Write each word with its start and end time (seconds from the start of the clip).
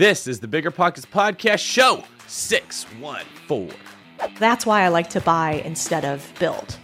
This 0.00 0.26
is 0.26 0.40
the 0.40 0.48
BiggerPockets 0.48 1.04
Podcast 1.04 1.58
Show 1.58 2.04
614. 2.26 3.70
That's 4.38 4.64
why 4.64 4.80
I 4.80 4.88
like 4.88 5.10
to 5.10 5.20
buy 5.20 5.60
instead 5.66 6.06
of 6.06 6.32
build 6.38 6.78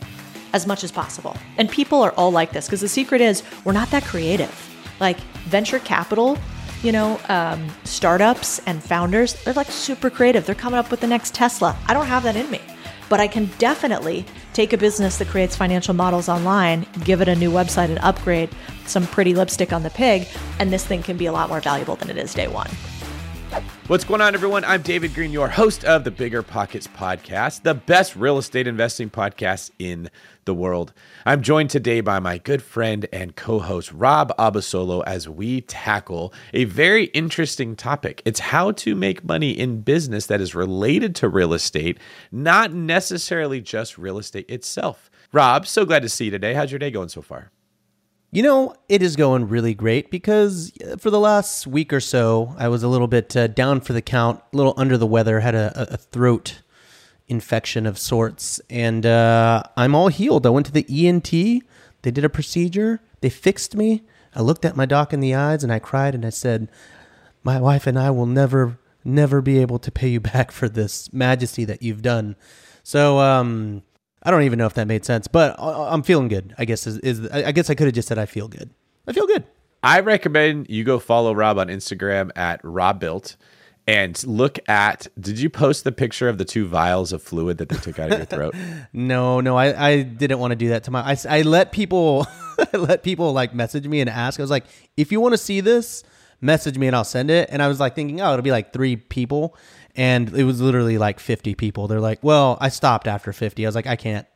as 0.53 0.67
much 0.67 0.85
as 0.85 0.93
possible. 0.93 1.35
And 1.57 1.71
people 1.71 2.03
are 2.03 2.13
all 2.19 2.31
like 2.31 2.53
this 2.53 2.67
because 2.67 2.83
the 2.83 2.89
secret 2.89 3.23
is 3.23 3.43
we're 3.65 3.73
not 3.73 3.91
that 3.91 4.05
creative. 4.05 4.55
Like 5.01 5.19
venture 5.49 5.79
capital, 5.79 6.37
you 6.83 6.93
know, 6.93 7.19
um, 7.31 7.67
startups 7.85 8.59
and 8.67 8.85
founders, 8.85 9.43
they're 9.45 9.55
like 9.55 9.71
super 9.71 10.11
creative. 10.11 10.45
They're 10.45 10.55
coming 10.55 10.79
up 10.79 10.91
with 10.91 11.01
the 11.01 11.07
next 11.07 11.33
Tesla. 11.33 11.75
I 11.87 11.95
don't 11.95 12.09
have 12.09 12.23
that 12.25 12.37
in 12.37 12.51
me, 12.51 12.61
but 13.09 13.19
I 13.19 13.29
can 13.29 13.47
definitely 13.57 14.27
take 14.53 14.75
a 14.75 14.77
business 14.77 15.17
that 15.17 15.29
creates 15.29 15.57
financial 15.57 15.95
models 15.95 16.29
online, 16.29 16.85
give 17.03 17.23
it 17.23 17.29
a 17.29 17.35
new 17.35 17.51
website 17.51 17.89
and 17.89 17.99
upgrade 18.01 18.51
some 18.85 19.07
pretty 19.07 19.35
lipstick 19.35 19.73
on 19.73 19.85
the 19.85 19.91
pig, 19.91 20.29
and 20.59 20.71
this 20.71 20.85
thing 20.85 21.03
can 21.03 21.17
be 21.17 21.25
a 21.25 21.33
lot 21.33 21.49
more 21.49 21.63
valuable 21.63 21.97
than 21.97 22.11
it 22.11 22.19
is 22.19 22.35
day 22.35 22.47
one. 22.47 22.69
What's 23.89 24.03
going 24.03 24.21
on, 24.21 24.35
everyone? 24.35 24.65
I'm 24.65 24.83
David 24.83 25.15
Greene, 25.15 25.31
your 25.31 25.47
host 25.47 25.85
of 25.85 26.03
the 26.03 26.11
BiggerPockets 26.11 26.89
Podcast, 26.89 27.63
the 27.63 27.75
best 27.75 28.17
real 28.17 28.37
estate 28.37 28.67
investing 28.67 29.11
podcast 29.11 29.71
in 29.79 30.11
the 30.45 30.55
world. 30.55 30.93
I'm 31.25 31.41
joined 31.41 31.71
today 31.71 32.01
by 32.01 32.19
my 32.19 32.39
good 32.39 32.65
friend 32.65 33.07
and 33.13 33.37
co 33.37 33.61
host, 33.61 33.93
Rob 33.93 34.37
Abasolo, 34.41 35.05
as 35.07 35.29
we 35.29 35.61
tackle 35.61 36.35
a 36.53 36.65
very 36.65 37.05
interesting 37.05 37.77
topic. 37.77 38.23
It's 38.25 38.41
how 38.41 38.73
to 38.73 38.97
make 38.97 39.23
money 39.23 39.53
in 39.53 39.83
business 39.83 40.27
that 40.27 40.41
is 40.41 40.53
related 40.53 41.15
to 41.17 41.29
real 41.29 41.55
estate, 41.55 42.01
not 42.33 42.73
necessarily 42.73 43.61
just 43.61 43.97
real 43.97 44.19
estate 44.19 44.51
itself. 44.51 45.13
Rob, 45.33 45.65
so 45.65 45.85
glad 45.85 46.03
to 46.03 46.09
see 46.09 46.25
you 46.25 46.33
today. 46.33 46.55
How's 46.55 46.73
your 46.73 46.81
day 46.81 46.91
going 46.91 47.09
so 47.09 47.23
far? 47.23 47.53
You 48.37 48.43
know, 48.43 48.75
it 48.87 49.03
is 49.03 49.17
going 49.17 49.49
really 49.49 49.73
great 49.73 50.11
because 50.11 50.71
uh, 50.87 50.97
for 50.99 51.09
the 51.09 51.19
last 51.19 51.67
week 51.67 51.91
or 51.91 52.01
so, 52.01 52.55
I 52.59 52.69
was 52.69 52.83
a 52.83 52.89
little 52.89 53.07
bit 53.07 53.35
uh, 53.35 53.47
down 53.47 53.81
for 53.81 53.95
the 53.95 54.03
count, 54.03 54.43
a 54.53 54.57
little 54.59 54.75
under 54.77 54.99
the 54.99 55.07
weather, 55.07 55.41
had 55.41 55.55
a, 55.55 55.95
a 55.95 55.97
throat 55.97 56.61
infection 57.29 57.87
of 57.87 57.97
sorts, 57.97 58.61
and 58.69 59.07
uh, 59.07 59.63
I'm 59.75 59.95
all 59.95 60.09
healed. 60.09 60.45
I 60.45 60.51
went 60.51 60.67
to 60.67 60.73
the 60.73 60.85
ENT, 60.87 61.31
they 61.31 62.11
did 62.11 62.27
a 62.27 62.29
procedure, 62.29 63.01
they 63.23 63.31
fixed 63.31 63.75
me. 63.75 64.03
I 64.35 64.43
looked 64.43 64.67
at 64.67 64.77
my 64.77 64.85
doc 64.85 65.15
in 65.15 65.21
the 65.21 65.35
eyes 65.35 65.65
and 65.65 65.73
I 65.73 65.79
cried 65.79 66.15
and 66.15 66.27
I 66.27 66.29
said, 66.29 66.69
My 67.43 67.59
wife 67.59 67.87
and 67.87 67.99
I 67.99 68.11
will 68.11 68.27
never, 68.27 68.79
never 69.03 69.41
be 69.41 69.61
able 69.61 69.79
to 69.79 69.91
pay 69.91 70.09
you 70.09 70.21
back 70.35 70.53
for 70.53 70.69
this 70.69 71.11
majesty 71.11 71.65
that 71.65 71.83
you've 71.83 72.03
done. 72.03 72.37
So, 72.83 73.19
um, 73.19 73.83
I 74.27 74.33
don't 74.33 74.43
even 74.43 74.59
know 74.59 74.67
if 74.67 74.75
that 74.75 74.89
made 74.89 75.05
sense, 75.05 75.29
but 75.29 75.55
I'm 75.59 76.03
feeling 76.03 76.27
good. 76.27 76.53
I 76.59 76.65
guess 76.65 76.87
is, 76.89 76.99
is 76.99 77.31
I 77.31 77.53
guess 77.53 77.71
I 77.71 77.77
could 77.77 77.87
have 77.87 77.95
just 77.95 78.09
said 78.09 78.19
I 78.19 78.27
feel 78.27 78.49
good. 78.49 78.71
I 79.07 79.13
feel 79.13 79.27
good. 79.27 79.45
I 79.85 80.01
recommend 80.01 80.69
you 80.69 80.83
go 80.83 80.99
follow 80.99 81.33
Rob 81.33 81.59
on 81.59 81.69
Instagram 81.69 82.33
at 82.35 82.61
Robuilt 82.65 83.37
and 83.87 84.21
look 84.27 84.59
at 84.69 85.07
did 85.21 85.39
you 85.39 85.49
post 85.49 85.85
the 85.85 85.93
picture 85.93 86.29
of 86.29 86.39
the 86.39 86.45
two 86.45 86.67
vials 86.67 87.13
of 87.13 87.23
fluid 87.23 87.59
that 87.59 87.69
they 87.69 87.77
took 87.77 88.01
out 88.01 88.11
of 88.11 88.19
your 88.19 88.27
throat 88.27 88.53
no 88.93 89.41
no 89.41 89.57
i, 89.57 89.91
I 89.91 90.03
didn't 90.03 90.41
want 90.41 90.51
to 90.51 90.57
do 90.57 90.71
that 90.71 90.83
to 90.85 90.91
my 90.91 91.03
i, 91.13 91.17
I 91.29 91.43
let 91.43 91.71
people 91.71 92.27
I 92.59 92.77
let 92.79 93.05
people 93.05 93.33
like 93.33 93.55
message 93.55 93.87
me 93.87 94.01
and 94.01 94.11
ask 94.11 94.41
i 94.41 94.43
was 94.43 94.51
like 94.51 94.65
if 94.97 95.13
you 95.13 95.21
want 95.21 95.35
to 95.35 95.39
see 95.39 95.61
this 95.61 96.03
message 96.41 96.77
me 96.77 96.89
and 96.89 96.97
i'll 96.97 97.05
send 97.05 97.31
it 97.31 97.49
and 97.53 97.63
i 97.63 97.69
was 97.69 97.79
like 97.79 97.95
thinking 97.95 98.21
oh 98.21 98.33
it'll 98.33 98.43
be 98.43 98.51
like 98.51 98.73
three 98.73 98.97
people 98.97 99.57
and 99.97 100.35
it 100.37 100.45
was 100.45 100.61
literally 100.61 100.99
like 100.99 101.19
50 101.19 101.55
people. 101.55 101.89
They're 101.89 102.01
like, 102.01 102.23
"Well, 102.23 102.59
I 102.61 102.69
stopped 102.69 103.07
after 103.07 103.33
50." 103.33 103.65
I 103.65 103.69
was 103.69 103.75
like, 103.75 103.87
"I 103.87 103.97
can't 103.97 104.27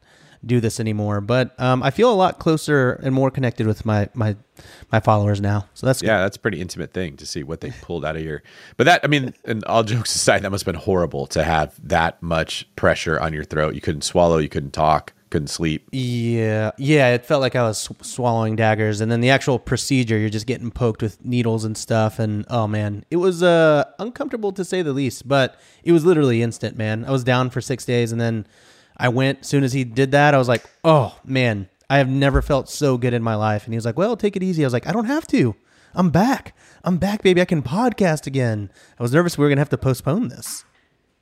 do 0.44 0.60
this 0.60 0.80
anymore." 0.80 1.20
But 1.20 1.58
um, 1.60 1.82
I 1.82 1.90
feel 1.90 2.12
a 2.12 2.14
lot 2.14 2.38
closer 2.38 2.92
and 3.02 3.14
more 3.14 3.30
connected 3.30 3.66
with 3.66 3.84
my 3.84 4.08
my 4.14 4.36
my 4.90 5.00
followers 5.00 5.40
now. 5.40 5.66
So 5.74 5.86
that's 5.86 6.02
yeah, 6.02 6.20
that's 6.20 6.36
a 6.36 6.40
pretty 6.40 6.60
intimate 6.60 6.92
thing 6.92 7.16
to 7.18 7.26
see 7.26 7.42
what 7.42 7.60
they 7.60 7.70
pulled 7.82 8.04
out 8.04 8.16
of 8.16 8.22
your. 8.22 8.42
But 8.76 8.84
that 8.84 9.00
I 9.04 9.06
mean, 9.06 9.34
and 9.44 9.64
all 9.64 9.82
jokes 9.82 10.14
aside, 10.14 10.42
that 10.42 10.50
must 10.50 10.64
have 10.64 10.72
been 10.72 10.82
horrible 10.82 11.26
to 11.28 11.44
have 11.44 11.74
that 11.86 12.22
much 12.22 12.68
pressure 12.76 13.20
on 13.20 13.32
your 13.32 13.44
throat. 13.44 13.74
You 13.74 13.80
couldn't 13.80 14.02
swallow, 14.02 14.38
you 14.38 14.48
couldn't 14.48 14.72
talk 14.72 15.12
couldn't 15.30 15.48
sleep. 15.48 15.88
Yeah, 15.92 16.72
yeah, 16.76 17.14
it 17.14 17.24
felt 17.24 17.40
like 17.40 17.56
I 17.56 17.62
was 17.62 17.78
sw- 17.78 18.02
swallowing 18.02 18.56
daggers, 18.56 19.00
and 19.00 19.10
then 19.10 19.20
the 19.20 19.30
actual 19.30 19.58
procedure, 19.58 20.18
you're 20.18 20.28
just 20.28 20.46
getting 20.46 20.70
poked 20.70 21.02
with 21.02 21.24
needles 21.24 21.64
and 21.64 21.76
stuff, 21.76 22.18
and 22.18 22.44
oh 22.50 22.66
man, 22.66 23.04
it 23.10 23.16
was 23.16 23.42
uh 23.42 23.84
uncomfortable 23.98 24.52
to 24.52 24.64
say 24.64 24.82
the 24.82 24.92
least, 24.92 25.26
but 25.28 25.58
it 25.84 25.92
was 25.92 26.04
literally 26.04 26.42
instant, 26.42 26.76
man. 26.76 27.04
I 27.04 27.10
was 27.10 27.24
down 27.24 27.50
for 27.50 27.60
six 27.60 27.84
days, 27.84 28.12
and 28.12 28.20
then 28.20 28.46
I 28.96 29.08
went. 29.08 29.40
As 29.40 29.46
soon 29.46 29.64
as 29.64 29.72
he 29.72 29.84
did 29.84 30.10
that, 30.10 30.34
I 30.34 30.38
was 30.38 30.48
like, 30.48 30.64
oh 30.84 31.18
man, 31.24 31.68
I 31.88 31.98
have 31.98 32.08
never 32.08 32.42
felt 32.42 32.68
so 32.68 32.98
good 32.98 33.14
in 33.14 33.22
my 33.22 33.34
life. 33.34 33.64
And 33.64 33.72
he 33.72 33.76
was 33.76 33.86
like, 33.86 33.96
well, 33.96 34.16
take 34.16 34.36
it 34.36 34.42
easy. 34.42 34.62
I 34.62 34.66
was 34.66 34.72
like, 34.72 34.86
I 34.86 34.92
don't 34.92 35.06
have 35.06 35.26
to. 35.28 35.54
I'm 35.94 36.10
back. 36.10 36.54
I'm 36.84 36.98
back, 36.98 37.22
baby. 37.22 37.40
I 37.40 37.46
can 37.46 37.62
podcast 37.62 38.26
again. 38.26 38.70
I 38.98 39.02
was 39.02 39.12
nervous 39.12 39.36
we 39.36 39.42
were 39.44 39.48
gonna 39.48 39.60
have 39.60 39.70
to 39.70 39.78
postpone 39.78 40.28
this. 40.28 40.64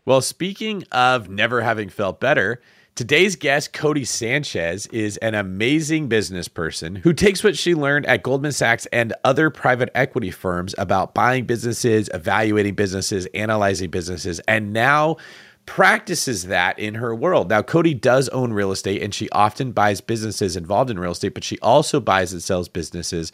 Well, 0.05 0.21
speaking 0.21 0.85
of 0.93 1.29
never 1.29 1.61
having 1.61 1.89
felt 1.89 2.21
better. 2.21 2.61
Today's 2.99 3.37
guest, 3.37 3.73
Codie 3.73 4.05
Sanchez, 4.05 4.89
is 4.89 5.19
an 5.19 5.37
amazing 5.37 6.09
business 6.09 6.49
person 6.49 6.97
who 6.97 7.13
takes 7.13 7.45
what 7.45 7.57
she 7.57 7.77
learned 7.77 8.07
at 8.07 8.25
Goldman 8.25 8.51
Sachs 8.51 8.87
and 8.87 9.15
other 9.23 9.51
private 9.51 9.89
equity 9.95 10.33
firms 10.33 10.75
about 10.79 11.15
buying 11.15 11.45
businesses, 11.45 12.11
evaluating 12.13 12.75
businesses, 12.75 13.27
analyzing 13.35 13.89
businesses, 13.89 14.41
and 14.49 14.73
now 14.73 15.17
practices 15.65 16.47
that 16.47 16.77
in 16.81 16.95
her 16.97 17.15
world. 17.15 17.49
Now, 17.51 17.63
Codie 17.63 18.01
does 18.01 18.29
own 18.31 18.53
real 18.53 18.73
estate 18.73 19.01
and 19.01 19.15
she 19.15 19.31
often 19.31 19.71
buys 19.71 20.01
businesses 20.01 20.57
involved 20.57 20.91
in 20.91 20.99
real 20.99 21.13
estate, 21.13 21.35
but 21.35 21.45
she 21.45 21.57
also 21.61 22.01
buys 22.01 22.33
and 22.33 22.43
sells 22.43 22.69
businesses 22.69 23.31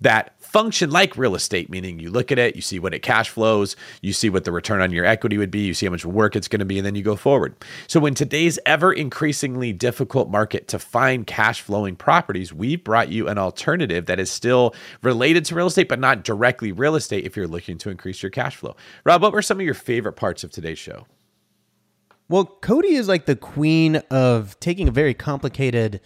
that 0.00 0.40
function 0.40 0.90
like 0.90 1.16
real 1.16 1.34
estate, 1.34 1.68
meaning 1.68 1.98
you 1.98 2.10
look 2.10 2.32
at 2.32 2.38
it, 2.38 2.56
you 2.56 2.62
see 2.62 2.78
what 2.78 2.94
it 2.94 3.00
cash 3.00 3.28
flows, 3.28 3.76
you 4.00 4.12
see 4.12 4.30
what 4.30 4.44
the 4.44 4.52
return 4.52 4.80
on 4.80 4.92
your 4.92 5.04
equity 5.04 5.36
would 5.36 5.50
be, 5.50 5.60
you 5.60 5.74
see 5.74 5.86
how 5.86 5.92
much 5.92 6.04
work 6.04 6.36
it's 6.36 6.48
going 6.48 6.60
to 6.60 6.64
be, 6.64 6.78
and 6.78 6.86
then 6.86 6.94
you 6.94 7.02
go 7.02 7.16
forward. 7.16 7.54
So, 7.86 8.04
in 8.06 8.14
today's 8.14 8.58
ever 8.64 8.92
increasingly 8.92 9.72
difficult 9.72 10.30
market 10.30 10.68
to 10.68 10.78
find 10.78 11.26
cash 11.26 11.60
flowing 11.60 11.96
properties, 11.96 12.52
we've 12.52 12.82
brought 12.82 13.10
you 13.10 13.28
an 13.28 13.38
alternative 13.38 14.06
that 14.06 14.20
is 14.20 14.30
still 14.30 14.74
related 15.02 15.44
to 15.46 15.54
real 15.54 15.66
estate, 15.66 15.88
but 15.88 16.00
not 16.00 16.24
directly 16.24 16.72
real 16.72 16.94
estate 16.94 17.24
if 17.24 17.36
you're 17.36 17.48
looking 17.48 17.78
to 17.78 17.90
increase 17.90 18.22
your 18.22 18.30
cash 18.30 18.56
flow. 18.56 18.76
Rob, 19.04 19.22
what 19.22 19.32
were 19.32 19.42
some 19.42 19.58
of 19.58 19.64
your 19.64 19.74
favorite 19.74 20.14
parts 20.14 20.44
of 20.44 20.50
today's 20.50 20.78
show? 20.78 21.06
Well, 22.30 22.44
Codie 22.60 22.98
is 22.98 23.08
like 23.08 23.24
the 23.24 23.36
queen 23.36 23.96
of 24.10 24.58
taking 24.60 24.86
a 24.86 24.90
very 24.90 25.14
complicated 25.14 26.00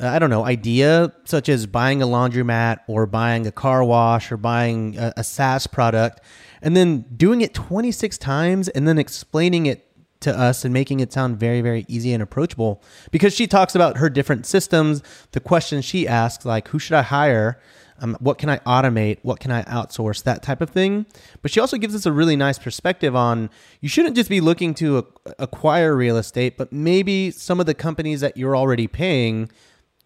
I 0.00 0.18
don't 0.18 0.30
know, 0.30 0.44
idea 0.44 1.12
such 1.24 1.48
as 1.48 1.66
buying 1.66 2.02
a 2.02 2.06
laundromat 2.06 2.78
or 2.86 3.06
buying 3.06 3.46
a 3.46 3.52
car 3.52 3.82
wash 3.82 4.30
or 4.30 4.36
buying 4.36 4.96
a, 4.96 5.12
a 5.16 5.24
SaaS 5.24 5.66
product, 5.66 6.20
and 6.62 6.76
then 6.76 7.04
doing 7.16 7.40
it 7.40 7.54
26 7.54 8.16
times 8.18 8.68
and 8.68 8.86
then 8.86 8.98
explaining 8.98 9.66
it 9.66 9.88
to 10.20 10.36
us 10.36 10.64
and 10.64 10.74
making 10.74 11.00
it 11.00 11.12
sound 11.12 11.38
very, 11.38 11.60
very 11.60 11.84
easy 11.88 12.12
and 12.12 12.22
approachable. 12.22 12.82
Because 13.10 13.34
she 13.34 13.46
talks 13.46 13.74
about 13.74 13.98
her 13.98 14.10
different 14.10 14.46
systems, 14.46 15.02
the 15.32 15.40
questions 15.40 15.84
she 15.84 16.08
asks, 16.08 16.44
like 16.44 16.68
who 16.68 16.78
should 16.78 16.94
I 16.94 17.02
hire? 17.02 17.60
Um, 18.00 18.16
what 18.20 18.38
can 18.38 18.48
I 18.48 18.58
automate? 18.58 19.18
What 19.22 19.40
can 19.40 19.50
I 19.50 19.64
outsource? 19.64 20.22
That 20.22 20.42
type 20.42 20.60
of 20.60 20.70
thing. 20.70 21.06
But 21.42 21.50
she 21.50 21.58
also 21.58 21.76
gives 21.76 21.94
us 21.94 22.06
a 22.06 22.12
really 22.12 22.36
nice 22.36 22.58
perspective 22.58 23.16
on 23.16 23.50
you 23.80 23.88
shouldn't 23.88 24.14
just 24.14 24.30
be 24.30 24.40
looking 24.40 24.74
to 24.74 25.06
acquire 25.38 25.96
real 25.96 26.16
estate, 26.16 26.56
but 26.56 26.72
maybe 26.72 27.32
some 27.32 27.58
of 27.58 27.66
the 27.66 27.74
companies 27.74 28.20
that 28.20 28.36
you're 28.36 28.56
already 28.56 28.86
paying 28.86 29.50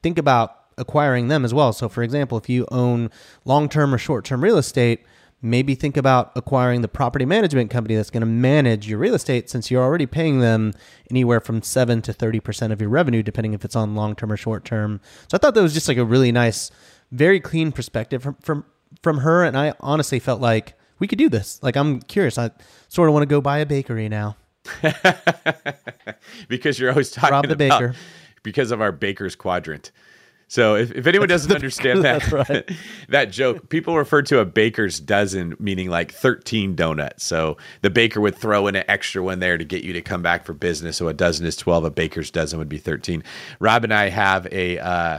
think 0.03 0.19
about 0.19 0.57
acquiring 0.79 1.29
them 1.29 1.45
as 1.45 1.55
well. 1.55 1.73
So, 1.73 1.89
for 1.89 2.03
example, 2.03 2.39
if 2.39 2.49
you 2.49 2.67
own 2.71 3.11
long 3.45 3.69
term 3.69 3.95
or 3.95 3.99
short 3.99 4.25
term 4.25 4.43
real 4.43 4.59
estate, 4.59 5.05
maybe 5.41 5.75
think 5.75 5.97
about 5.97 6.31
acquiring 6.37 6.83
the 6.83 6.89
property 6.89 7.25
management 7.25 7.71
company 7.71 7.97
that's 7.97 8.11
going 8.11 8.21
to 8.21 8.27
manage 8.27 8.89
your 8.89 8.99
real 8.99 9.15
estate 9.15 9.51
since 9.51 9.71
you're 9.71 9.83
already 9.83 10.07
paying 10.07 10.39
them 10.39 10.73
anywhere 11.11 11.41
from 11.41 11.61
7 11.61 12.01
to 12.03 12.13
30% 12.13 12.71
of 12.71 12.81
your 12.81 12.89
revenue 12.89 13.25
depending 13.25 13.53
if 13.53 13.65
it's 13.65 13.75
on 13.75 13.97
long 13.97 14.15
term 14.15 14.31
or 14.31 14.37
short 14.37 14.65
term. 14.65 15.01
So 15.29 15.37
I 15.37 15.39
thought 15.39 15.55
that 15.55 15.63
was 15.63 15.75
just 15.75 15.89
like 15.89 15.97
a 15.97 16.05
really 16.05 16.31
nice 16.31 16.71
very 17.11 17.41
clean 17.41 17.73
perspective 17.73 18.23
from 18.23 18.37
from 18.41 18.65
from 19.03 19.19
her 19.19 19.45
and 19.45 19.57
I 19.57 19.75
honestly 19.81 20.19
felt 20.19 20.41
like 20.41 20.75
we 20.99 21.09
could 21.09 21.19
do 21.19 21.29
this. 21.29 21.59
Like 21.63 21.77
I'm 21.77 22.01
curious. 22.01 22.39
I 22.39 22.51
sort 22.89 23.09
of 23.09 23.15
want 23.15 23.23
to 23.23 23.27
go 23.27 23.41
buy 23.41 23.59
a 23.59 23.67
bakery 23.67 24.09
now. 24.09 24.37
because 26.49 26.79
you're 26.79 26.91
always 26.91 27.11
talking 27.11 27.33
Rob 27.33 27.49
the 27.49 27.55
about 27.55 27.81
baker 27.81 27.97
because 28.43 28.71
of 28.71 28.81
our 28.81 28.93
baker's 28.93 29.37
quadrant. 29.37 29.91
So 30.53 30.75
if, 30.77 30.91
if 30.91 31.07
anyone 31.07 31.29
doesn't 31.29 31.51
understand 31.51 32.05
that 32.05 32.31
right. 32.31 32.71
that 33.09 33.31
joke, 33.31 33.71
people 33.71 33.97
refer 33.97 34.21
to 34.21 34.39
a 34.39 34.45
baker's 34.45 35.01
dozen 35.01 35.57
meaning 35.59 35.89
like 35.89 36.13
13 36.13 36.75
donuts. 36.75 37.25
So 37.25 37.57
the 37.81 37.89
baker 37.89 38.21
would 38.21 38.37
throw 38.37 38.67
in 38.67 38.77
an 38.77 38.85
extra 38.87 39.23
one 39.23 39.39
there 39.39 39.57
to 39.57 39.65
get 39.65 39.83
you 39.83 39.95
to 39.95 40.03
come 40.03 40.21
back 40.21 40.45
for 40.45 40.53
business. 40.53 40.99
So 40.99 41.09
a 41.09 41.15
dozen 41.15 41.47
is 41.47 41.57
12. 41.57 41.85
A 41.85 41.91
baker's 41.91 42.31
dozen 42.31 42.59
would 42.59 42.69
be 42.69 42.77
13. 42.77 43.25
Rob 43.61 43.85
and 43.85 43.95
I 43.95 44.11
have 44.11 44.47
a 44.53 44.79
uh, 44.79 45.19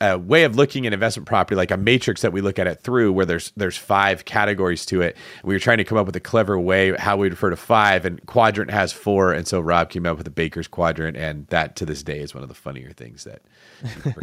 a 0.00 0.16
way 0.16 0.44
of 0.44 0.54
looking 0.54 0.86
at 0.86 0.92
investment 0.92 1.26
property, 1.26 1.56
like 1.56 1.70
a 1.72 1.76
matrix 1.76 2.22
that 2.22 2.32
we 2.32 2.40
look 2.40 2.58
at 2.58 2.66
it 2.66 2.80
through, 2.80 3.12
where 3.12 3.26
there's 3.26 3.52
there's 3.56 3.76
five 3.76 4.24
categories 4.24 4.86
to 4.86 5.00
it. 5.00 5.16
We 5.42 5.54
were 5.54 5.58
trying 5.58 5.78
to 5.78 5.84
come 5.84 5.98
up 5.98 6.06
with 6.06 6.14
a 6.14 6.20
clever 6.20 6.58
way 6.58 6.96
how 6.96 7.16
we 7.16 7.28
refer 7.28 7.50
to 7.50 7.56
five, 7.56 8.04
and 8.04 8.24
quadrant 8.26 8.70
has 8.70 8.92
four, 8.92 9.32
and 9.32 9.46
so 9.46 9.60
Rob 9.60 9.90
came 9.90 10.06
up 10.06 10.16
with 10.16 10.24
the 10.24 10.30
Baker's 10.30 10.68
quadrant, 10.68 11.16
and 11.16 11.46
that 11.48 11.74
to 11.76 11.86
this 11.86 12.02
day 12.02 12.20
is 12.20 12.32
one 12.34 12.42
of 12.42 12.48
the 12.48 12.54
funnier 12.54 12.90
things 12.92 13.24
that 13.24 13.42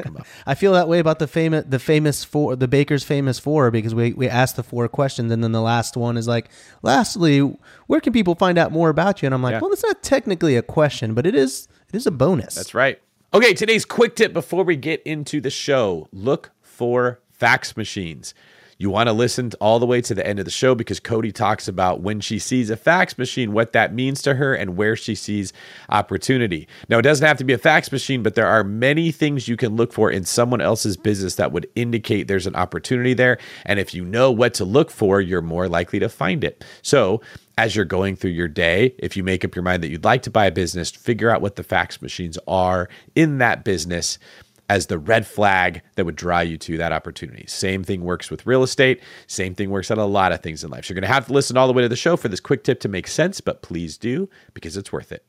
come 0.01 0.17
up. 0.17 0.25
I 0.45 0.55
feel 0.55 0.73
that 0.73 0.87
way 0.87 0.99
about 0.99 1.19
the 1.19 1.27
famous 1.27 1.65
the 1.67 1.79
famous 1.79 2.23
four 2.23 2.55
the 2.55 2.67
Baker's 2.67 3.03
famous 3.03 3.37
four 3.39 3.69
because 3.71 3.93
we 3.93 4.13
we 4.13 4.29
asked 4.29 4.55
the 4.55 4.63
four 4.63 4.87
questions 4.87 5.31
and 5.31 5.43
then 5.43 5.51
the 5.51 5.61
last 5.61 5.97
one 5.97 6.15
is 6.17 6.27
like, 6.27 6.49
lastly, 6.83 7.39
where 7.87 7.99
can 7.99 8.13
people 8.13 8.35
find 8.35 8.57
out 8.57 8.71
more 8.71 8.89
about 8.89 9.21
you? 9.21 9.25
And 9.25 9.33
I'm 9.35 9.43
like, 9.43 9.53
Yeah. 9.53 9.59
well, 9.59 9.71
it's 9.73 9.83
not 9.83 10.01
technically 10.03 10.55
a 10.55 10.61
question, 10.61 11.13
but 11.13 11.25
it 11.25 11.35
is 11.35 11.67
it 11.89 11.95
is 11.95 12.07
a 12.07 12.11
bonus. 12.11 12.55
That's 12.55 12.73
right. 12.73 12.99
Okay, 13.35 13.53
today's 13.53 13.83
quick 13.83 14.15
tip 14.15 14.31
before 14.31 14.63
we 14.63 14.77
get 14.77 15.03
into 15.03 15.41
the 15.41 15.49
show 15.49 16.07
look 16.13 16.51
for 16.61 17.19
fax 17.29 17.75
machines. 17.75 18.33
You 18.77 18.89
want 18.89 19.07
to 19.07 19.13
listen 19.13 19.51
all 19.61 19.79
the 19.79 19.85
way 19.85 20.01
to 20.01 20.13
the 20.13 20.25
end 20.25 20.39
of 20.39 20.45
the 20.45 20.51
show 20.51 20.75
because 20.75 20.99
Codie 20.99 21.33
talks 21.33 21.69
about 21.69 22.01
when 22.01 22.19
she 22.19 22.39
sees 22.39 22.69
a 22.69 22.75
fax 22.75 23.17
machine, 23.17 23.53
what 23.53 23.71
that 23.71 23.93
means 23.93 24.21
to 24.23 24.35
her, 24.35 24.53
and 24.53 24.75
where 24.75 24.97
she 24.97 25.15
sees 25.15 25.53
opportunity. 25.87 26.67
Now, 26.89 26.99
it 26.99 27.03
doesn't 27.03 27.25
have 27.25 27.37
to 27.37 27.45
be 27.45 27.53
a 27.53 27.57
fax 27.57 27.89
machine, 27.89 28.21
but 28.21 28.35
there 28.35 28.47
are 28.47 28.65
many 28.65 29.11
things 29.11 29.47
you 29.47 29.55
can 29.55 29.77
look 29.77 29.93
for 29.93 30.11
in 30.11 30.25
someone 30.25 30.59
else's 30.59 30.97
business 30.97 31.35
that 31.35 31.53
would 31.53 31.69
indicate 31.75 32.27
there's 32.27 32.47
an 32.47 32.55
opportunity 32.55 33.13
there. 33.13 33.37
And 33.65 33.79
if 33.79 33.93
you 33.93 34.03
know 34.03 34.29
what 34.29 34.53
to 34.55 34.65
look 34.65 34.91
for, 34.91 35.21
you're 35.21 35.41
more 35.41 35.69
likely 35.69 35.99
to 35.99 36.09
find 36.09 36.43
it. 36.43 36.65
So, 36.81 37.21
as 37.57 37.73
you're 37.73 37.85
going 37.85 38.17
through 38.17 38.31
your 38.31 38.49
day, 38.49 38.93
if 38.99 39.15
you 39.15 39.23
make 39.23 39.45
up 39.45 39.55
your 39.55 39.63
mind 39.63 39.81
that 39.81 39.89
you'd 39.89 40.03
like 40.03 40.23
to 40.23 40.29
buy 40.29 40.47
a 40.47 40.51
business, 40.51 40.91
figure 40.91 41.29
out 41.29 41.41
what 41.41 41.55
the 41.55 41.63
fax 41.63 42.01
machines 42.01 42.37
are 42.47 42.89
in 43.15 43.37
that 43.37 43.63
business 43.63 44.19
as 44.69 44.87
the 44.87 44.97
red 44.97 45.27
flag 45.27 45.81
that 45.95 46.05
would 46.05 46.15
draw 46.15 46.39
you 46.39 46.57
to 46.57 46.77
that 46.77 46.91
opportunity. 46.91 47.45
Same 47.47 47.83
thing 47.83 48.01
works 48.01 48.31
with 48.31 48.45
real 48.45 48.63
estate. 48.63 49.01
Same 49.27 49.55
thing 49.55 49.69
works 49.69 49.91
on 49.91 49.97
a 49.97 50.05
lot 50.05 50.31
of 50.31 50.41
things 50.41 50.63
in 50.63 50.71
life. 50.71 50.85
So 50.85 50.93
you're 50.93 51.01
going 51.01 51.09
to 51.09 51.13
have 51.13 51.27
to 51.27 51.33
listen 51.33 51.57
all 51.57 51.67
the 51.67 51.73
way 51.73 51.83
to 51.83 51.89
the 51.89 51.95
show 51.95 52.17
for 52.17 52.27
this 52.27 52.39
quick 52.39 52.63
tip 52.63 52.79
to 52.81 52.89
make 52.89 53.07
sense, 53.07 53.41
but 53.41 53.61
please 53.61 53.97
do 53.97 54.29
because 54.53 54.77
it's 54.77 54.91
worth 54.91 55.11
it. 55.11 55.25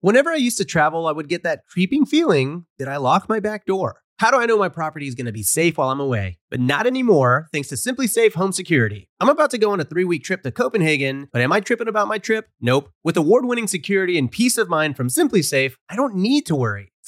Whenever 0.00 0.30
I 0.30 0.36
used 0.36 0.56
to 0.58 0.64
travel, 0.64 1.06
I 1.06 1.12
would 1.12 1.28
get 1.28 1.42
that 1.42 1.66
creeping 1.66 2.06
feeling 2.06 2.64
that 2.78 2.88
I 2.88 2.96
lock 2.96 3.28
my 3.28 3.38
back 3.38 3.66
door. 3.66 4.00
How 4.20 4.30
do 4.30 4.36
I 4.36 4.44
know 4.44 4.58
my 4.58 4.68
property 4.68 5.08
is 5.08 5.14
going 5.14 5.26
to 5.26 5.32
be 5.32 5.42
safe 5.42 5.78
while 5.78 5.88
I'm 5.88 5.98
away? 5.98 6.38
But 6.50 6.60
not 6.60 6.86
anymore, 6.86 7.48
thanks 7.52 7.68
to 7.68 7.74
SimpliSafe 7.74 8.34
Home 8.34 8.52
Security. 8.52 9.08
I'm 9.18 9.30
about 9.30 9.50
to 9.52 9.58
go 9.58 9.70
on 9.70 9.80
a 9.80 9.84
three 9.84 10.04
week 10.04 10.24
trip 10.24 10.42
to 10.42 10.50
Copenhagen, 10.50 11.28
but 11.32 11.40
am 11.40 11.52
I 11.52 11.60
tripping 11.60 11.88
about 11.88 12.06
my 12.06 12.18
trip? 12.18 12.46
Nope. 12.60 12.90
With 13.02 13.16
award 13.16 13.46
winning 13.46 13.66
security 13.66 14.18
and 14.18 14.30
peace 14.30 14.58
of 14.58 14.68
mind 14.68 14.98
from 14.98 15.08
SimpliSafe, 15.08 15.72
I 15.88 15.96
don't 15.96 16.16
need 16.16 16.44
to 16.46 16.54
worry. 16.54 16.92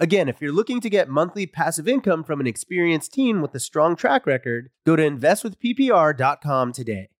Again, 0.00 0.28
if 0.28 0.40
you're 0.40 0.52
looking 0.52 0.80
to 0.80 0.90
get 0.90 1.08
monthly 1.08 1.46
passive 1.46 1.86
income 1.86 2.24
from 2.24 2.40
an 2.40 2.48
experienced 2.48 3.12
team 3.12 3.40
with 3.40 3.54
a 3.54 3.60
strong 3.60 3.94
track 3.94 4.26
record, 4.26 4.70
go 4.84 4.96
to 4.96 5.08
investwithppr.com 5.08 6.72
today. 6.72 7.10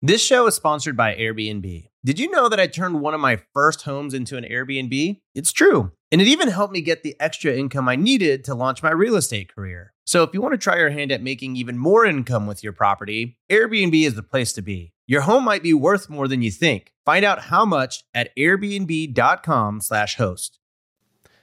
This 0.00 0.22
show 0.22 0.46
is 0.46 0.54
sponsored 0.54 0.96
by 0.96 1.16
Airbnb. 1.16 1.88
Did 2.04 2.20
you 2.20 2.30
know 2.30 2.48
that 2.48 2.60
I 2.60 2.68
turned 2.68 3.00
one 3.00 3.14
of 3.14 3.20
my 3.20 3.40
first 3.52 3.82
homes 3.82 4.14
into 4.14 4.36
an 4.36 4.44
Airbnb? 4.44 5.20
It's 5.34 5.50
true. 5.50 5.90
And 6.12 6.20
it 6.20 6.28
even 6.28 6.46
helped 6.48 6.72
me 6.72 6.82
get 6.82 7.02
the 7.02 7.16
extra 7.18 7.52
income 7.52 7.88
I 7.88 7.96
needed 7.96 8.44
to 8.44 8.54
launch 8.54 8.80
my 8.80 8.92
real 8.92 9.16
estate 9.16 9.52
career. 9.52 9.92
So 10.04 10.22
if 10.22 10.32
you 10.32 10.40
want 10.40 10.52
to 10.52 10.58
try 10.58 10.78
your 10.78 10.90
hand 10.90 11.10
at 11.10 11.20
making 11.20 11.56
even 11.56 11.78
more 11.78 12.06
income 12.06 12.46
with 12.46 12.62
your 12.62 12.74
property, 12.74 13.40
Airbnb 13.50 14.06
is 14.06 14.14
the 14.14 14.22
place 14.22 14.52
to 14.52 14.62
be. 14.62 14.92
Your 15.08 15.22
home 15.22 15.44
might 15.44 15.64
be 15.64 15.74
worth 15.74 16.08
more 16.08 16.28
than 16.28 16.42
you 16.42 16.52
think. 16.52 16.92
Find 17.04 17.24
out 17.24 17.42
how 17.44 17.64
much 17.64 18.04
at 18.14 18.30
airbnb.com/host. 18.36 20.58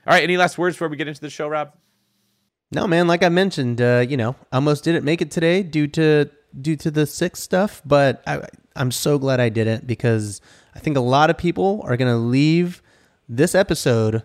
All 0.06 0.12
right, 0.12 0.22
any 0.22 0.36
last 0.36 0.58
words 0.58 0.76
before 0.76 0.88
we 0.88 0.96
get 0.96 1.08
into 1.08 1.20
the 1.20 1.30
show, 1.30 1.48
Rob? 1.48 1.72
No, 2.70 2.86
man. 2.86 3.06
Like 3.06 3.22
I 3.22 3.30
mentioned, 3.30 3.80
uh, 3.80 4.04
you 4.06 4.16
know, 4.16 4.36
almost 4.52 4.84
didn't 4.84 5.04
make 5.04 5.22
it 5.22 5.30
today 5.30 5.62
due 5.62 5.86
to 5.88 6.28
due 6.60 6.76
to 6.76 6.90
the 6.90 7.06
sick 7.06 7.36
stuff, 7.36 7.80
but 7.84 8.22
I, 8.26 8.42
I'm 8.76 8.90
so 8.90 9.18
glad 9.18 9.40
I 9.40 9.48
didn't 9.48 9.86
because 9.86 10.40
I 10.74 10.78
think 10.78 10.96
a 10.96 11.00
lot 11.00 11.30
of 11.30 11.38
people 11.38 11.82
are 11.84 11.96
gonna 11.96 12.18
leave 12.18 12.82
this 13.28 13.54
episode 13.54 14.22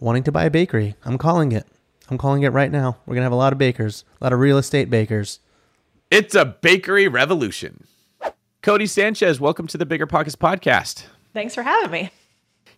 wanting 0.00 0.24
to 0.24 0.32
buy 0.32 0.44
a 0.44 0.50
bakery. 0.50 0.96
I'm 1.04 1.18
calling 1.18 1.52
it. 1.52 1.66
I'm 2.10 2.18
calling 2.18 2.42
it 2.42 2.48
right 2.48 2.72
now. 2.72 2.96
We're 3.06 3.14
gonna 3.14 3.24
have 3.24 3.32
a 3.32 3.36
lot 3.36 3.52
of 3.52 3.58
bakers, 3.58 4.04
a 4.20 4.24
lot 4.24 4.32
of 4.32 4.40
real 4.40 4.58
estate 4.58 4.90
bakers. 4.90 5.38
It's 6.10 6.34
a 6.34 6.44
bakery 6.44 7.06
revolution. 7.06 7.86
Codie 8.62 8.88
Sanchez, 8.88 9.40
welcome 9.40 9.68
to 9.68 9.78
the 9.78 9.86
BiggerPockets 9.86 10.36
podcast. 10.36 11.04
Thanks 11.32 11.54
for 11.54 11.62
having 11.62 11.90
me. 11.90 12.10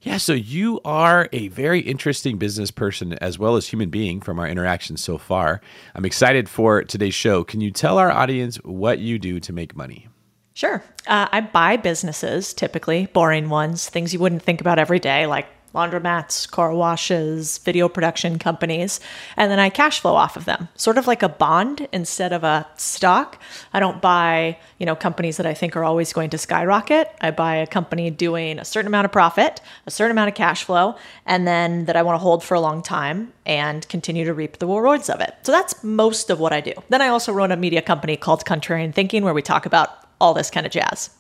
Yeah, 0.03 0.17
so 0.17 0.33
you 0.33 0.81
are 0.85 1.29
a 1.33 1.47
very 1.49 1.79
interesting 1.79 2.37
business 2.37 2.73
person 2.73 3.13
as 3.15 3.39
well 3.39 3.55
as 3.55 3.69
human 3.69 3.89
being 3.89 4.21
from 4.21 4.41
our 4.41 4.49
interactions 4.49 5.01
so 5.01 5.17
far. 5.17 5.61
I'm 5.95 6.05
excited 6.05 6.49
for 6.49 6.83
today's 6.83 7.15
show. 7.15 7.45
Can 7.45 7.61
you 7.61 7.71
tell 7.71 7.99
our 7.99 8.11
audience 8.11 8.57
what 8.65 8.99
you 8.99 9.21
do 9.21 9.39
to 9.39 9.53
make 9.53 9.77
money? 9.77 10.09
Sure. 10.55 10.83
Uh, 11.07 11.29
I 11.31 11.41
buy 11.41 11.77
businesses, 11.77 12.53
typically 12.53 13.07
boring 13.07 13.49
ones, 13.49 13.89
things 13.89 14.13
you 14.13 14.19
wouldn't 14.19 14.43
think 14.43 14.61
about 14.61 14.81
every 14.81 14.99
day, 14.99 15.27
like 15.27 15.47
laundromats, 15.75 16.51
car 16.51 16.75
washes, 16.75 17.59
video 17.59 17.89
production 17.89 18.39
companies, 18.39 19.01
and 19.37 19.51
then 19.51 19.59
I 19.59 19.71
cash 19.71 20.01
flow 20.01 20.15
off 20.15 20.37
of 20.37 20.45
them, 20.45 20.69
sort 20.75 20.99
of 20.99 21.07
like 21.07 21.23
a 21.23 21.29
bond 21.29 21.89
instead 21.93 22.33
of 22.33 22.45
a 22.45 22.67
stock. 22.77 23.41
I 23.73 23.81
don't 23.81 24.01
buy, 24.01 24.59
you 24.79 24.87
know, 24.87 24.95
companies 24.95 25.37
that 25.39 25.47
I 25.47 25.55
think 25.55 25.77
are 25.77 25.85
always 25.85 26.13
going 26.13 26.31
to 26.31 26.39
skyrocket. 26.39 27.11
I 27.21 27.31
buy 27.31 27.57
a 27.57 27.67
company 27.67 28.11
doing 28.11 28.59
a 28.59 28.65
certain 28.65 28.89
amount 28.89 29.07
of 29.07 29.13
profit, 29.13 29.61
a 29.87 29.91
certain 29.91 30.13
amount 30.13 30.29
of 30.29 30.35
cash 30.35 30.65
flow, 30.65 30.97
and 31.27 31.47
then 31.47 31.87
that 31.87 31.97
I 31.97 32.03
want 32.03 32.17
to 32.17 32.23
hold 32.23 32.45
for 32.45 32.55
a 32.55 32.61
long 32.61 32.83
time 32.83 33.33
and 33.47 33.89
continue 33.89 34.25
to 34.25 34.35
reap 34.35 34.59
the 34.59 34.67
rewards 34.67 35.09
of 35.09 35.21
it. 35.21 35.35
So 35.43 35.53
that's 35.53 35.83
most 35.83 36.31
of 36.31 36.39
what 36.39 36.53
I 36.53 36.61
do. 36.61 36.73
Then 36.89 37.03
I 37.03 37.09
also 37.09 37.33
run 37.33 37.53
a 37.53 37.57
media 37.57 37.83
company 37.83 38.17
called 38.17 38.45
Contrarian 38.45 38.95
Thinking 38.95 39.25
where 39.25 39.35
we 39.35 39.43
talk 39.43 39.67
about 39.67 39.89
all 40.21 40.35
this 40.35 40.51
kind 40.51 40.67
of 40.67 40.73
jazz. 40.73 41.11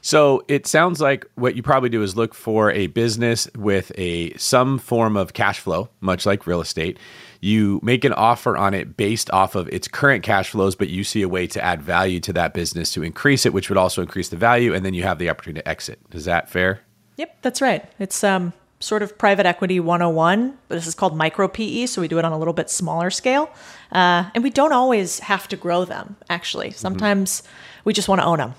So 0.00 0.44
it 0.48 0.66
sounds 0.66 1.00
like 1.00 1.26
what 1.34 1.56
you 1.56 1.62
probably 1.62 1.88
do 1.88 2.02
is 2.02 2.16
look 2.16 2.34
for 2.34 2.70
a 2.70 2.86
business 2.88 3.48
with 3.56 3.92
a 3.96 4.32
some 4.34 4.78
form 4.78 5.16
of 5.16 5.32
cash 5.32 5.58
flow, 5.60 5.90
much 6.00 6.24
like 6.24 6.46
real 6.46 6.60
estate. 6.60 6.98
You 7.40 7.80
make 7.82 8.04
an 8.04 8.12
offer 8.12 8.56
on 8.56 8.74
it 8.74 8.96
based 8.96 9.30
off 9.30 9.54
of 9.54 9.68
its 9.68 9.88
current 9.88 10.22
cash 10.22 10.50
flows, 10.50 10.74
but 10.74 10.88
you 10.88 11.04
see 11.04 11.22
a 11.22 11.28
way 11.28 11.46
to 11.48 11.62
add 11.62 11.82
value 11.82 12.20
to 12.20 12.32
that 12.34 12.54
business 12.54 12.92
to 12.92 13.02
increase 13.02 13.46
it, 13.46 13.52
which 13.52 13.68
would 13.68 13.78
also 13.78 14.02
increase 14.02 14.28
the 14.28 14.36
value, 14.36 14.74
and 14.74 14.84
then 14.84 14.94
you 14.94 15.02
have 15.02 15.18
the 15.18 15.30
opportunity 15.30 15.62
to 15.62 15.68
exit. 15.68 16.00
Is 16.12 16.24
that 16.24 16.48
fair? 16.48 16.80
Yep, 17.16 17.38
that's 17.42 17.60
right. 17.60 17.84
It's 17.98 18.22
um, 18.22 18.52
sort 18.80 19.02
of 19.02 19.18
private 19.18 19.46
equity 19.46 19.80
101, 19.80 20.56
but 20.68 20.74
this 20.76 20.86
is 20.86 20.94
called 20.94 21.16
micro 21.16 21.48
PE, 21.48 21.86
so 21.86 22.00
we 22.00 22.08
do 22.08 22.18
it 22.18 22.24
on 22.24 22.32
a 22.32 22.38
little 22.38 22.54
bit 22.54 22.70
smaller 22.70 23.10
scale. 23.10 23.50
Uh, 23.92 24.30
and 24.34 24.44
we 24.44 24.50
don't 24.50 24.72
always 24.72 25.18
have 25.20 25.48
to 25.48 25.56
grow 25.56 25.84
them, 25.84 26.16
actually. 26.28 26.70
Sometimes 26.70 27.42
we 27.84 27.92
just 27.92 28.08
want 28.08 28.20
to 28.20 28.26
own 28.26 28.38
them. 28.38 28.54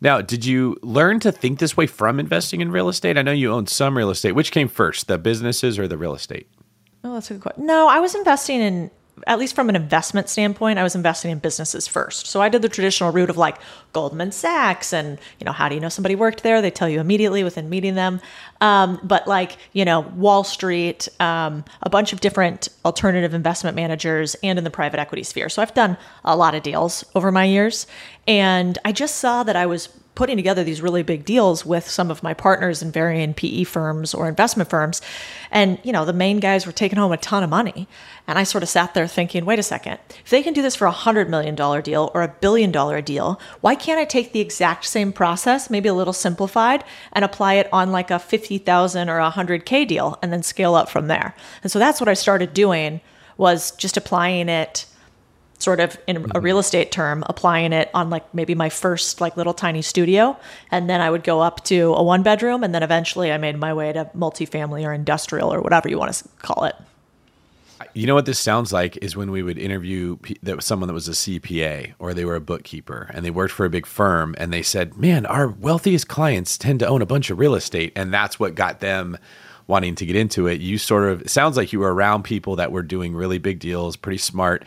Now, 0.00 0.20
did 0.20 0.44
you 0.44 0.76
learn 0.82 1.18
to 1.20 1.32
think 1.32 1.58
this 1.58 1.76
way 1.76 1.86
from 1.86 2.20
investing 2.20 2.60
in 2.60 2.70
real 2.70 2.88
estate? 2.88 3.18
I 3.18 3.22
know 3.22 3.32
you 3.32 3.52
own 3.52 3.66
some 3.66 3.96
real 3.96 4.10
estate. 4.10 4.32
Which 4.32 4.52
came 4.52 4.68
first, 4.68 5.08
the 5.08 5.18
businesses 5.18 5.78
or 5.78 5.88
the 5.88 5.98
real 5.98 6.14
estate? 6.14 6.48
Oh, 7.02 7.14
that's 7.14 7.30
a 7.30 7.34
good 7.34 7.42
question. 7.42 7.66
No, 7.66 7.88
I 7.88 7.98
was 7.98 8.14
investing 8.14 8.60
in, 8.60 8.90
at 9.26 9.38
least 9.38 9.54
from 9.54 9.68
an 9.68 9.76
investment 9.76 10.28
standpoint, 10.28 10.78
I 10.78 10.82
was 10.82 10.94
investing 10.94 11.30
in 11.30 11.38
businesses 11.38 11.86
first. 11.86 12.26
So 12.26 12.40
I 12.40 12.48
did 12.48 12.62
the 12.62 12.68
traditional 12.68 13.12
route 13.12 13.30
of 13.30 13.36
like 13.36 13.58
Goldman 13.92 14.32
Sachs 14.32 14.92
and, 14.92 15.18
you 15.38 15.44
know, 15.44 15.52
how 15.52 15.68
do 15.68 15.74
you 15.74 15.80
know 15.80 15.88
somebody 15.88 16.14
worked 16.14 16.42
there? 16.42 16.62
They 16.62 16.70
tell 16.70 16.88
you 16.88 17.00
immediately 17.00 17.44
within 17.44 17.68
meeting 17.68 17.94
them. 17.94 18.20
Um, 18.60 19.00
but 19.02 19.26
like, 19.26 19.56
you 19.72 19.84
know, 19.84 20.00
Wall 20.00 20.44
Street, 20.44 21.08
um, 21.20 21.64
a 21.82 21.90
bunch 21.90 22.12
of 22.12 22.20
different 22.20 22.68
alternative 22.84 23.34
investment 23.34 23.76
managers 23.76 24.34
and 24.42 24.58
in 24.58 24.64
the 24.64 24.70
private 24.70 25.00
equity 25.00 25.22
sphere. 25.22 25.48
So 25.48 25.62
I've 25.62 25.74
done 25.74 25.96
a 26.24 26.36
lot 26.36 26.54
of 26.54 26.62
deals 26.62 27.04
over 27.14 27.32
my 27.32 27.44
years. 27.44 27.86
And 28.26 28.78
I 28.84 28.92
just 28.92 29.16
saw 29.16 29.42
that 29.42 29.56
I 29.56 29.66
was 29.66 29.88
putting 30.18 30.36
together 30.36 30.64
these 30.64 30.82
really 30.82 31.04
big 31.04 31.24
deals 31.24 31.64
with 31.64 31.88
some 31.88 32.10
of 32.10 32.24
my 32.24 32.34
partners 32.34 32.82
in 32.82 32.90
varying 32.90 33.32
PE 33.32 33.62
firms 33.62 34.12
or 34.12 34.28
investment 34.28 34.68
firms. 34.68 35.00
And, 35.52 35.78
you 35.84 35.92
know, 35.92 36.04
the 36.04 36.12
main 36.12 36.40
guys 36.40 36.66
were 36.66 36.72
taking 36.72 36.98
home 36.98 37.12
a 37.12 37.16
ton 37.16 37.44
of 37.44 37.50
money. 37.50 37.86
And 38.26 38.36
I 38.36 38.42
sort 38.42 38.64
of 38.64 38.68
sat 38.68 38.94
there 38.94 39.06
thinking, 39.06 39.44
wait 39.44 39.60
a 39.60 39.62
second, 39.62 40.00
if 40.24 40.30
they 40.30 40.42
can 40.42 40.54
do 40.54 40.60
this 40.60 40.74
for 40.74 40.88
a 40.88 40.92
$100 40.92 41.28
million 41.28 41.54
deal 41.54 42.10
or 42.14 42.22
a 42.22 42.34
billion 42.40 42.72
dollar 42.72 43.00
deal, 43.00 43.40
why 43.60 43.76
can't 43.76 44.00
I 44.00 44.04
take 44.04 44.32
the 44.32 44.40
exact 44.40 44.86
same 44.86 45.12
process, 45.12 45.70
maybe 45.70 45.88
a 45.88 45.94
little 45.94 46.12
simplified, 46.12 46.82
and 47.12 47.24
apply 47.24 47.54
it 47.54 47.68
on 47.72 47.92
like 47.92 48.10
a 48.10 48.18
50,000 48.18 49.08
or 49.08 49.20
a 49.20 49.30
100K 49.30 49.86
deal 49.86 50.18
and 50.20 50.32
then 50.32 50.42
scale 50.42 50.74
up 50.74 50.88
from 50.88 51.06
there? 51.06 51.36
And 51.62 51.70
so 51.70 51.78
that's 51.78 52.00
what 52.00 52.08
I 52.08 52.14
started 52.14 52.52
doing 52.52 53.00
was 53.36 53.70
just 53.76 53.96
applying 53.96 54.48
it 54.48 54.84
sort 55.58 55.80
of 55.80 55.98
in 56.06 56.16
a 56.34 56.40
real 56.40 56.56
mm-hmm. 56.56 56.60
estate 56.60 56.92
term 56.92 57.24
applying 57.26 57.72
it 57.72 57.90
on 57.94 58.10
like 58.10 58.32
maybe 58.32 58.54
my 58.54 58.68
first 58.68 59.20
like 59.20 59.36
little 59.36 59.54
tiny 59.54 59.82
studio. 59.82 60.36
And 60.70 60.88
then 60.88 61.00
i 61.00 61.10
would 61.10 61.24
go 61.24 61.40
up 61.40 61.64
to 61.64 61.94
a 61.94 62.02
one 62.02 62.22
bedroom 62.22 62.64
and 62.64 62.74
then 62.74 62.82
eventually 62.82 63.32
i 63.32 63.38
made 63.38 63.58
my 63.58 63.74
way 63.74 63.92
to 63.92 64.10
multifamily 64.16 64.84
or 64.84 64.92
industrial 64.92 65.52
or 65.52 65.60
whatever 65.60 65.88
you 65.88 65.98
want 65.98 66.12
to 66.12 66.28
call 66.42 66.64
it. 66.64 66.76
You 67.94 68.06
know 68.06 68.14
what 68.14 68.26
this 68.26 68.38
sounds 68.38 68.72
like 68.72 68.96
is 68.98 69.16
when 69.16 69.30
we 69.30 69.42
would 69.42 69.58
interview 69.58 70.16
that 70.42 70.56
was 70.56 70.64
someone 70.64 70.88
that 70.88 70.94
was 70.94 71.08
a 71.08 71.12
CPA 71.12 71.94
or 71.98 72.12
they 72.12 72.24
were 72.24 72.36
a 72.36 72.40
bookkeeper 72.40 73.10
and 73.12 73.24
they 73.24 73.30
worked 73.30 73.52
for 73.52 73.64
a 73.66 73.70
big 73.70 73.86
firm 73.86 74.34
and 74.38 74.52
they 74.52 74.62
said, 74.62 74.96
"Man, 74.96 75.26
our 75.26 75.48
wealthiest 75.48 76.08
clients 76.08 76.58
tend 76.58 76.80
to 76.80 76.88
own 76.88 77.02
a 77.02 77.06
bunch 77.06 77.30
of 77.30 77.38
real 77.38 77.54
estate," 77.54 77.92
and 77.96 78.12
that's 78.12 78.38
what 78.38 78.54
got 78.54 78.80
them 78.80 79.16
wanting 79.66 79.94
to 79.96 80.06
get 80.06 80.16
into 80.16 80.46
it. 80.46 80.60
You 80.60 80.78
sort 80.78 81.08
of 81.08 81.22
it 81.22 81.30
sounds 81.30 81.56
like 81.56 81.72
you 81.72 81.80
were 81.80 81.94
around 81.94 82.24
people 82.24 82.56
that 82.56 82.72
were 82.72 82.82
doing 82.82 83.14
really 83.14 83.38
big 83.38 83.58
deals, 83.58 83.96
pretty 83.96 84.18
smart, 84.18 84.64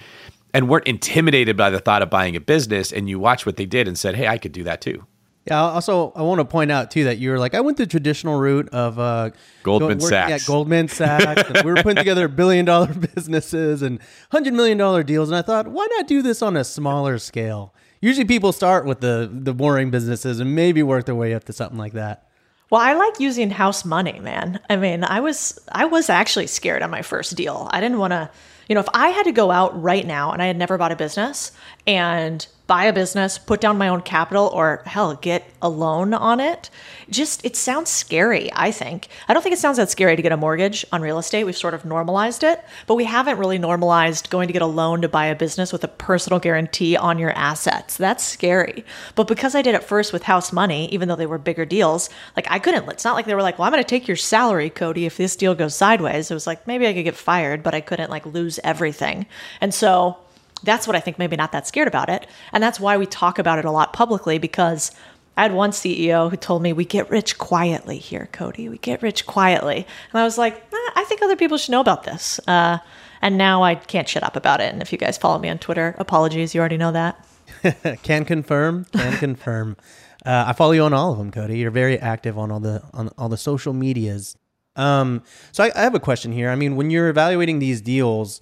and 0.53 0.67
weren't 0.70 0.88
intimidated 0.88 1.55
by 1.58 1.70
the 1.70 1.79
thought 1.79 2.01
of 2.01 2.10
buying 2.10 2.36
a 2.36 2.39
business. 2.41 2.91
And 2.91 3.10
you 3.10 3.20
watched 3.20 3.46
what 3.46 3.55
they 3.58 3.65
did 3.65 3.88
and 3.88 3.98
said, 3.98 4.15
"Hey, 4.15 4.27
I 4.27 4.38
could 4.38 4.51
do 4.51 4.63
that 4.63 4.81
too." 4.81 5.05
Yeah. 5.48 5.60
Also, 5.60 6.12
I 6.15 6.22
want 6.22 6.38
to 6.39 6.46
point 6.46 6.72
out 6.72 6.91
too 6.91 7.05
that 7.05 7.17
you 7.17 7.31
were 7.31 7.39
like, 7.39 7.55
I 7.55 7.62
went 7.62 7.77
the 7.77 7.88
traditional 7.88 8.39
route 8.39 8.70
of 8.70 9.00
uh, 9.00 9.31
Goldman 9.63 9.98
go- 9.98 10.05
Sachs. 10.08 10.31
at 10.31 10.46
Goldman 10.46 10.88
Sachs. 11.00 11.50
and 11.50 11.65
we 11.65 11.72
were 11.72 11.81
putting 11.81 11.96
together 11.96 12.27
billion 12.27 12.63
dollar 12.65 12.93
businesses 13.15 13.81
and 13.81 14.00
hundred 14.31 14.53
million 14.53 14.77
dollar 14.77 15.01
deals, 15.03 15.29
and 15.29 15.36
I 15.36 15.41
thought, 15.41 15.67
why 15.67 15.88
not 15.98 16.08
do 16.08 16.22
this 16.22 16.41
on 16.43 16.55
a 16.55 16.63
smaller 16.63 17.17
scale? 17.17 17.74
Usually, 18.01 18.25
people 18.25 18.51
start 18.51 18.86
with 18.86 19.00
the 19.01 19.29
the 19.31 19.53
boring 19.53 19.89
businesses 19.89 20.39
and 20.39 20.55
maybe 20.55 20.84
work 20.84 21.05
their 21.05 21.15
way 21.15 21.34
up 21.34 21.43
to 21.46 21.53
something 21.53 21.77
like 21.77 21.93
that. 21.93 22.27
Well, 22.70 22.79
I 22.81 22.93
like 22.93 23.20
using 23.20 23.50
house 23.50 23.84
money, 23.84 24.20
man. 24.20 24.60
I 24.70 24.75
mean, 24.77 25.03
I 25.03 25.20
was 25.22 25.60
I 25.72 25.86
was 25.86 26.10
actually 26.10 26.48
scared 26.48 26.84
on 26.84 26.89
my 26.91 27.01
first 27.01 27.36
deal. 27.36 27.67
I 27.72 27.81
didn't 27.81 27.98
want 27.98 28.12
to, 28.12 28.29
you 28.72 28.75
know, 28.75 28.80
if 28.80 28.88
I 28.94 29.10
had 29.10 29.24
to 29.24 29.34
go 29.34 29.51
out 29.51 29.82
right 29.82 30.08
now 30.08 30.32
and 30.32 30.42
I 30.42 30.46
had 30.46 30.56
never 30.56 30.78
bought 30.78 30.94
a 30.94 30.96
business 30.96 31.51
and 31.86 32.48
buy 32.72 32.86
a 32.86 32.94
business, 32.94 33.38
put 33.38 33.60
down 33.60 33.78
my 33.78 33.90
own 33.90 34.00
capital 34.00 34.50
or 34.54 34.82
hell, 34.86 35.13
get 35.16 35.44
a 35.62 35.68
loan 35.68 36.13
on 36.13 36.40
it, 36.40 36.70
just 37.10 37.44
it 37.44 37.58
sounds 37.58 37.90
scary, 37.90 38.50
I 38.54 38.72
think. 38.72 39.10
I 39.28 39.34
don't 39.34 39.44
think 39.44 39.51
it 39.51 39.60
sounds 39.60 39.75
that 39.75 39.90
scary 39.90 40.16
to 40.16 40.22
get 40.22 40.32
a 40.32 40.38
mortgage 40.38 40.86
on 40.94 41.01
real 41.01 41.20
estate. 41.20 41.44
We've 41.44 41.58
sort 41.58 41.74
of 41.74 41.84
normalized 41.84 42.46
it, 42.46 42.63
but 42.88 42.96
we 42.96 43.04
haven't 43.04 43.38
really 43.40 43.58
normalized 43.58 44.30
going 44.30 44.48
to 44.48 44.54
get 44.54 44.62
a 44.62 44.68
loan 44.68 45.01
to 45.01 45.10
buy 45.10 45.25
a 45.25 45.36
business 45.36 45.74
with 45.74 45.84
a 45.84 45.90
personal 45.90 46.40
guarantee 46.40 46.96
on 46.96 47.20
your 47.20 47.32
assets. 47.32 47.98
That's 47.98 48.24
scary. 48.24 48.86
But 49.16 49.28
because 49.28 49.54
I 49.54 49.62
did 49.62 49.75
it 49.75 49.84
first 49.84 50.13
with 50.13 50.24
house 50.24 50.54
money, 50.54 50.88
even 50.94 51.10
though 51.10 51.18
they 51.18 51.25
were 51.25 51.38
bigger 51.38 51.66
deals, 51.66 52.10
like 52.38 52.50
I 52.50 52.60
couldn't, 52.60 52.88
it's 52.90 53.04
not 53.04 53.16
like 53.16 53.25
they 53.25 53.36
were 53.36 53.42
like, 53.42 53.60
well, 53.60 53.66
I'm 53.66 53.74
going 53.74 53.84
to 53.84 53.90
take 53.90 54.08
your 54.08 54.16
salary, 54.16 54.70
Codie, 54.70 55.08
if 55.08 55.18
this 55.18 55.36
deal 55.36 55.56
goes 55.56 55.75
sideways. 55.75 56.32
It 56.32 56.36
was 56.36 56.48
like, 56.48 56.66
maybe 56.68 56.88
I 56.88 56.94
could 56.94 57.04
get 57.04 57.18
fired, 57.18 57.63
but 57.63 57.75
I 57.75 57.82
couldn't 57.82 58.10
like 58.10 58.25
lose 58.25 58.62
everything. 58.63 59.25
And 59.60 59.74
so 59.74 60.20
that's 60.63 60.88
what 60.88 60.96
I 60.96 61.00
think 61.00 61.18
maybe 61.18 61.36
not 61.36 61.51
that 61.51 61.68
scared 61.68 61.88
about 61.88 62.10
it. 62.10 62.27
And 62.51 62.63
that's 62.63 62.80
why 62.80 62.98
we 62.98 63.06
talk 63.06 63.39
about 63.39 63.60
it 63.60 63.65
a 63.65 63.72
lot 63.72 63.94
publicly 63.94 64.38
because 64.38 64.91
I 65.38 65.44
had 65.44 65.53
one 65.53 65.72
CEO 65.72 66.30
who 66.30 66.38
told 66.38 66.62
me 66.62 66.74
we 66.74 66.86
get 66.86 67.10
rich 67.10 67.38
quietly 67.38 67.98
here, 67.98 68.30
Codie. 68.32 68.70
We 68.70 68.77
get 68.77 69.01
rich 69.01 69.25
quietly. 69.25 69.88
And 70.13 70.22
I 70.22 70.24
was 70.24 70.38
like, 70.38 70.56
eh, 70.56 70.89
I 70.96 71.06
think 71.08 71.22
other 71.22 71.36
people 71.36 71.58
should 71.58 71.72
know 71.72 71.80
about 71.80 72.03
this. 72.03 72.39
Uh, 72.48 72.80
and 73.22 73.38
now 73.38 73.63
I 73.63 73.75
can't 73.75 74.10
shut 74.10 74.24
up 74.24 74.36
about 74.36 74.62
it. 74.62 74.74
And 74.74 74.82
if 74.82 74.91
you 74.91 74.98
guys 74.98 75.18
follow 75.18 75.39
me 75.39 75.50
on 75.50 75.58
Twitter, 75.58 75.96
apologies, 75.98 76.53
you 76.53 76.60
already 76.60 76.77
know 76.77 76.91
that. 76.91 77.25
can 78.03 78.25
confirm. 78.25 78.86
Can 78.94 79.18
confirm. 79.18 79.77
Uh, 80.24 80.46
I 80.46 80.53
follow 80.53 80.74
you 80.74 80.84
on 80.84 80.94
all 80.94 81.13
of 81.13 81.18
them, 81.18 81.32
Codie. 81.32 81.58
You're 81.58 81.72
very 81.72 81.98
active 81.98 82.38
on 82.38 82.51
all 82.51 82.60
the 82.60 82.84
on 82.94 83.10
all 83.18 83.27
the 83.27 83.38
social 83.38 83.74
medias. 83.74 84.38
Um, 84.75 85.24
so 85.51 85.63
I, 85.63 85.72
I 85.75 85.82
have 85.82 85.96
a 85.96 86.00
question 86.00 86.32
here. 86.32 86.51
I 86.51 86.56
mean, 86.56 86.75
when 86.75 86.91
you're 86.91 87.10
evaluating 87.10 87.58
these 87.58 87.82
deals, 87.82 88.39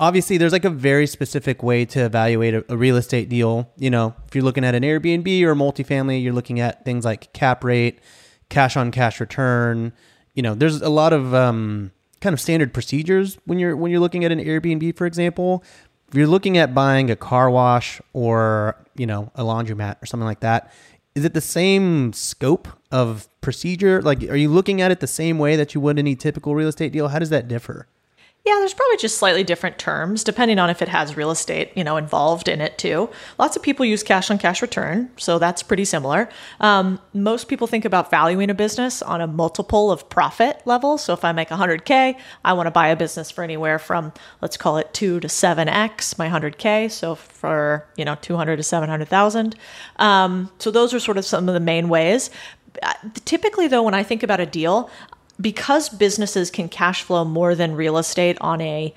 obviously 0.00 0.38
there's 0.38 0.52
like 0.52 0.64
a 0.64 0.70
very 0.70 1.06
specific 1.06 1.62
way 1.62 1.84
to 1.84 2.04
evaluate 2.04 2.54
a, 2.54 2.64
a 2.72 2.76
real 2.76 2.96
estate 2.96 3.28
deal. 3.28 3.70
You 3.76 3.90
know, 3.90 4.16
if 4.26 4.34
you're 4.34 4.42
looking 4.42 4.64
at 4.64 4.74
an 4.74 4.82
Airbnb 4.82 5.42
or 5.44 5.52
a 5.52 5.54
multifamily, 5.54 6.22
you're 6.22 6.32
looking 6.32 6.58
at 6.58 6.84
things 6.84 7.04
like 7.04 7.32
cap 7.32 7.62
rate, 7.62 8.00
cash 8.48 8.76
on 8.76 8.90
cash 8.90 9.20
return. 9.20 9.92
You 10.34 10.42
know, 10.42 10.54
there's 10.54 10.80
a 10.80 10.88
lot 10.88 11.12
of 11.12 11.34
um, 11.34 11.92
kind 12.20 12.32
of 12.32 12.40
standard 12.40 12.72
procedures 12.72 13.38
when 13.44 13.58
you're 13.58 13.76
when 13.76 13.92
you're 13.92 14.00
looking 14.00 14.24
at 14.24 14.32
an 14.32 14.40
Airbnb, 14.40 14.96
for 14.96 15.06
example. 15.06 15.62
If 16.08 16.16
you're 16.16 16.26
looking 16.26 16.58
at 16.58 16.74
buying 16.74 17.08
a 17.10 17.16
car 17.16 17.50
wash 17.50 18.00
or 18.12 18.76
you 18.96 19.06
know 19.06 19.30
a 19.36 19.44
laundromat 19.44 20.02
or 20.02 20.06
something 20.06 20.26
like 20.26 20.40
that, 20.40 20.72
is 21.14 21.24
it 21.24 21.34
the 21.34 21.40
same 21.40 22.12
scope 22.14 22.66
of 22.90 23.28
procedure? 23.42 24.00
Like, 24.00 24.22
are 24.24 24.36
you 24.36 24.48
looking 24.48 24.80
at 24.80 24.90
it 24.90 25.00
the 25.00 25.06
same 25.06 25.38
way 25.38 25.56
that 25.56 25.74
you 25.74 25.80
would 25.82 25.98
any 25.98 26.16
typical 26.16 26.54
real 26.54 26.68
estate 26.68 26.92
deal? 26.92 27.08
How 27.08 27.18
does 27.18 27.30
that 27.30 27.46
differ? 27.46 27.86
Yeah, 28.46 28.56
there's 28.58 28.72
probably 28.72 28.96
just 28.96 29.18
slightly 29.18 29.44
different 29.44 29.78
terms 29.78 30.24
depending 30.24 30.58
on 30.58 30.70
if 30.70 30.80
it 30.80 30.88
has 30.88 31.14
real 31.14 31.30
estate, 31.30 31.72
you 31.76 31.84
know, 31.84 31.98
involved 31.98 32.48
in 32.48 32.62
it 32.62 32.78
too. 32.78 33.10
Lots 33.38 33.54
of 33.54 33.62
people 33.62 33.84
use 33.84 34.02
cash 34.02 34.30
on 34.30 34.38
cash 34.38 34.62
return, 34.62 35.10
so 35.18 35.38
that's 35.38 35.62
pretty 35.62 35.84
similar. 35.84 36.26
Um, 36.58 37.00
most 37.12 37.48
people 37.48 37.66
think 37.66 37.84
about 37.84 38.10
valuing 38.10 38.48
a 38.48 38.54
business 38.54 39.02
on 39.02 39.20
a 39.20 39.26
multiple 39.26 39.92
of 39.92 40.08
profit 40.08 40.62
level. 40.64 40.96
So 40.96 41.12
if 41.12 41.22
I 41.22 41.32
make 41.32 41.50
100k, 41.50 42.16
I 42.42 42.52
want 42.54 42.66
to 42.66 42.70
buy 42.70 42.88
a 42.88 42.96
business 42.96 43.30
for 43.30 43.44
anywhere 43.44 43.78
from 43.78 44.10
let's 44.40 44.56
call 44.56 44.78
it 44.78 44.92
two 44.94 45.20
to 45.20 45.28
seven 45.28 45.68
x 45.68 46.16
my 46.16 46.28
100k. 46.30 46.90
So 46.90 47.14
for 47.14 47.86
you 47.96 48.06
know 48.06 48.16
200 48.22 48.56
to 48.56 48.62
700,000. 48.62 49.54
Um, 49.96 50.50
so 50.58 50.70
those 50.70 50.94
are 50.94 51.00
sort 51.00 51.18
of 51.18 51.26
some 51.26 51.46
of 51.46 51.52
the 51.52 51.60
main 51.60 51.90
ways. 51.90 52.30
Uh, 52.82 52.94
Typically, 53.26 53.68
though, 53.68 53.82
when 53.82 53.94
I 53.94 54.02
think 54.02 54.22
about 54.22 54.40
a 54.40 54.46
deal, 54.46 54.88
because 55.40 55.88
businesses 55.88 56.50
can 56.50 56.68
cash 56.68 57.02
flow 57.02 57.24
more 57.24 57.54
than 57.54 57.74
real 57.74 57.98
estate 57.98 58.36
on 58.40 58.60
a 58.60 58.94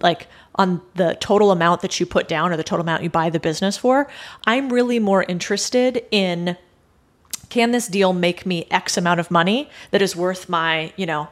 like 0.00 0.26
on 0.56 0.80
the 0.94 1.16
total 1.20 1.50
amount 1.50 1.82
that 1.82 1.98
you 2.00 2.06
put 2.06 2.28
down 2.28 2.52
or 2.52 2.56
the 2.56 2.64
total 2.64 2.82
amount 2.82 3.02
you 3.02 3.10
buy 3.10 3.30
the 3.30 3.40
business 3.40 3.76
for 3.76 4.08
i'm 4.46 4.72
really 4.72 4.98
more 4.98 5.22
interested 5.24 6.04
in 6.10 6.56
can 7.48 7.70
this 7.70 7.86
deal 7.86 8.12
make 8.12 8.44
me 8.44 8.66
x 8.70 8.96
amount 8.96 9.20
of 9.20 9.30
money 9.30 9.70
that 9.90 10.02
is 10.02 10.16
worth 10.16 10.48
my 10.48 10.92
you 10.96 11.06
know 11.06 11.28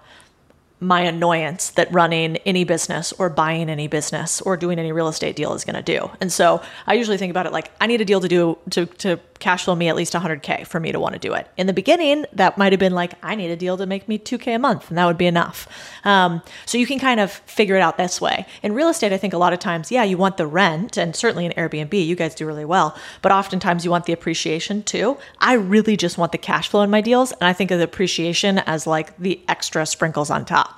my 0.84 1.00
annoyance 1.00 1.70
that 1.70 1.92
running 1.92 2.36
any 2.38 2.64
business 2.64 3.12
or 3.14 3.30
buying 3.30 3.70
any 3.70 3.88
business 3.88 4.40
or 4.42 4.56
doing 4.56 4.78
any 4.78 4.92
real 4.92 5.08
estate 5.08 5.34
deal 5.34 5.54
is 5.54 5.64
going 5.64 5.76
to 5.76 5.82
do. 5.82 6.10
And 6.20 6.32
so 6.32 6.62
I 6.86 6.94
usually 6.94 7.16
think 7.16 7.30
about 7.30 7.46
it 7.46 7.52
like 7.52 7.70
I 7.80 7.86
need 7.86 8.00
a 8.00 8.04
deal 8.04 8.20
to 8.20 8.28
do 8.28 8.58
to 8.70 8.86
to 8.86 9.18
cash 9.40 9.64
flow 9.64 9.74
me 9.74 9.88
at 9.88 9.96
least 9.96 10.14
100k 10.14 10.66
for 10.66 10.80
me 10.80 10.90
to 10.92 10.98
want 10.98 11.12
to 11.12 11.18
do 11.18 11.34
it. 11.34 11.46
In 11.56 11.66
the 11.66 11.72
beginning, 11.72 12.24
that 12.32 12.56
might 12.56 12.72
have 12.72 12.80
been 12.80 12.94
like 12.94 13.12
I 13.22 13.34
need 13.34 13.50
a 13.50 13.56
deal 13.56 13.76
to 13.76 13.86
make 13.86 14.08
me 14.08 14.18
2k 14.18 14.54
a 14.54 14.58
month, 14.58 14.88
and 14.88 14.98
that 14.98 15.06
would 15.06 15.18
be 15.18 15.26
enough. 15.26 15.68
Um, 16.04 16.42
so 16.66 16.78
you 16.78 16.86
can 16.86 16.98
kind 16.98 17.20
of 17.20 17.30
figure 17.30 17.76
it 17.76 17.80
out 17.80 17.96
this 17.96 18.20
way. 18.20 18.46
In 18.62 18.74
real 18.74 18.88
estate, 18.88 19.12
I 19.12 19.18
think 19.18 19.32
a 19.32 19.38
lot 19.38 19.52
of 19.52 19.58
times, 19.58 19.90
yeah, 19.90 20.02
you 20.02 20.16
want 20.16 20.36
the 20.36 20.46
rent, 20.46 20.96
and 20.96 21.14
certainly 21.14 21.46
in 21.46 21.52
Airbnb, 21.52 22.06
you 22.06 22.16
guys 22.16 22.34
do 22.34 22.46
really 22.46 22.64
well. 22.64 22.96
But 23.22 23.32
oftentimes 23.32 23.84
you 23.84 23.90
want 23.90 24.06
the 24.06 24.12
appreciation 24.12 24.82
too. 24.82 25.18
I 25.40 25.54
really 25.54 25.96
just 25.96 26.16
want 26.16 26.32
the 26.32 26.38
cash 26.38 26.68
flow 26.68 26.82
in 26.82 26.90
my 26.90 27.00
deals, 27.00 27.32
and 27.32 27.44
I 27.44 27.52
think 27.52 27.70
of 27.70 27.78
the 27.78 27.84
appreciation 27.84 28.58
as 28.58 28.86
like 28.86 29.16
the 29.18 29.40
extra 29.48 29.86
sprinkles 29.86 30.30
on 30.30 30.44
top. 30.44 30.73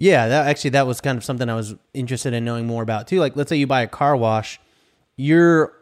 Yeah, 0.00 0.28
that 0.28 0.48
actually 0.48 0.70
that 0.70 0.86
was 0.86 1.02
kind 1.02 1.18
of 1.18 1.24
something 1.24 1.50
I 1.50 1.54
was 1.54 1.74
interested 1.92 2.32
in 2.32 2.42
knowing 2.42 2.66
more 2.66 2.82
about 2.82 3.06
too. 3.06 3.20
Like 3.20 3.36
let's 3.36 3.50
say 3.50 3.56
you 3.56 3.66
buy 3.66 3.82
a 3.82 3.86
car 3.86 4.16
wash, 4.16 4.58
you're 5.16 5.74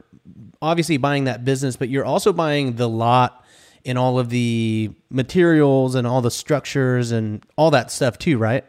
obviously 0.60 0.96
buying 0.96 1.24
that 1.24 1.44
business, 1.44 1.76
but 1.76 1.88
you're 1.88 2.04
also 2.04 2.32
buying 2.32 2.74
the 2.74 2.88
lot 2.88 3.44
and 3.86 3.96
all 3.96 4.18
of 4.18 4.28
the 4.30 4.90
materials 5.08 5.94
and 5.94 6.04
all 6.04 6.20
the 6.20 6.32
structures 6.32 7.12
and 7.12 7.46
all 7.56 7.70
that 7.70 7.92
stuff 7.92 8.18
too, 8.18 8.38
right? 8.38 8.64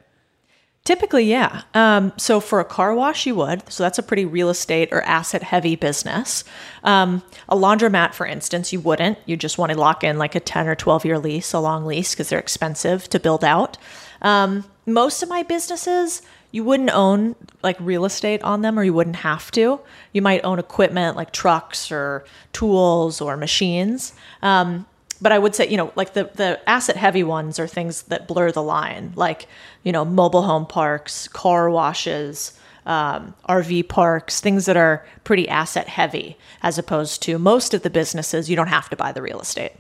Typically, 0.86 1.24
yeah. 1.24 1.64
Um, 1.74 2.14
so 2.18 2.40
for 2.40 2.60
a 2.60 2.66
car 2.66 2.94
wash, 2.94 3.26
you 3.26 3.34
would. 3.34 3.72
So 3.72 3.82
that's 3.82 3.98
a 3.98 4.04
pretty 4.04 4.26
real 4.26 4.52
estate 4.52 4.90
or 4.92 5.02
asset 5.02 5.42
heavy 5.42 5.76
business. 5.76 6.44
Um, 6.84 7.24
a 7.48 7.56
laundromat, 7.56 8.14
for 8.14 8.28
instance, 8.28 8.72
you 8.72 8.80
wouldn't. 8.82 9.18
You 9.26 9.36
just 9.36 9.58
want 9.58 9.72
to 9.72 9.80
lock 9.80 10.04
in 10.04 10.20
like 10.20 10.36
a 10.36 10.40
10 10.40 10.68
or 10.68 10.76
12 10.76 11.06
year 11.06 11.18
lease, 11.18 11.54
a 11.54 11.60
long 11.60 11.86
lease, 11.86 12.14
because 12.14 12.30
they're 12.30 12.38
expensive 12.38 13.10
to 13.10 13.20
build 13.20 13.44
out. 13.44 13.80
Um, 14.22 14.64
most 14.94 15.24
of 15.24 15.30
my 15.30 15.44
businesses, 15.44 16.22
you 16.52 16.64
wouldn't 16.64 16.90
own 16.92 17.36
like 17.62 17.78
real 17.80 18.06
estate 18.06 18.42
on 18.44 18.62
them 18.62 18.80
or 18.80 18.84
you 18.84 18.94
wouldn't 18.94 19.18
have 19.18 19.52
to. 19.52 19.80
You 20.14 20.22
might 20.22 20.44
own 20.44 20.60
equipment 20.60 21.16
like 21.16 21.32
trucks 21.32 21.92
or 21.92 22.26
tools 22.54 23.22
or 23.22 23.38
machines. 23.38 24.14
Um, 24.42 24.86
but 25.22 25.32
I 25.32 25.40
would 25.40 25.54
say, 25.54 25.68
you 25.68 25.78
know, 25.78 25.92
like 25.96 26.14
the, 26.14 26.30
the 26.36 26.60
asset 26.68 26.96
heavy 26.96 27.24
ones 27.24 27.60
are 27.60 27.68
things 27.68 28.04
that 28.04 28.28
blur 28.28 28.52
the 28.52 28.64
line, 28.64 29.12
like, 29.16 29.48
you 29.84 29.92
know, 29.92 30.06
mobile 30.06 30.44
home 30.44 30.66
parks, 30.66 31.28
car 31.28 31.70
washes, 31.70 32.58
um, 32.86 33.36
RV 33.48 33.90
parks, 33.90 34.40
things 34.40 34.66
that 34.66 34.78
are 34.78 35.06
pretty 35.24 35.48
asset 35.50 35.88
heavy, 35.88 36.38
as 36.64 36.78
opposed 36.78 37.22
to 37.24 37.38
most 37.38 37.74
of 37.74 37.84
the 37.84 37.90
businesses, 37.90 38.50
you 38.50 38.56
don't 38.56 38.68
have 38.68 38.90
to 38.90 38.96
buy 38.96 39.12
the 39.12 39.22
real 39.22 39.42
estate. 39.42 39.74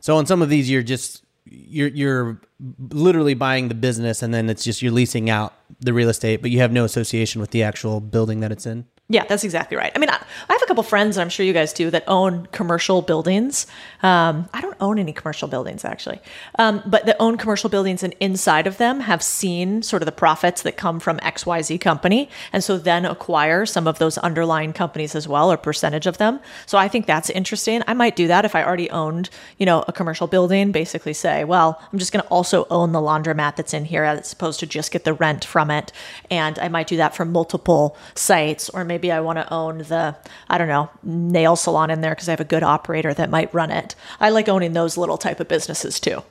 So 0.00 0.16
on 0.16 0.26
some 0.26 0.42
of 0.42 0.50
these, 0.50 0.70
you're 0.70 0.82
just 0.82 1.23
you're 1.44 1.88
you're 1.88 2.40
literally 2.78 3.34
buying 3.34 3.68
the 3.68 3.74
business, 3.74 4.22
and 4.22 4.32
then 4.32 4.48
it's 4.48 4.64
just 4.64 4.82
you're 4.82 4.92
leasing 4.92 5.28
out 5.28 5.54
the 5.80 5.92
real 5.92 6.08
estate, 6.08 6.40
but 6.40 6.50
you 6.50 6.60
have 6.60 6.72
no 6.72 6.84
association 6.84 7.40
with 7.40 7.50
the 7.50 7.62
actual 7.62 8.00
building 8.00 8.40
that 8.40 8.52
it's 8.52 8.66
in. 8.66 8.86
Yeah, 9.10 9.26
that's 9.28 9.44
exactly 9.44 9.76
right. 9.76 9.92
I 9.94 9.98
mean, 9.98 10.08
I, 10.08 10.14
I 10.48 10.52
have 10.54 10.62
a 10.62 10.66
couple 10.66 10.82
friends, 10.82 11.18
and 11.18 11.22
I'm 11.22 11.28
sure 11.28 11.44
you 11.44 11.52
guys 11.52 11.74
do, 11.74 11.90
that 11.90 12.04
own 12.06 12.46
commercial 12.52 13.02
buildings. 13.02 13.66
Um, 14.02 14.48
I 14.54 14.62
don't 14.62 14.78
own 14.80 14.98
any 14.98 15.12
commercial 15.12 15.46
buildings 15.46 15.84
actually, 15.84 16.20
um, 16.58 16.82
but 16.86 17.04
that 17.04 17.16
own 17.20 17.36
commercial 17.36 17.68
buildings, 17.68 18.02
and 18.02 18.14
inside 18.18 18.66
of 18.66 18.78
them 18.78 19.00
have 19.00 19.22
seen 19.22 19.82
sort 19.82 20.00
of 20.00 20.06
the 20.06 20.12
profits 20.12 20.62
that 20.62 20.78
come 20.78 21.00
from 21.00 21.20
X 21.22 21.44
Y 21.44 21.60
Z 21.60 21.76
company, 21.78 22.30
and 22.50 22.64
so 22.64 22.78
then 22.78 23.04
acquire 23.04 23.66
some 23.66 23.86
of 23.86 23.98
those 23.98 24.16
underlying 24.18 24.72
companies 24.72 25.14
as 25.14 25.28
well, 25.28 25.52
or 25.52 25.58
percentage 25.58 26.06
of 26.06 26.16
them. 26.16 26.40
So 26.64 26.78
I 26.78 26.88
think 26.88 27.04
that's 27.04 27.28
interesting. 27.28 27.82
I 27.86 27.92
might 27.92 28.16
do 28.16 28.26
that 28.28 28.46
if 28.46 28.54
I 28.54 28.64
already 28.64 28.88
owned, 28.88 29.28
you 29.58 29.66
know, 29.66 29.84
a 29.86 29.92
commercial 29.92 30.26
building. 30.26 30.72
Basically, 30.72 31.12
say, 31.12 31.44
well, 31.44 31.78
I'm 31.92 31.98
just 31.98 32.10
going 32.10 32.22
to 32.22 32.28
also 32.30 32.66
own 32.70 32.92
the 32.92 33.00
laundromat 33.00 33.56
that's 33.56 33.74
in 33.74 33.84
here, 33.84 34.04
as 34.04 34.32
opposed 34.32 34.60
to 34.60 34.66
just 34.66 34.90
get 34.92 35.04
the 35.04 35.12
rent 35.12 35.44
from 35.44 35.70
it, 35.70 35.92
and 36.30 36.58
I 36.58 36.68
might 36.68 36.86
do 36.86 36.96
that 36.96 37.14
for 37.14 37.26
multiple 37.26 37.98
sites, 38.14 38.70
or 38.70 38.82
maybe 38.82 38.93
maybe 38.94 39.10
I 39.10 39.18
want 39.18 39.38
to 39.38 39.52
own 39.52 39.78
the, 39.78 40.14
I 40.48 40.56
don't 40.56 40.68
know, 40.68 40.88
nail 41.02 41.56
salon 41.56 41.90
in 41.90 42.00
there 42.00 42.12
because 42.12 42.28
I 42.28 42.30
have 42.30 42.38
a 42.38 42.44
good 42.44 42.62
operator 42.62 43.12
that 43.12 43.28
might 43.28 43.52
run 43.52 43.72
it. 43.72 43.96
I 44.20 44.30
like 44.30 44.48
owning 44.48 44.72
those 44.72 44.96
little 44.96 45.18
type 45.18 45.40
of 45.40 45.48
businesses 45.48 45.98
too. 45.98 46.22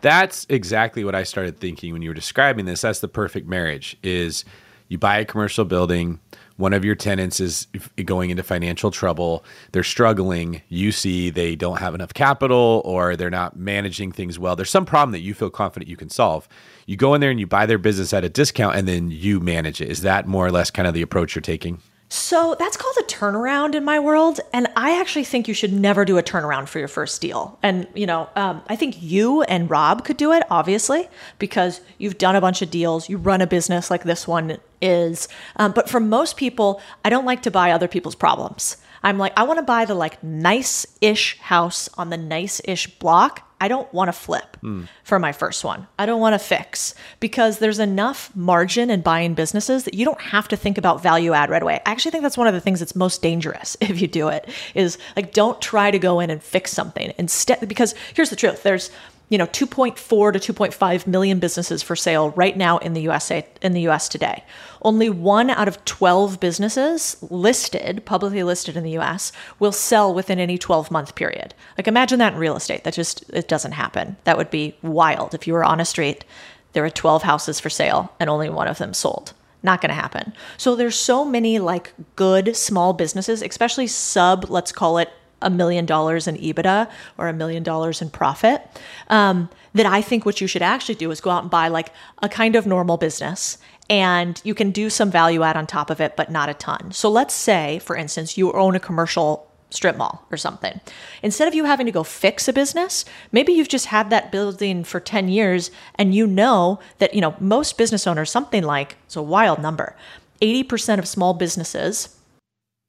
That's 0.00 0.44
exactly 0.48 1.04
what 1.04 1.14
I 1.14 1.22
started 1.22 1.60
thinking 1.60 1.92
when 1.92 2.02
you 2.02 2.10
were 2.10 2.14
describing 2.14 2.64
this. 2.64 2.80
That's 2.80 2.98
the 2.98 3.06
perfect 3.06 3.46
marriage 3.46 3.96
is 4.02 4.44
you 4.88 4.98
buy 4.98 5.18
a 5.18 5.24
commercial 5.24 5.64
building, 5.64 6.18
one 6.58 6.74
of 6.74 6.84
your 6.84 6.94
tenants 6.94 7.40
is 7.40 7.66
going 8.04 8.28
into 8.28 8.42
financial 8.42 8.90
trouble, 8.90 9.44
they're 9.72 9.82
struggling, 9.82 10.60
you 10.68 10.92
see 10.92 11.30
they 11.30 11.56
don't 11.56 11.78
have 11.78 11.94
enough 11.94 12.12
capital 12.12 12.82
or 12.84 13.16
they're 13.16 13.30
not 13.30 13.56
managing 13.56 14.12
things 14.12 14.38
well. 14.38 14.54
There's 14.54 14.70
some 14.70 14.84
problem 14.84 15.12
that 15.12 15.20
you 15.20 15.32
feel 15.32 15.50
confident 15.50 15.88
you 15.88 15.96
can 15.96 16.10
solve 16.10 16.46
you 16.88 16.96
go 16.96 17.12
in 17.12 17.20
there 17.20 17.30
and 17.30 17.38
you 17.38 17.46
buy 17.46 17.66
their 17.66 17.76
business 17.76 18.14
at 18.14 18.24
a 18.24 18.30
discount 18.30 18.74
and 18.74 18.88
then 18.88 19.10
you 19.10 19.40
manage 19.40 19.82
it. 19.82 19.90
Is 19.90 20.00
that 20.00 20.26
more 20.26 20.46
or 20.46 20.50
less 20.50 20.70
kind 20.70 20.88
of 20.88 20.94
the 20.94 21.02
approach 21.02 21.34
you're 21.34 21.42
taking? 21.42 21.82
So 22.08 22.56
that's 22.58 22.78
called 22.78 22.96
a 22.98 23.02
turnaround 23.02 23.74
in 23.74 23.84
my 23.84 23.98
world. 23.98 24.40
And 24.54 24.68
I 24.74 24.98
actually 24.98 25.24
think 25.24 25.46
you 25.46 25.52
should 25.52 25.74
never 25.74 26.06
do 26.06 26.16
a 26.16 26.22
turnaround 26.22 26.68
for 26.68 26.78
your 26.78 26.88
first 26.88 27.20
deal. 27.20 27.58
And, 27.62 27.86
you 27.94 28.06
know, 28.06 28.30
um, 28.36 28.62
I 28.68 28.76
think 28.76 29.02
you 29.02 29.42
and 29.42 29.68
Rob 29.68 30.06
could 30.06 30.16
do 30.16 30.32
it, 30.32 30.42
obviously, 30.50 31.10
because 31.38 31.82
you've 31.98 32.16
done 32.16 32.34
a 32.34 32.40
bunch 32.40 32.62
of 32.62 32.70
deals. 32.70 33.10
You 33.10 33.18
run 33.18 33.42
a 33.42 33.46
business 33.46 33.90
like 33.90 34.04
this 34.04 34.26
one 34.26 34.56
is. 34.80 35.28
Um, 35.56 35.72
but 35.72 35.88
for 35.88 36.00
most 36.00 36.36
people, 36.36 36.80
I 37.04 37.10
don't 37.10 37.24
like 37.24 37.42
to 37.42 37.50
buy 37.50 37.70
other 37.70 37.88
people's 37.88 38.14
problems. 38.14 38.76
I'm 39.02 39.18
like, 39.18 39.32
I 39.36 39.44
want 39.44 39.58
to 39.58 39.64
buy 39.64 39.84
the 39.84 39.94
like 39.94 40.22
nice 40.22 40.86
ish 41.00 41.38
house 41.38 41.88
on 41.96 42.10
the 42.10 42.16
nice 42.16 42.60
ish 42.64 42.86
block. 42.98 43.44
I 43.60 43.66
don't 43.66 43.92
want 43.92 44.08
to 44.08 44.12
flip 44.12 44.56
mm. 44.62 44.86
for 45.02 45.18
my 45.18 45.32
first 45.32 45.64
one. 45.64 45.88
I 45.98 46.06
don't 46.06 46.20
want 46.20 46.34
to 46.34 46.38
fix 46.38 46.94
because 47.18 47.58
there's 47.58 47.80
enough 47.80 48.34
margin 48.36 48.88
in 48.88 49.00
buying 49.00 49.34
businesses 49.34 49.84
that 49.84 49.94
you 49.94 50.04
don't 50.04 50.20
have 50.20 50.46
to 50.48 50.56
think 50.56 50.78
about 50.78 51.02
value 51.02 51.32
add 51.32 51.50
right 51.50 51.62
away. 51.62 51.80
I 51.84 51.90
actually 51.90 52.12
think 52.12 52.22
that's 52.22 52.38
one 52.38 52.46
of 52.46 52.54
the 52.54 52.60
things 52.60 52.78
that's 52.78 52.94
most 52.94 53.20
dangerous 53.20 53.76
if 53.80 54.00
you 54.00 54.06
do 54.06 54.28
it 54.28 54.48
is 54.74 54.98
like 55.16 55.32
don't 55.32 55.60
try 55.60 55.90
to 55.90 55.98
go 55.98 56.20
in 56.20 56.30
and 56.30 56.42
fix 56.42 56.72
something 56.72 57.12
instead 57.18 57.68
because 57.68 57.94
here's 58.14 58.30
the 58.30 58.36
truth. 58.36 58.62
There's 58.62 58.90
you 59.28 59.38
know 59.38 59.46
2.4 59.46 60.40
to 60.40 60.52
2.5 60.52 61.06
million 61.06 61.38
businesses 61.38 61.82
for 61.82 61.96
sale 61.96 62.30
right 62.30 62.56
now 62.56 62.78
in 62.78 62.94
the 62.94 63.02
USA 63.02 63.46
in 63.60 63.72
the 63.72 63.88
US 63.88 64.08
today. 64.08 64.44
Only 64.82 65.10
1 65.10 65.50
out 65.50 65.68
of 65.68 65.84
12 65.84 66.40
businesses 66.40 67.16
listed, 67.30 68.04
publicly 68.04 68.42
listed 68.42 68.76
in 68.76 68.84
the 68.84 68.98
US, 68.98 69.32
will 69.58 69.72
sell 69.72 70.12
within 70.14 70.38
any 70.38 70.58
12-month 70.58 71.14
period. 71.14 71.54
Like 71.76 71.88
imagine 71.88 72.18
that 72.18 72.34
in 72.34 72.38
real 72.38 72.56
estate. 72.56 72.84
That 72.84 72.94
just 72.94 73.28
it 73.30 73.48
doesn't 73.48 73.72
happen. 73.72 74.16
That 74.24 74.36
would 74.36 74.50
be 74.50 74.76
wild 74.82 75.34
if 75.34 75.46
you 75.46 75.52
were 75.52 75.64
on 75.64 75.80
a 75.80 75.84
street 75.84 76.24
there 76.72 76.82
were 76.82 76.90
12 76.90 77.22
houses 77.22 77.58
for 77.58 77.70
sale 77.70 78.12
and 78.20 78.28
only 78.28 78.48
one 78.48 78.68
of 78.68 78.78
them 78.78 78.94
sold 78.94 79.32
not 79.62 79.80
going 79.80 79.88
to 79.88 79.94
happen 79.94 80.32
so 80.56 80.76
there's 80.76 80.94
so 80.94 81.24
many 81.24 81.58
like 81.58 81.92
good 82.14 82.54
small 82.54 82.92
businesses 82.92 83.42
especially 83.42 83.86
sub 83.86 84.48
let's 84.48 84.70
call 84.70 84.98
it 84.98 85.10
a 85.42 85.50
million 85.50 85.86
dollars 85.86 86.26
in 86.26 86.36
EBITDA 86.36 86.90
or 87.16 87.28
a 87.28 87.32
million 87.32 87.62
dollars 87.62 88.02
in 88.02 88.10
profit, 88.10 88.62
um, 89.08 89.48
that 89.74 89.86
I 89.86 90.02
think 90.02 90.26
what 90.26 90.40
you 90.40 90.46
should 90.46 90.62
actually 90.62 90.96
do 90.96 91.10
is 91.10 91.20
go 91.20 91.30
out 91.30 91.42
and 91.42 91.50
buy 91.50 91.68
like 91.68 91.92
a 92.22 92.28
kind 92.28 92.56
of 92.56 92.66
normal 92.66 92.96
business 92.96 93.58
and 93.90 94.40
you 94.44 94.54
can 94.54 94.70
do 94.70 94.90
some 94.90 95.10
value 95.10 95.42
add 95.42 95.56
on 95.56 95.66
top 95.66 95.90
of 95.90 96.00
it, 96.00 96.16
but 96.16 96.30
not 96.30 96.48
a 96.48 96.54
ton. 96.54 96.92
So 96.92 97.10
let's 97.10 97.34
say, 97.34 97.78
for 97.80 97.96
instance, 97.96 98.36
you 98.36 98.52
own 98.52 98.74
a 98.74 98.80
commercial 98.80 99.48
strip 99.70 99.96
mall 99.96 100.26
or 100.30 100.36
something. 100.36 100.80
Instead 101.22 101.48
of 101.48 101.54
you 101.54 101.64
having 101.64 101.86
to 101.86 101.92
go 101.92 102.02
fix 102.02 102.48
a 102.48 102.52
business, 102.52 103.04
maybe 103.32 103.52
you've 103.52 103.68
just 103.68 103.86
had 103.86 104.10
that 104.10 104.32
building 104.32 104.82
for 104.84 105.00
10 105.00 105.28
years 105.28 105.70
and 105.96 106.14
you 106.14 106.26
know 106.26 106.78
that, 106.98 107.14
you 107.14 107.20
know, 107.20 107.34
most 107.38 107.76
business 107.76 108.06
owners, 108.06 108.30
something 108.30 108.62
like, 108.62 108.96
it's 109.06 109.16
a 109.16 109.22
wild 109.22 109.60
number, 109.60 109.94
80% 110.40 110.98
of 110.98 111.08
small 111.08 111.34
businesses 111.34 112.17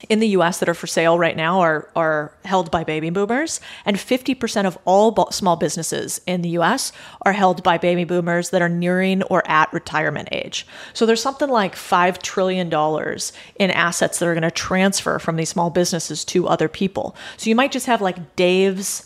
in 0.07 0.19
the 0.19 0.27
US 0.29 0.59
that 0.59 0.69
are 0.69 0.73
for 0.73 0.87
sale 0.87 1.19
right 1.19 1.35
now 1.35 1.59
are, 1.59 1.89
are 1.95 2.31
held 2.45 2.71
by 2.71 2.83
baby 2.83 3.09
boomers, 3.09 3.59
and 3.85 3.97
50% 3.97 4.65
of 4.65 4.77
all 4.85 5.29
small 5.31 5.57
businesses 5.57 6.21
in 6.25 6.41
the 6.41 6.49
US 6.49 6.93
are 7.23 7.33
held 7.33 7.63
by 7.63 7.77
baby 7.77 8.05
boomers 8.05 8.51
that 8.51 8.61
are 8.61 8.69
nearing 8.69 9.23
or 9.23 9.45
at 9.45 9.71
retirement 9.73 10.29
age. 10.31 10.65
So 10.93 11.05
there's 11.05 11.21
something 11.21 11.49
like 11.49 11.75
$5 11.75 12.21
trillion 12.21 12.67
in 13.55 13.71
assets 13.71 14.19
that 14.19 14.27
are 14.27 14.33
going 14.33 14.43
to 14.43 14.51
transfer 14.51 15.19
from 15.19 15.35
these 15.35 15.49
small 15.49 15.69
businesses 15.69 16.23
to 16.25 16.47
other 16.47 16.69
people. 16.69 17.15
So 17.35 17.49
you 17.49 17.55
might 17.55 17.71
just 17.71 17.87
have 17.87 18.01
like 18.01 18.35
Dave's. 18.35 19.05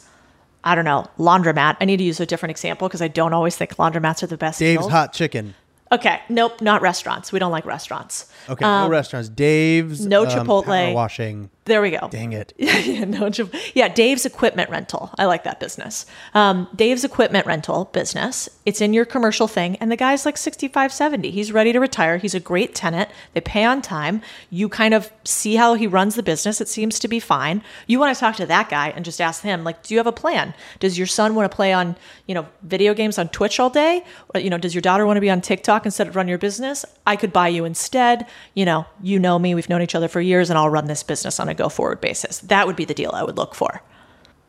I 0.65 0.75
don't 0.75 0.86
know, 0.86 1.10
laundromat. 1.19 1.75
I 1.82 1.86
need 1.86 1.97
to 1.97 2.06
use 2.06 2.21
a 2.21 2.25
different 2.25 2.51
example 2.51 2.88
because 2.88 3.01
I 3.01 3.10
don't 3.10 3.34
always 3.34 3.58
think 3.58 3.75
laundromats 3.75 4.23
are 4.23 4.27
the 4.27 4.38
best. 4.38 4.60
Dave's 4.60 4.88
Hot 4.88 5.12
Chicken. 5.12 5.56
Okay. 5.93 6.21
Nope. 6.27 6.62
Not 6.62 6.82
restaurants. 6.82 7.32
We 7.32 7.39
don't 7.39 7.51
like 7.51 7.65
restaurants. 7.65 8.32
Okay. 8.49 8.65
Um, 8.65 8.86
no 8.86 8.89
restaurants. 8.89 9.29
Dave's. 9.29 10.06
No 10.06 10.23
um, 10.23 10.27
Chipotle. 10.27 10.93
washing. 10.93 11.49
There 11.65 11.82
we 11.82 11.91
go. 11.91 12.10
Dang 12.10 12.34
it. 12.34 12.54
yeah, 12.58 13.06
no, 13.06 13.30
yeah, 13.73 13.88
Dave's 13.88 14.26
equipment 14.26 14.69
rental. 14.69 15.12
I 15.17 15.26
like 15.26 15.45
that 15.45 15.62
business. 15.62 16.06
Um, 16.34 16.67
Dave's 16.76 17.06
equipment 17.06 17.45
rental 17.45 17.86
business. 17.86 18.49
It's 18.65 18.82
in 18.82 18.93
your 18.93 19.06
commercial 19.06 19.47
thing, 19.47 19.78
and 19.78 19.89
the 19.89 19.95
guy's 19.95 20.26
like 20.26 20.36
65, 20.36 20.91
70. 20.91 21.32
He's 21.32 21.54
ready 21.54 21.71
to 21.71 21.80
retire. 21.80 22.17
He's 22.17 22.36
a 22.36 22.41
great 22.41 22.76
tenant. 22.76 23.10
They 23.34 23.39
pay 23.39 23.63
on 23.63 23.82
time. 23.82 24.21
You 24.49 24.67
kind 24.67 24.93
of 24.93 25.10
see 25.23 25.56
how 25.56 25.76
he 25.76 25.88
runs 25.88 26.15
the 26.15 26.23
business. 26.23 26.60
It 26.60 26.67
seems 26.67 26.99
to 26.99 27.08
be 27.08 27.21
fine. 27.21 27.63
You 27.88 27.97
want 27.97 28.13
to 28.13 28.19
talk 28.19 28.36
to 28.38 28.45
that 28.45 28.69
guy 28.69 28.89
and 28.89 29.06
just 29.06 29.21
ask 29.21 29.41
him, 29.41 29.63
like, 29.63 29.84
do 29.84 29.93
you 29.93 29.99
have 29.99 30.08
a 30.08 30.12
plan? 30.12 30.54
Does 30.80 30.97
your 30.97 31.08
son 31.08 31.34
want 31.34 31.49
to 31.49 31.56
play 31.56 31.71
on, 31.71 31.95
you 32.28 32.36
know, 32.36 32.45
video 32.63 32.93
games 32.93 33.17
on 33.17 33.30
Twitch 33.30 33.60
all 33.60 33.69
day? 33.69 34.04
Or, 34.36 34.41
you 34.41 34.49
know, 34.49 34.58
does 34.58 34.76
your 34.76 34.82
daughter 34.82 35.06
want 35.06 35.15
to 35.17 35.21
be 35.21 35.30
on 35.30 35.39
TikTok 35.39 35.86
instead 35.86 36.10
of 36.10 36.15
run 36.17 36.28
your 36.28 36.38
business? 36.38 36.84
I 37.08 37.15
could 37.15 37.32
buy 37.32 37.47
you 37.47 37.63
instead. 37.63 38.28
You 38.54 38.65
know, 38.65 38.86
you 39.02 39.17
know 39.17 39.39
me. 39.39 39.56
We've 39.56 39.69
known 39.69 39.82
each 39.82 39.95
other 39.95 40.10
for 40.10 40.19
years, 40.19 40.49
and 40.49 40.60
I'll 40.60 40.69
run 40.69 40.88
this 40.88 41.04
business 41.04 41.39
on 41.39 41.47
a 41.47 41.52
go 41.53 41.69
forward 41.69 42.01
basis. 42.01 42.39
That 42.39 42.67
would 42.67 42.75
be 42.75 42.85
the 42.85 42.93
deal 42.93 43.11
I 43.13 43.23
would 43.23 43.37
look 43.37 43.55
for. 43.55 43.81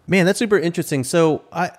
Man, 0.06 0.26
that's 0.26 0.38
super 0.38 0.58
interesting. 0.58 1.04
So 1.04 1.44
I, 1.52 1.70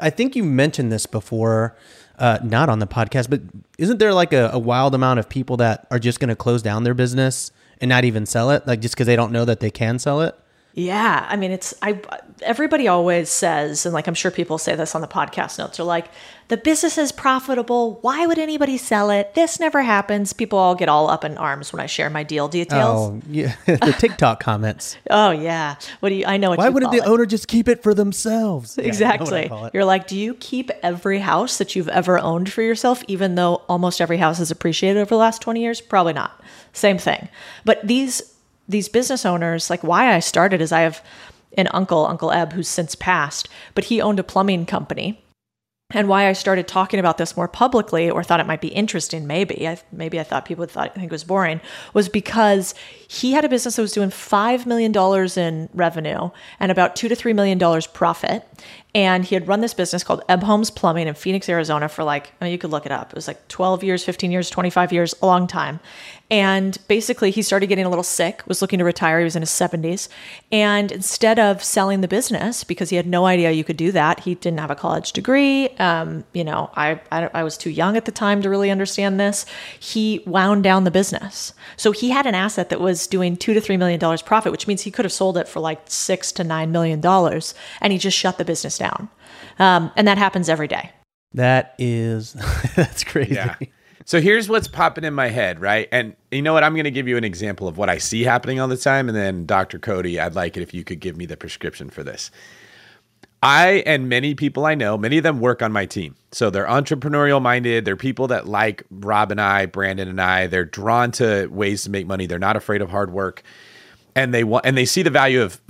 I 0.00 0.10
think 0.10 0.36
you 0.36 0.44
mentioned 0.44 0.90
this 0.90 1.06
before, 1.06 1.76
uh, 2.18 2.38
not 2.42 2.68
on 2.68 2.78
the 2.78 2.86
podcast, 2.86 3.28
but 3.28 3.40
isn't 3.78 3.98
there 3.98 4.14
like 4.14 4.32
a, 4.32 4.50
a 4.52 4.58
wild 4.58 4.94
amount 4.94 5.18
of 5.18 5.28
people 5.28 5.56
that 5.58 5.86
are 5.90 5.98
just 5.98 6.20
going 6.20 6.28
to 6.28 6.36
close 6.36 6.62
down 6.62 6.84
their 6.84 6.94
business 6.94 7.50
and 7.80 7.88
not 7.88 8.04
even 8.04 8.26
sell 8.26 8.50
it, 8.50 8.66
like 8.66 8.80
just 8.80 8.94
because 8.94 9.06
they 9.06 9.16
don't 9.16 9.32
know 9.32 9.44
that 9.44 9.60
they 9.60 9.70
can 9.70 9.98
sell 9.98 10.20
it? 10.22 10.34
Yeah, 10.72 11.26
I 11.28 11.36
mean, 11.36 11.50
it's 11.50 11.74
I. 11.82 12.00
Everybody 12.42 12.86
always 12.86 13.28
says, 13.28 13.84
and 13.84 13.92
like 13.92 14.06
I'm 14.06 14.14
sure 14.14 14.30
people 14.30 14.56
say 14.56 14.76
this 14.76 14.94
on 14.94 15.00
the 15.00 15.08
podcast 15.08 15.58
notes, 15.58 15.80
are 15.80 15.84
like, 15.84 16.06
the 16.46 16.56
business 16.56 16.96
is 16.96 17.10
profitable. 17.10 17.98
Why 18.02 18.24
would 18.26 18.38
anybody 18.38 18.76
sell 18.76 19.10
it? 19.10 19.34
This 19.34 19.58
never 19.58 19.82
happens. 19.82 20.32
People 20.32 20.58
all 20.58 20.76
get 20.76 20.88
all 20.88 21.10
up 21.10 21.24
in 21.24 21.36
arms 21.38 21.72
when 21.72 21.80
I 21.80 21.86
share 21.86 22.08
my 22.08 22.22
deal 22.22 22.46
details. 22.46 23.10
Oh, 23.10 23.20
yeah, 23.28 23.56
the 23.66 23.94
TikTok 23.98 24.38
comments. 24.40 24.96
Oh 25.10 25.30
yeah, 25.32 25.74
what 25.98 26.10
do 26.10 26.14
you? 26.14 26.24
I 26.24 26.36
know. 26.36 26.50
What 26.50 26.58
Why 26.58 26.68
wouldn't 26.68 26.92
the 26.92 26.98
it. 26.98 27.06
owner 27.06 27.26
just 27.26 27.48
keep 27.48 27.66
it 27.66 27.82
for 27.82 27.92
themselves? 27.92 28.78
Yeah, 28.80 28.86
I 28.86 29.16
know 29.16 29.24
what 29.24 29.32
I 29.34 29.40
Exactly. 29.40 29.66
it. 29.66 29.74
You're 29.74 29.84
like, 29.84 30.06
do 30.06 30.16
you 30.16 30.34
keep 30.34 30.70
every 30.82 31.18
house 31.18 31.58
that 31.58 31.74
you've 31.74 31.88
ever 31.88 32.18
owned 32.18 32.50
for 32.52 32.62
yourself, 32.62 33.02
even 33.08 33.34
though 33.34 33.56
almost 33.68 34.00
every 34.00 34.18
house 34.18 34.38
has 34.38 34.50
appreciated 34.50 35.00
over 35.00 35.10
the 35.10 35.16
last 35.16 35.42
20 35.42 35.60
years? 35.60 35.80
Probably 35.80 36.12
not. 36.12 36.40
Same 36.72 36.98
thing. 36.98 37.28
But 37.64 37.86
these 37.86 38.29
these 38.70 38.88
business 38.88 39.26
owners, 39.26 39.68
like 39.70 39.82
why 39.82 40.14
I 40.14 40.20
started 40.20 40.60
is 40.60 40.72
I 40.72 40.80
have 40.80 41.04
an 41.56 41.68
uncle, 41.72 42.06
Uncle 42.06 42.30
Eb, 42.30 42.52
who's 42.52 42.68
since 42.68 42.94
passed, 42.94 43.48
but 43.74 43.84
he 43.84 44.00
owned 44.00 44.18
a 44.18 44.24
plumbing 44.24 44.66
company. 44.66 45.22
And 45.92 46.06
why 46.06 46.28
I 46.28 46.34
started 46.34 46.68
talking 46.68 47.00
about 47.00 47.18
this 47.18 47.36
more 47.36 47.48
publicly, 47.48 48.08
or 48.08 48.22
thought 48.22 48.38
it 48.38 48.46
might 48.46 48.60
be 48.60 48.68
interesting, 48.68 49.26
maybe 49.26 49.66
I, 49.66 49.76
maybe 49.90 50.20
I 50.20 50.22
thought 50.22 50.44
people 50.44 50.62
would 50.62 50.70
thought 50.70 50.92
I 50.94 50.94
think 50.94 51.06
it 51.06 51.10
was 51.10 51.24
boring, 51.24 51.60
was 51.92 52.08
because 52.08 52.76
he 53.08 53.32
had 53.32 53.44
a 53.44 53.48
business 53.48 53.74
that 53.74 53.82
was 53.82 53.90
doing 53.90 54.10
five 54.10 54.66
million 54.66 54.92
dollars 54.92 55.36
in 55.36 55.68
revenue 55.74 56.30
and 56.60 56.70
about 56.70 56.94
two 56.94 57.08
to 57.08 57.16
three 57.16 57.32
million 57.32 57.58
dollars 57.58 57.88
profit, 57.88 58.46
and 58.94 59.24
he 59.24 59.34
had 59.34 59.48
run 59.48 59.62
this 59.62 59.74
business 59.74 60.04
called 60.04 60.22
Ebb 60.28 60.44
Homes 60.44 60.70
Plumbing 60.70 61.08
in 61.08 61.14
Phoenix, 61.14 61.48
Arizona, 61.48 61.88
for 61.88 62.04
like 62.04 62.30
I 62.40 62.44
mean, 62.44 62.52
you 62.52 62.58
could 62.58 62.70
look 62.70 62.86
it 62.86 62.92
up. 62.92 63.10
It 63.10 63.16
was 63.16 63.26
like 63.26 63.48
twelve 63.48 63.82
years, 63.82 64.04
fifteen 64.04 64.30
years, 64.30 64.48
twenty 64.48 64.70
five 64.70 64.92
years, 64.92 65.12
a 65.20 65.26
long 65.26 65.48
time. 65.48 65.80
And 66.30 66.78
basically, 66.86 67.32
he 67.32 67.42
started 67.42 67.66
getting 67.66 67.84
a 67.84 67.88
little 67.88 68.04
sick, 68.04 68.42
was 68.46 68.62
looking 68.62 68.78
to 68.78 68.84
retire. 68.84 69.18
He 69.18 69.24
was 69.24 69.34
in 69.34 69.42
his 69.42 69.50
70s. 69.50 70.08
And 70.52 70.92
instead 70.92 71.40
of 71.40 71.62
selling 71.62 72.02
the 72.02 72.08
business, 72.08 72.62
because 72.62 72.90
he 72.90 72.96
had 72.96 73.06
no 73.06 73.26
idea 73.26 73.50
you 73.50 73.64
could 73.64 73.76
do 73.76 73.90
that, 73.92 74.20
he 74.20 74.36
didn't 74.36 74.60
have 74.60 74.70
a 74.70 74.76
college 74.76 75.12
degree. 75.12 75.70
Um, 75.78 76.22
you 76.32 76.44
know, 76.44 76.70
I, 76.74 77.00
I, 77.10 77.28
I 77.34 77.42
was 77.42 77.58
too 77.58 77.70
young 77.70 77.96
at 77.96 78.04
the 78.04 78.12
time 78.12 78.42
to 78.42 78.48
really 78.48 78.70
understand 78.70 79.18
this. 79.18 79.44
He 79.80 80.22
wound 80.24 80.62
down 80.62 80.84
the 80.84 80.90
business. 80.92 81.52
So 81.76 81.90
he 81.90 82.10
had 82.10 82.26
an 82.26 82.36
asset 82.36 82.70
that 82.70 82.80
was 82.80 83.08
doing 83.08 83.36
two 83.36 83.52
to 83.52 83.60
three 83.60 83.76
million 83.76 83.98
dollars 83.98 84.22
profit, 84.22 84.52
which 84.52 84.68
means 84.68 84.82
he 84.82 84.92
could 84.92 85.04
have 85.04 85.12
sold 85.12 85.36
it 85.36 85.48
for 85.48 85.58
like 85.58 85.80
six 85.86 86.30
to 86.32 86.44
nine 86.44 86.70
million 86.70 87.00
dollars. 87.00 87.54
And 87.80 87.92
he 87.92 87.98
just 87.98 88.16
shut 88.16 88.38
the 88.38 88.44
business 88.44 88.78
down. 88.78 89.08
Um, 89.58 89.90
and 89.96 90.06
that 90.06 90.16
happens 90.16 90.48
every 90.48 90.68
day. 90.68 90.92
That 91.34 91.74
is, 91.78 92.32
that's 92.76 93.02
crazy. 93.02 93.34
Yeah. 93.34 93.56
So 94.10 94.20
here's 94.20 94.48
what's 94.48 94.66
popping 94.66 95.04
in 95.04 95.14
my 95.14 95.28
head, 95.28 95.60
right? 95.60 95.88
And 95.92 96.16
you 96.32 96.42
know 96.42 96.52
what? 96.52 96.64
I'm 96.64 96.74
going 96.74 96.82
to 96.82 96.90
give 96.90 97.06
you 97.06 97.16
an 97.16 97.22
example 97.22 97.68
of 97.68 97.78
what 97.78 97.88
I 97.88 97.98
see 97.98 98.24
happening 98.24 98.58
all 98.58 98.66
the 98.66 98.76
time. 98.76 99.08
And 99.08 99.16
then, 99.16 99.46
Dr. 99.46 99.78
Codie, 99.78 100.18
I'd 100.18 100.34
like 100.34 100.56
it 100.56 100.64
if 100.64 100.74
you 100.74 100.82
could 100.82 100.98
give 100.98 101.16
me 101.16 101.26
the 101.26 101.36
prescription 101.36 101.90
for 101.90 102.02
this. 102.02 102.32
I 103.40 103.84
and 103.86 104.08
many 104.08 104.34
people 104.34 104.66
I 104.66 104.74
know, 104.74 104.98
many 104.98 105.18
of 105.18 105.22
them 105.22 105.38
work 105.38 105.62
on 105.62 105.70
my 105.70 105.86
team. 105.86 106.16
So 106.32 106.50
they're 106.50 106.66
entrepreneurial 106.66 107.40
minded. 107.40 107.84
They're 107.84 107.94
people 107.94 108.26
that 108.26 108.48
like 108.48 108.82
Rob 108.90 109.30
and 109.30 109.40
I, 109.40 109.66
Brandon 109.66 110.08
and 110.08 110.20
I. 110.20 110.48
They're 110.48 110.64
drawn 110.64 111.12
to 111.12 111.46
ways 111.46 111.84
to 111.84 111.90
make 111.90 112.08
money. 112.08 112.26
They're 112.26 112.40
not 112.40 112.56
afraid 112.56 112.82
of 112.82 112.90
hard 112.90 113.12
work. 113.12 113.44
And 114.16 114.34
they 114.34 114.42
want 114.42 114.66
and 114.66 114.76
they 114.76 114.86
see 114.86 115.04
the 115.04 115.10
value 115.10 115.40
of 115.40 115.60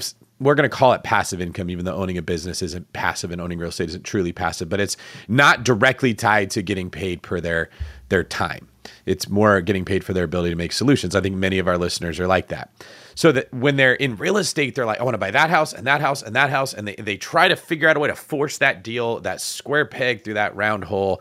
we're 0.41 0.55
going 0.55 0.69
to 0.69 0.75
call 0.75 0.93
it 0.93 1.03
passive 1.03 1.41
income, 1.41 1.71
even 1.71 1.85
though 1.85 1.95
owning 1.95 2.19
a 2.19 2.23
business 2.23 2.63
isn't 2.63 2.93
passive 2.93 3.31
and 3.31 3.41
owning 3.41 3.59
real 3.59 3.69
estate 3.69 3.91
isn't 3.91 4.05
truly 4.05 4.33
passive, 4.33 4.69
but 4.69 4.81
it's 4.81 4.97
not 5.29 5.65
directly 5.65 6.15
tied 6.15 6.51
to 6.51 6.63
getting 6.63 6.91
paid 6.91 7.23
per 7.23 7.41
their 7.41 7.71
their 8.09 8.25
time. 8.25 8.67
It's 9.07 9.29
more 9.29 9.61
getting 9.61 9.85
paid 9.85 10.03
for 10.03 10.13
their 10.13 10.25
ability 10.25 10.51
to 10.51 10.57
make 10.57 10.73
solutions. 10.73 11.15
I 11.15 11.21
think 11.21 11.37
many 11.37 11.59
of 11.59 11.69
our 11.69 11.79
listeners 11.79 12.19
are 12.19 12.27
like 12.27 12.49
that. 12.49 12.71
So 13.15 13.31
that 13.33 13.53
when 13.53 13.77
they're 13.77 13.95
in 13.95 14.17
real 14.17 14.39
estate, 14.39 14.75
they're 14.75 14.87
like, 14.87 14.99
I 14.99 15.05
want 15.05 15.15
to 15.15 15.19
buy 15.19 15.31
that 15.31 15.51
house 15.51 15.75
and 15.75 15.87
that 15.87 16.01
house 16.01 16.23
and 16.23 16.35
that 16.35 16.51
house. 16.51 16.73
And 16.73 16.89
they, 16.89 16.95
they 16.97 17.17
try 17.17 17.49
to 17.49 17.57
figure 17.57 17.89
out 17.89 17.97
a 17.97 18.01
way 18.01 18.09
to 18.09 18.17
force 18.17 18.59
that 18.59 18.83
deal, 18.83 19.21
that 19.21 19.41
square 19.41 19.85
peg 19.85 20.25
through 20.25 20.35
that 20.35 20.57
round 20.57 20.85
hole. 20.85 21.21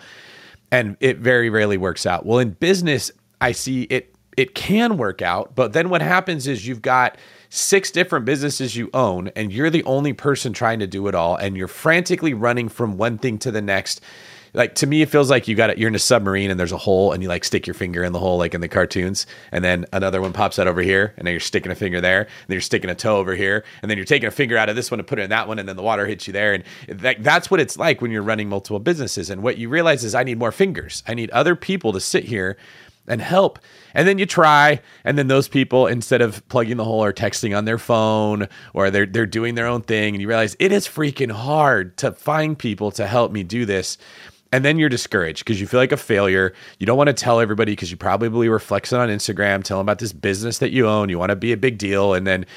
And 0.71 0.95
it 0.99 1.17
very 1.17 1.49
rarely 1.49 1.77
works 1.77 2.05
out. 2.05 2.25
Well, 2.25 2.39
in 2.39 2.51
business, 2.51 3.12
I 3.41 3.51
see 3.51 3.84
it 3.84 4.15
it 4.38 4.55
can 4.55 4.95
work 4.95 5.21
out, 5.21 5.53
but 5.53 5.73
then 5.73 5.89
what 5.89 6.01
happens 6.01 6.47
is 6.47 6.65
you've 6.65 6.82
got 6.82 7.17
six 7.49 7.91
different 7.91 8.25
businesses 8.25 8.75
you 8.75 8.89
own 8.93 9.29
and 9.35 9.51
you're 9.51 9.69
the 9.69 9.83
only 9.83 10.13
person 10.13 10.53
trying 10.53 10.79
to 10.79 10.88
do 10.88 11.07
it 11.07 11.15
all 11.15 11.35
and 11.35 11.57
you're 11.57 11.67
frantically 11.67 12.33
running 12.33 12.69
from 12.69 12.97
one 12.97 13.17
thing 13.17 13.38
to 13.39 13.51
the 13.51 13.62
next. 13.62 14.01
Like 14.53 14.75
to 14.75 14.88
me 14.88 15.01
it 15.01 15.09
feels 15.09 15.29
like 15.29 15.47
you 15.47 15.55
got 15.55 15.69
it 15.69 15.77
you're 15.77 15.89
in 15.89 15.95
a 15.95 15.99
submarine 15.99 16.49
and 16.49 16.59
there's 16.59 16.71
a 16.71 16.77
hole 16.77 17.12
and 17.12 17.21
you 17.21 17.29
like 17.29 17.43
stick 17.43 17.67
your 17.67 17.75
finger 17.75 18.03
in 18.03 18.13
the 18.13 18.19
hole 18.19 18.38
like 18.38 18.55
in 18.55 18.62
the 18.62 18.67
cartoons 18.67 19.27
and 19.51 19.63
then 19.63 19.85
another 19.93 20.21
one 20.21 20.33
pops 20.33 20.57
out 20.57 20.67
over 20.67 20.81
here 20.81 21.13
and 21.17 21.27
then 21.27 21.33
you're 21.33 21.39
sticking 21.39 21.71
a 21.71 21.75
finger 21.75 22.01
there 22.01 22.21
and 22.21 22.29
then 22.47 22.55
you're 22.55 22.62
sticking 22.62 22.89
a 22.89 22.95
toe 22.95 23.17
over 23.17 23.35
here 23.35 23.63
and 23.81 23.91
then 23.91 23.97
you're 23.97 24.05
taking 24.05 24.27
a 24.27 24.31
finger 24.31 24.57
out 24.57 24.67
of 24.67 24.75
this 24.75 24.89
one 24.89 24.99
and 24.99 25.07
put 25.07 25.19
it 25.19 25.23
in 25.23 25.29
that 25.29 25.47
one 25.47 25.59
and 25.59 25.69
then 25.69 25.75
the 25.75 25.83
water 25.83 26.07
hits 26.07 26.25
you 26.25 26.33
there 26.33 26.53
and 26.55 26.63
that, 26.88 27.23
that's 27.23 27.51
what 27.51 27.59
it's 27.59 27.77
like 27.77 28.01
when 28.01 28.09
you're 28.09 28.23
running 28.23 28.49
multiple 28.49 28.79
businesses 28.79 29.29
and 29.29 29.43
what 29.43 29.59
you 29.59 29.69
realize 29.69 30.03
is 30.03 30.15
i 30.15 30.23
need 30.23 30.39
more 30.39 30.51
fingers. 30.51 31.03
I 31.07 31.13
need 31.13 31.29
other 31.29 31.55
people 31.55 31.93
to 31.93 31.99
sit 31.99 32.25
here 32.25 32.57
and 33.10 33.22
help. 33.22 33.60
And 33.93 34.08
then 34.08 34.19
you 34.19 34.26
try, 34.26 34.82
and 35.04 35.17
then 35.17 35.28
those 35.28 35.48
people, 35.48 35.88
instead 35.88 36.22
of 36.22 36.48
plugging 36.48 36.78
the 36.78 36.86
hole, 36.86 37.04
are 37.04 37.12
texting 37.12 37.58
on 37.58 37.65
their 37.65 37.80
phone 37.80 38.48
or 38.74 38.89
they're 38.91 39.06
they're 39.06 39.26
doing 39.26 39.56
their 39.56 39.67
own 39.67 39.82
thing, 39.82 40.15
and 40.15 40.22
you 40.22 40.28
realize 40.28 40.56
it 40.60 40.72
is 40.72 40.88
freaking 40.88 41.32
hard 41.32 41.98
to 41.98 42.12
find 42.12 42.58
people 42.58 42.91
to 42.91 43.08
help 43.08 43.32
me 43.32 43.43
do 43.43 43.65
this. 43.65 43.98
And 44.52 44.65
then 44.65 44.80
you're 44.80 44.89
discouraged 44.89 45.45
because 45.45 45.62
you 45.62 45.67
feel 45.67 45.80
like 45.80 45.91
a 45.91 45.98
failure. 45.98 46.54
You 46.80 46.88
don't 46.88 46.98
want 46.98 47.08
to 47.08 47.13
tell 47.13 47.39
everybody 47.39 47.74
because 47.74 47.91
you 47.91 47.98
probably 47.98 48.50
were 48.50 48.60
flexing 48.60 48.98
on 48.98 49.10
Instagram, 49.10 49.63
telling 49.63 49.84
about 49.84 50.00
this 50.00 50.12
business 50.12 50.58
that 50.58 50.72
you 50.72 50.88
own. 50.88 51.10
You 51.10 51.19
want 51.19 51.30
to 51.30 51.36
be 51.36 51.52
a 51.52 51.58
big 51.58 51.78
deal. 51.78 52.15
And 52.15 52.26
then 52.26 52.48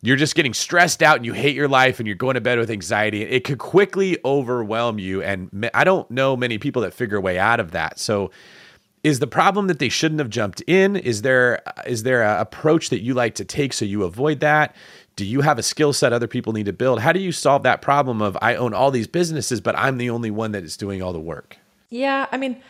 you're 0.00 0.16
just 0.16 0.34
getting 0.34 0.54
stressed 0.54 1.02
out 1.02 1.16
and 1.16 1.26
you 1.26 1.34
hate 1.34 1.54
your 1.54 1.68
life 1.68 2.00
and 2.00 2.06
you're 2.06 2.16
going 2.16 2.34
to 2.34 2.40
bed 2.40 2.58
with 2.58 2.70
anxiety. 2.70 3.22
It 3.22 3.44
could 3.44 3.58
quickly 3.58 4.18
overwhelm 4.24 4.98
you. 4.98 5.22
And 5.22 5.70
I 5.74 5.84
don't 5.84 6.10
know 6.10 6.36
many 6.36 6.56
people 6.56 6.82
that 6.82 6.94
figure 6.94 7.18
a 7.18 7.20
way 7.20 7.38
out 7.38 7.60
of 7.60 7.72
that. 7.72 7.98
So, 7.98 8.30
is 9.04 9.18
the 9.18 9.26
problem 9.26 9.66
that 9.66 9.78
they 9.78 9.88
shouldn't 9.88 10.20
have 10.20 10.30
jumped 10.30 10.60
in? 10.66 10.96
Is 10.96 11.22
there 11.22 11.62
is 11.86 12.02
there 12.04 12.22
a 12.22 12.40
approach 12.40 12.90
that 12.90 13.02
you 13.02 13.14
like 13.14 13.34
to 13.36 13.44
take 13.44 13.72
so 13.72 13.84
you 13.84 14.04
avoid 14.04 14.40
that? 14.40 14.76
Do 15.16 15.24
you 15.24 15.42
have 15.42 15.58
a 15.58 15.62
skill 15.62 15.92
set 15.92 16.12
other 16.12 16.28
people 16.28 16.52
need 16.52 16.66
to 16.66 16.72
build? 16.72 17.00
How 17.00 17.12
do 17.12 17.20
you 17.20 17.32
solve 17.32 17.64
that 17.64 17.82
problem 17.82 18.22
of 18.22 18.38
i 18.40 18.54
own 18.54 18.72
all 18.74 18.90
these 18.90 19.06
businesses 19.06 19.60
but 19.60 19.76
i'm 19.76 19.98
the 19.98 20.08
only 20.10 20.30
one 20.30 20.52
that 20.52 20.64
is 20.64 20.76
doing 20.76 21.02
all 21.02 21.12
the 21.12 21.20
work 21.20 21.56
Yeah, 21.90 22.26
I 22.32 22.38
mean, 22.38 22.62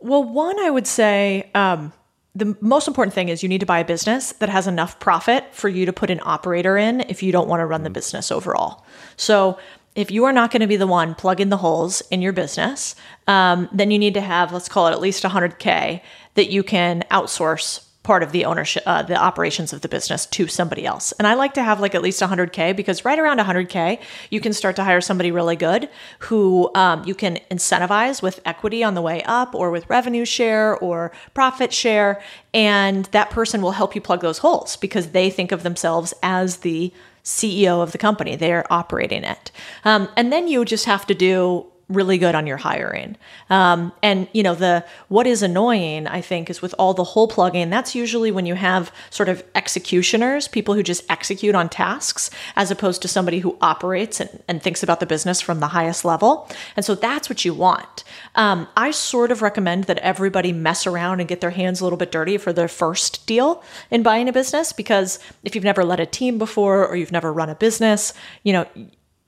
well, 0.00 0.22
one, 0.22 0.56
I 0.60 0.70
would 0.70 0.86
say 0.86 1.50
um, 1.54 1.92
the 2.36 2.56
most 2.60 2.86
important 2.86 3.12
thing 3.12 3.28
is 3.28 3.42
you 3.42 3.48
need 3.48 3.58
to 3.58 3.66
buy 3.66 3.80
a 3.80 3.84
business 3.84 4.32
that 4.34 4.48
has 4.48 4.68
enough 4.68 5.00
profit 5.00 5.52
for 5.52 5.68
you 5.68 5.84
to 5.86 5.92
put 5.92 6.10
an 6.10 6.20
operator 6.22 6.76
in 6.76 7.00
if 7.08 7.24
you 7.24 7.32
don't 7.32 7.48
want 7.48 7.60
to 7.60 7.66
run 7.66 7.82
the 7.82 7.90
business 7.90 8.30
overall. 8.30 8.84
So, 9.16 9.58
if 9.96 10.10
you 10.10 10.24
are 10.26 10.32
not 10.32 10.50
going 10.52 10.60
to 10.60 10.66
be 10.66 10.76
the 10.76 10.86
one 10.86 11.14
plugging 11.14 11.48
the 11.48 11.56
holes 11.56 12.02
in 12.10 12.22
your 12.22 12.32
business, 12.32 12.94
um, 13.26 13.68
then 13.72 13.90
you 13.90 13.98
need 13.98 14.14
to 14.14 14.20
have, 14.20 14.52
let's 14.52 14.68
call 14.68 14.86
it 14.86 14.92
at 14.92 15.00
least 15.00 15.24
100K 15.24 16.02
that 16.34 16.50
you 16.50 16.62
can 16.62 17.02
outsource 17.10 17.82
part 18.02 18.22
of 18.22 18.30
the 18.30 18.44
ownership, 18.44 18.84
uh, 18.86 19.02
the 19.02 19.16
operations 19.16 19.72
of 19.72 19.80
the 19.80 19.88
business 19.88 20.26
to 20.26 20.46
somebody 20.46 20.86
else. 20.86 21.12
And 21.12 21.26
I 21.26 21.34
like 21.34 21.54
to 21.54 21.62
have 21.64 21.80
like 21.80 21.94
at 21.94 22.02
least 22.02 22.22
100K 22.22 22.76
because 22.76 23.04
right 23.04 23.18
around 23.18 23.40
100K, 23.40 23.98
you 24.30 24.40
can 24.40 24.52
start 24.52 24.76
to 24.76 24.84
hire 24.84 25.00
somebody 25.00 25.32
really 25.32 25.56
good 25.56 25.88
who 26.20 26.70
um, 26.76 27.02
you 27.04 27.16
can 27.16 27.40
incentivize 27.50 28.22
with 28.22 28.38
equity 28.44 28.84
on 28.84 28.94
the 28.94 29.02
way 29.02 29.22
up 29.24 29.56
or 29.56 29.72
with 29.72 29.90
revenue 29.90 30.24
share 30.24 30.76
or 30.76 31.10
profit 31.34 31.72
share. 31.72 32.22
And 32.54 33.06
that 33.06 33.30
person 33.30 33.60
will 33.60 33.72
help 33.72 33.96
you 33.96 34.00
plug 34.00 34.20
those 34.20 34.38
holes 34.38 34.76
because 34.76 35.08
they 35.08 35.28
think 35.28 35.50
of 35.50 35.64
themselves 35.64 36.14
as 36.22 36.58
the 36.58 36.92
CEO 37.26 37.82
of 37.82 37.90
the 37.90 37.98
company. 37.98 38.36
They're 38.36 38.72
operating 38.72 39.24
it. 39.24 39.50
Um, 39.84 40.08
and 40.16 40.32
then 40.32 40.46
you 40.46 40.64
just 40.64 40.84
have 40.84 41.06
to 41.08 41.14
do 41.14 41.66
really 41.88 42.18
good 42.18 42.34
on 42.34 42.46
your 42.46 42.56
hiring. 42.56 43.16
Um, 43.48 43.92
and 44.02 44.26
you 44.32 44.42
know 44.42 44.54
the 44.54 44.84
what 45.08 45.26
is 45.26 45.42
annoying, 45.42 46.06
I 46.06 46.20
think, 46.20 46.50
is 46.50 46.60
with 46.60 46.74
all 46.78 46.94
the 46.94 47.04
hole 47.04 47.28
plugging. 47.28 47.70
That's 47.70 47.94
usually 47.94 48.32
when 48.32 48.44
you 48.44 48.54
have 48.54 48.92
sort 49.10 49.28
of 49.28 49.44
executioners, 49.54 50.48
people 50.48 50.74
who 50.74 50.82
just 50.82 51.08
execute 51.08 51.54
on 51.54 51.68
tasks, 51.68 52.30
as 52.56 52.70
opposed 52.70 53.02
to 53.02 53.08
somebody 53.08 53.38
who 53.38 53.56
operates 53.60 54.20
and, 54.20 54.42
and 54.48 54.62
thinks 54.62 54.82
about 54.82 54.98
the 54.98 55.06
business 55.06 55.40
from 55.40 55.60
the 55.60 55.68
highest 55.68 56.04
level. 56.04 56.48
And 56.76 56.84
so 56.84 56.94
that's 56.94 57.28
what 57.28 57.44
you 57.44 57.54
want. 57.54 58.02
Um, 58.34 58.66
I 58.76 58.90
sort 58.90 59.30
of 59.30 59.40
recommend 59.42 59.84
that 59.84 59.98
everybody 59.98 60.52
mess 60.52 60.86
around 60.86 61.20
and 61.20 61.28
get 61.28 61.40
their 61.40 61.50
hands 61.50 61.80
a 61.80 61.84
little 61.84 61.96
bit 61.96 62.10
dirty 62.10 62.36
for 62.36 62.52
their 62.52 62.68
first 62.68 63.26
deal 63.26 63.62
in 63.90 64.02
buying 64.02 64.28
a 64.28 64.32
business 64.32 64.72
because 64.72 65.20
if 65.44 65.54
you've 65.54 65.64
never 65.64 65.84
led 65.84 66.00
a 66.00 66.06
team 66.06 66.36
before 66.38 66.86
or 66.86 66.96
you've 66.96 67.12
never 67.12 67.32
run 67.32 67.48
a 67.48 67.54
business, 67.54 68.12
you 68.42 68.52
know 68.52 68.66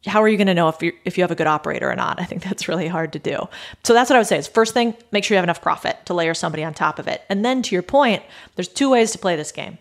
how 0.07 0.23
are 0.23 0.29
you 0.29 0.37
going 0.37 0.47
to 0.47 0.55
know 0.55 0.69
if 0.69 0.81
you 0.83 0.93
if 1.05 1.19
you 1.19 1.25
have 1.25 1.31
a 1.31 1.35
good 1.35 1.47
operator 1.47 1.91
or 1.91 1.97
not? 1.97 2.21
I 2.21 2.25
think 2.25 2.43
that's 2.43 2.69
really 2.69 2.89
hard 2.89 3.13
to 3.15 3.19
do. 3.19 3.49
So 3.85 3.95
that's 3.95 4.09
what 4.09 4.17
I 4.17 4.21
would 4.21 4.29
say 4.29 4.39
is 4.39 4.47
first 4.47 4.75
thing, 4.75 4.95
make 5.11 5.25
sure 5.25 5.35
you 5.35 5.39
have 5.39 5.45
enough 5.45 5.63
profit 5.63 5.99
to 6.07 6.15
layer 6.15 6.35
somebody 6.35 6.63
on 6.63 6.75
top 6.75 6.99
of 6.99 7.09
it. 7.09 7.23
And 7.29 7.45
then 7.45 7.63
to 7.63 7.75
your 7.75 7.83
point, 7.83 8.23
there's 8.55 8.69
two 8.69 8.91
ways 8.91 9.11
to 9.13 9.19
play 9.19 9.35
this 9.35 9.53
game. 9.53 9.79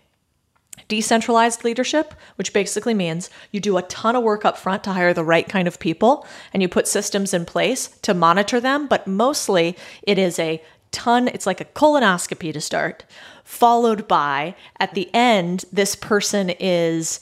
Decentralized 0.88 1.64
leadership, 1.64 2.14
which 2.36 2.54
basically 2.54 2.94
means 2.94 3.30
you 3.52 3.60
do 3.60 3.78
a 3.78 3.82
ton 3.84 4.16
of 4.16 4.24
work 4.24 4.46
up 4.46 4.58
front 4.58 4.84
to 4.86 4.94
hire 4.94 5.14
the 5.14 5.24
right 5.24 5.48
kind 5.48 5.68
of 5.68 5.80
people 5.80 6.26
and 6.54 6.62
you 6.62 6.70
put 6.70 6.88
systems 6.88 7.34
in 7.34 7.46
place 7.46 7.88
to 8.04 8.14
monitor 8.14 8.60
them, 8.60 8.88
but 8.88 9.06
mostly 9.06 9.76
it 10.04 10.18
is 10.18 10.40
a 10.40 10.64
ton, 10.92 11.28
it's 11.28 11.46
like 11.46 11.60
a 11.60 11.66
colonoscopy 11.66 12.54
to 12.54 12.62
start, 12.62 13.04
followed 13.44 14.08
by 14.08 14.56
at 14.80 14.94
the 14.94 15.14
end, 15.14 15.66
this 15.74 15.96
person 15.96 16.52
is 16.52 17.20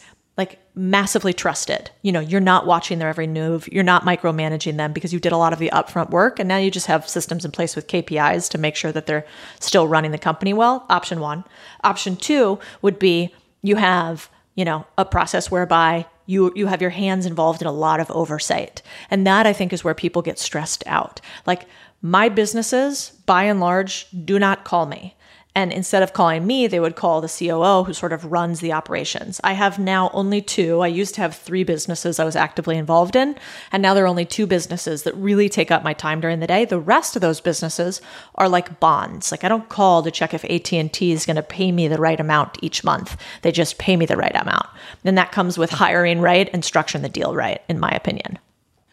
massively 0.75 1.33
trusted. 1.33 1.89
You 2.01 2.11
know, 2.11 2.19
you're 2.19 2.41
not 2.41 2.65
watching 2.65 2.99
their 2.99 3.07
every 3.07 3.27
move, 3.27 3.67
you're 3.71 3.83
not 3.83 4.03
micromanaging 4.03 4.77
them 4.77 4.91
because 4.91 5.13
you 5.13 5.19
did 5.19 5.31
a 5.31 5.38
lot 5.38 5.53
of 5.53 5.59
the 5.59 5.69
upfront 5.71 6.09
work 6.09 6.39
and 6.39 6.47
now 6.47 6.57
you 6.57 6.69
just 6.69 6.88
have 6.88 7.07
systems 7.07 7.45
in 7.45 7.51
place 7.51 7.75
with 7.75 7.88
KPIs 7.88 8.49
to 8.49 8.57
make 8.57 8.75
sure 8.75 8.91
that 8.91 9.05
they're 9.05 9.25
still 9.59 9.88
running 9.88 10.11
the 10.11 10.17
company 10.17 10.53
well. 10.53 10.85
Option 10.89 11.19
1. 11.21 11.45
Option 11.83 12.15
2 12.17 12.59
would 12.81 12.99
be 12.99 13.33
you 13.61 13.77
have, 13.77 14.29
you 14.55 14.65
know, 14.65 14.85
a 14.97 15.05
process 15.05 15.49
whereby 15.49 16.05
you 16.25 16.51
you 16.55 16.67
have 16.67 16.81
your 16.81 16.91
hands 16.91 17.25
involved 17.25 17.61
in 17.61 17.67
a 17.67 17.71
lot 17.71 17.99
of 17.99 18.11
oversight. 18.11 18.81
And 19.09 19.25
that 19.25 19.47
I 19.47 19.53
think 19.53 19.71
is 19.71 19.83
where 19.83 19.93
people 19.93 20.21
get 20.21 20.39
stressed 20.39 20.83
out. 20.88 21.21
Like 21.45 21.67
my 22.01 22.29
businesses 22.29 23.11
by 23.25 23.43
and 23.43 23.59
large 23.59 24.07
do 24.25 24.38
not 24.39 24.65
call 24.65 24.85
me. 24.85 25.15
And 25.55 25.71
instead 25.71 26.03
of 26.03 26.11
calling 26.11 26.45
me, 26.45 26.67
they 26.67 26.81
would 26.81 26.97
call 26.97 27.21
the 27.21 27.29
COO 27.29 27.85
who 27.85 27.93
sort 27.93 28.11
of 28.11 28.29
runs 28.31 28.59
the 28.59 28.73
operations. 28.73 29.39
I 29.41 29.53
have 29.53 29.79
now 29.79 30.11
only 30.13 30.41
two. 30.41 30.81
I 30.81 30.87
used 30.87 31.15
to 31.15 31.21
have 31.21 31.33
three 31.33 31.63
businesses 31.63 32.19
I 32.19 32.25
was 32.25 32.35
actively 32.35 32.77
involved 32.77 33.15
in, 33.15 33.37
and 33.71 33.81
now 33.81 33.93
there 33.93 34.03
are 34.03 34.07
only 34.07 34.25
two 34.25 34.45
businesses 34.45 35.03
that 35.03 35.15
really 35.15 35.47
take 35.47 35.71
up 35.71 35.81
my 35.81 35.93
time 35.93 36.19
during 36.19 36.41
the 36.41 36.47
day. 36.47 36.65
The 36.65 36.79
rest 36.79 37.15
of 37.15 37.21
those 37.21 37.39
businesses 37.39 38.01
are 38.35 38.49
like 38.49 38.81
bonds. 38.81 39.31
Like 39.31 39.45
I 39.45 39.47
don't 39.47 39.69
call 39.69 40.03
to 40.03 40.11
check 40.11 40.33
if 40.33 40.43
AT&T 40.43 41.11
is 41.11 41.25
going 41.25 41.37
to 41.37 41.43
pay 41.43 41.71
me 41.71 41.87
the 41.87 41.99
right 41.99 42.19
amount 42.19 42.57
each 42.61 42.83
month. 42.83 43.15
They 43.41 43.53
just 43.53 43.77
pay 43.77 43.95
me 43.95 44.05
the 44.05 44.17
right 44.17 44.35
amount. 44.35 44.67
And 45.05 45.17
that 45.17 45.31
comes 45.31 45.57
with 45.57 45.69
hiring 45.69 46.19
right 46.19 46.49
and 46.51 46.63
structuring 46.63 47.01
the 47.01 47.09
deal 47.09 47.33
right 47.33 47.61
in 47.69 47.79
my 47.79 47.91
opinion. 47.91 48.39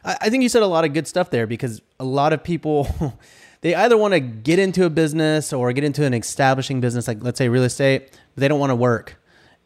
I 0.05 0.31
think 0.31 0.43
you 0.43 0.49
said 0.49 0.63
a 0.63 0.67
lot 0.67 0.85
of 0.85 0.95
good 0.95 1.07
stuff 1.07 1.31
there 1.31 1.47
because 1.47 1.81
a 2.01 2.05
lot 2.05 2.33
of 2.33 2.43
people 2.43 2.89
they 3.63 3.75
either 3.75 3.97
want 3.97 4.13
to 4.13 4.21
get 4.21 4.59
into 4.59 4.85
a 4.85 4.91
business 4.91 5.53
or 5.53 5.73
get 5.73 5.85
into 5.85 6.05
an 6.05 6.15
establishing 6.15 6.81
business, 6.81 7.09
like 7.09 7.23
let's 7.23 7.39
say 7.39 7.49
real 7.49 7.65
estate, 7.65 8.11
but 8.35 8.41
they 8.41 8.49
don't 8.49 8.61
want 8.61 8.71
to 8.71 8.77
work. 8.77 9.17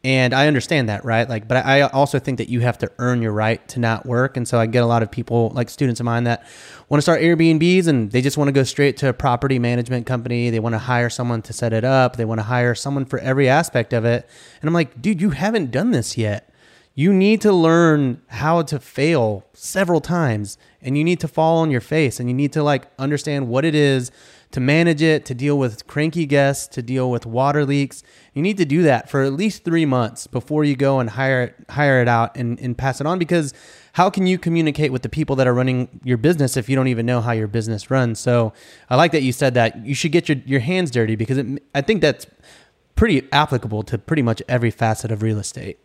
And 0.04 0.34
I 0.34 0.46
understand 0.46 0.88
that, 0.88 1.04
right? 1.04 1.28
Like, 1.28 1.48
but 1.48 1.66
I 1.66 1.80
also 1.80 2.20
think 2.20 2.38
that 2.38 2.48
you 2.48 2.60
have 2.60 2.78
to 2.78 2.92
earn 2.98 3.22
your 3.22 3.32
right 3.32 3.66
to 3.68 3.80
not 3.80 4.06
work. 4.06 4.36
And 4.36 4.46
so 4.46 4.60
I 4.60 4.66
get 4.66 4.84
a 4.84 4.86
lot 4.86 5.02
of 5.02 5.10
people, 5.10 5.50
like 5.54 5.68
students 5.68 5.98
of 5.98 6.04
mine, 6.04 6.24
that 6.24 6.46
want 6.88 6.98
to 6.98 7.02
start 7.02 7.22
Airbnbs 7.22 7.88
and 7.88 8.12
they 8.12 8.20
just 8.20 8.36
want 8.36 8.46
to 8.46 8.52
go 8.52 8.62
straight 8.62 8.96
to 8.98 9.08
a 9.08 9.12
property 9.12 9.58
management 9.58 10.06
company. 10.06 10.50
They 10.50 10.60
want 10.60 10.74
to 10.74 10.78
hire 10.78 11.10
someone 11.10 11.42
to 11.42 11.52
set 11.52 11.72
it 11.72 11.82
up. 11.82 12.16
They 12.16 12.24
want 12.24 12.38
to 12.38 12.44
hire 12.44 12.74
someone 12.74 13.04
for 13.04 13.18
every 13.18 13.48
aspect 13.48 13.92
of 13.92 14.04
it. 14.04 14.28
And 14.60 14.68
I'm 14.68 14.74
like, 14.74 15.02
dude, 15.02 15.20
you 15.20 15.30
haven't 15.30 15.72
done 15.72 15.90
this 15.90 16.16
yet. 16.16 16.52
You 16.94 17.12
need 17.12 17.40
to 17.40 17.52
learn 17.52 18.22
how 18.28 18.62
to 18.62 18.78
fail 18.78 19.44
several 19.54 20.00
times 20.00 20.56
and 20.86 20.96
you 20.96 21.04
need 21.04 21.20
to 21.20 21.28
fall 21.28 21.58
on 21.58 21.70
your 21.70 21.80
face 21.80 22.20
and 22.20 22.28
you 22.28 22.34
need 22.34 22.52
to 22.52 22.62
like 22.62 22.86
understand 22.98 23.48
what 23.48 23.64
it 23.64 23.74
is 23.74 24.10
to 24.52 24.60
manage 24.60 25.02
it, 25.02 25.26
to 25.26 25.34
deal 25.34 25.58
with 25.58 25.86
cranky 25.86 26.24
guests, 26.24 26.68
to 26.68 26.80
deal 26.80 27.10
with 27.10 27.26
water 27.26 27.66
leaks. 27.66 28.02
You 28.32 28.42
need 28.42 28.56
to 28.58 28.64
do 28.64 28.82
that 28.84 29.10
for 29.10 29.22
at 29.22 29.32
least 29.32 29.64
three 29.64 29.84
months 29.84 30.26
before 30.26 30.64
you 30.64 30.76
go 30.76 31.00
and 31.00 31.10
hire 31.10 31.42
it, 31.42 31.56
hire 31.68 32.00
it 32.00 32.08
out 32.08 32.36
and, 32.36 32.58
and 32.60 32.78
pass 32.78 33.00
it 33.00 33.06
on 33.06 33.18
because 33.18 33.52
how 33.94 34.08
can 34.08 34.26
you 34.26 34.38
communicate 34.38 34.92
with 34.92 35.02
the 35.02 35.08
people 35.08 35.36
that 35.36 35.46
are 35.46 35.54
running 35.54 36.00
your 36.04 36.16
business 36.16 36.56
if 36.56 36.68
you 36.68 36.76
don't 36.76 36.88
even 36.88 37.04
know 37.04 37.20
how 37.20 37.32
your 37.32 37.48
business 37.48 37.90
runs? 37.90 38.20
So 38.20 38.52
I 38.88 38.96
like 38.96 39.12
that 39.12 39.22
you 39.22 39.32
said 39.32 39.54
that 39.54 39.84
you 39.84 39.94
should 39.94 40.12
get 40.12 40.28
your, 40.28 40.38
your 40.46 40.60
hands 40.60 40.90
dirty 40.92 41.16
because 41.16 41.38
it, 41.38 41.62
I 41.74 41.80
think 41.80 42.00
that's 42.00 42.26
pretty 42.94 43.26
applicable 43.32 43.82
to 43.82 43.98
pretty 43.98 44.22
much 44.22 44.40
every 44.48 44.70
facet 44.70 45.10
of 45.10 45.22
real 45.22 45.38
estate. 45.38 45.78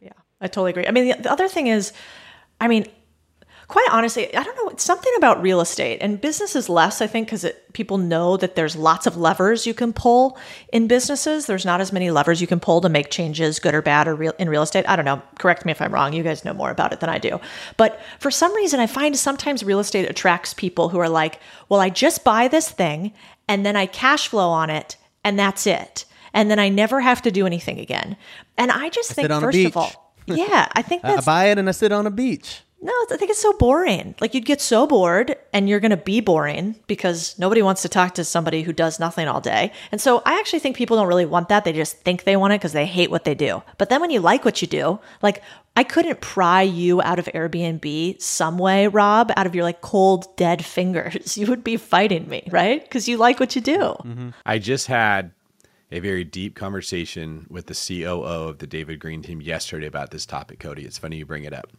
Yeah, 0.00 0.12
I 0.40 0.48
totally 0.48 0.70
agree. 0.70 0.86
I 0.86 0.90
mean, 0.90 1.08
the, 1.08 1.22
the 1.22 1.30
other 1.30 1.48
thing 1.48 1.66
is, 1.66 1.92
I 2.60 2.68
mean, 2.68 2.86
quite 3.72 3.88
honestly, 3.90 4.36
I 4.36 4.42
don't 4.42 4.54
know, 4.56 4.68
it's 4.68 4.84
something 4.84 5.10
about 5.16 5.40
real 5.40 5.62
estate 5.62 6.00
and 6.02 6.20
business 6.20 6.54
is 6.54 6.68
less, 6.68 7.00
I 7.00 7.06
think, 7.06 7.28
because 7.28 7.46
people 7.72 7.96
know 7.96 8.36
that 8.36 8.54
there's 8.54 8.76
lots 8.76 9.06
of 9.06 9.16
levers 9.16 9.66
you 9.66 9.72
can 9.72 9.94
pull 9.94 10.36
in 10.74 10.88
businesses. 10.88 11.46
There's 11.46 11.64
not 11.64 11.80
as 11.80 11.90
many 11.90 12.10
levers 12.10 12.42
you 12.42 12.46
can 12.46 12.60
pull 12.60 12.82
to 12.82 12.90
make 12.90 13.08
changes, 13.08 13.58
good 13.58 13.74
or 13.74 13.80
bad, 13.80 14.08
or 14.08 14.14
real 14.14 14.34
in 14.38 14.50
real 14.50 14.60
estate. 14.60 14.86
I 14.86 14.94
don't 14.94 15.06
know. 15.06 15.22
Correct 15.38 15.64
me 15.64 15.72
if 15.72 15.80
I'm 15.80 15.90
wrong. 15.90 16.12
You 16.12 16.22
guys 16.22 16.44
know 16.44 16.52
more 16.52 16.70
about 16.70 16.92
it 16.92 17.00
than 17.00 17.08
I 17.08 17.16
do. 17.16 17.40
But 17.78 17.98
for 18.18 18.30
some 18.30 18.54
reason, 18.54 18.78
I 18.78 18.86
find 18.86 19.16
sometimes 19.16 19.64
real 19.64 19.80
estate 19.80 20.06
attracts 20.10 20.52
people 20.52 20.90
who 20.90 20.98
are 20.98 21.08
like, 21.08 21.40
well, 21.70 21.80
I 21.80 21.88
just 21.88 22.24
buy 22.24 22.48
this 22.48 22.70
thing 22.70 23.14
and 23.48 23.64
then 23.64 23.74
I 23.74 23.86
cash 23.86 24.28
flow 24.28 24.50
on 24.50 24.68
it 24.68 24.98
and 25.24 25.38
that's 25.38 25.66
it. 25.66 26.04
And 26.34 26.50
then 26.50 26.58
I 26.58 26.68
never 26.68 27.00
have 27.00 27.22
to 27.22 27.30
do 27.30 27.46
anything 27.46 27.78
again. 27.78 28.18
And 28.58 28.70
I 28.70 28.90
just 28.90 29.12
think, 29.12 29.30
first 29.30 29.64
of 29.64 29.78
all, 29.78 30.14
yeah, 30.26 30.68
I 30.72 30.82
think 30.82 31.00
that's. 31.00 31.26
I 31.26 31.30
buy 31.32 31.44
it 31.46 31.56
and 31.56 31.70
I 31.70 31.72
sit 31.72 31.90
on 31.90 32.06
a 32.06 32.10
beach. 32.10 32.60
No, 32.84 32.92
I 33.12 33.16
think 33.16 33.30
it's 33.30 33.40
so 33.40 33.52
boring. 33.52 34.16
Like 34.20 34.34
you'd 34.34 34.44
get 34.44 34.60
so 34.60 34.88
bored 34.88 35.36
and 35.52 35.68
you're 35.68 35.78
going 35.78 35.92
to 35.92 35.96
be 35.96 36.20
boring 36.20 36.74
because 36.88 37.38
nobody 37.38 37.62
wants 37.62 37.82
to 37.82 37.88
talk 37.88 38.14
to 38.14 38.24
somebody 38.24 38.62
who 38.62 38.72
does 38.72 38.98
nothing 38.98 39.28
all 39.28 39.40
day. 39.40 39.70
And 39.92 40.00
so 40.00 40.20
I 40.26 40.40
actually 40.40 40.58
think 40.58 40.76
people 40.76 40.96
don't 40.96 41.06
really 41.06 41.24
want 41.24 41.48
that. 41.48 41.64
They 41.64 41.72
just 41.72 41.98
think 41.98 42.24
they 42.24 42.36
want 42.36 42.54
it 42.54 42.60
because 42.60 42.72
they 42.72 42.84
hate 42.84 43.08
what 43.08 43.22
they 43.22 43.36
do. 43.36 43.62
But 43.78 43.88
then 43.88 44.00
when 44.00 44.10
you 44.10 44.18
like 44.18 44.44
what 44.44 44.60
you 44.60 44.66
do, 44.66 44.98
like 45.22 45.42
I 45.76 45.84
couldn't 45.84 46.20
pry 46.20 46.62
you 46.62 47.00
out 47.02 47.20
of 47.20 47.26
Airbnb 47.26 48.20
some 48.20 48.58
way, 48.58 48.88
Rob, 48.88 49.30
out 49.36 49.46
of 49.46 49.54
your 49.54 49.62
like 49.62 49.80
cold, 49.80 50.36
dead 50.36 50.64
fingers. 50.64 51.36
You 51.42 51.46
would 51.46 51.64
be 51.64 51.76
fighting 51.76 52.28
me, 52.28 52.48
right? 52.50 52.82
Because 52.82 53.08
you 53.08 53.16
like 53.16 53.40
what 53.40 53.54
you 53.56 53.62
do. 53.62 53.78
Mm-hmm. 53.78 54.30
I 54.44 54.58
just 54.58 54.86
had 54.86 55.32
a 55.90 56.00
very 56.00 56.24
deep 56.24 56.54
conversation 56.56 57.46
with 57.48 57.66
the 57.66 57.74
COO 57.74 58.22
of 58.22 58.58
the 58.58 58.66
David 58.66 58.98
Greene 58.98 59.22
team 59.22 59.40
yesterday 59.40 59.86
about 59.86 60.10
this 60.10 60.26
topic, 60.26 60.58
Codie. 60.58 60.84
It's 60.84 60.98
funny 60.98 61.16
you 61.16 61.26
bring 61.26 61.44
it 61.44 61.52
up. 61.52 61.70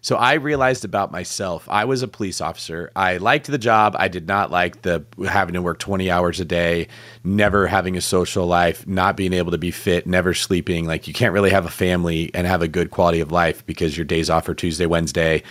So 0.00 0.16
I 0.16 0.34
realized 0.34 0.84
about 0.84 1.10
myself, 1.10 1.68
I 1.68 1.84
was 1.84 2.02
a 2.02 2.08
police 2.08 2.40
officer. 2.40 2.90
I 2.94 3.16
liked 3.16 3.46
the 3.46 3.58
job. 3.58 3.96
I 3.98 4.08
did 4.08 4.26
not 4.26 4.50
like 4.50 4.82
the 4.82 5.04
having 5.26 5.54
to 5.54 5.62
work 5.62 5.78
20 5.78 6.10
hours 6.10 6.40
a 6.40 6.44
day, 6.44 6.88
never 7.24 7.66
having 7.66 7.96
a 7.96 8.00
social 8.00 8.46
life, 8.46 8.86
not 8.86 9.16
being 9.16 9.32
able 9.32 9.50
to 9.52 9.58
be 9.58 9.70
fit, 9.70 10.06
never 10.06 10.34
sleeping. 10.34 10.86
Like 10.86 11.06
you 11.08 11.14
can't 11.14 11.32
really 11.32 11.50
have 11.50 11.66
a 11.66 11.70
family 11.70 12.30
and 12.34 12.46
have 12.46 12.62
a 12.62 12.68
good 12.68 12.90
quality 12.90 13.20
of 13.20 13.32
life 13.32 13.64
because 13.66 13.96
your 13.96 14.04
days 14.04 14.30
off 14.30 14.48
are 14.48 14.54
Tuesday, 14.54 14.86
Wednesday. 14.86 15.42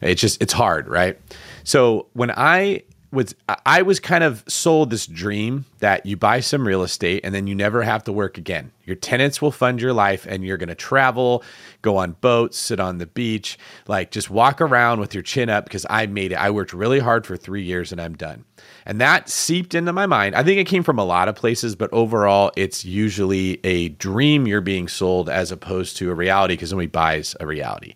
It's 0.00 0.20
just 0.20 0.40
it's 0.42 0.52
hard, 0.52 0.88
right? 0.88 1.18
So 1.64 2.06
when 2.12 2.30
I 2.30 2.82
was 3.12 3.34
I 3.64 3.82
was 3.82 4.00
kind 4.00 4.24
of 4.24 4.44
sold 4.48 4.90
this 4.90 5.06
dream 5.06 5.64
that 5.78 6.04
you 6.06 6.16
buy 6.16 6.40
some 6.40 6.66
real 6.66 6.82
estate 6.82 7.20
and 7.24 7.34
then 7.34 7.46
you 7.46 7.54
never 7.54 7.82
have 7.82 8.04
to 8.04 8.12
work 8.12 8.38
again. 8.38 8.72
Your 8.84 8.96
tenants 8.96 9.40
will 9.40 9.50
fund 9.50 9.80
your 9.80 9.92
life 9.92 10.26
and 10.28 10.44
you're 10.44 10.56
going 10.56 10.68
to 10.68 10.74
travel, 10.74 11.42
go 11.82 11.96
on 11.96 12.12
boats, 12.20 12.58
sit 12.58 12.80
on 12.80 12.98
the 12.98 13.06
beach, 13.06 13.58
like 13.86 14.10
just 14.10 14.30
walk 14.30 14.60
around 14.60 15.00
with 15.00 15.14
your 15.14 15.22
chin 15.22 15.48
up 15.48 15.64
because 15.64 15.86
I 15.88 16.06
made 16.06 16.32
it. 16.32 16.36
I 16.36 16.50
worked 16.50 16.72
really 16.72 17.00
hard 17.00 17.26
for 17.26 17.36
3 17.36 17.62
years 17.62 17.92
and 17.92 18.00
I'm 18.00 18.14
done. 18.14 18.44
And 18.84 19.00
that 19.00 19.28
seeped 19.28 19.74
into 19.74 19.92
my 19.92 20.06
mind. 20.06 20.34
I 20.34 20.42
think 20.42 20.58
it 20.58 20.66
came 20.66 20.82
from 20.82 20.98
a 20.98 21.04
lot 21.04 21.28
of 21.28 21.34
places, 21.34 21.74
but 21.74 21.92
overall 21.92 22.52
it's 22.56 22.84
usually 22.84 23.60
a 23.64 23.90
dream 23.90 24.46
you're 24.46 24.60
being 24.60 24.88
sold 24.88 25.28
as 25.28 25.50
opposed 25.50 25.96
to 25.98 26.10
a 26.10 26.14
reality 26.14 26.54
because 26.54 26.72
nobody 26.72 26.86
buys 26.86 27.34
a 27.40 27.46
reality. 27.46 27.94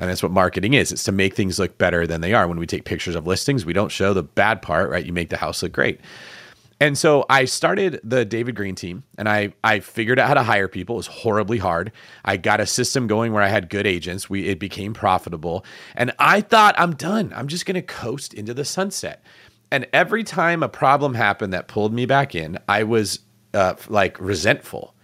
And 0.00 0.08
that's 0.08 0.22
what 0.22 0.32
marketing 0.32 0.74
is. 0.74 0.90
It's 0.90 1.04
to 1.04 1.12
make 1.12 1.34
things 1.34 1.58
look 1.58 1.76
better 1.76 2.06
than 2.06 2.22
they 2.22 2.32
are. 2.32 2.48
When 2.48 2.58
we 2.58 2.66
take 2.66 2.84
pictures 2.84 3.14
of 3.14 3.26
listings, 3.26 3.66
we 3.66 3.74
don't 3.74 3.92
show 3.92 4.14
the 4.14 4.22
bad 4.22 4.62
part, 4.62 4.90
right? 4.90 5.04
You 5.04 5.12
make 5.12 5.28
the 5.28 5.36
house 5.36 5.62
look 5.62 5.72
great. 5.72 6.00
And 6.82 6.96
so 6.96 7.26
I 7.28 7.44
started 7.44 8.00
the 8.02 8.24
David 8.24 8.54
Greene 8.54 8.74
team 8.74 9.04
and 9.18 9.28
I 9.28 9.52
I 9.62 9.80
figured 9.80 10.18
out 10.18 10.28
how 10.28 10.34
to 10.34 10.42
hire 10.42 10.66
people. 10.66 10.96
It 10.96 11.04
was 11.04 11.06
horribly 11.08 11.58
hard. 11.58 11.92
I 12.24 12.38
got 12.38 12.58
a 12.58 12.66
system 12.66 13.06
going 13.06 13.34
where 13.34 13.42
I 13.42 13.48
had 13.48 13.68
good 13.68 13.86
agents. 13.86 14.30
We 14.30 14.48
it 14.48 14.58
became 14.58 14.94
profitable. 14.94 15.66
And 15.94 16.12
I 16.18 16.40
thought 16.40 16.74
I'm 16.78 16.94
done. 16.94 17.34
I'm 17.36 17.48
just 17.48 17.66
gonna 17.66 17.82
coast 17.82 18.32
into 18.32 18.54
the 18.54 18.64
sunset. 18.64 19.22
And 19.70 19.86
every 19.92 20.24
time 20.24 20.62
a 20.62 20.68
problem 20.70 21.12
happened 21.14 21.52
that 21.52 21.68
pulled 21.68 21.92
me 21.92 22.06
back 22.06 22.34
in, 22.34 22.58
I 22.66 22.84
was 22.84 23.20
uh, 23.52 23.74
like 23.88 24.18
resentful. 24.18 24.94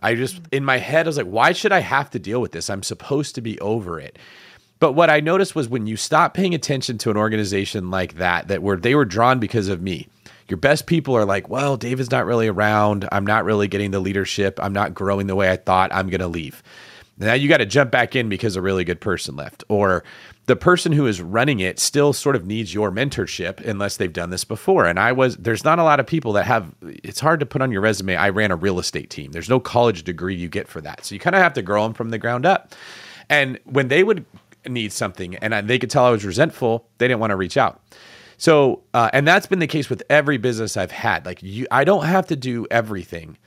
I 0.00 0.14
just, 0.14 0.40
in 0.50 0.64
my 0.64 0.78
head, 0.78 1.06
I 1.06 1.08
was 1.08 1.16
like, 1.16 1.26
why 1.26 1.52
should 1.52 1.72
I 1.72 1.80
have 1.80 2.10
to 2.10 2.18
deal 2.18 2.40
with 2.40 2.52
this? 2.52 2.70
I'm 2.70 2.82
supposed 2.82 3.34
to 3.34 3.40
be 3.40 3.58
over 3.60 4.00
it. 4.00 4.18
But 4.78 4.92
what 4.92 5.10
I 5.10 5.20
noticed 5.20 5.54
was 5.54 5.68
when 5.68 5.86
you 5.86 5.96
stop 5.96 6.32
paying 6.32 6.54
attention 6.54 6.96
to 6.98 7.10
an 7.10 7.16
organization 7.18 7.90
like 7.90 8.14
that, 8.14 8.48
that 8.48 8.62
where 8.62 8.78
they 8.78 8.94
were 8.94 9.04
drawn 9.04 9.38
because 9.38 9.68
of 9.68 9.82
me, 9.82 10.08
your 10.48 10.56
best 10.56 10.86
people 10.86 11.14
are 11.14 11.26
like, 11.26 11.48
well, 11.48 11.76
David's 11.76 12.10
not 12.10 12.26
really 12.26 12.48
around. 12.48 13.06
I'm 13.12 13.26
not 13.26 13.44
really 13.44 13.68
getting 13.68 13.90
the 13.90 14.00
leadership. 14.00 14.58
I'm 14.60 14.72
not 14.72 14.94
growing 14.94 15.26
the 15.26 15.36
way 15.36 15.50
I 15.50 15.56
thought. 15.56 15.94
I'm 15.94 16.08
going 16.08 16.20
to 16.20 16.28
leave. 16.28 16.62
Now 17.18 17.34
you 17.34 17.48
got 17.48 17.58
to 17.58 17.66
jump 17.66 17.90
back 17.90 18.16
in 18.16 18.30
because 18.30 18.56
a 18.56 18.62
really 18.62 18.84
good 18.84 19.00
person 19.00 19.36
left. 19.36 19.62
Or 19.68 20.02
the 20.50 20.56
person 20.56 20.90
who 20.90 21.06
is 21.06 21.22
running 21.22 21.60
it 21.60 21.78
still 21.78 22.12
sort 22.12 22.34
of 22.34 22.44
needs 22.44 22.74
your 22.74 22.90
mentorship 22.90 23.64
unless 23.64 23.96
they've 23.96 24.12
done 24.12 24.30
this 24.30 24.42
before. 24.42 24.84
And 24.84 24.98
I 24.98 25.12
was, 25.12 25.36
there's 25.36 25.62
not 25.62 25.78
a 25.78 25.84
lot 25.84 26.00
of 26.00 26.08
people 26.08 26.32
that 26.32 26.44
have, 26.44 26.74
it's 26.82 27.20
hard 27.20 27.38
to 27.38 27.46
put 27.46 27.62
on 27.62 27.70
your 27.70 27.80
resume. 27.80 28.16
I 28.16 28.30
ran 28.30 28.50
a 28.50 28.56
real 28.56 28.80
estate 28.80 29.10
team. 29.10 29.30
There's 29.30 29.48
no 29.48 29.60
college 29.60 30.02
degree 30.02 30.34
you 30.34 30.48
get 30.48 30.66
for 30.66 30.80
that. 30.80 31.04
So 31.04 31.14
you 31.14 31.20
kind 31.20 31.36
of 31.36 31.42
have 31.42 31.52
to 31.52 31.62
grow 31.62 31.84
them 31.84 31.94
from 31.94 32.10
the 32.10 32.18
ground 32.18 32.46
up. 32.46 32.74
And 33.28 33.60
when 33.62 33.86
they 33.86 34.02
would 34.02 34.26
need 34.66 34.92
something 34.92 35.36
and 35.36 35.68
they 35.68 35.78
could 35.78 35.88
tell 35.88 36.04
I 36.04 36.10
was 36.10 36.24
resentful, 36.24 36.88
they 36.98 37.06
didn't 37.06 37.20
want 37.20 37.30
to 37.30 37.36
reach 37.36 37.56
out. 37.56 37.80
So, 38.36 38.82
uh, 38.92 39.08
and 39.12 39.28
that's 39.28 39.46
been 39.46 39.60
the 39.60 39.68
case 39.68 39.88
with 39.88 40.02
every 40.10 40.36
business 40.36 40.76
I've 40.76 40.90
had. 40.90 41.26
Like, 41.26 41.44
you, 41.44 41.68
I 41.70 41.84
don't 41.84 42.06
have 42.06 42.26
to 42.26 42.34
do 42.34 42.66
everything. 42.72 43.38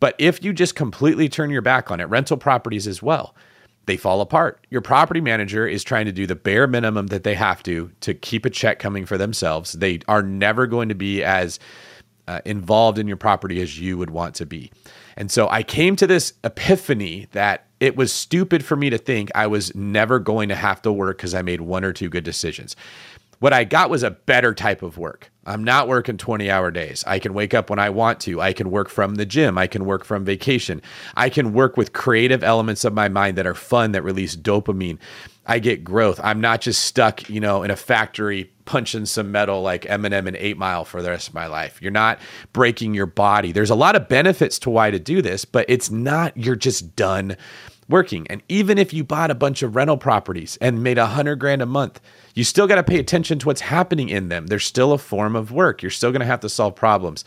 But 0.00 0.14
if 0.16 0.42
you 0.42 0.54
just 0.54 0.74
completely 0.74 1.28
turn 1.28 1.50
your 1.50 1.60
back 1.60 1.90
on 1.90 2.00
it, 2.00 2.04
rental 2.04 2.38
properties 2.38 2.86
as 2.86 3.02
well, 3.02 3.34
they 3.88 3.96
fall 3.96 4.20
apart. 4.20 4.64
Your 4.70 4.80
property 4.80 5.20
manager 5.20 5.66
is 5.66 5.82
trying 5.82 6.06
to 6.06 6.12
do 6.12 6.26
the 6.26 6.36
bare 6.36 6.68
minimum 6.68 7.08
that 7.08 7.24
they 7.24 7.34
have 7.34 7.62
to 7.64 7.90
to 8.02 8.14
keep 8.14 8.44
a 8.44 8.50
check 8.50 8.78
coming 8.78 9.04
for 9.04 9.18
themselves. 9.18 9.72
They 9.72 10.00
are 10.06 10.22
never 10.22 10.68
going 10.68 10.88
to 10.90 10.94
be 10.94 11.24
as 11.24 11.58
uh, 12.28 12.40
involved 12.44 12.98
in 12.98 13.08
your 13.08 13.16
property 13.16 13.60
as 13.60 13.80
you 13.80 13.98
would 13.98 14.10
want 14.10 14.36
to 14.36 14.46
be. 14.46 14.70
And 15.16 15.32
so 15.32 15.48
I 15.48 15.64
came 15.64 15.96
to 15.96 16.06
this 16.06 16.34
epiphany 16.44 17.26
that 17.32 17.64
it 17.80 17.96
was 17.96 18.12
stupid 18.12 18.64
for 18.64 18.76
me 18.76 18.90
to 18.90 18.98
think 18.98 19.30
I 19.34 19.46
was 19.46 19.74
never 19.74 20.18
going 20.18 20.48
to 20.50 20.54
have 20.54 20.82
to 20.82 20.92
work 20.92 21.16
because 21.16 21.34
I 21.34 21.42
made 21.42 21.60
one 21.60 21.84
or 21.84 21.92
two 21.92 22.08
good 22.08 22.24
decisions. 22.24 22.76
What 23.40 23.52
I 23.52 23.64
got 23.64 23.88
was 23.88 24.02
a 24.02 24.10
better 24.10 24.52
type 24.52 24.82
of 24.82 24.98
work. 24.98 25.30
I'm 25.46 25.62
not 25.62 25.88
working 25.88 26.18
20 26.18 26.50
hour 26.50 26.70
days. 26.70 27.04
I 27.06 27.18
can 27.18 27.34
wake 27.34 27.54
up 27.54 27.70
when 27.70 27.78
I 27.78 27.88
want 27.90 28.20
to. 28.20 28.40
I 28.40 28.52
can 28.52 28.70
work 28.70 28.88
from 28.88 29.14
the 29.14 29.24
gym. 29.24 29.56
I 29.56 29.66
can 29.66 29.84
work 29.84 30.04
from 30.04 30.24
vacation. 30.24 30.82
I 31.16 31.30
can 31.30 31.52
work 31.52 31.76
with 31.76 31.92
creative 31.92 32.42
elements 32.42 32.84
of 32.84 32.92
my 32.92 33.08
mind 33.08 33.38
that 33.38 33.46
are 33.46 33.54
fun, 33.54 33.92
that 33.92 34.02
release 34.02 34.36
dopamine. 34.36 34.98
I 35.46 35.60
get 35.60 35.84
growth. 35.84 36.20
I'm 36.22 36.40
not 36.40 36.60
just 36.60 36.82
stuck, 36.82 37.30
you 37.30 37.40
know, 37.40 37.62
in 37.62 37.70
a 37.70 37.76
factory 37.76 38.52
punching 38.66 39.06
some 39.06 39.32
metal 39.32 39.62
like 39.62 39.84
Eminem 39.84 40.26
and 40.26 40.36
8 40.36 40.58
Mile 40.58 40.84
for 40.84 41.00
the 41.00 41.08
rest 41.08 41.28
of 41.28 41.34
my 41.34 41.46
life. 41.46 41.80
You're 41.80 41.90
not 41.90 42.20
breaking 42.52 42.92
your 42.92 43.06
body. 43.06 43.52
There's 43.52 43.70
a 43.70 43.74
lot 43.74 43.96
of 43.96 44.08
benefits 44.08 44.58
to 44.60 44.70
why 44.70 44.90
to 44.90 44.98
do 44.98 45.22
this, 45.22 45.46
but 45.46 45.64
it's 45.68 45.90
not 45.90 46.36
you're 46.36 46.56
just 46.56 46.94
done 46.94 47.36
working. 47.88 48.26
And 48.28 48.42
even 48.48 48.78
if 48.78 48.92
you 48.92 49.04
bought 49.04 49.30
a 49.30 49.34
bunch 49.34 49.62
of 49.62 49.74
rental 49.76 49.96
properties 49.96 50.58
and 50.60 50.82
made 50.82 50.98
a 50.98 51.06
hundred 51.06 51.36
grand 51.36 51.62
a 51.62 51.66
month, 51.66 52.00
you 52.34 52.44
still 52.44 52.66
got 52.66 52.76
to 52.76 52.82
pay 52.82 52.98
attention 52.98 53.38
to 53.40 53.46
what's 53.46 53.62
happening 53.62 54.08
in 54.08 54.28
them. 54.28 54.46
There's 54.46 54.66
still 54.66 54.92
a 54.92 54.98
form 54.98 55.34
of 55.34 55.52
work. 55.52 55.82
You're 55.82 55.90
still 55.90 56.12
going 56.12 56.20
to 56.20 56.26
have 56.26 56.40
to 56.40 56.48
solve 56.48 56.74
problems. 56.74 57.24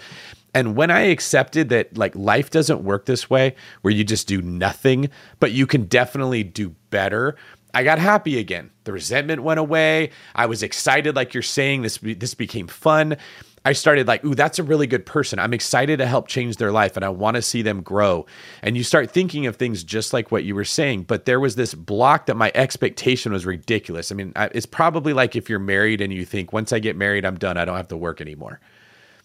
And 0.53 0.75
when 0.75 0.91
I 0.91 1.01
accepted 1.01 1.69
that 1.69 1.97
like 1.97 2.15
life 2.15 2.49
doesn't 2.49 2.83
work 2.83 3.05
this 3.05 3.29
way, 3.29 3.55
where 3.81 3.93
you 3.93 4.03
just 4.03 4.27
do 4.27 4.41
nothing, 4.41 5.09
but 5.39 5.51
you 5.51 5.65
can 5.65 5.85
definitely 5.85 6.43
do 6.43 6.75
better, 6.89 7.37
I 7.73 7.83
got 7.83 7.99
happy 7.99 8.37
again. 8.37 8.69
The 8.83 8.91
resentment 8.91 9.43
went 9.43 9.59
away. 9.59 10.11
I 10.35 10.45
was 10.45 10.61
excited, 10.61 11.15
like 11.15 11.33
you're 11.33 11.43
saying. 11.43 11.83
This 11.83 11.99
this 11.99 12.33
became 12.33 12.67
fun. 12.67 13.17
I 13.63 13.73
started 13.73 14.07
like, 14.07 14.25
ooh, 14.25 14.33
that's 14.33 14.57
a 14.57 14.63
really 14.63 14.87
good 14.87 15.05
person. 15.05 15.37
I'm 15.37 15.53
excited 15.53 15.97
to 15.97 16.07
help 16.07 16.27
change 16.27 16.57
their 16.57 16.71
life 16.71 16.95
and 16.95 17.05
I 17.05 17.09
want 17.09 17.35
to 17.35 17.43
see 17.43 17.61
them 17.61 17.81
grow. 17.81 18.25
And 18.63 18.75
you 18.75 18.83
start 18.83 19.11
thinking 19.11 19.45
of 19.45 19.55
things 19.55 19.83
just 19.83 20.13
like 20.13 20.31
what 20.31 20.43
you 20.43 20.55
were 20.55 20.65
saying. 20.65 21.03
But 21.03 21.25
there 21.25 21.39
was 21.39 21.55
this 21.55 21.75
block 21.75 22.25
that 22.25 22.35
my 22.35 22.51
expectation 22.55 23.31
was 23.31 23.45
ridiculous. 23.45 24.11
I 24.11 24.15
mean, 24.15 24.33
it's 24.35 24.65
probably 24.65 25.13
like 25.13 25.35
if 25.35 25.47
you're 25.47 25.59
married 25.59 26.01
and 26.01 26.11
you 26.11 26.25
think, 26.25 26.51
once 26.51 26.73
I 26.73 26.79
get 26.79 26.95
married, 26.95 27.23
I'm 27.23 27.37
done. 27.37 27.57
I 27.57 27.65
don't 27.65 27.77
have 27.77 27.89
to 27.89 27.97
work 27.97 28.19
anymore. 28.19 28.59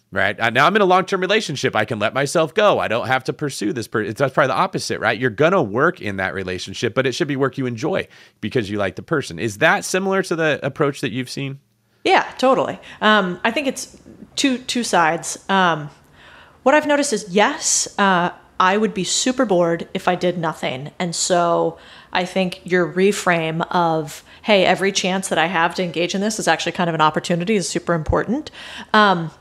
Right 0.09 0.37
now, 0.53 0.65
I'm 0.65 0.75
in 0.75 0.81
a 0.81 0.85
long 0.85 1.05
term 1.05 1.19
relationship. 1.19 1.75
I 1.75 1.83
can 1.83 1.99
let 1.99 2.13
myself 2.13 2.53
go. 2.53 2.79
I 2.79 2.87
don't 2.87 3.07
have 3.07 3.25
to 3.25 3.33
pursue 3.33 3.73
this 3.73 3.89
person. 3.89 4.13
That's 4.13 4.33
probably 4.33 4.47
the 4.47 4.53
opposite, 4.53 5.01
right? 5.01 5.19
You're 5.19 5.29
gonna 5.29 5.61
work 5.61 5.99
in 5.99 6.15
that 6.15 6.33
relationship, 6.33 6.95
but 6.95 7.05
it 7.05 7.11
should 7.11 7.27
be 7.27 7.35
work 7.35 7.57
you 7.57 7.65
enjoy 7.65 8.07
because 8.39 8.69
you 8.69 8.77
like 8.77 8.95
the 8.95 9.01
person. 9.01 9.37
Is 9.37 9.57
that 9.57 9.83
similar 9.83 10.23
to 10.23 10.35
the 10.37 10.61
approach 10.63 11.01
that 11.01 11.11
you've 11.11 11.29
seen? 11.29 11.59
Yeah, 12.05 12.23
totally. 12.37 12.79
Um, 13.01 13.37
I 13.43 13.51
think 13.51 13.67
it's 13.67 13.97
two 14.37 14.59
two 14.59 14.83
sides. 14.83 15.43
Um, 15.49 15.89
what 16.63 16.73
I've 16.75 16.87
noticed 16.87 17.11
is 17.11 17.27
yes, 17.29 17.87
uh, 17.99 18.31
I 18.59 18.77
would 18.77 18.93
be 18.93 19.03
super 19.03 19.45
bored 19.45 19.87
if 19.93 20.07
I 20.07 20.15
did 20.15 20.37
nothing, 20.37 20.91
and 20.97 21.13
so 21.13 21.77
I 22.13 22.23
think 22.23 22.61
your 22.63 22.91
reframe 22.91 23.67
of 23.69 24.23
hey, 24.43 24.63
every 24.63 24.93
chance 24.93 25.27
that 25.27 25.37
I 25.37 25.47
have 25.47 25.75
to 25.75 25.83
engage 25.83 26.15
in 26.15 26.21
this 26.21 26.39
is 26.39 26.47
actually 26.47 26.71
kind 26.71 26.89
of 26.89 26.93
an 26.95 27.01
opportunity 27.01 27.57
is 27.57 27.67
super 27.67 27.93
important. 27.93 28.49
Um, 28.93 29.31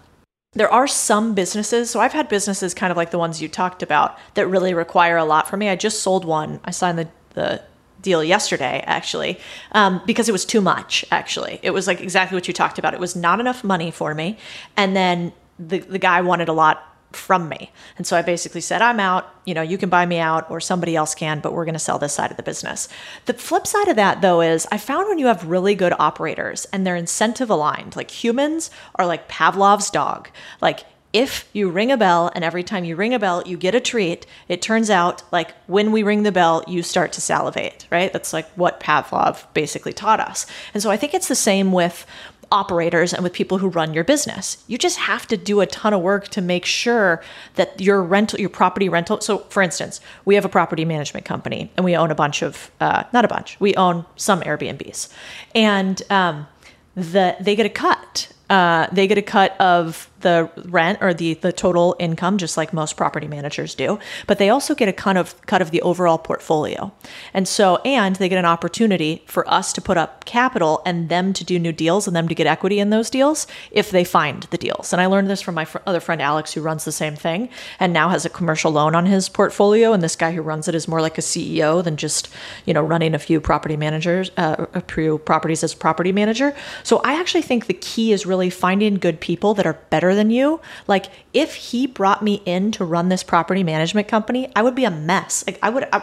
there 0.54 0.72
are 0.72 0.88
some 0.88 1.32
businesses, 1.34 1.90
so 1.90 2.00
I've 2.00 2.12
had 2.12 2.28
businesses 2.28 2.74
kind 2.74 2.90
of 2.90 2.96
like 2.96 3.12
the 3.12 3.18
ones 3.18 3.40
you 3.40 3.48
talked 3.48 3.84
about 3.84 4.18
that 4.34 4.48
really 4.48 4.74
require 4.74 5.16
a 5.16 5.24
lot 5.24 5.48
from 5.48 5.60
me. 5.60 5.68
I 5.68 5.76
just 5.76 6.00
sold 6.02 6.24
one. 6.24 6.58
I 6.64 6.72
signed 6.72 6.98
the 6.98 7.08
the 7.34 7.62
deal 8.00 8.22
yesterday 8.22 8.82
actually 8.86 9.38
um, 9.72 10.00
because 10.06 10.28
it 10.28 10.32
was 10.32 10.44
too 10.44 10.60
much 10.60 11.04
actually. 11.10 11.60
It 11.62 11.70
was 11.70 11.86
like 11.86 12.00
exactly 12.00 12.36
what 12.36 12.46
you 12.48 12.54
talked 12.54 12.78
about. 12.78 12.94
It 12.94 13.00
was 13.00 13.16
not 13.16 13.40
enough 13.40 13.64
money 13.64 13.90
for 13.90 14.14
me 14.14 14.38
and 14.76 14.94
then 14.94 15.32
the, 15.58 15.78
the 15.78 15.98
guy 15.98 16.20
wanted 16.20 16.48
a 16.48 16.52
lot 16.52 16.82
from 17.12 17.48
me. 17.48 17.72
And 17.96 18.06
so 18.06 18.16
i 18.16 18.22
basically 18.22 18.60
said 18.60 18.82
i'm 18.82 19.00
out. 19.00 19.32
You 19.44 19.54
know 19.54 19.62
you 19.62 19.78
can 19.78 19.88
buy 19.88 20.06
me 20.06 20.18
out 20.18 20.50
or 20.50 20.60
somebody 20.60 20.94
else 20.96 21.14
can 21.14 21.40
but 21.40 21.52
we're 21.52 21.64
going 21.64 21.74
to 21.74 21.78
sell 21.78 21.98
this 21.98 22.12
side 22.12 22.30
of 22.30 22.36
the 22.36 22.42
business. 22.42 22.88
The 23.24 23.34
flip 23.34 23.66
side 23.66 23.88
of 23.88 23.96
that 23.96 24.20
though 24.20 24.40
is 24.40 24.66
i 24.70 24.78
found 24.78 25.08
when 25.08 25.18
you 25.18 25.26
have 25.26 25.46
really 25.46 25.74
good 25.74 25.94
operators 25.98 26.66
and 26.72 26.86
they're 26.86 26.96
incentive 26.96 27.48
aligned 27.50 27.96
like 27.96 28.10
humans 28.10 28.70
are 28.96 29.06
like 29.06 29.28
pavlov's 29.28 29.90
dog. 29.90 30.28
Like 30.60 30.84
if 31.12 31.48
you 31.52 31.70
ring 31.70 31.90
a 31.90 31.96
bell 31.96 32.30
and 32.34 32.44
every 32.44 32.62
time 32.62 32.84
you 32.84 32.96
ring 32.96 33.14
a 33.14 33.18
bell 33.18 33.42
you 33.46 33.56
get 33.56 33.74
a 33.74 33.80
treat 33.80 34.26
it 34.48 34.60
turns 34.60 34.90
out 34.90 35.22
like 35.32 35.52
when 35.66 35.92
we 35.92 36.02
ring 36.02 36.22
the 36.22 36.32
bell 36.32 36.64
you 36.66 36.82
start 36.82 37.12
to 37.12 37.20
salivate 37.20 37.86
right? 37.90 38.12
That's 38.12 38.32
like 38.32 38.48
what 38.52 38.80
pavlov 38.80 39.44
basically 39.54 39.92
taught 39.92 40.20
us. 40.20 40.46
And 40.74 40.82
so 40.82 40.90
i 40.90 40.96
think 40.96 41.14
it's 41.14 41.28
the 41.28 41.34
same 41.34 41.72
with 41.72 42.06
operators 42.52 43.12
and 43.12 43.22
with 43.22 43.32
people 43.32 43.58
who 43.58 43.68
run 43.68 43.92
your 43.92 44.04
business. 44.04 44.62
You 44.68 44.78
just 44.78 44.98
have 44.98 45.26
to 45.28 45.36
do 45.36 45.60
a 45.60 45.66
ton 45.66 45.92
of 45.92 46.00
work 46.00 46.28
to 46.28 46.40
make 46.40 46.64
sure 46.64 47.22
that 47.56 47.80
your 47.80 48.02
rental 48.02 48.38
your 48.38 48.48
property 48.48 48.88
rental 48.88 49.20
so 49.20 49.38
for 49.38 49.62
instance 49.62 50.00
we 50.24 50.34
have 50.34 50.44
a 50.44 50.48
property 50.48 50.84
management 50.84 51.26
company 51.26 51.70
and 51.76 51.84
we 51.84 51.96
own 51.96 52.10
a 52.10 52.14
bunch 52.14 52.42
of 52.42 52.70
uh, 52.80 53.04
not 53.12 53.24
a 53.24 53.28
bunch 53.28 53.58
we 53.60 53.74
own 53.74 54.04
some 54.16 54.40
airbnbs. 54.42 55.12
And 55.54 56.02
um, 56.10 56.46
the 56.94 57.36
they 57.40 57.56
get 57.56 57.66
a 57.66 57.70
cut 57.70 58.32
uh, 58.48 58.86
they 58.92 59.06
get 59.06 59.18
a 59.18 59.22
cut 59.22 59.60
of 59.60 60.10
the 60.20 60.50
rent 60.64 60.98
or 61.00 61.12
the 61.12 61.34
the 61.34 61.52
total 61.52 61.94
income, 61.98 62.38
just 62.38 62.56
like 62.56 62.72
most 62.72 62.96
property 62.96 63.26
managers 63.28 63.74
do. 63.74 63.98
But 64.26 64.38
they 64.38 64.50
also 64.50 64.74
get 64.74 64.88
a 64.88 64.92
cut 64.92 65.16
of 65.16 65.40
cut 65.46 65.62
of 65.62 65.70
the 65.70 65.82
overall 65.82 66.18
portfolio, 66.18 66.92
and 67.34 67.46
so 67.46 67.76
and 67.78 68.16
they 68.16 68.28
get 68.28 68.38
an 68.38 68.44
opportunity 68.44 69.22
for 69.26 69.48
us 69.48 69.72
to 69.74 69.80
put 69.80 69.96
up 69.96 70.24
capital 70.24 70.82
and 70.86 71.08
them 71.08 71.32
to 71.32 71.44
do 71.44 71.58
new 71.58 71.72
deals 71.72 72.06
and 72.06 72.16
them 72.16 72.28
to 72.28 72.34
get 72.34 72.46
equity 72.46 72.78
in 72.78 72.90
those 72.90 73.10
deals 73.10 73.46
if 73.70 73.90
they 73.90 74.04
find 74.04 74.44
the 74.44 74.58
deals. 74.58 74.92
And 74.92 75.02
I 75.02 75.06
learned 75.06 75.28
this 75.28 75.42
from 75.42 75.54
my 75.54 75.64
fr- 75.64 75.78
other 75.86 76.00
friend 76.00 76.22
Alex, 76.22 76.52
who 76.52 76.60
runs 76.60 76.84
the 76.84 76.92
same 76.92 77.16
thing 77.16 77.48
and 77.80 77.92
now 77.92 78.08
has 78.08 78.24
a 78.24 78.30
commercial 78.30 78.70
loan 78.70 78.94
on 78.94 79.06
his 79.06 79.28
portfolio. 79.28 79.92
And 79.92 80.02
this 80.02 80.16
guy 80.16 80.32
who 80.32 80.42
runs 80.42 80.68
it 80.68 80.74
is 80.74 80.88
more 80.88 81.00
like 81.00 81.18
a 81.18 81.22
CEO 81.22 81.82
than 81.82 81.96
just 81.96 82.28
you 82.64 82.74
know 82.74 82.82
running 82.82 83.14
a 83.14 83.18
few 83.18 83.40
property 83.40 83.76
managers, 83.76 84.30
uh, 84.36 84.66
a 84.74 84.80
few 84.80 85.18
properties 85.18 85.64
as 85.64 85.74
property 85.74 86.12
manager. 86.12 86.54
So 86.82 87.00
I 87.04 87.18
actually 87.20 87.42
think 87.42 87.66
the 87.66 87.74
key 87.74 88.12
is 88.12 88.26
really 88.26 88.35
finding 88.50 88.94
good 88.94 89.20
people 89.20 89.54
that 89.54 89.66
are 89.66 89.78
better 89.90 90.14
than 90.14 90.30
you. 90.30 90.60
Like 90.86 91.06
if 91.32 91.54
he 91.54 91.86
brought 91.86 92.22
me 92.22 92.42
in 92.44 92.72
to 92.72 92.84
run 92.84 93.08
this 93.08 93.22
property 93.22 93.62
management 93.62 94.08
company, 94.08 94.50
I 94.54 94.62
would 94.62 94.74
be 94.74 94.84
a 94.84 94.90
mess. 94.90 95.44
Like 95.46 95.58
I 95.62 95.70
would 95.70 95.88
I, 95.92 96.02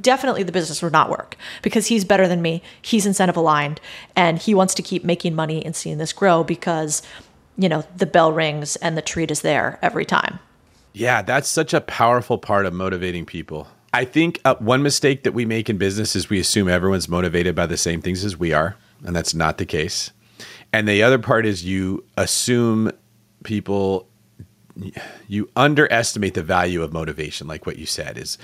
definitely 0.00 0.42
the 0.42 0.52
business 0.52 0.82
would 0.82 0.92
not 0.92 1.10
work 1.10 1.36
because 1.62 1.86
he's 1.86 2.04
better 2.04 2.28
than 2.28 2.40
me. 2.42 2.62
He's 2.80 3.06
incentive 3.06 3.36
aligned 3.36 3.80
and 4.16 4.38
he 4.38 4.54
wants 4.54 4.74
to 4.74 4.82
keep 4.82 5.04
making 5.04 5.34
money 5.34 5.64
and 5.64 5.74
seeing 5.74 5.98
this 5.98 6.12
grow 6.12 6.44
because 6.44 7.02
you 7.56 7.68
know 7.68 7.84
the 7.96 8.06
bell 8.06 8.32
rings 8.32 8.76
and 8.76 8.96
the 8.96 9.02
treat 9.02 9.30
is 9.30 9.42
there 9.42 9.78
every 9.82 10.04
time. 10.04 10.38
Yeah, 10.92 11.22
that's 11.22 11.48
such 11.48 11.74
a 11.74 11.80
powerful 11.80 12.38
part 12.38 12.66
of 12.66 12.72
motivating 12.72 13.26
people. 13.26 13.68
I 13.92 14.04
think 14.04 14.40
uh, 14.44 14.56
one 14.56 14.82
mistake 14.82 15.22
that 15.22 15.32
we 15.32 15.44
make 15.44 15.70
in 15.70 15.78
business 15.78 16.14
is 16.14 16.28
we 16.28 16.40
assume 16.40 16.68
everyone's 16.68 17.08
motivated 17.08 17.54
by 17.54 17.66
the 17.66 17.76
same 17.76 18.02
things 18.02 18.24
as 18.24 18.36
we 18.36 18.52
are, 18.52 18.76
and 19.04 19.16
that's 19.16 19.34
not 19.34 19.58
the 19.58 19.66
case. 19.66 20.10
And 20.78 20.86
the 20.86 21.02
other 21.02 21.18
part 21.18 21.44
is 21.44 21.64
you 21.64 22.04
assume 22.16 22.92
people 23.42 24.08
you 25.26 25.50
underestimate 25.56 26.34
the 26.34 26.42
value 26.44 26.84
of 26.84 26.92
motivation 26.92 27.48
like 27.48 27.66
what 27.66 27.78
you 27.78 27.84
said 27.84 28.16
is 28.16 28.38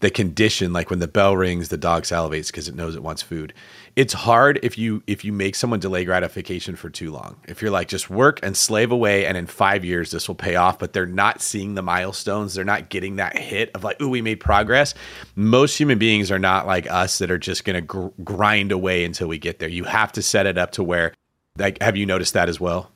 the 0.00 0.10
condition 0.10 0.74
like 0.74 0.90
when 0.90 0.98
the 0.98 1.08
bell 1.08 1.34
rings 1.34 1.70
the 1.70 1.78
dog 1.78 2.02
salivates 2.02 2.48
because 2.48 2.68
it 2.68 2.74
knows 2.74 2.94
it 2.94 3.02
wants 3.02 3.22
food. 3.22 3.54
It's 3.96 4.12
hard 4.12 4.60
if 4.62 4.76
you 4.76 5.02
if 5.06 5.24
you 5.24 5.32
make 5.32 5.54
someone 5.54 5.80
delay 5.80 6.04
gratification 6.04 6.76
for 6.76 6.90
too 6.90 7.10
long. 7.10 7.36
If 7.48 7.62
you're 7.62 7.70
like 7.70 7.88
just 7.88 8.10
work 8.10 8.38
and 8.42 8.54
slave 8.54 8.92
away 8.92 9.24
and 9.24 9.38
in 9.38 9.46
five 9.46 9.82
years 9.82 10.10
this 10.10 10.28
will 10.28 10.34
pay 10.34 10.56
off 10.56 10.78
but 10.78 10.92
they're 10.92 11.06
not 11.06 11.40
seeing 11.40 11.74
the 11.74 11.80
milestones 11.80 12.52
they're 12.52 12.66
not 12.66 12.90
getting 12.90 13.16
that 13.16 13.38
hit 13.38 13.70
of 13.74 13.82
like 13.82 13.96
oh 14.00 14.08
we 14.08 14.20
made 14.20 14.40
progress. 14.40 14.92
Most 15.36 15.78
human 15.78 15.98
beings 15.98 16.30
are 16.30 16.38
not 16.38 16.66
like 16.66 16.86
us 16.90 17.16
that 17.16 17.30
are 17.30 17.38
just 17.38 17.64
going 17.64 17.76
to 17.76 17.80
gr- 17.80 18.08
grind 18.22 18.72
away 18.72 19.06
until 19.06 19.28
we 19.28 19.38
get 19.38 19.58
there. 19.58 19.70
You 19.70 19.84
have 19.84 20.12
to 20.12 20.20
set 20.20 20.44
it 20.44 20.58
up 20.58 20.72
to 20.72 20.84
where 20.84 21.14
like 21.58 21.82
have 21.82 21.96
you 21.96 22.06
noticed 22.06 22.34
that 22.34 22.48
as 22.48 22.60
well 22.60 22.90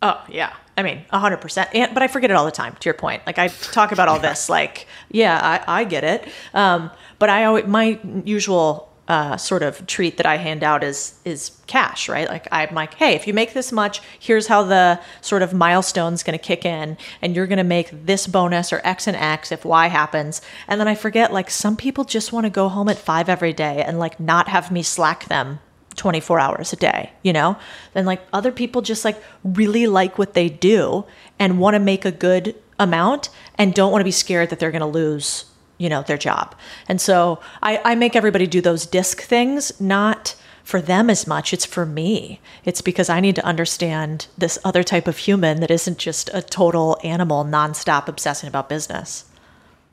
Oh 0.00 0.24
yeah, 0.28 0.54
I 0.76 0.82
mean, 0.82 1.04
hundred 1.10 1.38
percent. 1.38 1.70
But 1.72 2.02
I 2.02 2.08
forget 2.08 2.30
it 2.30 2.34
all 2.34 2.44
the 2.44 2.52
time. 2.52 2.76
To 2.78 2.84
your 2.84 2.94
point, 2.94 3.22
like 3.26 3.38
I 3.38 3.48
talk 3.48 3.90
about 3.90 4.08
all 4.08 4.18
this, 4.20 4.48
like 4.48 4.86
yeah, 5.10 5.40
I, 5.66 5.80
I 5.80 5.84
get 5.84 6.04
it. 6.04 6.28
Um, 6.54 6.90
but 7.18 7.28
I 7.28 7.44
always 7.44 7.66
my 7.66 7.98
usual 8.24 8.88
uh, 9.08 9.36
sort 9.36 9.64
of 9.64 9.84
treat 9.88 10.18
that 10.18 10.26
I 10.26 10.36
hand 10.36 10.62
out 10.62 10.84
is 10.84 11.18
is 11.24 11.50
cash, 11.66 12.08
right? 12.08 12.28
Like 12.28 12.46
I'm 12.52 12.76
like, 12.76 12.94
hey, 12.94 13.16
if 13.16 13.26
you 13.26 13.34
make 13.34 13.54
this 13.54 13.72
much, 13.72 14.00
here's 14.20 14.46
how 14.46 14.62
the 14.62 15.00
sort 15.20 15.42
of 15.42 15.52
milestone's 15.52 16.22
going 16.22 16.38
to 16.38 16.44
kick 16.44 16.64
in, 16.64 16.96
and 17.20 17.34
you're 17.34 17.48
going 17.48 17.58
to 17.58 17.64
make 17.64 18.06
this 18.06 18.28
bonus 18.28 18.72
or 18.72 18.80
X 18.84 19.08
and 19.08 19.16
X 19.16 19.50
if 19.50 19.64
Y 19.64 19.88
happens. 19.88 20.40
And 20.68 20.80
then 20.80 20.86
I 20.86 20.94
forget, 20.94 21.32
like 21.32 21.50
some 21.50 21.76
people 21.76 22.04
just 22.04 22.32
want 22.32 22.44
to 22.44 22.50
go 22.50 22.68
home 22.68 22.88
at 22.88 22.98
five 22.98 23.28
every 23.28 23.52
day 23.52 23.82
and 23.82 23.98
like 23.98 24.20
not 24.20 24.46
have 24.46 24.70
me 24.70 24.84
slack 24.84 25.24
them 25.24 25.58
24 25.98 26.40
hours 26.40 26.72
a 26.72 26.76
day, 26.76 27.12
you 27.22 27.32
know? 27.32 27.56
Then 27.92 28.06
like 28.06 28.22
other 28.32 28.52
people 28.52 28.80
just 28.80 29.04
like 29.04 29.22
really 29.44 29.86
like 29.86 30.16
what 30.16 30.34
they 30.34 30.48
do 30.48 31.04
and 31.38 31.60
want 31.60 31.74
to 31.74 31.80
make 31.80 32.04
a 32.04 32.12
good 32.12 32.54
amount 32.78 33.28
and 33.56 33.74
don't 33.74 33.92
want 33.92 34.00
to 34.00 34.04
be 34.04 34.10
scared 34.10 34.50
that 34.50 34.58
they're 34.58 34.70
going 34.70 34.80
to 34.80 34.86
lose, 34.86 35.44
you 35.76 35.88
know, 35.88 36.02
their 36.02 36.16
job. 36.16 36.54
And 36.88 37.00
so 37.00 37.40
I, 37.62 37.80
I 37.84 37.94
make 37.94 38.16
everybody 38.16 38.46
do 38.46 38.60
those 38.60 38.86
disc 38.86 39.20
things, 39.20 39.78
not 39.80 40.34
for 40.62 40.80
them 40.82 41.08
as 41.08 41.26
much. 41.26 41.54
It's 41.54 41.64
for 41.64 41.86
me. 41.86 42.40
It's 42.64 42.82
because 42.82 43.08
I 43.08 43.20
need 43.20 43.36
to 43.36 43.44
understand 43.44 44.26
this 44.36 44.58
other 44.64 44.82
type 44.82 45.08
of 45.08 45.16
human 45.16 45.60
that 45.60 45.70
isn't 45.70 45.98
just 45.98 46.30
a 46.34 46.42
total 46.42 46.98
animal 47.02 47.44
nonstop 47.44 48.06
obsessing 48.06 48.48
about 48.48 48.68
business. 48.68 49.24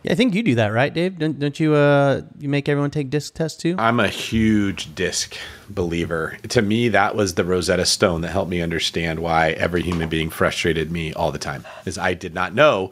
Yeah, 0.06 0.12
I 0.12 0.16
think 0.16 0.36
you 0.36 0.44
do 0.44 0.56
that, 0.56 0.68
right, 0.68 0.94
Dave? 0.94 1.18
Don't, 1.18 1.40
don't 1.40 1.60
you? 1.60 1.74
Uh, 1.74 2.22
you 2.38 2.48
make 2.48 2.70
everyone 2.70 2.92
take 2.92 3.10
disc 3.10 3.34
tests 3.34 3.60
too. 3.60 3.76
I'm 3.80 4.00
a 4.00 4.08
huge 4.08 4.94
disc 4.94 5.36
believer. 5.68 6.38
To 6.50 6.62
me, 6.62 6.90
that 6.90 7.16
was 7.16 7.34
the 7.34 7.44
Rosetta 7.44 7.86
Stone 7.86 8.22
that 8.22 8.30
helped 8.30 8.52
me 8.52 8.62
understand 8.62 9.20
why 9.20 9.52
every 9.52 9.82
human 9.82 10.08
being 10.08 10.30
frustrated 10.30 10.92
me 10.92 11.12
all 11.14 11.32
the 11.32 11.40
time. 11.40 11.66
Is 11.86 11.98
I 11.98 12.14
did 12.14 12.36
not 12.36 12.54
know 12.54 12.92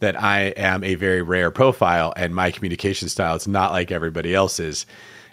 that 0.00 0.20
I 0.20 0.46
am 0.56 0.84
a 0.84 0.94
very 0.94 1.22
rare 1.22 1.50
profile, 1.50 2.12
and 2.16 2.34
my 2.34 2.50
communication 2.50 3.08
style 3.08 3.36
is 3.36 3.48
not 3.48 3.72
like 3.72 3.90
everybody 3.90 4.34
else's. 4.34 4.86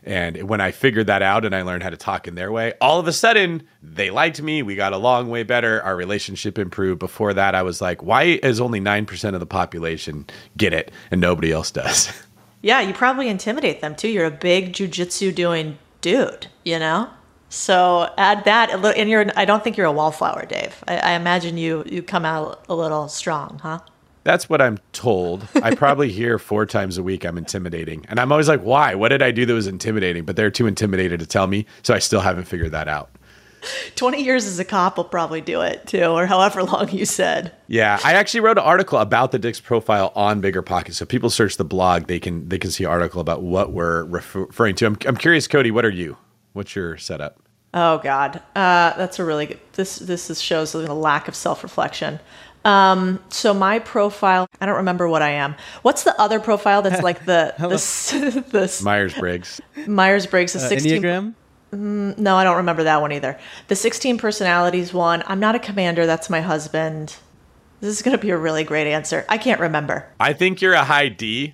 And 0.03 0.47
when 0.47 0.61
I 0.61 0.69
figured 0.71 1.07
that 1.07 1.23
out 1.23 1.45
and 1.45 1.55
I 1.55 1.63
learned 1.63 1.81
how 1.81 1.89
to 1.89 1.97
talk 1.97 2.27
in 2.27 2.35
their 2.35 2.51
way, 2.51 2.73
all 2.79 2.99
of 2.99 3.07
a 3.07 3.11
sudden 3.13 3.63
they 3.81 4.11
liked 4.11 4.39
me. 4.39 4.61
We 4.61 4.75
got 4.75 4.93
along 4.93 5.29
way 5.29 5.41
better. 5.41 5.81
Our 5.81 5.95
relationship 5.95 6.59
improved. 6.59 6.99
Before 6.99 7.33
that, 7.33 7.55
I 7.55 7.63
was 7.63 7.81
like, 7.81 8.03
why 8.03 8.39
is 8.43 8.61
only 8.61 8.79
9% 8.79 9.33
of 9.33 9.39
the 9.39 9.47
population 9.47 10.27
get 10.55 10.73
it 10.73 10.91
and 11.09 11.19
nobody 11.19 11.51
else 11.51 11.71
does? 11.71 12.11
Yeah, 12.61 12.81
you 12.81 12.95
probably 12.95 13.29
intimidate 13.29 13.81
them 13.81 13.95
too. 13.95 14.07
You're 14.07 14.25
a 14.25 14.31
big 14.31 14.73
jujitsu 14.73 15.35
doing 15.35 15.77
dude, 16.01 16.47
you 16.63 16.79
know? 16.79 17.11
So 17.49 18.09
add 18.17 18.43
that 18.45 18.73
a 18.73 18.77
little, 18.77 18.99
and 18.99 19.07
you're. 19.07 19.27
I 19.35 19.45
don't 19.45 19.63
think 19.63 19.77
you're 19.77 19.85
a 19.85 19.91
wallflower, 19.91 20.47
Dave. 20.47 20.83
I, 20.87 20.97
I 20.97 21.11
imagine 21.11 21.57
you 21.57 21.83
you 21.85 22.01
come 22.01 22.25
out 22.25 22.65
a 22.67 22.73
little 22.73 23.07
strong, 23.07 23.59
huh? 23.61 23.81
That's 24.25 24.49
what 24.49 24.59
I'm 24.59 24.79
told. 24.91 25.47
I 25.61 25.75
probably 25.75 26.11
hear 26.11 26.39
four 26.39 26.65
times 26.65 26.97
a 26.97 27.03
week 27.03 27.23
I'm 27.23 27.37
intimidating. 27.37 28.07
And 28.09 28.19
I'm 28.19 28.31
always 28.31 28.47
like, 28.47 28.61
why? 28.61 28.95
What 28.95 29.09
did 29.09 29.21
I 29.21 29.29
do 29.29 29.45
that 29.45 29.53
was 29.53 29.67
intimidating? 29.67 30.25
But 30.25 30.35
they're 30.35 30.49
too 30.49 30.65
intimidated 30.65 31.19
to 31.19 31.27
tell 31.27 31.45
me. 31.45 31.67
So 31.83 31.93
I 31.93 31.99
still 31.99 32.21
haven't 32.21 32.45
figured 32.45 32.71
that 32.71 32.87
out. 32.87 33.11
20 33.95 34.23
years 34.23 34.47
as 34.47 34.57
a 34.57 34.65
cop 34.65 34.97
will 34.97 35.03
probably 35.03 35.41
do 35.41 35.61
it 35.61 35.85
too, 35.85 36.05
or 36.05 36.25
however 36.25 36.63
long 36.63 36.89
you 36.89 37.05
said. 37.05 37.51
Yeah, 37.67 37.99
I 38.03 38.13
actually 38.13 38.39
wrote 38.39 38.57
an 38.57 38.63
article 38.63 38.97
about 38.97 39.31
the 39.31 39.39
Disc 39.39 39.63
profile 39.63 40.11
on 40.15 40.41
BiggerPockets. 40.41 40.93
So 40.95 41.05
people 41.05 41.29
search 41.29 41.57
the 41.57 41.65
blog, 41.65 42.07
they 42.07 42.19
can 42.19 42.49
they 42.49 42.57
can 42.57 42.71
see 42.71 42.83
an 42.83 42.91
article 42.91 43.21
about 43.21 43.41
what 43.41 43.73
we're 43.73 44.03
refer- 44.05 44.45
referring 44.45 44.75
to. 44.75 44.85
I'm, 44.85 44.97
I'm 45.07 45.17
curious, 45.17 45.47
Codie, 45.47 45.71
what 45.71 45.85
are 45.85 45.89
you? 45.89 46.17
What's 46.53 46.75
your 46.75 46.97
setup? 46.97 47.39
Oh 47.73 47.97
God, 47.97 48.37
uh, 48.55 48.95
that's 48.95 49.19
a 49.19 49.25
really 49.25 49.47
good. 49.47 49.59
This 49.73 49.97
this 49.97 50.29
is, 50.29 50.41
shows 50.41 50.73
a 50.73 50.93
lack 50.93 51.27
of 51.27 51.35
self 51.35 51.61
reflection. 51.61 52.19
Um, 52.65 53.23
so 53.29 53.53
my 53.53 53.79
profile, 53.79 54.47
I 54.59 54.65
don't 54.65 54.77
remember 54.77 55.07
what 55.07 55.21
I 55.21 55.29
am. 55.29 55.55
What's 55.83 56.03
the 56.03 56.19
other 56.19 56.39
profile 56.39 56.81
that's 56.81 57.01
like 57.03 57.25
the 57.25 57.53
this 57.69 58.11
this 58.51 58.81
Myers 58.83 59.13
Briggs. 59.13 59.61
Myers 59.87 60.25
Briggs 60.25 60.55
is 60.55 60.63
Uh, 60.63 60.69
16. 60.69 61.01
Enneagram. 61.03 61.33
No, 61.71 62.35
I 62.37 62.43
don't 62.43 62.57
remember 62.57 62.83
that 62.83 63.01
one 63.01 63.11
either. 63.11 63.37
The 63.67 63.75
16 63.75 64.17
personalities 64.17 64.93
one. 64.93 65.23
I'm 65.27 65.39
not 65.39 65.55
a 65.55 65.59
commander. 65.59 66.05
That's 66.05 66.29
my 66.29 66.41
husband. 66.41 67.15
This 67.81 67.95
is 67.95 68.01
going 68.01 68.17
to 68.17 68.21
be 68.21 68.29
a 68.31 68.37
really 68.37 68.63
great 68.63 68.87
answer. 68.87 69.25
I 69.29 69.37
can't 69.37 69.59
remember. 69.59 70.07
I 70.19 70.33
think 70.33 70.61
you're 70.61 70.73
a 70.73 70.83
high 70.85 71.09
D. 71.09 71.53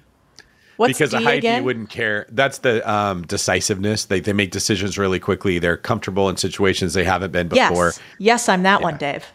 What's 0.77 0.93
because 0.93 1.11
D 1.11 1.17
a 1.17 1.21
high 1.21 1.33
again? 1.33 1.61
D 1.61 1.65
wouldn't 1.65 1.89
care. 1.89 2.25
That's 2.29 2.59
the 2.59 2.89
um, 2.89 3.23
decisiveness. 3.23 4.05
They, 4.05 4.19
they 4.19 4.33
make 4.33 4.51
decisions 4.51 4.97
really 4.97 5.19
quickly. 5.19 5.59
They're 5.59 5.77
comfortable 5.77 6.29
in 6.29 6.37
situations 6.37 6.93
they 6.93 7.03
haven't 7.03 7.31
been 7.31 7.47
before. 7.49 7.87
yes, 7.87 7.99
yes, 8.19 8.49
I'm 8.49 8.63
that 8.63 8.81
one, 8.81 8.97
Dave. 8.97 9.25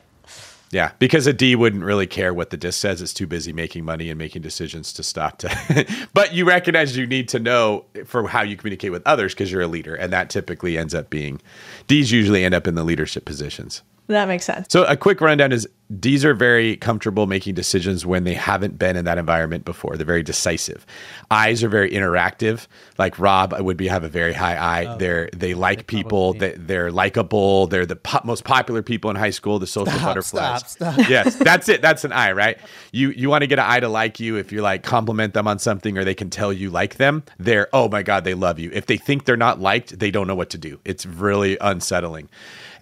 Yeah, 0.73 0.93
because 0.99 1.27
a 1.27 1.33
D 1.33 1.55
wouldn't 1.55 1.85
really 1.85 2.09
care 2.09 2.35
what 2.35 2.51
the 2.51 2.57
disc 2.57 2.81
says. 2.81 3.01
It's 3.01 3.15
too 3.15 3.27
busy 3.27 3.53
making 3.53 3.85
money 3.85 4.11
and 4.11 4.19
making 4.19 4.43
decisions 4.43 4.93
to 4.95 5.03
stop 5.03 5.39
to. 5.39 5.87
but 6.15 6.35
you 6.35 6.45
recognize 6.45 6.97
you 6.97 7.07
need 7.07 7.29
to 7.29 7.39
know 7.39 7.85
for 8.05 8.27
how 8.27 8.43
you 8.43 8.57
communicate 8.57 8.91
with 8.91 9.07
others 9.07 9.33
because 9.33 9.53
you're 9.53 9.63
a 9.63 9.69
leader, 9.69 9.95
and 9.95 10.13
that 10.13 10.29
typically 10.29 10.77
ends 10.77 10.95
up 10.95 11.09
being 11.09 11.41
D's 11.87 12.11
usually 12.11 12.45
end 12.45 12.55
up 12.55 12.67
in 12.67 12.75
the 12.75 12.85
leadership 12.85 13.25
positions. 13.25 13.83
That 14.09 14.29
makes 14.29 14.45
sense. 14.45 14.67
So 14.71 14.85
a 14.85 14.97
quick 14.97 15.21
rundown 15.21 15.53
is 15.53 15.69
these 15.89 16.25
are 16.25 16.35
very 16.35 16.77
comfortable 16.77 17.27
making 17.27 17.55
decisions 17.55 18.05
when 18.05 18.25
they 18.25 18.35
haven't 18.35 18.79
been 18.79 18.97
in 18.97 19.05
that 19.05 19.19
environment 19.19 19.65
before. 19.65 19.97
They're 19.97 20.07
very 20.07 20.23
decisive. 20.23 20.85
Eyes 21.31 21.63
are 21.63 21.69
very 21.69 21.91
interactive. 21.93 22.67
Like 22.99 23.19
Rob 23.19 23.55
would 23.59 23.77
be 23.77 23.87
have 23.87 24.03
a 24.03 24.09
very 24.09 24.33
high 24.33 24.57
I. 24.57 24.87
Oh. 24.87 24.99
they're 24.99 25.31
they 25.33 25.55
like 25.55 25.87
people. 25.87 26.35
They, 26.35 26.53
they're 26.53 26.91
likable. 26.91 27.69
They're 27.69 27.87
the 27.87 27.97
po- 27.97 28.21
most 28.25 28.45
popular 28.45 28.83
people 28.83 29.11
in 29.11 29.17
high 29.17 29.31
school. 29.31 29.59
The 29.59 29.67
social 29.67 29.99
butterflies. 30.01 30.71
stop, 30.71 30.97
stop. 30.97 30.99
yes, 31.09 31.37
that's 31.37 31.69
it. 31.69 31.83
That's 31.83 32.05
an 32.05 32.13
eye, 32.13 32.33
right? 32.33 32.59
You 32.91 33.11
you 33.11 33.29
want 33.31 33.43
to 33.43 33.47
get 33.47 33.59
an 33.59 33.67
eye 33.69 33.81
to 33.81 33.89
like 33.89 34.19
you 34.19 34.37
if 34.37 34.51
you 34.51 34.63
like 34.63 34.83
compliment 34.83 35.35
them 35.35 35.47
on 35.47 35.59
something 35.61 35.97
or 35.99 36.05
they 36.05 36.15
can 36.15 36.31
tell 36.31 36.53
you 36.53 36.71
like 36.71 36.97
them. 36.97 37.23
They're 37.39 37.69
oh 37.73 37.89
my 37.89 38.03
god, 38.03 38.25
they 38.25 38.35
love 38.35 38.59
you. 38.59 38.71
If 38.73 38.87
they 38.87 38.97
think 38.97 39.25
they're 39.25 39.37
not 39.37 39.61
liked, 39.61 39.99
they 39.99 40.11
don't 40.11 40.27
know 40.27 40.35
what 40.35 40.51
to 40.51 40.59
do. 40.59 40.81
It's 40.85 41.07
really 41.07 41.57
unsettling. 41.61 42.29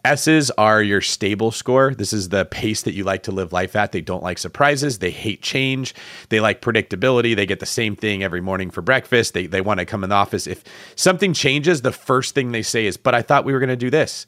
S's 0.05 0.51
are 0.53 0.83
your 0.83 1.01
stable 1.01 1.51
score. 1.51 1.95
This 1.95 2.13
is 2.13 2.29
the 2.29 2.45
pace 2.45 2.83
that 2.83 2.95
you 2.95 3.05
like 3.05 3.23
to 3.25 3.33
live 3.33 3.53
life 3.53 3.75
at. 3.75 3.93
They 3.93 4.03
don't 4.03 4.23
like 4.23 4.39
surprises. 4.39 4.99
They 4.99 5.11
hate 5.11 5.41
change. 5.41 5.95
They 6.29 6.41
like 6.41 6.61
predictability. 6.61 7.35
They 7.35 7.47
get 7.47 7.61
the 7.61 7.67
same 7.67 7.97
thing 7.97 8.23
every 8.23 8.43
morning 8.43 8.71
for 8.71 8.83
breakfast. 8.83 9.33
They, 9.33 9.47
they 9.47 9.63
want 9.63 9.81
to 9.81 9.87
come 9.87 10.05
in 10.05 10.11
the 10.11 10.17
office. 10.17 10.47
If 10.47 10.63
something 10.95 11.33
changes, 11.33 11.83
the 11.83 11.93
first 11.93 12.35
thing 12.35 12.53
they 12.53 12.63
say 12.63 12.85
is, 12.87 12.97
But 12.99 13.15
I 13.15 13.23
thought 13.23 13.45
we 13.45 13.53
were 13.55 13.61
going 13.61 13.69
to 13.71 13.77
do 13.77 13.91
this. 13.91 14.27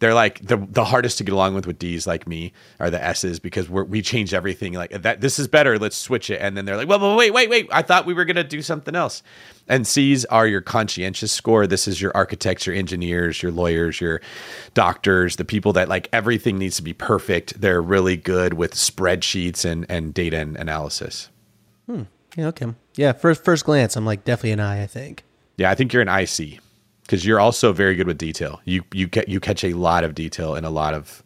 They're 0.00 0.14
like 0.14 0.40
the 0.40 0.56
the 0.56 0.84
hardest 0.84 1.18
to 1.18 1.24
get 1.24 1.34
along 1.34 1.54
with 1.54 1.66
with 1.66 1.78
D's 1.78 2.06
like 2.06 2.26
me 2.26 2.54
are 2.80 2.88
the 2.88 3.02
S's 3.02 3.38
because 3.38 3.68
we're, 3.68 3.84
we 3.84 4.00
change 4.00 4.32
everything 4.32 4.72
like 4.72 4.90
that. 4.90 5.20
This 5.20 5.38
is 5.38 5.46
better. 5.46 5.78
Let's 5.78 5.96
switch 5.96 6.30
it. 6.30 6.40
And 6.40 6.56
then 6.56 6.64
they're 6.64 6.78
like, 6.78 6.88
well, 6.88 6.98
well, 6.98 7.16
wait, 7.16 7.32
wait, 7.32 7.50
wait. 7.50 7.68
I 7.70 7.82
thought 7.82 8.06
we 8.06 8.14
were 8.14 8.24
gonna 8.24 8.42
do 8.42 8.62
something 8.62 8.96
else. 8.96 9.22
And 9.68 9.86
C's 9.86 10.24
are 10.24 10.46
your 10.46 10.62
conscientious 10.62 11.30
score. 11.32 11.66
This 11.66 11.86
is 11.86 12.00
your 12.00 12.12
architects, 12.16 12.66
your 12.66 12.74
engineers, 12.74 13.42
your 13.42 13.52
lawyers, 13.52 14.00
your 14.00 14.22
doctors, 14.72 15.36
the 15.36 15.44
people 15.44 15.74
that 15.74 15.90
like 15.90 16.08
everything 16.14 16.58
needs 16.58 16.76
to 16.76 16.82
be 16.82 16.94
perfect. 16.94 17.60
They're 17.60 17.82
really 17.82 18.16
good 18.16 18.54
with 18.54 18.74
spreadsheets 18.74 19.66
and 19.66 19.84
and 19.90 20.14
data 20.14 20.38
and 20.38 20.56
analysis. 20.56 21.28
Hmm. 21.86 22.04
Yeah, 22.36 22.46
okay. 22.48 22.74
Yeah, 22.94 23.12
first 23.12 23.44
first 23.44 23.66
glance, 23.66 23.96
I'm 23.96 24.06
like 24.06 24.24
definitely 24.24 24.52
an 24.52 24.60
I. 24.60 24.82
I 24.82 24.86
think. 24.86 25.24
Yeah, 25.58 25.70
I 25.70 25.74
think 25.74 25.92
you're 25.92 26.00
an 26.00 26.08
IC 26.08 26.58
because 27.10 27.26
you're 27.26 27.40
also 27.40 27.72
very 27.72 27.96
good 27.96 28.06
with 28.06 28.18
detail. 28.18 28.60
You 28.64 28.84
you 28.92 29.08
get 29.08 29.28
you 29.28 29.40
catch 29.40 29.64
a 29.64 29.72
lot 29.72 30.04
of 30.04 30.14
detail 30.14 30.54
in 30.54 30.64
a 30.64 30.70
lot 30.70 30.94
of 30.94 31.24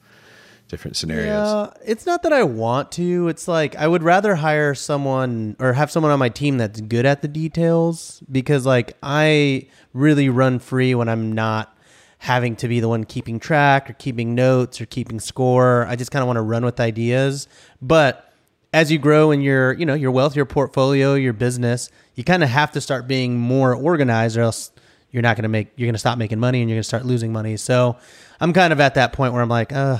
different 0.68 0.96
scenarios. 0.96 1.28
Yeah, 1.28 1.70
it's 1.84 2.06
not 2.06 2.22
that 2.22 2.32
I 2.32 2.42
want 2.42 2.90
to. 2.92 3.28
It's 3.28 3.46
like 3.46 3.76
I 3.76 3.86
would 3.86 4.02
rather 4.02 4.36
hire 4.36 4.74
someone 4.74 5.56
or 5.58 5.74
have 5.74 5.90
someone 5.90 6.10
on 6.10 6.18
my 6.18 6.30
team 6.30 6.56
that's 6.56 6.80
good 6.80 7.04
at 7.04 7.20
the 7.20 7.28
details 7.28 8.22
because 8.32 8.64
like 8.64 8.96
I 9.02 9.68
really 9.92 10.30
run 10.30 10.58
free 10.58 10.94
when 10.94 11.10
I'm 11.10 11.32
not 11.32 11.76
having 12.16 12.56
to 12.56 12.68
be 12.68 12.80
the 12.80 12.88
one 12.88 13.04
keeping 13.04 13.38
track 13.38 13.90
or 13.90 13.92
keeping 13.92 14.34
notes 14.34 14.80
or 14.80 14.86
keeping 14.86 15.20
score. 15.20 15.84
I 15.86 15.96
just 15.96 16.10
kind 16.10 16.22
of 16.22 16.28
want 16.28 16.38
to 16.38 16.42
run 16.42 16.64
with 16.64 16.80
ideas. 16.80 17.46
But 17.82 18.32
as 18.72 18.90
you 18.90 18.98
grow 18.98 19.32
in 19.32 19.42
your, 19.42 19.74
you 19.74 19.84
know, 19.84 19.92
your 19.92 20.12
wealth, 20.12 20.34
your 20.34 20.46
portfolio, 20.46 21.12
your 21.12 21.34
business, 21.34 21.90
you 22.14 22.24
kind 22.24 22.42
of 22.42 22.48
have 22.48 22.72
to 22.72 22.80
start 22.80 23.06
being 23.06 23.38
more 23.38 23.74
organized 23.74 24.38
or 24.38 24.40
else 24.40 24.70
you're 25.14 25.22
not 25.22 25.36
going 25.36 25.44
to 25.44 25.48
make 25.48 25.68
you're 25.76 25.86
going 25.86 25.94
to 25.94 25.98
stop 25.98 26.18
making 26.18 26.40
money 26.40 26.60
and 26.60 26.68
you're 26.68 26.74
going 26.76 26.82
to 26.82 26.88
start 26.88 27.06
losing 27.06 27.32
money. 27.32 27.56
So, 27.56 27.96
I'm 28.40 28.52
kind 28.52 28.72
of 28.72 28.80
at 28.80 28.96
that 28.96 29.14
point 29.14 29.32
where 29.32 29.40
I'm 29.40 29.48
like, 29.48 29.72
uh 29.72 29.98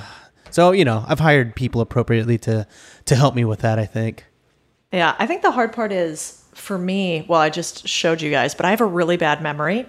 so, 0.51 0.71
you 0.71 0.85
know, 0.85 1.03
I've 1.05 1.19
hired 1.19 1.55
people 1.55 1.81
appropriately 1.81 2.37
to 2.39 2.67
to 3.05 3.15
help 3.15 3.35
me 3.35 3.43
with 3.43 3.59
that, 3.59 3.79
I 3.79 3.85
think. 3.85 4.25
Yeah, 4.93 5.15
I 5.19 5.27
think 5.27 5.41
the 5.41 5.51
hard 5.51 5.73
part 5.73 5.91
is 5.91 6.45
for 6.53 6.77
me, 6.77 7.25
well, 7.27 7.41
I 7.41 7.49
just 7.49 7.87
showed 7.87 8.21
you 8.21 8.31
guys, 8.31 8.55
but 8.55 8.65
I 8.65 8.69
have 8.69 8.79
a 8.81 8.85
really 8.85 9.17
bad 9.17 9.41
memory. 9.41 9.85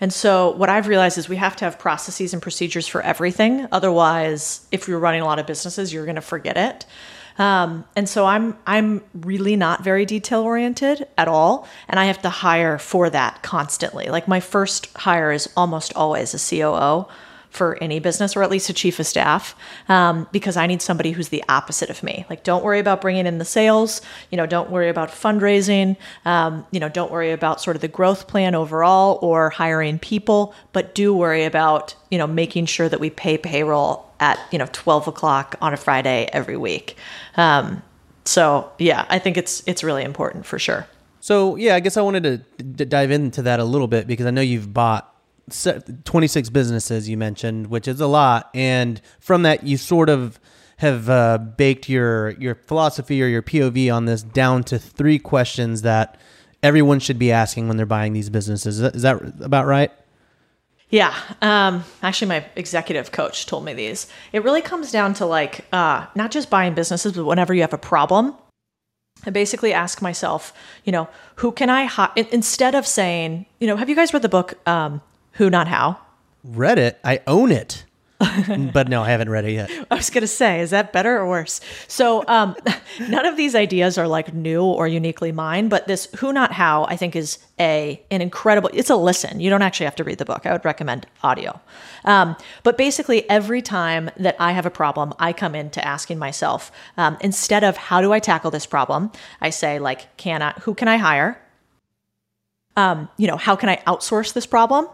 And 0.00 0.12
so 0.12 0.52
what 0.52 0.68
I've 0.68 0.88
realized 0.88 1.18
is 1.18 1.28
we 1.28 1.36
have 1.36 1.56
to 1.56 1.64
have 1.64 1.78
processes 1.78 2.32
and 2.32 2.40
procedures 2.40 2.86
for 2.86 3.02
everything. 3.02 3.66
Otherwise, 3.72 4.66
if 4.72 4.88
you're 4.88 4.98
running 4.98 5.22
a 5.22 5.24
lot 5.24 5.38
of 5.38 5.46
businesses, 5.46 5.92
you're 5.92 6.04
going 6.04 6.16
to 6.16 6.22
forget 6.22 6.56
it. 6.56 6.86
Um, 7.38 7.84
and 7.94 8.08
so 8.08 8.24
I'm 8.24 8.56
I'm 8.66 9.02
really 9.14 9.56
not 9.56 9.84
very 9.84 10.06
detail 10.06 10.40
oriented 10.40 11.06
at 11.18 11.28
all, 11.28 11.68
and 11.88 12.00
I 12.00 12.06
have 12.06 12.22
to 12.22 12.30
hire 12.30 12.78
for 12.78 13.10
that 13.10 13.42
constantly. 13.42 14.06
Like 14.06 14.26
my 14.26 14.40
first 14.40 14.94
hire 14.96 15.32
is 15.32 15.48
almost 15.56 15.94
always 15.94 16.34
a 16.34 16.38
COO 16.38 17.06
for 17.56 17.76
any 17.82 17.98
business 17.98 18.36
or 18.36 18.42
at 18.42 18.50
least 18.50 18.68
a 18.68 18.72
chief 18.72 19.00
of 19.00 19.06
staff 19.06 19.56
um, 19.88 20.26
because 20.30 20.56
i 20.56 20.66
need 20.66 20.82
somebody 20.82 21.12
who's 21.12 21.30
the 21.30 21.42
opposite 21.48 21.90
of 21.90 22.02
me. 22.02 22.24
Like 22.30 22.44
don't 22.44 22.64
worry 22.64 22.78
about 22.78 23.00
bringing 23.00 23.26
in 23.26 23.38
the 23.38 23.44
sales 23.44 24.02
you 24.30 24.36
know 24.36 24.46
don't 24.46 24.70
worry 24.70 24.88
about 24.88 25.08
fundraising 25.08 25.96
um, 26.24 26.66
you 26.70 26.80
know 26.80 26.88
don't 26.88 27.10
worry 27.10 27.32
about 27.32 27.60
sort 27.60 27.76
of 27.76 27.82
the 27.82 27.88
growth 27.88 28.28
plan 28.28 28.54
overall 28.54 29.18
or 29.22 29.50
hiring 29.50 29.98
people 29.98 30.54
but 30.72 30.94
do 30.94 31.14
worry 31.14 31.44
about 31.44 31.94
you 32.10 32.18
know 32.18 32.26
making 32.26 32.66
sure 32.66 32.88
that 32.88 33.00
we 33.00 33.10
pay 33.10 33.38
payroll 33.38 34.08
at 34.20 34.38
you 34.52 34.58
know 34.58 34.68
12 34.72 35.08
o'clock 35.08 35.56
on 35.60 35.72
a 35.72 35.76
friday 35.76 36.28
every 36.32 36.56
week. 36.56 36.96
Um, 37.36 37.82
so 38.24 38.70
yeah 38.78 39.06
i 39.08 39.20
think 39.20 39.36
it's 39.36 39.62
it's 39.66 39.82
really 39.84 40.04
important 40.04 40.46
for 40.46 40.58
sure. 40.58 40.86
So 41.26 41.56
yeah, 41.56 41.74
I 41.74 41.80
guess 41.80 41.96
I 41.96 42.02
wanted 42.02 42.22
to 42.22 42.62
d- 42.62 42.84
dive 42.84 43.10
into 43.10 43.42
that 43.42 43.58
a 43.58 43.64
little 43.64 43.88
bit 43.88 44.06
because 44.06 44.26
I 44.26 44.30
know 44.30 44.42
you've 44.42 44.72
bought 44.72 45.12
26 45.50 46.50
businesses 46.50 47.08
you 47.08 47.16
mentioned, 47.16 47.68
which 47.68 47.86
is 47.86 48.00
a 48.00 48.06
lot, 48.06 48.50
and 48.54 49.00
from 49.20 49.42
that 49.42 49.64
you 49.64 49.76
sort 49.76 50.08
of 50.08 50.40
have 50.78 51.08
uh, 51.08 51.38
baked 51.38 51.88
your 51.88 52.30
your 52.32 52.54
philosophy 52.54 53.22
or 53.22 53.26
your 53.26 53.42
POV 53.42 53.94
on 53.94 54.04
this 54.04 54.22
down 54.22 54.62
to 54.64 54.78
three 54.78 55.18
questions 55.18 55.82
that 55.82 56.18
everyone 56.62 56.98
should 56.98 57.18
be 57.18 57.32
asking 57.32 57.68
when 57.68 57.76
they're 57.76 57.86
buying 57.86 58.12
these 58.12 58.28
businesses. 58.28 58.80
Is 58.80 59.02
that, 59.02 59.20
about 59.40 59.66
right? 59.66 59.92
Yeah. 60.88 61.14
Um, 61.42 61.84
actually, 62.02 62.28
my 62.28 62.44
executive 62.54 63.10
coach 63.12 63.46
told 63.46 63.64
me 63.64 63.74
these. 63.74 64.06
It 64.32 64.44
really 64.44 64.62
comes 64.62 64.92
down 64.92 65.14
to 65.14 65.26
like 65.26 65.64
uh, 65.72 66.06
not 66.14 66.30
just 66.30 66.50
buying 66.50 66.74
businesses, 66.74 67.12
but 67.12 67.24
whenever 67.24 67.54
you 67.54 67.62
have 67.62 67.72
a 67.72 67.78
problem, 67.78 68.36
I 69.24 69.30
basically 69.30 69.72
ask 69.72 70.00
myself, 70.00 70.52
you 70.84 70.92
know, 70.92 71.08
who 71.36 71.50
can 71.50 71.70
I 71.70 71.86
hi- 71.86 72.12
instead 72.30 72.74
of 72.74 72.86
saying, 72.86 73.46
you 73.58 73.66
know, 73.66 73.76
have 73.76 73.88
you 73.88 73.96
guys 73.96 74.12
read 74.12 74.22
the 74.22 74.28
book 74.28 74.54
um, 74.68 75.00
Who 75.36 75.50
Not 75.50 75.68
How? 75.68 75.98
Read 76.44 76.78
it. 76.78 76.98
I 77.02 77.20
own 77.26 77.50
it, 77.50 77.84
but 78.72 78.88
no, 78.88 79.02
I 79.02 79.10
haven't 79.10 79.28
read 79.28 79.44
it 79.44 79.52
yet. 79.52 79.70
I 79.90 79.96
was 79.96 80.08
going 80.08 80.22
to 80.22 80.28
say, 80.28 80.60
is 80.60 80.70
that 80.70 80.92
better 80.92 81.18
or 81.18 81.28
worse? 81.28 81.60
So, 81.86 82.24
um, 82.28 82.56
none 83.08 83.26
of 83.26 83.36
these 83.36 83.54
ideas 83.54 83.98
are 83.98 84.08
like 84.08 84.32
new 84.32 84.64
or 84.64 84.88
uniquely 84.88 85.32
mine, 85.32 85.68
but 85.68 85.86
this 85.86 86.06
who 86.18 86.32
not 86.32 86.52
how 86.52 86.84
I 86.84 86.96
think 86.96 87.14
is 87.14 87.38
a 87.60 88.00
an 88.10 88.22
incredible. 88.22 88.70
It's 88.72 88.88
a 88.88 88.96
listen. 88.96 89.40
You 89.40 89.50
don't 89.50 89.62
actually 89.62 89.84
have 89.84 89.96
to 89.96 90.04
read 90.04 90.18
the 90.18 90.24
book. 90.24 90.46
I 90.46 90.52
would 90.52 90.64
recommend 90.64 91.06
audio. 91.22 91.60
Um, 92.04 92.36
but 92.62 92.78
basically, 92.78 93.28
every 93.28 93.60
time 93.60 94.10
that 94.16 94.36
I 94.38 94.52
have 94.52 94.64
a 94.64 94.70
problem, 94.70 95.12
I 95.18 95.34
come 95.34 95.54
into 95.54 95.84
asking 95.84 96.18
myself 96.18 96.72
um, 96.96 97.18
instead 97.20 97.64
of 97.64 97.76
how 97.76 98.00
do 98.00 98.12
I 98.12 98.20
tackle 98.20 98.50
this 98.50 98.66
problem, 98.66 99.10
I 99.40 99.50
say 99.50 99.78
like, 99.78 100.16
can 100.16 100.40
I? 100.40 100.52
Who 100.60 100.74
can 100.74 100.88
I 100.88 100.96
hire? 100.96 101.42
Um, 102.78 103.08
you 103.16 103.26
know, 103.26 103.36
how 103.36 103.56
can 103.56 103.68
I 103.68 103.76
outsource 103.86 104.32
this 104.32 104.46
problem? 104.46 104.88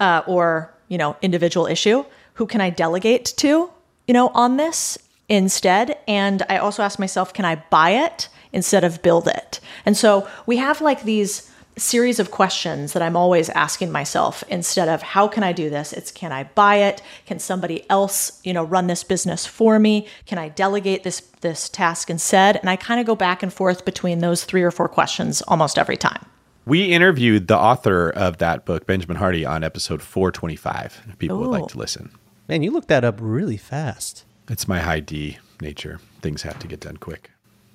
Uh, 0.00 0.22
or 0.26 0.74
you 0.88 0.98
know 0.98 1.16
individual 1.22 1.66
issue 1.66 2.04
who 2.34 2.46
can 2.46 2.60
i 2.60 2.70
delegate 2.70 3.26
to 3.36 3.70
you 4.06 4.14
know 4.14 4.28
on 4.28 4.56
this 4.56 4.98
instead? 5.28 5.96
And 6.08 6.42
i 6.48 6.56
also 6.58 6.82
ask 6.82 6.98
myself 6.98 7.32
can 7.32 7.44
i 7.44 7.56
buy 7.70 7.90
it 7.90 8.28
instead 8.52 8.82
of 8.82 9.02
build 9.02 9.28
it? 9.28 9.60
And 9.86 9.96
so 9.96 10.28
we 10.46 10.56
have 10.56 10.80
like 10.80 11.04
these 11.04 11.48
series 11.76 12.18
of 12.18 12.30
questions 12.30 12.92
that 12.92 13.02
i'm 13.02 13.16
always 13.16 13.48
asking 13.50 13.90
myself 13.90 14.44
instead 14.48 14.88
of 14.88 15.00
how 15.00 15.28
can 15.28 15.42
i 15.42 15.52
do 15.52 15.70
this? 15.70 15.92
It's 15.92 16.10
can 16.10 16.32
i 16.32 16.44
buy 16.44 16.76
it? 16.76 17.00
Can 17.26 17.38
somebody 17.38 17.88
else 17.88 18.40
you 18.44 18.52
know 18.52 18.64
run 18.64 18.86
this 18.86 19.04
business 19.04 19.46
for 19.46 19.78
me? 19.78 20.06
Can 20.26 20.38
i 20.38 20.48
delegate 20.48 21.04
this 21.04 21.20
this 21.40 21.68
task 21.68 22.10
instead? 22.10 22.56
And 22.56 22.68
i 22.68 22.76
kind 22.76 23.00
of 23.00 23.06
go 23.06 23.14
back 23.14 23.42
and 23.42 23.52
forth 23.52 23.84
between 23.84 24.18
those 24.18 24.44
three 24.44 24.62
or 24.62 24.70
four 24.70 24.88
questions 24.88 25.42
almost 25.42 25.78
every 25.78 25.96
time 25.96 26.26
We 26.70 26.84
interviewed 26.84 27.48
the 27.48 27.58
author 27.58 28.10
of 28.10 28.38
that 28.38 28.64
book, 28.64 28.86
Benjamin 28.86 29.16
Hardy, 29.16 29.44
on 29.44 29.64
episode 29.64 30.00
425. 30.00 31.02
If 31.08 31.18
people 31.18 31.38
would 31.38 31.48
like 31.48 31.64
oh. 31.64 31.66
to 31.66 31.78
listen. 31.78 32.12
Man, 32.48 32.62
you 32.62 32.70
looked 32.70 32.86
that 32.86 33.02
up 33.02 33.18
really 33.20 33.56
fast. 33.56 34.24
It's 34.48 34.68
my 34.68 34.78
high 34.78 35.00
D 35.00 35.38
nature. 35.60 35.98
Things 36.22 36.42
have 36.42 36.60
to 36.60 36.68
get 36.68 36.78
done 36.78 36.98
quick. 36.98 37.32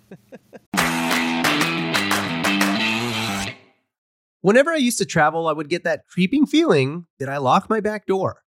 Whenever 4.39 4.71
I 4.71 4.77
used 4.77 4.99
to 4.99 5.05
travel, 5.05 5.49
I 5.49 5.51
would 5.51 5.67
get 5.67 5.83
that 5.83 6.07
creeping 6.07 6.45
feeling 6.45 7.07
that 7.19 7.27
I 7.27 7.35
lock 7.35 7.69
my 7.69 7.81
back 7.81 8.05
door. 8.05 8.43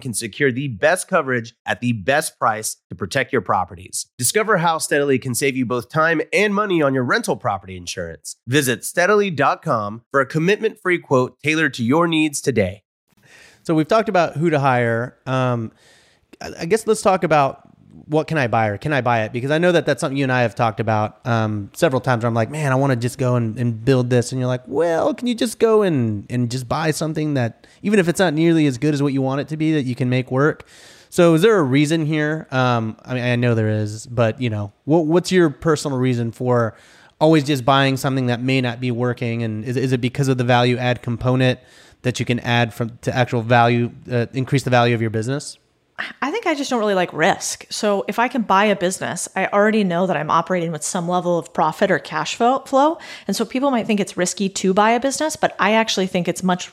can 0.00 0.14
secure 0.14 0.50
the 0.50 0.68
best 0.68 1.08
coverage 1.08 1.54
at 1.66 1.80
the 1.80 1.92
best 1.92 2.38
price 2.38 2.76
to 2.88 2.96
protect 2.96 3.32
your 3.32 3.42
properties. 3.42 4.06
Discover 4.18 4.58
how 4.58 4.78
Steadily 4.78 5.18
can 5.18 5.34
save 5.34 5.56
you 5.56 5.64
both 5.64 5.88
time 5.88 6.20
and 6.32 6.54
money 6.54 6.82
on 6.82 6.94
your 6.94 7.04
rental 7.04 7.36
property 7.36 7.76
insurance. 7.76 8.36
Visit 8.46 8.84
steadily.com 8.84 10.02
for 10.10 10.20
a 10.20 10.26
commitment 10.26 10.78
free 10.80 10.98
quote 10.98 11.38
tailored 11.42 11.74
to 11.74 11.84
your 11.84 12.08
needs 12.08 12.40
today. 12.40 12.82
So 13.62 13.74
we've 13.74 13.88
talked 13.88 14.08
about 14.08 14.36
who 14.36 14.50
to 14.50 14.58
hire. 14.58 15.18
Um, 15.26 15.72
I 16.40 16.64
guess 16.64 16.86
let's 16.86 17.02
talk 17.02 17.22
about 17.22 17.69
what 18.06 18.26
can 18.26 18.38
I 18.38 18.48
buy 18.48 18.68
or 18.68 18.78
can 18.78 18.92
I 18.92 19.00
buy 19.00 19.22
it? 19.22 19.32
Because 19.32 19.50
I 19.50 19.58
know 19.58 19.72
that 19.72 19.86
that's 19.86 20.00
something 20.00 20.16
you 20.16 20.24
and 20.24 20.32
I 20.32 20.42
have 20.42 20.54
talked 20.54 20.80
about 20.80 21.24
um, 21.26 21.70
several 21.74 22.00
times. 22.00 22.22
Where 22.22 22.28
I'm 22.28 22.34
like, 22.34 22.50
man, 22.50 22.72
I 22.72 22.74
want 22.74 22.92
to 22.92 22.96
just 22.96 23.18
go 23.18 23.36
and, 23.36 23.58
and 23.58 23.84
build 23.84 24.10
this, 24.10 24.32
and 24.32 24.40
you're 24.40 24.48
like, 24.48 24.62
well, 24.66 25.14
can 25.14 25.26
you 25.26 25.34
just 25.34 25.58
go 25.58 25.82
and 25.82 26.26
and 26.30 26.50
just 26.50 26.68
buy 26.68 26.90
something 26.90 27.34
that 27.34 27.66
even 27.82 27.98
if 27.98 28.08
it's 28.08 28.20
not 28.20 28.34
nearly 28.34 28.66
as 28.66 28.78
good 28.78 28.94
as 28.94 29.02
what 29.02 29.12
you 29.12 29.22
want 29.22 29.40
it 29.40 29.48
to 29.48 29.56
be, 29.56 29.72
that 29.72 29.84
you 29.84 29.94
can 29.94 30.08
make 30.08 30.30
work. 30.30 30.66
So 31.12 31.34
is 31.34 31.42
there 31.42 31.58
a 31.58 31.62
reason 31.62 32.06
here? 32.06 32.46
Um, 32.52 32.96
I 33.04 33.14
mean, 33.14 33.24
I 33.24 33.34
know 33.34 33.56
there 33.56 33.68
is, 33.68 34.06
but 34.06 34.40
you 34.40 34.48
know, 34.48 34.72
what, 34.84 35.06
what's 35.06 35.32
your 35.32 35.50
personal 35.50 35.98
reason 35.98 36.30
for 36.30 36.76
always 37.20 37.44
just 37.44 37.64
buying 37.64 37.96
something 37.96 38.26
that 38.26 38.40
may 38.40 38.60
not 38.60 38.80
be 38.80 38.92
working? 38.92 39.42
And 39.42 39.64
is, 39.64 39.76
is 39.76 39.92
it 39.92 40.00
because 40.00 40.28
of 40.28 40.38
the 40.38 40.44
value 40.44 40.76
add 40.76 41.02
component 41.02 41.58
that 42.02 42.20
you 42.20 42.26
can 42.26 42.38
add 42.40 42.72
from 42.72 42.96
to 43.02 43.14
actual 43.14 43.42
value, 43.42 43.90
uh, 44.10 44.26
increase 44.32 44.62
the 44.62 44.70
value 44.70 44.94
of 44.94 45.00
your 45.00 45.10
business? 45.10 45.58
I 46.22 46.30
think 46.30 46.46
I 46.46 46.54
just 46.54 46.70
don't 46.70 46.78
really 46.78 46.94
like 46.94 47.12
risk. 47.12 47.66
So 47.70 48.04
if 48.08 48.18
I 48.18 48.28
can 48.28 48.42
buy 48.42 48.64
a 48.64 48.76
business, 48.76 49.28
I 49.36 49.46
already 49.46 49.84
know 49.84 50.06
that 50.06 50.16
I'm 50.16 50.30
operating 50.30 50.72
with 50.72 50.82
some 50.82 51.08
level 51.08 51.38
of 51.38 51.52
profit 51.52 51.90
or 51.90 51.98
cash 51.98 52.34
flow. 52.34 52.98
And 53.26 53.36
so 53.36 53.44
people 53.44 53.70
might 53.70 53.86
think 53.86 54.00
it's 54.00 54.16
risky 54.16 54.48
to 54.48 54.74
buy 54.74 54.90
a 54.90 55.00
business, 55.00 55.36
but 55.36 55.54
I 55.58 55.72
actually 55.72 56.06
think 56.06 56.28
it's 56.28 56.42
much 56.42 56.70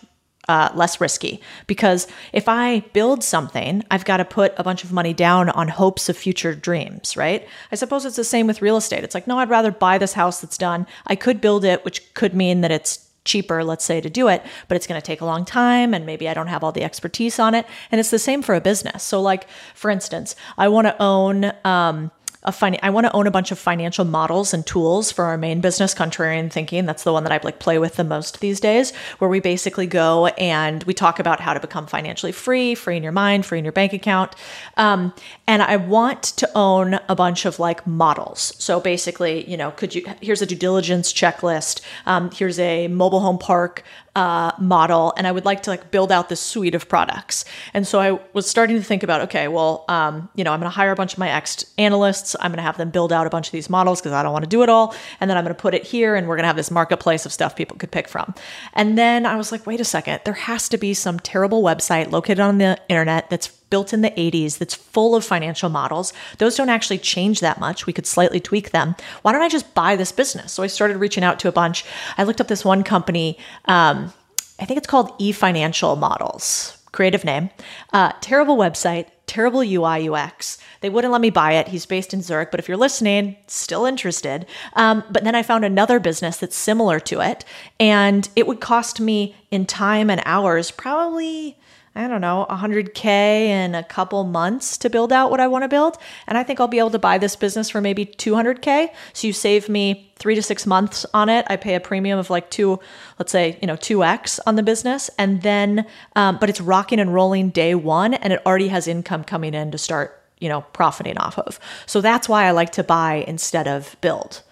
uh, 0.48 0.70
less 0.76 1.02
risky 1.02 1.42
because 1.68 2.08
if 2.32 2.48
I 2.48 2.80
build 2.94 3.24
something, 3.24 3.84
I've 3.92 4.06
got 4.06 4.18
to 4.18 4.26
put 4.26 4.54
a 4.58 4.64
bunch 4.64 4.84
of 4.84 4.94
money 4.94 5.14
down 5.14 5.50
on 5.50 5.68
hopes 5.68 6.08
of 6.10 6.18
future 6.18 6.56
dreams, 6.56 7.18
right? 7.18 7.48
I 7.72 7.76
suppose 7.76 8.06
it's 8.06 8.16
the 8.16 8.24
same 8.24 8.48
with 8.48 8.62
real 8.62 8.78
estate. 8.78 9.04
It's 9.04 9.14
like, 9.14 9.28
no, 9.28 9.40
I'd 9.40 9.50
rather 9.50 9.72
buy 9.72 9.98
this 9.98 10.14
house 10.14 10.40
that's 10.42 10.58
done. 10.58 10.88
I 11.06 11.16
could 11.16 11.42
build 11.42 11.66
it, 11.66 11.84
which 11.84 12.14
could 12.14 12.34
mean 12.34 12.62
that 12.62 12.72
it's 12.72 13.07
cheaper, 13.28 13.64
let's 13.64 13.86
say, 13.86 14.02
to 14.02 14.10
do 14.10 14.28
it, 14.28 14.42
but 14.68 14.76
it's 14.76 14.88
going 14.88 15.00
to 15.00 15.06
take 15.06 15.22
a 15.22 15.26
long 15.26 15.46
time 15.46 15.94
and 15.94 16.06
maybe 16.06 16.28
I 16.28 16.34
don't 16.34 16.48
have 16.48 16.64
all 16.64 16.72
the 16.72 16.84
expertise 16.84 17.38
on 17.38 17.54
it. 17.54 17.68
And 17.92 18.00
it's 18.00 18.10
the 18.10 18.18
same 18.18 18.42
for 18.42 18.56
a 18.56 18.62
business. 18.62 19.04
So, 19.04 19.22
like, 19.22 19.48
for 19.76 19.92
instance, 19.92 20.36
I 20.58 20.68
want 20.70 20.88
to 20.88 20.96
own, 21.00 21.52
um, 21.64 22.12
a 22.44 22.52
fin- 22.52 22.80
I 22.82 22.90
want 22.92 23.06
to 23.06 23.14
own 23.14 23.28
a 23.28 23.32
bunch 23.32 23.52
of 23.52 23.60
financial 23.60 24.06
models 24.06 24.54
and 24.54 24.66
tools 24.66 25.12
for 25.12 25.26
our 25.26 25.38
main 25.38 25.60
business, 25.60 25.94
Contrarian 25.94 26.50
Thinking. 26.50 26.86
That's 26.86 27.04
the 27.04 27.12
one 27.12 27.24
that 27.24 27.34
I 27.34 27.40
like 27.44 27.60
play 27.60 27.78
with 27.78 27.98
the 27.98 28.06
most 28.06 28.40
these 28.40 28.62
days, 28.62 28.96
where 29.20 29.30
we 29.30 29.42
basically 29.42 29.86
go 29.88 30.28
and 30.28 30.82
we 30.84 30.94
talk 30.94 31.20
about 31.20 31.42
how 31.42 31.54
to 31.54 31.60
become 31.60 31.88
financially 31.88 32.32
free, 32.32 32.74
free 32.74 32.96
in 32.96 33.04
your 33.04 33.12
mind, 33.12 33.46
free 33.46 33.60
in 33.60 33.66
your 33.66 33.74
bank 33.74 33.92
account. 33.92 34.34
Um, 34.78 35.14
and 35.48 35.64
I 35.64 35.78
want 35.78 36.24
to 36.24 36.50
own 36.56 37.00
a 37.08 37.16
bunch 37.16 37.46
of 37.46 37.58
like 37.58 37.88
models. 37.88 38.54
So 38.58 38.80
basically, 38.80 39.50
you 39.50 39.56
know, 39.56 39.72
could 39.72 39.96
you? 39.96 40.06
Here's 40.22 40.42
a 40.42 40.46
due 40.46 40.56
diligence 40.56 41.14
checklist. 41.14 41.82
Um, 42.06 42.30
here's 42.32 42.60
a 42.60 42.88
mobile 42.90 43.22
home 43.22 43.38
park 43.38 43.84
uh, 44.18 44.52
model 44.58 45.14
and 45.16 45.28
I 45.28 45.32
would 45.32 45.46
like 45.46 45.62
to 45.64 45.70
like 45.70 45.92
build 45.92 46.12
out 46.12 46.28
this 46.28 46.42
suite 46.42 46.74
of 46.74 46.90
products. 46.90 47.46
And 47.76 47.86
so 47.86 48.00
I 48.00 48.20
was 48.34 48.50
starting 48.50 48.76
to 48.76 48.84
think 48.84 49.04
about, 49.04 49.22
okay, 49.22 49.48
well, 49.48 49.86
um, 49.90 50.28
you 50.34 50.44
know, 50.44 50.52
I'm 50.52 50.60
going 50.60 50.72
to 50.72 50.76
hire 50.76 50.92
a 50.92 50.96
bunch 50.96 51.14
of 51.14 51.20
my 51.20 51.30
ex 51.30 51.64
analysts. 51.78 52.36
I'm 52.40 52.50
going 52.50 52.58
to 52.58 52.64
have 52.64 52.78
them 52.78 52.90
build 52.90 53.14
out 53.14 53.28
a 53.28 53.30
bunch 53.30 53.48
of 53.48 53.52
these 53.52 53.70
models 53.70 54.02
because 54.02 54.14
I 54.14 54.24
don't 54.24 54.34
want 54.34 54.44
to 54.44 54.50
do 54.50 54.64
it 54.64 54.70
all. 54.70 54.96
And 55.20 55.30
then 55.30 55.38
I'm 55.38 55.44
going 55.44 55.56
to 55.56 55.62
put 55.62 55.76
it 55.76 55.84
here 55.84 56.16
and 56.16 56.28
we're 56.28 56.36
going 56.36 56.46
to 56.46 56.48
have 56.48 56.56
this 56.56 56.72
marketplace 56.72 57.28
of 57.28 57.32
stuff 57.32 57.56
people 57.56 57.78
could 57.78 57.92
pick 57.92 58.08
from. 58.08 58.34
And 58.74 58.98
then 58.98 59.28
I 59.28 59.36
was 59.36 59.52
like, 59.52 59.68
wait 59.68 59.80
a 59.80 59.86
second, 59.86 60.22
there 60.26 60.34
has 60.34 60.68
to 60.70 60.80
be 60.80 60.96
some 60.96 61.20
terrible 61.20 61.62
website 61.62 62.10
located 62.10 62.40
on 62.40 62.58
the 62.58 62.80
internet 62.90 63.30
that's 63.30 63.48
built 63.70 63.94
in 63.94 64.02
the 64.02 64.12
80s 64.12 64.58
that's 64.58 64.76
full 64.76 65.16
of 65.16 65.26
financial 65.26 65.70
models. 65.70 66.14
Those 66.38 66.56
don't 66.56 66.70
actually 66.70 67.00
change 67.00 67.40
that 67.42 67.60
much. 67.60 67.86
We 67.86 67.94
could 67.94 68.06
slightly 68.06 68.40
tweak 68.40 68.72
them. 68.72 68.96
Why 69.22 69.32
don't 69.32 69.42
I 69.42 69.50
just 69.50 69.74
buy 69.74 69.96
this 69.96 70.12
business? 70.12 70.54
So 70.54 70.64
I 70.64 70.68
started 70.68 70.98
reaching 70.98 71.24
out 71.24 71.40
to 71.40 71.48
a 71.48 71.52
bunch. 71.52 71.86
I 72.18 72.24
looked 72.24 72.42
up 72.42 72.48
this 72.48 72.66
one 72.66 72.84
company. 72.84 73.38
Um, 73.66 74.14
I 74.60 74.66
think 74.66 74.78
it's 74.78 74.88
called 74.88 75.18
eFinancial 75.20 75.98
Models, 75.98 76.78
creative 76.92 77.24
name. 77.24 77.50
Uh, 77.94 78.14
terrible 78.22 78.58
website, 78.58 79.08
terrible 79.28 79.62
UI 79.62 80.10
UX. 80.10 80.58
They 80.82 80.90
wouldn't 80.90 81.12
let 81.12 81.22
me 81.22 81.30
buy 81.30 81.54
it. 81.54 81.68
He's 81.68 81.86
based 81.86 82.14
in 82.14 82.22
Zurich, 82.22 82.50
but 82.50 82.60
if 82.60 82.68
you're 82.68 82.78
listening, 82.78 83.36
still 83.48 83.86
interested. 83.86 84.46
Um, 84.74 85.04
but 85.12 85.24
then 85.24 85.36
I 85.36 85.44
found 85.44 85.66
another 85.66 86.00
business 86.00 86.38
that's 86.38 86.56
similar 86.56 87.00
to 87.02 87.22
it, 87.22 87.46
and 87.80 88.28
it 88.36 88.48
would 88.48 88.62
cost 88.62 89.00
me 89.00 89.36
in 89.52 89.66
time 89.66 90.10
and 90.10 90.22
hours 90.26 90.72
probably 90.72 91.58
I 91.98 92.08
don't 92.08 92.22
know, 92.22 92.46
100K 92.48 93.06
in 93.06 93.74
a 93.74 93.84
couple 93.84 94.24
months 94.24 94.78
to 94.78 94.90
build 94.90 95.12
out 95.12 95.32
what 95.32 95.40
I 95.40 95.48
want 95.48 95.64
to 95.64 95.68
build. 95.68 95.98
And 96.28 96.38
I 96.38 96.44
think 96.44 96.60
I'll 96.60 96.68
be 96.68 96.78
able 96.78 96.92
to 96.92 97.00
buy 97.00 97.18
this 97.18 97.36
business 97.36 97.72
for 97.72 97.82
maybe 97.82 98.06
200K. 98.06 98.90
So 99.14 99.26
you 99.26 99.34
save 99.34 99.68
me 99.68 100.12
three 100.18 100.36
to 100.36 100.44
six 100.44 100.68
months 100.68 101.08
on 101.16 101.28
it. 101.28 101.48
I 101.50 101.56
pay 101.56 101.74
a 101.74 101.80
premium 101.80 102.20
of 102.20 102.30
like 102.30 102.52
two, 102.52 102.80
let's 103.18 103.32
say, 103.32 103.58
you 103.62 103.68
know, 103.68 103.76
2X 103.76 104.40
on 104.46 104.56
the 104.56 104.64
business. 104.64 105.10
And 105.18 105.42
then, 105.42 105.88
um, 106.16 106.38
but 106.40 106.50
it's 106.50 106.62
rocking 106.62 107.00
and 107.00 107.16
rolling 107.16 107.50
day 107.50 107.74
one 107.74 108.14
and 108.14 108.32
it 108.32 108.46
already 108.46 108.68
has 108.68 108.88
income 108.88 109.24
coming 109.24 109.56
in 109.56 109.72
to 109.72 109.80
start, 109.80 110.24
you 110.38 110.50
know, 110.50 110.62
profiting 110.74 111.18
off 111.18 111.40
of. 111.40 111.60
So 111.88 112.00
that's 112.00 112.30
why 112.30 112.44
I 112.44 112.52
like 112.52 112.74
to 112.74 112.84
buy 112.84 113.26
instead 113.28 113.68
of 113.68 113.96
build 114.02 114.44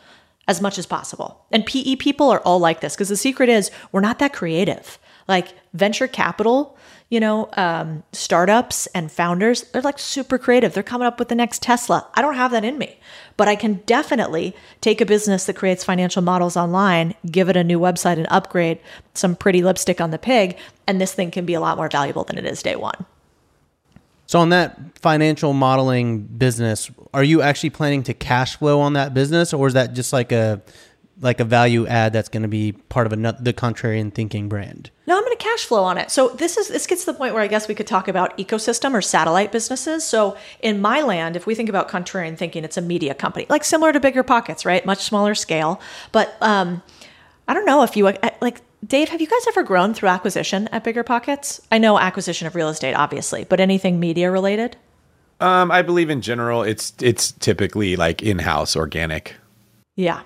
as 0.48 0.62
much 0.62 0.80
as 0.80 0.88
possible. 0.88 1.46
And 1.52 1.64
PE 1.64 1.98
people 1.98 2.32
are 2.32 2.40
all 2.40 2.58
like 2.58 2.82
this 2.82 2.96
because 2.96 3.10
the 3.10 3.18
secret 3.18 3.50
is 3.50 3.70
we're 3.92 4.02
not 4.02 4.18
that 4.18 4.34
creative. 4.34 4.98
Like 5.28 5.54
venture 5.74 6.08
capital 6.08 6.76
you 7.10 7.20
know, 7.20 7.50
um, 7.54 8.04
startups 8.14 8.88
and 8.88 9.12
founders, 9.12 9.64
they're 9.72 9.82
like 9.82 10.00
super 10.00 10.38
creative. 10.38 10.74
They're 10.74 10.84
coming 10.84 11.06
up 11.06 11.20
with 11.20 11.30
the 11.30 11.36
next 11.36 11.62
Tesla. 11.62 12.08
I 12.16 12.22
don't 12.22 12.36
have 12.36 12.52
that 12.52 12.66
in 12.66 12.78
me, 12.78 12.98
but 13.38 13.48
I 13.48 13.56
can 13.56 13.76
definitely 13.86 14.56
take 14.82 15.02
a 15.02 15.06
business 15.06 15.46
that 15.46 15.56
creates 15.56 15.84
financial 15.84 16.24
models 16.24 16.58
online, 16.58 17.14
give 17.30 17.48
it 17.48 17.56
a 17.56 17.64
new 17.64 17.80
website 17.80 18.18
and 18.18 18.28
upgrade 18.30 18.80
some 19.14 19.36
pretty 19.36 19.62
lipstick 19.62 20.02
on 20.02 20.10
the 20.10 20.18
pig, 20.18 20.58
and 20.88 21.00
this 21.00 21.14
thing 21.14 21.30
can 21.30 21.46
be 21.46 21.54
a 21.54 21.60
lot 21.60 21.78
more 21.78 21.90
valuable 21.90 22.24
than 22.24 22.38
it 22.38 22.46
is 22.46 22.64
day 22.64 22.76
one. 22.76 23.06
So, 24.28 24.40
on 24.40 24.50
that 24.50 24.80
financial 24.98 25.54
modeling 25.54 26.22
business, 26.22 26.90
are 27.14 27.24
you 27.24 27.44
actually 27.44 27.70
planning 27.70 28.02
to 28.04 28.14
cash 28.16 28.56
flow 28.56 28.80
on 28.80 28.94
that 28.94 29.14
business, 29.14 29.54
or 29.54 29.68
is 29.68 29.76
that 29.76 29.94
just 29.94 30.12
like 30.12 30.32
a 30.32 30.64
like 31.22 31.40
a 31.40 31.46
value 31.46 31.88
add 31.88 32.14
that's 32.14 32.30
going 32.30 32.44
to 32.44 32.50
be 32.50 32.74
part 32.74 33.06
of 33.06 33.14
another 33.14 33.42
the 33.42 33.54
contrarian 33.54 34.14
thinking 34.14 34.50
brand? 34.50 34.90
No, 35.08 35.16
I'm 35.16 35.24
going 35.24 35.36
to 35.36 35.44
cash 35.44 35.66
flow 35.66 35.84
on 35.84 35.98
it. 35.98 36.12
So 36.12 36.30
this 36.30 36.58
is 36.58 36.68
this 36.68 36.88
gets 36.88 37.06
to 37.06 37.12
the 37.12 37.18
point 37.18 37.34
where 37.34 37.44
I 37.44 37.48
guess 37.48 37.68
we 37.68 37.76
could 37.76 37.88
talk 37.88 38.08
about 38.08 38.38
ecosystem 38.38 38.94
or 38.94 39.02
satellite 39.02 39.52
businesses. 39.52 40.04
So 40.04 40.38
in 40.62 40.82
my 40.82 41.02
land, 41.02 41.36
if 41.36 41.46
we 41.48 41.56
think 41.56 41.70
about 41.70 41.90
contrarian 41.90 42.38
thinking, 42.38 42.64
it's 42.64 42.78
a 42.78 42.82
media 42.82 43.14
company, 43.14 43.46
like 43.50 43.64
similar 43.64 43.94
to 43.94 44.00
BiggerPockets, 44.00 44.66
right? 44.66 44.86
Much 44.86 45.04
smaller 45.04 45.36
scale. 45.36 45.80
But 46.12 46.36
um, 46.42 46.82
I 47.48 47.54
don't 47.54 47.66
know 47.66 47.84
if 47.84 47.96
you 47.96 48.08
uh, 48.08 48.30
like 48.42 48.62
Dave. 48.86 49.10
Have 49.10 49.22
you 49.22 49.28
guys 49.28 49.48
ever 49.48 49.64
grown 49.64 49.94
through 49.94 50.10
acquisition 50.10 50.68
at 50.70 50.84
BiggerPockets? 50.84 51.62
I 51.72 51.78
know 51.78 51.98
acquisition 51.98 52.48
of 52.48 52.56
real 52.56 52.70
estate, 52.70 52.94
obviously, 52.94 53.46
but 53.46 53.60
anything 53.60 54.00
media 54.00 54.32
related. 54.32 54.78
Um, 55.40 55.70
I 55.72 55.82
believe 55.82 56.10
in 56.10 56.22
general, 56.22 56.64
it's 56.64 56.94
it's 57.02 57.32
typically 57.34 57.96
like 57.96 58.24
in-house 58.24 58.76
organic. 58.76 59.36
Yeah. 59.96 60.22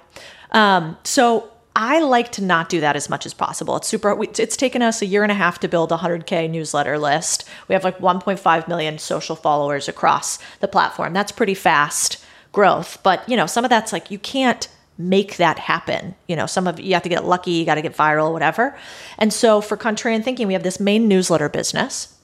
Um, 0.51 0.97
so 1.03 1.51
I 1.75 1.99
like 1.99 2.31
to 2.33 2.43
not 2.43 2.69
do 2.69 2.81
that 2.81 2.95
as 2.95 3.09
much 3.09 3.25
as 3.25 3.33
possible. 3.33 3.77
It's 3.77 3.87
super. 3.87 4.17
It's 4.21 4.57
taken 4.57 4.81
us 4.81 5.01
a 5.01 5.05
year 5.05 5.23
and 5.23 5.31
a 5.31 5.35
half 5.35 5.59
to 5.59 5.67
build 5.67 5.91
a 5.91 5.97
100k 5.97 6.49
newsletter 6.49 6.97
list. 6.97 7.47
We 7.67 7.73
have 7.73 7.83
like 7.83 7.99
1.5 7.99 8.67
million 8.67 8.97
social 8.97 9.35
followers 9.35 9.87
across 9.87 10.39
the 10.59 10.67
platform. 10.67 11.13
That's 11.13 11.31
pretty 11.31 11.53
fast 11.53 12.23
growth. 12.51 13.01
But 13.03 13.27
you 13.29 13.37
know, 13.37 13.45
some 13.45 13.63
of 13.63 13.69
that's 13.69 13.93
like 13.93 14.11
you 14.11 14.19
can't 14.19 14.67
make 14.97 15.37
that 15.37 15.57
happen. 15.57 16.15
You 16.27 16.35
know, 16.35 16.45
some 16.45 16.67
of 16.67 16.79
you 16.79 16.93
have 16.93 17.03
to 17.03 17.09
get 17.09 17.23
lucky. 17.23 17.51
You 17.51 17.65
got 17.65 17.75
to 17.75 17.81
get 17.81 17.95
viral, 17.95 18.33
whatever. 18.33 18.77
And 19.17 19.31
so 19.31 19.61
for 19.61 19.77
Contrarian 19.77 20.23
Thinking, 20.23 20.47
we 20.47 20.53
have 20.53 20.63
this 20.63 20.79
main 20.79 21.07
newsletter 21.07 21.47
business 21.47 22.18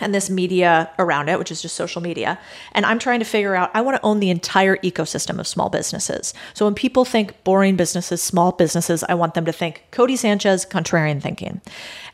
and 0.00 0.14
this 0.14 0.30
media 0.30 0.90
around 0.98 1.28
it, 1.28 1.38
which 1.38 1.50
is 1.50 1.60
just 1.60 1.76
social 1.76 2.00
media. 2.00 2.38
And 2.72 2.86
I'm 2.86 2.98
trying 2.98 3.18
to 3.18 3.24
figure 3.24 3.54
out, 3.54 3.70
I 3.74 3.82
want 3.82 3.96
to 3.96 4.02
own 4.02 4.20
the 4.20 4.30
entire 4.30 4.76
ecosystem 4.78 5.38
of 5.38 5.46
small 5.46 5.68
businesses. 5.68 6.32
So 6.54 6.64
when 6.64 6.74
people 6.74 7.04
think 7.04 7.42
boring 7.44 7.76
businesses, 7.76 8.22
small 8.22 8.52
businesses, 8.52 9.04
I 9.04 9.14
want 9.14 9.34
them 9.34 9.44
to 9.44 9.52
think 9.52 9.84
Codie 9.92 10.16
Sanchez, 10.16 10.64
contrarian 10.64 11.20
thinking. 11.20 11.60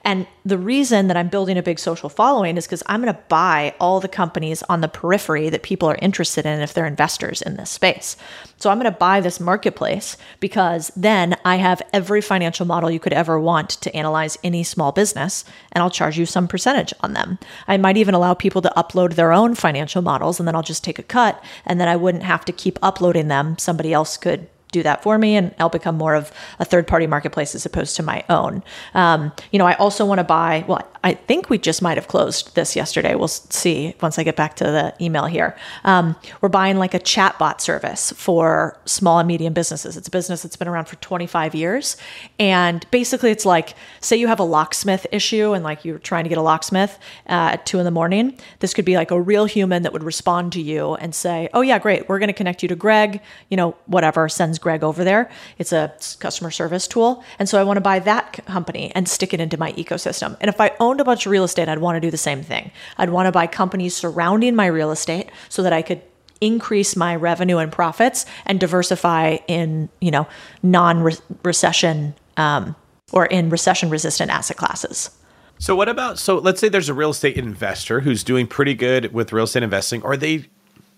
And 0.03 0.27
the 0.45 0.59
reason 0.59 1.09
that 1.09 1.17
I'm 1.17 1.29
building 1.29 1.59
a 1.59 1.63
big 1.63 1.81
social 1.81 2.09
following 2.09 2.57
is 2.57 2.67
because 2.67 2.83
I'm 2.87 3.03
going 3.03 3.13
to 3.13 3.21
buy 3.29 3.75
all 3.81 3.99
the 3.99 4.09
companies 4.09 4.63
on 4.65 4.81
the 4.81 4.89
periphery 4.89 5.49
that 5.49 5.65
people 5.65 5.89
are 5.89 5.99
interested 6.01 6.47
in 6.47 6.61
if 6.61 6.75
they're 6.75 6.87
investors 6.87 7.43
in 7.43 7.57
this 7.57 7.71
space. 7.71 8.17
So 8.59 8.71
I'm 8.71 8.79
going 8.79 8.91
to 8.91 8.97
buy 8.97 9.21
this 9.21 9.41
marketplace 9.41 10.17
because 10.39 10.93
then 10.95 11.37
I 11.45 11.57
have 11.57 11.83
every 11.93 12.21
financial 12.21 12.67
model 12.67 12.91
you 12.91 13.01
could 13.01 13.13
ever 13.13 13.39
want 13.41 13.71
to 13.71 13.95
analyze 13.97 14.39
any 14.45 14.63
small 14.63 14.93
business, 14.93 15.45
and 15.73 15.83
I'll 15.83 15.91
charge 15.91 16.17
you 16.17 16.25
some 16.25 16.47
percentage 16.47 16.95
on 17.01 17.13
them. 17.13 17.39
I 17.69 17.77
might 17.77 17.97
even 17.97 18.15
allow 18.15 18.35
people 18.35 18.63
to 18.63 18.73
upload 18.77 19.15
their 19.15 19.33
own 19.33 19.55
financial 19.55 20.03
models, 20.03 20.39
and 20.39 20.47
then 20.47 20.55
I'll 20.55 20.63
just 20.63 20.85
take 20.85 20.99
a 20.99 21.03
cut, 21.03 21.43
and 21.65 21.81
then 21.81 21.89
I 21.89 21.97
wouldn't 21.97 22.25
have 22.25 22.45
to 22.47 22.53
keep 22.53 22.79
uploading 22.83 23.29
them. 23.29 23.59
Somebody 23.59 23.93
else 23.93 24.17
could 24.17 24.49
do 24.73 24.83
that 24.83 25.03
for 25.03 25.17
me 25.19 25.37
and 25.37 25.55
I'll 25.59 25.69
become 25.69 25.97
more 25.97 26.15
of 26.15 26.33
a 26.59 26.65
third 26.65 26.87
party 26.87 27.07
marketplace 27.07 27.55
as 27.55 27.65
opposed 27.65 27.97
to 27.97 28.03
my 28.03 28.25
own. 28.29 28.63
Um, 28.95 29.33
you 29.53 29.59
know, 29.59 29.67
I 29.67 29.75
also 29.75 30.05
want 30.05 30.19
to 30.19 30.25
buy, 30.25 30.65
well, 30.67 30.87
I 31.05 31.15
think 31.15 31.49
we 31.49 31.59
just 31.59 31.83
might 31.83 31.97
have 31.97 32.09
closed 32.09 32.55
this 32.57 32.75
yesterday. 32.75 33.15
We'll 33.15 33.29
see 33.29 33.95
once 34.03 34.19
I 34.19 34.25
get 34.25 34.35
back 34.35 34.57
to 34.57 34.65
the 34.65 34.95
email 35.01 35.27
here. 35.27 35.57
Um, 35.85 36.17
we're 36.41 36.49
buying 36.49 36.79
like 36.79 36.95
a 36.95 36.99
chatbot 36.99 37.61
service 37.61 38.13
for 38.13 38.77
small 38.87 39.21
and 39.21 39.29
medium 39.29 39.53
businesses. 39.53 39.97
It's 39.97 40.09
a 40.09 40.11
business 40.11 40.43
that's 40.43 40.57
been 40.57 40.67
around 40.67 40.87
for 40.87 40.97
25 40.97 41.55
years. 41.55 41.97
And 42.41 42.85
basically, 42.91 43.31
it's 43.31 43.47
like, 43.47 43.75
say 44.01 44.17
you 44.17 44.27
have 44.27 44.41
a 44.41 44.45
locksmith 44.45 45.07
issue 45.13 45.53
and 45.53 45.63
like 45.63 45.85
you're 45.85 45.99
trying 45.99 46.25
to 46.25 46.29
get 46.29 46.39
a 46.39 46.43
locksmith 46.43 46.99
uh, 47.29 47.55
at 47.55 47.67
two 47.67 47.79
in 47.79 47.85
the 47.85 47.93
morning. 47.93 48.37
This 48.59 48.75
could 48.75 48.85
be 48.85 48.97
like 48.97 49.13
a 49.13 49.21
real 49.21 49.45
human 49.45 49.85
that 49.85 49.93
would 49.93 50.05
respond 50.05 50.53
to 50.55 50.61
you 50.61 50.95
and 50.97 51.15
say, 51.15 51.49
oh, 51.55 51.61
yeah, 51.61 51.79
great. 51.79 52.09
We're 52.09 52.19
going 52.19 52.29
to 52.29 52.33
connect 52.33 52.65
you 52.65 52.69
to 52.69 52.77
Greg, 52.77 53.21
you 53.49 53.57
know, 53.57 53.77
whatever, 53.87 54.29
sends 54.29 54.56
Greg 54.59 54.83
over 54.83 55.05
there. 55.05 55.31
It's 55.59 55.73
a 55.73 55.93
customer 56.19 56.51
service 56.51 56.87
tool. 56.87 57.25
And 57.39 57.49
so 57.49 57.61
I 57.61 57.65
want 57.65 57.77
to 57.77 57.83
buy 57.83 57.99
that 58.01 58.45
company 58.47 58.93
and 58.95 59.09
stick 59.09 59.33
it 59.35 59.41
into 59.41 59.59
my 59.59 59.73
ecosystem. 59.73 60.37
And 60.41 60.49
if 60.49 60.61
I 60.61 60.73
owned 60.81 61.01
a 61.01 61.05
bunch 61.05 61.27
of 61.27 61.33
real 61.33 61.45
estate, 61.45 61.69
I'd 61.69 61.79
want 61.79 61.97
to 61.97 62.01
do 62.01 62.11
the 62.11 62.17
same 62.17 62.43
thing. 62.43 62.71
I'd 62.99 63.11
want 63.11 63.27
to 63.27 63.33
buy 63.33 63.47
companies 63.47 63.97
surrounding 63.97 64.55
my 64.55 64.67
real 64.67 64.91
estate 64.91 65.31
so 65.49 65.63
that 65.63 65.73
I 65.73 65.83
could 65.83 66.03
increase 66.41 66.97
my 66.97 67.17
revenue 67.17 67.59
and 67.59 67.73
profits 67.73 68.27
and 68.45 68.61
diversify 68.61 69.39
in, 69.49 69.89
you 70.01 70.11
know, 70.11 70.27
non-recession 70.63 72.15
um, 72.37 72.77
or 73.13 73.27
in 73.27 73.51
recession 73.51 73.91
resistant 73.91 74.31
asset 74.31 74.57
classes. 74.57 75.11
So 75.59 75.75
what 75.75 75.89
about 75.89 76.19
so 76.19 76.37
let's 76.37 76.61
say 76.61 76.69
there's 76.69 76.91
a 76.91 76.95
real 76.95 77.11
estate 77.11 77.39
investor 77.39 78.01
who's 78.01 78.23
doing 78.23 78.47
pretty 78.47 78.75
good 78.75 79.13
with 79.15 79.33
real 79.33 79.45
estate 79.45 79.63
investing 79.63 80.03
or 80.03 80.17
they 80.17 80.47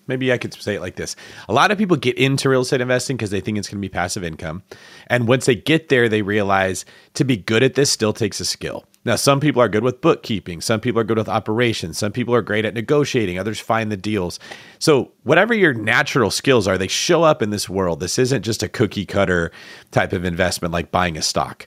maybe 0.08 0.32
I 0.32 0.38
could 0.38 0.54
say 0.54 0.74
it 0.74 0.80
like 0.80 0.96
this. 0.96 1.14
A 1.48 1.52
lot 1.52 1.70
of 1.70 1.78
people 1.78 1.96
get 1.96 2.18
into 2.18 2.48
real 2.48 2.62
estate 2.62 2.80
investing 2.80 3.16
because 3.16 3.30
they 3.30 3.40
think 3.40 3.58
it's 3.58 3.68
going 3.68 3.80
to 3.80 3.88
be 3.88 3.88
passive 3.88 4.24
income. 4.24 4.62
And 5.06 5.28
once 5.28 5.46
they 5.46 5.54
get 5.54 5.88
there, 5.88 6.08
they 6.08 6.22
realize 6.22 6.84
to 7.14 7.24
be 7.24 7.36
good 7.36 7.62
at 7.62 7.74
this 7.74 7.90
still 7.90 8.12
takes 8.12 8.40
a 8.40 8.44
skill. 8.44 8.84
Now, 9.04 9.16
some 9.16 9.40
people 9.40 9.62
are 9.62 9.68
good 9.68 9.84
with 9.84 10.00
bookkeeping, 10.00 10.60
some 10.60 10.80
people 10.80 11.00
are 11.00 11.04
good 11.04 11.16
with 11.16 11.28
operations, 11.28 11.96
some 11.96 12.12
people 12.12 12.34
are 12.34 12.42
great 12.42 12.64
at 12.64 12.74
negotiating, 12.74 13.38
others 13.38 13.60
find 13.60 13.90
the 13.90 13.96
deals. 13.96 14.38
So, 14.80 15.12
whatever 15.22 15.54
your 15.54 15.72
natural 15.72 16.30
skills 16.30 16.66
are, 16.66 16.76
they 16.76 16.88
show 16.88 17.22
up 17.22 17.40
in 17.40 17.48
this 17.50 17.68
world. 17.68 18.00
This 18.00 18.18
isn't 18.18 18.42
just 18.42 18.62
a 18.62 18.68
cookie 18.68 19.06
cutter 19.06 19.50
type 19.92 20.12
of 20.12 20.24
investment 20.24 20.72
like 20.72 20.90
buying 20.90 21.16
a 21.16 21.22
stock. 21.22 21.66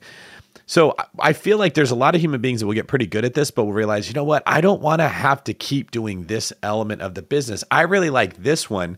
So 0.72 0.96
I 1.20 1.34
feel 1.34 1.58
like 1.58 1.74
there's 1.74 1.92
a 1.92 1.96
lot 1.96 2.16
of 2.16 2.22
human 2.22 2.40
beings 2.40 2.62
that 2.62 2.66
will 2.66 2.74
get 2.74 2.88
pretty 2.88 3.06
good 3.06 3.26
at 3.26 3.34
this, 3.34 3.52
but 3.52 3.66
will 3.66 3.74
realize, 3.74 4.08
you 4.08 4.14
know 4.14 4.24
what? 4.24 4.42
I 4.46 4.62
don't 4.62 4.82
want 4.82 5.02
to 5.02 5.10
have 5.10 5.44
to 5.44 5.54
keep 5.54 5.92
doing 5.92 6.28
this 6.28 6.54
element 6.64 7.02
of 7.02 7.14
the 7.14 7.22
business. 7.22 7.62
I 7.70 7.82
really 7.82 8.10
like 8.10 8.42
this 8.42 8.70
one. 8.70 8.98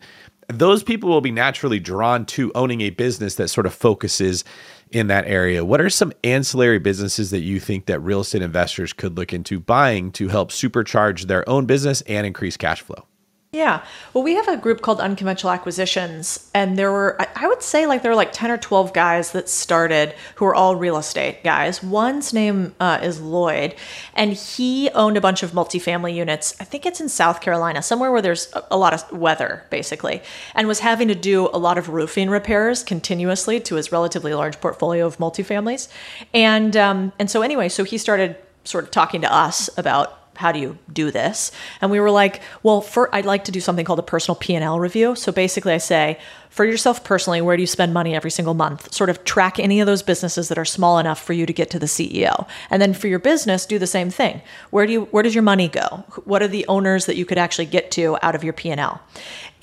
Those 0.50 0.84
people 0.84 1.10
will 1.10 1.20
be 1.20 1.32
naturally 1.32 1.80
drawn 1.80 2.28
to 2.28 2.52
owning 2.54 2.82
a 2.82 2.92
business 2.92 3.34
that 3.36 3.48
sort 3.48 3.66
of 3.66 3.74
focuses 3.74 4.44
in 4.92 5.08
that 5.08 5.26
area. 5.26 5.66
What 5.66 5.82
are 5.82 5.90
some 5.90 6.14
ancillary 6.24 6.78
businesses 6.78 7.32
that 7.32 7.42
you 7.42 7.60
think 7.60 7.88
that 7.88 8.02
real 8.02 8.20
estate 8.20 8.44
investors 8.44 8.94
could 8.94 9.18
look 9.18 9.34
into 9.34 9.60
buying 9.60 10.12
to 10.12 10.28
help 10.28 10.52
supercharge 10.52 11.24
their 11.24 11.50
own 11.50 11.66
business 11.66 12.02
and 12.02 12.28
increase 12.28 12.56
cash 12.56 12.82
flow? 12.82 13.08
Yeah. 13.54 13.86
Well, 14.16 14.24
we 14.24 14.34
have 14.34 14.48
a 14.48 14.58
group 14.58 14.82
called 14.82 15.00
Unconventional 15.00 15.54
Acquisitions, 15.54 16.50
and 16.56 16.76
there 16.76 16.92
were, 16.92 17.16
I 17.36 17.48
would 17.48 17.62
say, 17.62 17.86
like 17.86 18.02
there 18.02 18.10
were 18.10 18.16
like 18.16 18.34
10 18.34 18.50
or 18.50 18.58
12 18.58 18.94
guys 18.94 19.32
that 19.34 19.48
started 19.48 20.16
who 20.36 20.46
are 20.46 20.56
all 20.56 20.76
real 20.76 20.98
estate 20.98 21.44
guys. 21.44 21.84
One's 21.84 22.34
name 22.34 22.74
uh, 22.80 23.00
is 23.04 23.22
Lloyd, 23.22 23.76
and 24.16 24.34
he 24.34 24.90
owned 24.96 25.18
a 25.18 25.22
bunch 25.22 25.44
of 25.44 25.52
multifamily 25.52 26.16
units. 26.16 26.56
I 26.60 26.64
think 26.64 26.88
it's 26.88 27.00
in 27.00 27.10
South 27.10 27.42
Carolina, 27.42 27.84
somewhere 27.84 28.12
where 28.12 28.24
there's 28.24 28.52
a 28.72 28.78
lot 28.78 28.96
of 28.96 29.12
weather, 29.12 29.66
basically, 29.70 30.24
and 30.56 30.68
was 30.68 30.80
having 30.80 31.08
to 31.10 31.16
do 31.16 31.48
a 31.54 31.60
lot 31.60 31.78
of 31.78 31.90
roofing 31.90 32.32
repairs 32.32 32.84
continuously 32.84 33.60
to 33.60 33.76
his 33.76 33.92
relatively 33.92 34.34
large 34.34 34.60
portfolio 34.62 35.06
of 35.06 35.20
multifamilies. 35.20 35.90
And, 36.34 36.76
um, 36.76 37.14
and 37.20 37.30
so, 37.30 37.44
anyway, 37.44 37.70
so 37.70 37.84
he 37.84 38.00
started 38.00 38.36
sort 38.64 38.86
of 38.86 38.90
talking 38.90 39.22
to 39.22 39.32
us 39.32 39.70
about 39.78 40.23
how 40.36 40.52
do 40.52 40.60
you 40.60 40.78
do 40.92 41.12
this? 41.12 41.52
And 41.82 41.92
we 41.92 42.00
were 42.00 42.12
like, 42.12 42.42
well, 42.62 42.82
for 42.82 43.14
I'd 43.14 43.26
like 43.26 43.46
to 43.46 43.52
do 43.52 43.60
something 43.60 43.86
called 43.86 44.00
a 44.00 44.04
personal 44.04 44.36
P&L 44.36 44.80
review. 44.80 45.16
So 45.16 45.32
basically 45.32 45.74
I 45.74 45.78
say, 45.78 46.20
for 46.54 46.66
yourself 46.66 47.04
personally, 47.04 47.42
where 47.42 47.58
do 47.58 47.64
you 47.64 47.68
spend 47.68 47.96
money 47.96 48.14
every 48.16 48.30
single 48.30 48.54
month? 48.54 48.94
Sort 48.94 49.10
of 49.10 49.24
track 49.24 49.58
any 49.58 49.80
of 49.80 49.88
those 49.88 50.04
businesses 50.04 50.50
that 50.50 50.58
are 50.60 50.66
small 50.66 51.00
enough 51.00 51.20
for 51.20 51.34
you 51.34 51.48
to 51.48 51.54
get 51.54 51.72
to 51.72 51.80
the 51.80 51.88
CEO. 51.88 52.48
And 52.70 52.80
then 52.80 52.94
for 52.94 53.08
your 53.08 53.18
business, 53.18 53.66
do 53.66 53.80
the 53.80 53.88
same 53.88 54.12
thing. 54.12 54.40
Where 54.70 54.86
do 54.86 54.94
you 54.94 55.02
where 55.06 55.24
does 55.24 55.34
your 55.34 55.42
money 55.42 55.68
go? 55.68 56.06
What 56.26 56.44
are 56.44 56.48
the 56.48 56.68
owners 56.68 57.08
that 57.08 57.16
you 57.16 57.26
could 57.26 57.40
actually 57.40 57.66
get 57.66 57.90
to 57.92 58.20
out 58.22 58.36
of 58.36 58.44
your 58.44 58.54
P&L? 58.54 59.02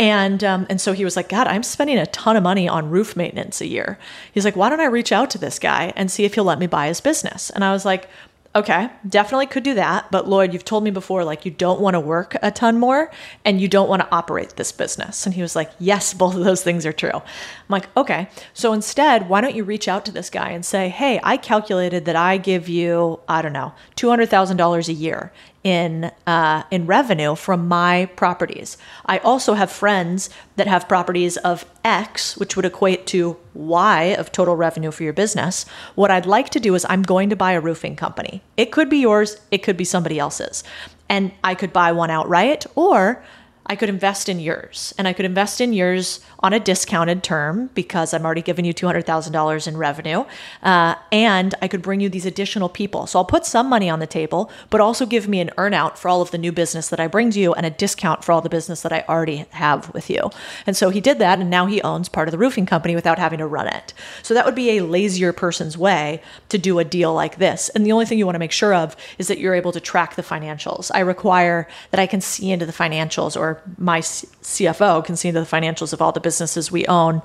And 0.00 0.42
um, 0.42 0.66
and 0.68 0.80
so 0.80 0.92
he 0.92 1.04
was 1.04 1.14
like, 1.14 1.28
God, 1.28 1.46
I'm 1.46 1.62
spending 1.62 1.96
a 1.96 2.06
ton 2.06 2.36
of 2.36 2.42
money 2.42 2.68
on 2.68 2.90
roof 2.90 3.14
maintenance 3.14 3.60
a 3.60 3.66
year. 3.66 3.96
He's 4.32 4.44
like, 4.44 4.56
why 4.56 4.68
don't 4.68 4.80
I 4.80 4.86
reach 4.86 5.12
out 5.12 5.30
to 5.30 5.38
this 5.38 5.60
guy 5.60 5.92
and 5.94 6.10
see 6.10 6.24
if 6.24 6.34
he'll 6.34 6.42
let 6.42 6.58
me 6.58 6.66
buy 6.66 6.88
his 6.88 7.00
business? 7.00 7.50
And 7.50 7.62
I 7.62 7.70
was 7.70 7.84
like, 7.84 8.08
Okay, 8.52 8.90
definitely 9.08 9.46
could 9.46 9.62
do 9.62 9.74
that. 9.74 10.10
But 10.10 10.28
Lloyd, 10.28 10.52
you've 10.52 10.64
told 10.64 10.82
me 10.82 10.90
before, 10.90 11.22
like 11.22 11.44
you 11.44 11.52
don't 11.52 11.80
want 11.80 11.94
to 11.94 12.00
work 12.00 12.34
a 12.42 12.50
ton 12.50 12.80
more 12.80 13.08
and 13.44 13.60
you 13.60 13.68
don't 13.68 13.88
want 13.88 14.02
to 14.02 14.08
operate 14.10 14.56
this 14.56 14.72
business. 14.72 15.24
And 15.24 15.36
he 15.36 15.42
was 15.42 15.54
like, 15.54 15.70
Yes, 15.78 16.12
both 16.20 16.34
of 16.34 16.44
those 16.44 16.62
things 16.62 16.84
are 16.84 16.92
true. 16.92 17.12
I'm 17.14 17.22
like, 17.68 17.96
Okay. 17.96 18.28
So 18.52 18.72
instead, 18.72 19.28
why 19.28 19.40
don't 19.40 19.54
you 19.54 19.62
reach 19.62 19.86
out 19.86 20.04
to 20.06 20.12
this 20.12 20.30
guy 20.30 20.50
and 20.50 20.66
say, 20.66 20.88
Hey, 20.88 21.20
I 21.22 21.36
calculated 21.36 22.06
that 22.06 22.16
I 22.16 22.38
give 22.38 22.68
you, 22.68 23.20
I 23.28 23.40
don't 23.40 23.52
know, 23.52 23.72
$200,000 23.96 24.88
a 24.88 24.92
year 24.92 25.32
in 25.62 26.10
uh, 26.26 26.62
in 26.70 26.86
revenue 26.86 27.34
from 27.34 27.68
my 27.68 28.06
properties. 28.16 28.78
I 29.04 29.18
also 29.18 29.54
have 29.54 29.70
friends 29.70 30.30
that 30.56 30.66
have 30.66 30.88
properties 30.88 31.36
of 31.38 31.66
X, 31.84 32.36
which 32.36 32.56
would 32.56 32.64
equate 32.64 33.06
to 33.08 33.36
Y 33.54 34.04
of 34.04 34.32
total 34.32 34.56
revenue 34.56 34.90
for 34.90 35.02
your 35.02 35.12
business. 35.12 35.66
What 35.94 36.10
I'd 36.10 36.26
like 36.26 36.48
to 36.50 36.60
do 36.60 36.74
is 36.74 36.86
I'm 36.88 37.02
going 37.02 37.30
to 37.30 37.36
buy 37.36 37.52
a 37.52 37.60
roofing 37.60 37.96
company. 37.96 38.42
It 38.56 38.72
could 38.72 38.88
be 38.88 38.98
yours, 38.98 39.38
it 39.50 39.58
could 39.58 39.76
be 39.76 39.84
somebody 39.84 40.18
else's, 40.18 40.64
and 41.08 41.32
I 41.44 41.54
could 41.54 41.72
buy 41.72 41.92
one 41.92 42.10
outright, 42.10 42.64
or 42.74 43.22
I 43.66 43.76
could 43.76 43.88
invest 43.88 44.28
in 44.28 44.40
yours, 44.40 44.94
and 44.98 45.06
I 45.06 45.12
could 45.12 45.24
invest 45.24 45.60
in 45.60 45.72
yours 45.72 46.20
on 46.40 46.52
a 46.52 46.58
discounted 46.60 47.22
term 47.22 47.70
because 47.74 48.14
I'm 48.14 48.24
already 48.24 48.42
giving 48.42 48.64
you 48.64 48.72
$200,000 48.72 49.68
in 49.68 49.76
revenue. 49.76 50.24
Uh, 50.62 50.94
and 51.12 51.54
I 51.60 51.68
could 51.68 51.82
bring 51.82 52.00
you 52.00 52.08
these 52.08 52.26
additional 52.26 52.68
people. 52.68 53.06
So 53.06 53.18
I'll 53.18 53.24
put 53.24 53.44
some 53.44 53.68
money 53.68 53.90
on 53.90 54.00
the 54.00 54.06
table, 54.06 54.50
but 54.70 54.80
also 54.80 55.04
give 55.04 55.28
me 55.28 55.40
an 55.40 55.50
earnout 55.58 55.98
for 55.98 56.08
all 56.08 56.22
of 56.22 56.30
the 56.30 56.38
new 56.38 56.50
business 56.50 56.88
that 56.88 56.98
I 56.98 57.06
bring 57.06 57.30
to 57.32 57.40
you 57.40 57.52
and 57.52 57.66
a 57.66 57.70
discount 57.70 58.24
for 58.24 58.32
all 58.32 58.40
the 58.40 58.48
business 58.48 58.82
that 58.82 58.92
I 58.92 59.04
already 59.08 59.46
have 59.50 59.92
with 59.92 60.08
you. 60.08 60.30
And 60.66 60.76
so 60.76 60.90
he 60.90 61.00
did 61.00 61.18
that. 61.18 61.38
And 61.38 61.50
now 61.50 61.66
he 61.66 61.82
owns 61.82 62.08
part 62.08 62.28
of 62.28 62.32
the 62.32 62.38
roofing 62.38 62.66
company 62.66 62.94
without 62.94 63.18
having 63.18 63.38
to 63.38 63.46
run 63.46 63.66
it. 63.66 63.92
So 64.22 64.32
that 64.34 64.46
would 64.46 64.54
be 64.54 64.78
a 64.78 64.84
lazier 64.84 65.32
person's 65.32 65.76
way 65.76 66.22
to 66.48 66.58
do 66.58 66.78
a 66.78 66.84
deal 66.84 67.12
like 67.12 67.36
this. 67.36 67.68
And 67.70 67.84
the 67.84 67.92
only 67.92 68.06
thing 68.06 68.18
you 68.18 68.26
want 68.26 68.36
to 68.36 68.40
make 68.40 68.52
sure 68.52 68.74
of 68.74 68.96
is 69.18 69.28
that 69.28 69.38
you're 69.38 69.54
able 69.54 69.72
to 69.72 69.80
track 69.80 70.16
the 70.16 70.22
financials. 70.22 70.90
I 70.94 71.00
require 71.00 71.68
that 71.90 72.00
I 72.00 72.06
can 72.06 72.20
see 72.20 72.50
into 72.50 72.66
the 72.66 72.72
financials 72.72 73.38
or 73.38 73.59
my 73.78 74.00
CFO 74.00 75.04
can 75.04 75.16
see 75.16 75.30
the 75.30 75.40
financials 75.40 75.92
of 75.92 76.02
all 76.02 76.12
the 76.12 76.20
businesses 76.20 76.70
we 76.70 76.86
own 76.86 77.22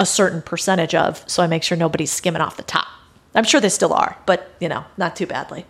a 0.00 0.06
certain 0.06 0.42
percentage 0.42 0.94
of. 0.94 1.24
So 1.26 1.42
I 1.42 1.46
make 1.46 1.62
sure 1.62 1.76
nobody's 1.76 2.12
skimming 2.12 2.42
off 2.42 2.56
the 2.56 2.62
top. 2.62 2.86
I'm 3.34 3.44
sure 3.44 3.60
they 3.60 3.68
still 3.68 3.92
are, 3.92 4.16
but 4.26 4.50
you 4.60 4.68
know, 4.68 4.84
not 4.96 5.16
too 5.16 5.26
badly. 5.26 5.66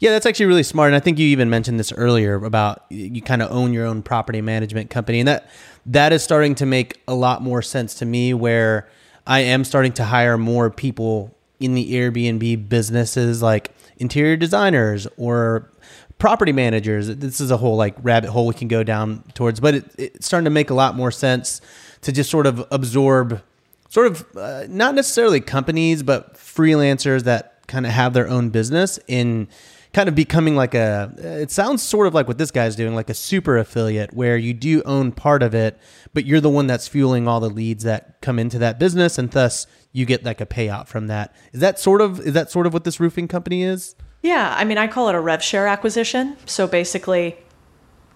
Yeah, 0.00 0.10
that's 0.10 0.26
actually 0.26 0.46
really 0.46 0.62
smart. 0.62 0.88
And 0.88 0.96
I 0.96 1.00
think 1.00 1.18
you 1.18 1.26
even 1.26 1.50
mentioned 1.50 1.80
this 1.80 1.92
earlier 1.92 2.36
about 2.36 2.84
you 2.88 3.20
kind 3.20 3.42
of 3.42 3.50
own 3.50 3.72
your 3.72 3.84
own 3.84 4.02
property 4.02 4.40
management 4.40 4.90
company. 4.90 5.18
And 5.18 5.28
that 5.28 5.50
that 5.86 6.12
is 6.12 6.22
starting 6.22 6.54
to 6.56 6.66
make 6.66 7.00
a 7.08 7.14
lot 7.14 7.42
more 7.42 7.62
sense 7.62 7.94
to 7.94 8.06
me 8.06 8.32
where 8.34 8.88
I 9.26 9.40
am 9.40 9.64
starting 9.64 9.92
to 9.94 10.04
hire 10.04 10.38
more 10.38 10.70
people 10.70 11.36
in 11.58 11.74
the 11.74 11.92
Airbnb 11.94 12.68
businesses 12.68 13.42
like 13.42 13.72
interior 13.96 14.36
designers 14.36 15.08
or 15.16 15.70
property 16.18 16.52
managers. 16.52 17.08
This 17.08 17.40
is 17.40 17.50
a 17.50 17.56
whole 17.56 17.76
like 17.76 17.94
rabbit 18.02 18.30
hole 18.30 18.46
we 18.46 18.54
can 18.54 18.68
go 18.68 18.82
down 18.82 19.24
towards, 19.34 19.60
but 19.60 19.74
it, 19.74 19.84
it's 19.98 20.26
starting 20.26 20.44
to 20.44 20.50
make 20.50 20.70
a 20.70 20.74
lot 20.74 20.96
more 20.96 21.10
sense 21.10 21.60
to 22.02 22.12
just 22.12 22.30
sort 22.30 22.46
of 22.46 22.66
absorb, 22.70 23.42
sort 23.88 24.06
of 24.06 24.36
uh, 24.36 24.64
not 24.68 24.94
necessarily 24.94 25.40
companies, 25.40 26.02
but 26.02 26.34
freelancers 26.34 27.22
that 27.24 27.66
kind 27.66 27.86
of 27.86 27.92
have 27.92 28.14
their 28.14 28.28
own 28.28 28.50
business 28.50 28.98
in 29.06 29.48
kind 29.92 30.08
of 30.08 30.14
becoming 30.14 30.54
like 30.54 30.74
a 30.74 31.12
it 31.18 31.50
sounds 31.50 31.82
sort 31.82 32.06
of 32.06 32.14
like 32.14 32.28
what 32.28 32.38
this 32.38 32.50
guy's 32.50 32.76
doing 32.76 32.94
like 32.94 33.08
a 33.08 33.14
super 33.14 33.56
affiliate 33.56 34.12
where 34.12 34.36
you 34.36 34.52
do 34.52 34.82
own 34.82 35.10
part 35.12 35.42
of 35.42 35.54
it 35.54 35.78
but 36.12 36.26
you're 36.26 36.40
the 36.40 36.50
one 36.50 36.66
that's 36.66 36.86
fueling 36.86 37.26
all 37.26 37.40
the 37.40 37.48
leads 37.48 37.84
that 37.84 38.20
come 38.20 38.38
into 38.38 38.58
that 38.58 38.78
business 38.78 39.18
and 39.18 39.30
thus 39.30 39.66
you 39.92 40.04
get 40.04 40.24
like 40.24 40.40
a 40.40 40.46
payout 40.46 40.86
from 40.88 41.06
that 41.06 41.34
is 41.52 41.60
that 41.60 41.78
sort 41.78 42.02
of 42.02 42.20
is 42.20 42.34
that 42.34 42.50
sort 42.50 42.66
of 42.66 42.74
what 42.74 42.84
this 42.84 43.00
roofing 43.00 43.26
company 43.26 43.62
is 43.62 43.96
Yeah, 44.22 44.54
I 44.56 44.64
mean, 44.64 44.78
I 44.78 44.88
call 44.88 45.08
it 45.08 45.14
a 45.14 45.20
rev 45.20 45.42
share 45.42 45.66
acquisition. 45.66 46.36
So 46.46 46.66
basically, 46.66 47.36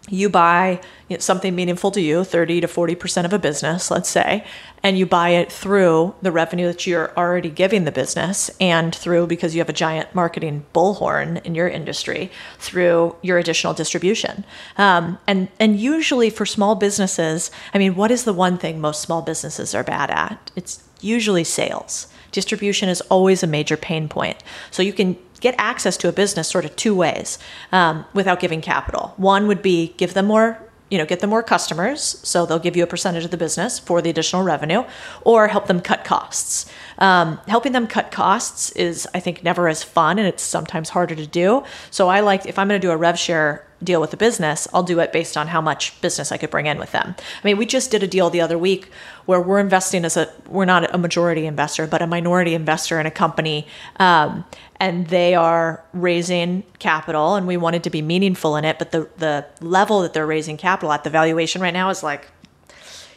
you 0.08 0.28
buy 0.28 0.80
something 1.18 1.54
meaningful 1.54 1.92
to 1.92 2.00
you, 2.00 2.24
30 2.24 2.62
to 2.62 2.66
40% 2.66 3.24
of 3.24 3.32
a 3.32 3.38
business, 3.38 3.90
let's 3.90 4.08
say, 4.08 4.44
and 4.82 4.98
you 4.98 5.06
buy 5.06 5.28
it 5.30 5.52
through 5.52 6.14
the 6.22 6.32
revenue 6.32 6.66
that 6.66 6.86
you're 6.86 7.16
already 7.16 7.50
giving 7.50 7.84
the 7.84 7.92
business 7.92 8.50
and 8.60 8.94
through 8.94 9.28
because 9.28 9.54
you 9.54 9.60
have 9.60 9.68
a 9.68 9.74
giant 9.74 10.12
marketing 10.12 10.64
bullhorn 10.74 11.44
in 11.44 11.54
your 11.54 11.68
industry 11.68 12.32
through 12.58 13.14
your 13.22 13.38
additional 13.38 13.74
distribution. 13.74 14.44
Um, 14.76 15.18
and, 15.28 15.48
and 15.60 15.78
usually 15.78 16.30
for 16.30 16.46
small 16.46 16.74
businesses, 16.74 17.52
I 17.72 17.78
mean, 17.78 17.94
what 17.94 18.10
is 18.10 18.24
the 18.24 18.32
one 18.32 18.58
thing 18.58 18.80
most 18.80 19.02
small 19.02 19.22
businesses 19.22 19.72
are 19.72 19.84
bad 19.84 20.10
at? 20.10 20.50
It's 20.56 20.82
usually 21.00 21.44
sales. 21.44 22.08
Distribution 22.32 22.88
is 22.88 23.02
always 23.02 23.42
a 23.42 23.46
major 23.46 23.76
pain 23.76 24.08
point. 24.08 24.42
So 24.70 24.82
you 24.82 24.92
can 24.94 25.16
get 25.42 25.54
access 25.58 25.98
to 25.98 26.08
a 26.08 26.12
business 26.12 26.48
sort 26.48 26.64
of 26.64 26.74
two 26.76 26.94
ways 26.94 27.38
um, 27.72 28.06
without 28.14 28.40
giving 28.40 28.62
capital. 28.62 29.12
One 29.18 29.46
would 29.48 29.60
be 29.60 29.92
give 29.98 30.14
them 30.14 30.26
more, 30.26 30.58
you 30.90 30.96
know, 30.96 31.04
get 31.04 31.20
them 31.20 31.30
more 31.30 31.42
customers, 31.42 32.00
so 32.22 32.46
they'll 32.46 32.58
give 32.58 32.76
you 32.76 32.84
a 32.84 32.86
percentage 32.86 33.24
of 33.24 33.30
the 33.30 33.36
business 33.36 33.78
for 33.78 34.00
the 34.00 34.08
additional 34.08 34.42
revenue, 34.42 34.84
or 35.22 35.48
help 35.48 35.66
them 35.66 35.80
cut 35.80 36.04
costs. 36.04 36.70
Um, 36.98 37.40
helping 37.48 37.72
them 37.72 37.86
cut 37.86 38.10
costs 38.10 38.70
is, 38.72 39.08
I 39.12 39.20
think, 39.20 39.42
never 39.42 39.68
as 39.68 39.82
fun, 39.82 40.18
and 40.18 40.28
it's 40.28 40.42
sometimes 40.42 40.90
harder 40.90 41.16
to 41.16 41.26
do. 41.26 41.64
So 41.90 42.08
I 42.08 42.20
like 42.20 42.46
if 42.46 42.58
I'm 42.58 42.68
going 42.68 42.80
to 42.80 42.86
do 42.86 42.92
a 42.92 42.96
rev 42.96 43.18
share 43.18 43.66
deal 43.84 44.00
with 44.00 44.12
a 44.12 44.16
business, 44.16 44.68
I'll 44.72 44.82
do 44.82 45.00
it 45.00 45.12
based 45.12 45.36
on 45.36 45.48
how 45.48 45.60
much 45.60 46.00
business 46.00 46.32
I 46.32 46.36
could 46.36 46.50
bring 46.50 46.66
in 46.66 46.78
with 46.78 46.92
them. 46.92 47.14
I 47.18 47.46
mean, 47.46 47.56
we 47.56 47.66
just 47.66 47.90
did 47.90 48.02
a 48.02 48.06
deal 48.06 48.30
the 48.30 48.40
other 48.40 48.58
week 48.58 48.90
where 49.26 49.40
we're 49.40 49.60
investing 49.60 50.04
as 50.04 50.16
a 50.16 50.32
we're 50.48 50.64
not 50.64 50.94
a 50.94 50.98
majority 50.98 51.46
investor, 51.46 51.86
but 51.86 52.02
a 52.02 52.06
minority 52.06 52.54
investor 52.54 52.98
in 53.00 53.06
a 53.06 53.10
company, 53.10 53.66
um, 53.98 54.44
and 54.76 55.06
they 55.08 55.34
are 55.34 55.84
raising 55.92 56.64
capital, 56.78 57.34
and 57.34 57.46
we 57.46 57.56
wanted 57.56 57.84
to 57.84 57.90
be 57.90 58.02
meaningful 58.02 58.56
in 58.56 58.64
it. 58.64 58.78
But 58.78 58.92
the 58.92 59.08
the 59.18 59.46
level 59.60 60.02
that 60.02 60.12
they're 60.12 60.26
raising 60.26 60.56
capital 60.56 60.92
at, 60.92 61.04
the 61.04 61.10
valuation 61.10 61.62
right 61.62 61.74
now 61.74 61.90
is 61.90 62.02
like 62.02 62.28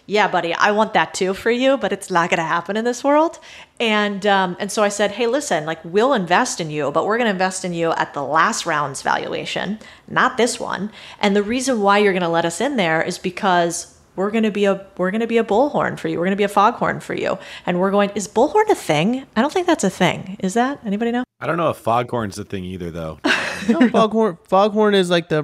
yeah, 0.08 0.28
buddy, 0.28 0.54
I 0.54 0.72
want 0.72 0.94
that 0.94 1.14
too 1.14 1.34
for 1.34 1.50
you, 1.50 1.78
but 1.78 1.92
it's 1.92 2.12
not 2.12 2.30
going 2.30 2.38
to 2.38 2.44
happen 2.44 2.78
in 2.78 2.86
this 2.86 3.04
world. 3.04 3.40
And 3.80 4.26
um, 4.26 4.56
and 4.60 4.72
so 4.72 4.84
I 4.84 4.90
said, 4.90 5.12
hey, 5.12 5.28
listen, 5.28 5.66
like 5.66 5.84
we'll 5.84 6.14
invest 6.14 6.62
in 6.62 6.70
you, 6.70 6.92
but 6.92 7.06
we're 7.06 7.18
going 7.18 7.26
to 7.26 7.32
invest 7.32 7.66
in 7.66 7.74
you 7.74 7.92
at 7.94 8.14
the 8.14 8.24
last 8.24 8.66
round's 8.66 9.02
valuation, 9.02 9.80
not 10.08 10.38
this 10.38 10.60
one. 10.60 10.92
And 11.20 11.36
the 11.36 11.44
reason 11.44 11.82
why 11.82 11.98
you're 11.98 12.14
going 12.14 12.22
to 12.22 12.30
let 12.30 12.46
us 12.46 12.62
in 12.62 12.76
there 12.76 13.02
is 13.02 13.18
because 13.18 13.96
we're 14.16 14.32
going 14.32 14.44
to 14.44 14.52
be 14.52 14.66
a 14.66 14.86
we're 14.98 15.12
going 15.12 15.22
to 15.22 15.28
be 15.28 15.40
a 15.40 15.44
bullhorn 15.44 15.98
for 15.98 16.08
you. 16.08 16.18
We're 16.18 16.26
going 16.26 16.32
to 16.32 16.38
be 16.38 16.44
a 16.44 16.50
foghorn 16.50 17.00
for 17.00 17.16
you. 17.16 17.38
And 17.66 17.80
we're 17.80 17.92
going. 17.92 18.12
Is 18.12 18.28
bullhorn 18.28 18.70
a 18.70 18.76
thing? 18.76 19.26
I 19.36 19.42
don't 19.42 19.52
think 19.52 19.68
that's 19.68 19.84
a 19.84 19.90
thing. 19.90 20.38
Is 20.40 20.54
that 20.54 20.80
anybody 20.86 21.12
know? 21.12 21.24
I 21.40 21.48
don't 21.48 21.58
know 21.58 21.70
if 21.70 21.78
foghorn's 21.78 22.38
a 22.40 22.46
thing 22.46 22.64
either, 22.64 22.92
though. 22.92 23.20
no, 23.70 23.90
foghorn 23.90 24.38
foghorn 24.48 24.96
is 24.96 25.10
like 25.10 25.30
the 25.30 25.40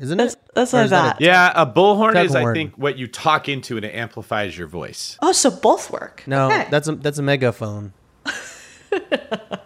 isn't 0.00 0.20
it 0.20 0.36
that's 0.54 0.74
Or 0.74 0.78
what 0.78 0.80
I 0.80 0.84
is 0.84 0.90
that 0.90 1.20
a- 1.20 1.24
yeah, 1.24 1.52
a 1.54 1.66
bullhorn 1.66 2.22
is, 2.24 2.34
I 2.34 2.52
think, 2.52 2.74
what 2.76 2.98
you 2.98 3.06
talk 3.06 3.48
into 3.48 3.76
and 3.76 3.84
it 3.84 3.94
amplifies 3.94 4.56
your 4.58 4.66
voice. 4.66 5.16
Oh, 5.22 5.32
so 5.32 5.50
both 5.50 5.90
work. 5.90 6.22
no 6.26 6.46
Okay. 6.46 6.66
that's 6.70 6.88
a 6.88 6.92
that's 6.96 7.18
a 7.18 7.22
megaphone 7.22 7.92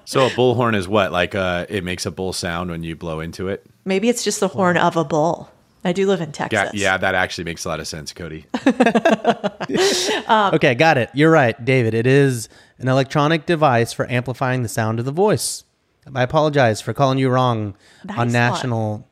So 0.05 0.27
a 0.27 0.31
bullhorn 0.31 0.75
is 0.75 0.89
what? 0.89 1.13
Like, 1.13 1.35
uh, 1.35 1.65
it 1.69 1.85
makes 1.85 2.05
a 2.07 2.11
bull 2.11 2.33
sound 2.33 2.71
when 2.71 2.83
you 2.83 2.97
blow 2.97 3.21
into 3.21 3.49
it. 3.49 3.65
maybe 3.85 4.09
it's 4.09 4.25
just 4.25 4.41
the 4.41 4.49
horn 4.49 4.77
of 4.77 4.97
a 4.97 5.05
bull. 5.05 5.49
I 5.85 5.93
do 5.93 6.07
live 6.07 6.21
in 6.21 6.29
Yeah, 6.29 6.33
Texas. 6.49 6.81
yeah, 6.81 6.97
that 6.97 7.15
actually 7.15 7.45
makes 7.45 7.65
a 7.65 7.69
lot 7.69 7.81
of 7.81 7.89
sense, 7.89 8.13
Codie. 8.13 8.45
Um, 10.29 10.55
okay 10.55 10.75
got 10.75 10.99
it 10.99 11.11
you're 11.15 11.31
right 11.31 11.65
david 11.65 11.95
it 11.95 12.07
is 12.07 12.49
an 12.79 12.89
electronic 12.89 13.47
device 13.47 13.93
for 13.93 14.11
amplifying 14.11 14.63
the 14.63 14.69
sound 14.69 14.99
of 14.99 15.05
the 15.05 15.13
voice 15.13 15.65
i 16.15 16.23
apologize 16.23 16.81
for 16.81 16.93
calling 16.93 17.19
you 17.19 17.29
wrong 17.29 17.75
Nice 18.05 18.19
on 18.19 18.27
one. 18.27 18.33
national 18.33 19.09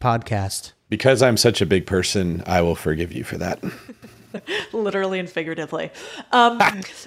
podcast 0.00 0.72
Because 0.88 1.22
I'm 1.22 1.36
such 1.36 1.60
a 1.60 1.66
big 1.66 1.86
person, 1.86 2.42
I 2.46 2.60
will 2.60 2.74
forgive 2.74 3.12
you 3.12 3.24
for 3.24 3.38
that. 3.38 3.62
literally 4.72 5.18
and 5.18 5.28
figuratively. 5.30 5.90
Um, 6.32 6.60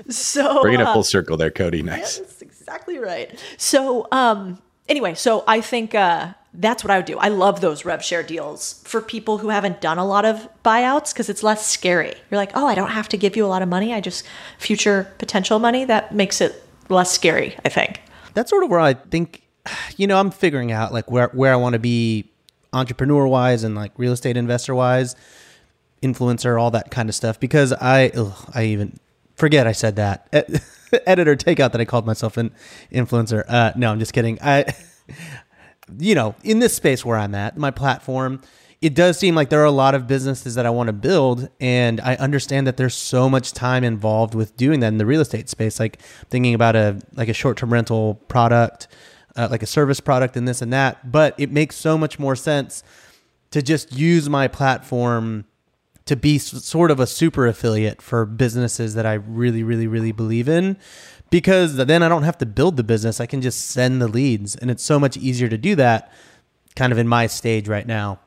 so 0.09 0.61
Bringing 0.61 0.79
it 0.79 0.87
uh, 0.87 0.93
full 0.93 1.03
circle 1.03 1.37
there, 1.37 1.51
Codie. 1.51 1.83
Nice. 1.83 2.19
That's 2.19 2.41
exactly 2.41 2.97
right. 2.97 3.37
So, 3.57 4.07
um, 4.11 4.61
anyway, 4.87 5.13
so 5.13 5.43
I 5.47 5.61
think 5.61 5.93
uh, 5.93 6.33
that's 6.53 6.83
what 6.83 6.91
I 6.91 6.97
would 6.97 7.05
do. 7.05 7.17
I 7.17 7.27
love 7.27 7.61
those 7.61 7.85
rev 7.85 8.03
share 8.03 8.23
deals 8.23 8.81
for 8.85 9.01
people 9.01 9.37
who 9.39 9.49
haven't 9.49 9.81
done 9.81 9.97
a 9.97 10.05
lot 10.05 10.25
of 10.25 10.47
buyouts 10.63 11.13
because 11.13 11.29
it's 11.29 11.43
less 11.43 11.65
scary. 11.65 12.13
You're 12.31 12.39
like, 12.39 12.51
oh, 12.55 12.65
I 12.65 12.75
don't 12.75 12.91
have 12.91 13.09
to 13.09 13.17
give 13.17 13.35
you 13.35 13.45
a 13.45 13.47
lot 13.47 13.61
of 13.61 13.69
money. 13.69 13.93
I 13.93 14.01
just 14.01 14.25
future 14.57 15.13
potential 15.17 15.59
money. 15.59 15.85
That 15.85 16.15
makes 16.15 16.41
it 16.41 16.63
less 16.89 17.11
scary, 17.11 17.57
I 17.65 17.69
think. 17.69 18.01
That's 18.37 18.51
sort 18.51 18.63
of 18.63 18.69
where 18.69 18.79
I 18.79 18.93
think, 18.93 19.41
you 19.97 20.05
know, 20.05 20.19
I'm 20.19 20.29
figuring 20.29 20.71
out 20.71 20.93
like 20.93 21.09
where 21.09 21.29
where 21.33 21.51
I 21.51 21.55
want 21.55 21.73
to 21.73 21.79
be 21.79 22.29
entrepreneur 22.71 23.27
wise 23.27 23.63
and 23.63 23.73
like 23.73 23.91
real 23.97 24.13
estate 24.13 24.37
investor 24.37 24.75
wise, 24.75 25.15
influencer, 26.03 26.61
all 26.61 26.69
that 26.69 26.91
kind 26.91 27.09
of 27.09 27.15
stuff. 27.15 27.39
Because 27.39 27.73
I, 27.73 28.09
ugh, 28.09 28.51
I 28.53 28.65
even 28.65 28.99
forget 29.35 29.65
I 29.65 29.71
said 29.71 29.95
that. 29.95 30.27
Ed- 30.31 30.61
Editor, 31.07 31.35
take 31.35 31.59
out 31.59 31.71
that 31.71 31.81
I 31.81 31.85
called 31.85 32.05
myself 32.05 32.37
an 32.37 32.51
influencer. 32.91 33.43
Uh, 33.47 33.71
no, 33.75 33.91
I'm 33.91 33.97
just 33.97 34.13
kidding. 34.13 34.37
I, 34.39 34.71
you 35.97 36.13
know, 36.13 36.35
in 36.43 36.59
this 36.59 36.75
space 36.75 37.03
where 37.03 37.17
I'm 37.17 37.33
at, 37.33 37.57
my 37.57 37.71
platform, 37.71 38.39
it 38.81 38.93
does 38.93 39.17
seem 39.17 39.33
like 39.33 39.49
there 39.49 39.61
are 39.61 39.65
a 39.65 39.71
lot 39.71 39.95
of 39.95 40.07
businesses 40.07 40.55
that 40.55 40.65
I 40.65 40.69
want 40.69 40.87
to 40.87 40.93
build. 40.93 41.49
And 41.59 41.99
I 42.01 42.15
understand 42.15 42.67
that 42.67 42.77
there's 42.77 42.93
so 42.93 43.29
much 43.29 43.51
time 43.53 43.83
involved 43.83 44.35
with 44.35 44.55
doing 44.55 44.81
that 44.81 44.89
in 44.89 44.97
the 44.97 45.05
real 45.05 45.21
estate 45.21 45.49
space. 45.49 45.79
Like 45.79 45.99
thinking 46.29 46.53
about 46.53 46.75
a, 46.75 46.99
like 47.13 47.27
a 47.27 47.33
short 47.33 47.57
term 47.57 47.73
rental 47.73 48.15
product, 48.27 48.87
uh, 49.35 49.47
like 49.49 49.63
a 49.63 49.67
service 49.67 49.99
product 49.99 50.37
and 50.37 50.47
this 50.47 50.61
and 50.61 50.71
that. 50.73 51.11
But 51.11 51.33
it 51.39 51.51
makes 51.51 51.75
so 51.75 51.97
much 51.97 52.19
more 52.19 52.35
sense 52.35 52.83
to 53.49 53.61
just 53.61 53.93
use 53.93 54.29
my 54.29 54.47
platform 54.47 55.45
to 56.05 56.15
be 56.15 56.37
sort 56.37 56.91
of 56.91 56.99
a 56.99 57.07
super 57.07 57.47
affiliate 57.47 58.01
for 58.01 58.25
businesses 58.25 58.93
that 58.93 59.05
I 59.05 59.13
really, 59.13 59.63
really, 59.63 59.87
really 59.87 60.11
believe 60.11 60.47
in. 60.47 60.77
Because 61.29 61.75
then 61.75 62.03
I 62.03 62.09
don't 62.09 62.23
have 62.23 62.37
to 62.37 62.45
build 62.45 62.77
the 62.77 62.83
business. 62.83 63.19
I 63.19 63.25
can 63.25 63.41
just 63.41 63.71
send 63.71 64.01
the 64.01 64.07
leads. 64.07 64.55
And 64.55 64.71
it's 64.71 64.83
so 64.83 64.99
much 64.99 65.17
easier 65.17 65.49
to 65.49 65.57
do 65.57 65.75
that 65.75 66.13
kind 66.75 66.93
of 66.93 66.99
in 66.99 67.07
my 67.07 67.27
stage 67.27 67.67
right 67.67 67.85
now. 67.85 68.19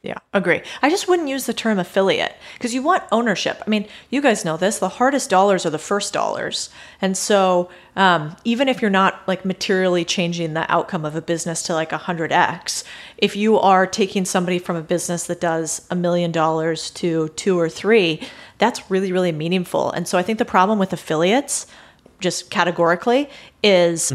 Yeah, 0.00 0.18
agree. 0.32 0.62
I 0.80 0.90
just 0.90 1.08
wouldn't 1.08 1.28
use 1.28 1.46
the 1.46 1.52
term 1.52 1.80
affiliate 1.80 2.36
because 2.54 2.72
you 2.72 2.82
want 2.82 3.02
ownership. 3.10 3.60
I 3.66 3.68
mean, 3.68 3.88
you 4.10 4.22
guys 4.22 4.44
know 4.44 4.56
this. 4.56 4.78
The 4.78 4.88
hardest 4.88 5.28
dollars 5.28 5.66
are 5.66 5.70
the 5.70 5.78
first 5.78 6.12
dollars. 6.12 6.70
And 7.00 7.16
so, 7.16 7.68
um, 7.96 8.36
even 8.44 8.68
if 8.68 8.80
you're 8.80 8.92
not 8.92 9.26
like 9.26 9.44
materially 9.44 10.04
changing 10.04 10.54
the 10.54 10.70
outcome 10.72 11.04
of 11.04 11.16
a 11.16 11.20
business 11.20 11.64
to 11.64 11.74
like 11.74 11.90
100x, 11.90 12.84
if 13.16 13.34
you 13.34 13.58
are 13.58 13.88
taking 13.88 14.24
somebody 14.24 14.60
from 14.60 14.76
a 14.76 14.82
business 14.82 15.26
that 15.26 15.40
does 15.40 15.84
a 15.90 15.96
million 15.96 16.30
dollars 16.30 16.90
to 16.90 17.28
two 17.30 17.58
or 17.58 17.68
three, 17.68 18.20
that's 18.58 18.88
really, 18.88 19.10
really 19.10 19.32
meaningful. 19.32 19.90
And 19.90 20.06
so, 20.06 20.16
I 20.16 20.22
think 20.22 20.38
the 20.38 20.44
problem 20.44 20.78
with 20.78 20.92
affiliates 20.92 21.66
just 22.20 22.50
categorically 22.50 23.28
is 23.64 24.12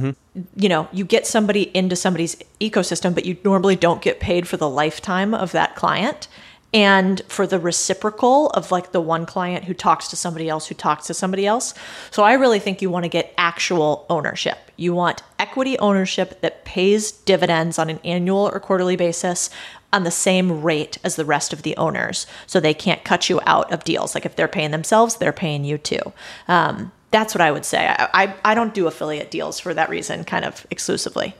you 0.55 0.67
know 0.69 0.88
you 0.91 1.05
get 1.05 1.27
somebody 1.27 1.75
into 1.75 1.95
somebody's 1.95 2.36
ecosystem 2.59 3.13
but 3.13 3.25
you 3.25 3.38
normally 3.43 3.75
don't 3.75 4.01
get 4.01 4.19
paid 4.19 4.47
for 4.47 4.57
the 4.57 4.69
lifetime 4.69 5.34
of 5.34 5.51
that 5.51 5.75
client. 5.75 6.27
And 6.75 7.21
for 7.27 7.45
the 7.45 7.59
reciprocal 7.59 8.49
of 8.49 8.71
like 8.71 8.93
the 8.93 8.99
one 8.99 9.27
client 9.27 9.65
who 9.65 9.75
talks 9.75 10.07
to 10.07 10.15
somebody 10.15 10.49
else 10.49 10.65
who 10.65 10.73
talks 10.73 11.05
to 11.05 11.13
somebody 11.13 11.45
else. 11.45 11.75
So 12.09 12.23
i 12.23 12.34
really 12.34 12.57
think 12.57 12.81
you 12.81 12.89
want 12.89 13.05
to 13.05 13.09
get 13.09 13.31
actual 13.38 14.07
ownership. 14.09 14.57
You 14.75 14.95
want 14.95 15.21
equity 15.38 15.77
ownership 15.77 16.41
that 16.41 16.65
pays 16.65 17.11
dividends 17.11 17.77
on 17.77 17.91
an 17.91 17.99
annual 18.03 18.49
or 18.51 18.59
quarterly 18.59 18.95
basis 18.95 19.51
on 19.91 20.03
the 20.03 20.09
same 20.09 20.63
rate 20.63 20.97
as 21.03 21.15
the 21.15 21.25
rest 21.25 21.53
of 21.53 21.61
the 21.61 21.77
owners. 21.77 22.25
So 22.47 22.59
they 22.59 22.73
can't 22.73 23.03
cut 23.03 23.29
you 23.29 23.39
out 23.45 23.71
of 23.71 23.84
deals. 23.84 24.15
Like 24.15 24.25
if 24.25 24.36
they're 24.36 24.47
paying 24.47 24.71
themselves 24.71 25.17
they're 25.17 25.31
paying 25.31 25.63
you 25.63 25.77
too. 25.77 26.11
Um, 26.47 26.91
that's 27.14 27.34
what 27.34 27.39
i 27.41 27.49
would 27.49 27.64
say 27.64 27.88
I, 27.88 28.09
I, 28.14 28.36
I 28.43 28.53
don't 28.53 28.74
do 28.74 28.88
affiliate 28.88 29.32
deals 29.32 29.57
for 29.61 29.74
that 29.74 29.89
reason 29.89 30.26
kind 30.26 30.43
of 30.43 30.68
exclusively 30.70 31.34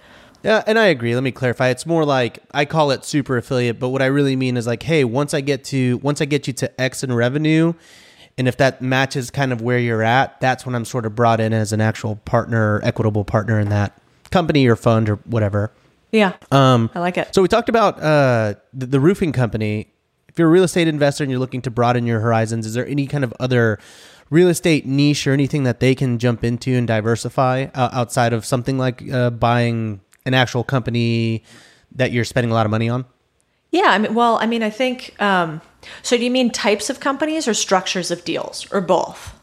Yeah, 0.43 0.61
and 0.67 0.78
I 0.78 0.88
agree. 0.88 1.15
Let 1.15 1.24
me 1.24 1.32
clarify. 1.32 1.69
It's 1.69 1.86
more 1.86 2.03
like 2.03 2.39
I 2.53 2.65
call 2.65 2.91
it 2.91 3.05
super 3.05 3.38
affiliate, 3.38 3.80
but 3.80 3.89
what 3.89 4.01
I 4.01 4.07
really 4.07 4.36
mean 4.36 4.57
is 4.57 4.67
like, 4.67 4.84
hey, 4.84 5.05
once 5.05 5.34
I 5.34 5.39
get 5.39 5.63
to 5.71 5.99
once 6.03 6.19
I 6.21 6.26
get 6.26 6.47
you 6.47 6.53
to 6.53 6.67
X 6.82 7.01
in 7.01 7.13
revenue, 7.13 7.74
and 8.38 8.45
if 8.49 8.57
that 8.57 8.82
matches 8.82 9.32
kind 9.32 9.53
of 9.53 9.61
where 9.61 9.80
you're 9.80 10.03
at, 10.03 10.41
that's 10.41 10.65
when 10.65 10.76
I'm 10.76 10.84
sort 10.84 11.05
of 11.05 11.15
brought 11.15 11.39
in 11.39 11.53
as 11.53 11.71
an 11.71 11.80
actual 11.80 12.17
partner, 12.26 12.82
equitable 12.84 13.24
partner 13.24 13.57
in 13.57 13.69
that 13.69 13.91
company 14.32 14.67
or 14.67 14.76
fund 14.76 15.07
or 15.07 15.15
whatever. 15.36 15.71
yeah 16.11 16.34
Um, 16.51 16.89
i 16.93 16.99
like 16.99 17.17
it 17.17 17.34
So 17.34 17.41
we 17.41 17.47
talked 17.47 17.69
about 17.69 18.01
uh, 18.03 18.55
the, 18.74 18.88
the 18.88 18.99
roofing 18.99 19.32
company. 19.32 19.88
If 20.28 20.38
you're 20.38 20.49
a 20.49 20.51
real 20.51 20.65
estate 20.65 20.89
investor 20.89 21.24
and 21.24 21.32
you're 21.32 21.39
looking 21.39 21.61
to 21.61 21.71
broaden 21.71 22.05
your 22.05 22.19
horizons, 22.19 22.65
is 22.65 22.74
there 22.74 22.86
any 22.88 23.07
kind 23.07 23.24
of 23.24 23.34
other 23.39 23.80
real 24.30 24.47
estate 24.47 24.86
niche 24.86 25.28
or 25.28 25.34
anything 25.34 25.63
that 25.63 25.80
they 25.80 25.95
can 25.95 26.19
jump 26.19 26.43
into 26.43 26.76
and 26.76 26.88
diversify 26.88 27.67
uh, 27.74 27.89
outside 27.91 28.34
of 28.34 28.45
something 28.45 28.78
like 28.78 29.07
uh, 29.11 29.30
buying 29.30 30.01
an 30.26 30.34
actual 30.34 30.63
company 30.63 31.43
that 31.91 32.11
you're 32.11 32.26
spending 32.26 32.51
a 32.51 32.53
lot 32.53 32.65
of 32.65 32.71
money 32.71 32.89
on? 32.89 33.05
Yeah, 33.71 33.88
I 33.88 33.97
mean, 33.97 34.13
well, 34.13 34.38
I 34.38 34.45
mean, 34.45 34.61
I 34.61 34.69
think. 34.69 35.19
Um, 35.21 35.61
so, 36.01 36.15
do 36.17 36.24
you 36.24 36.32
mean 36.32 36.51
types 36.51 36.89
of 36.89 36.99
companies 36.99 37.47
or 37.47 37.53
structures 37.53 38.11
of 38.11 38.24
deals, 38.24 38.71
or 38.71 38.82
both? 38.82 39.39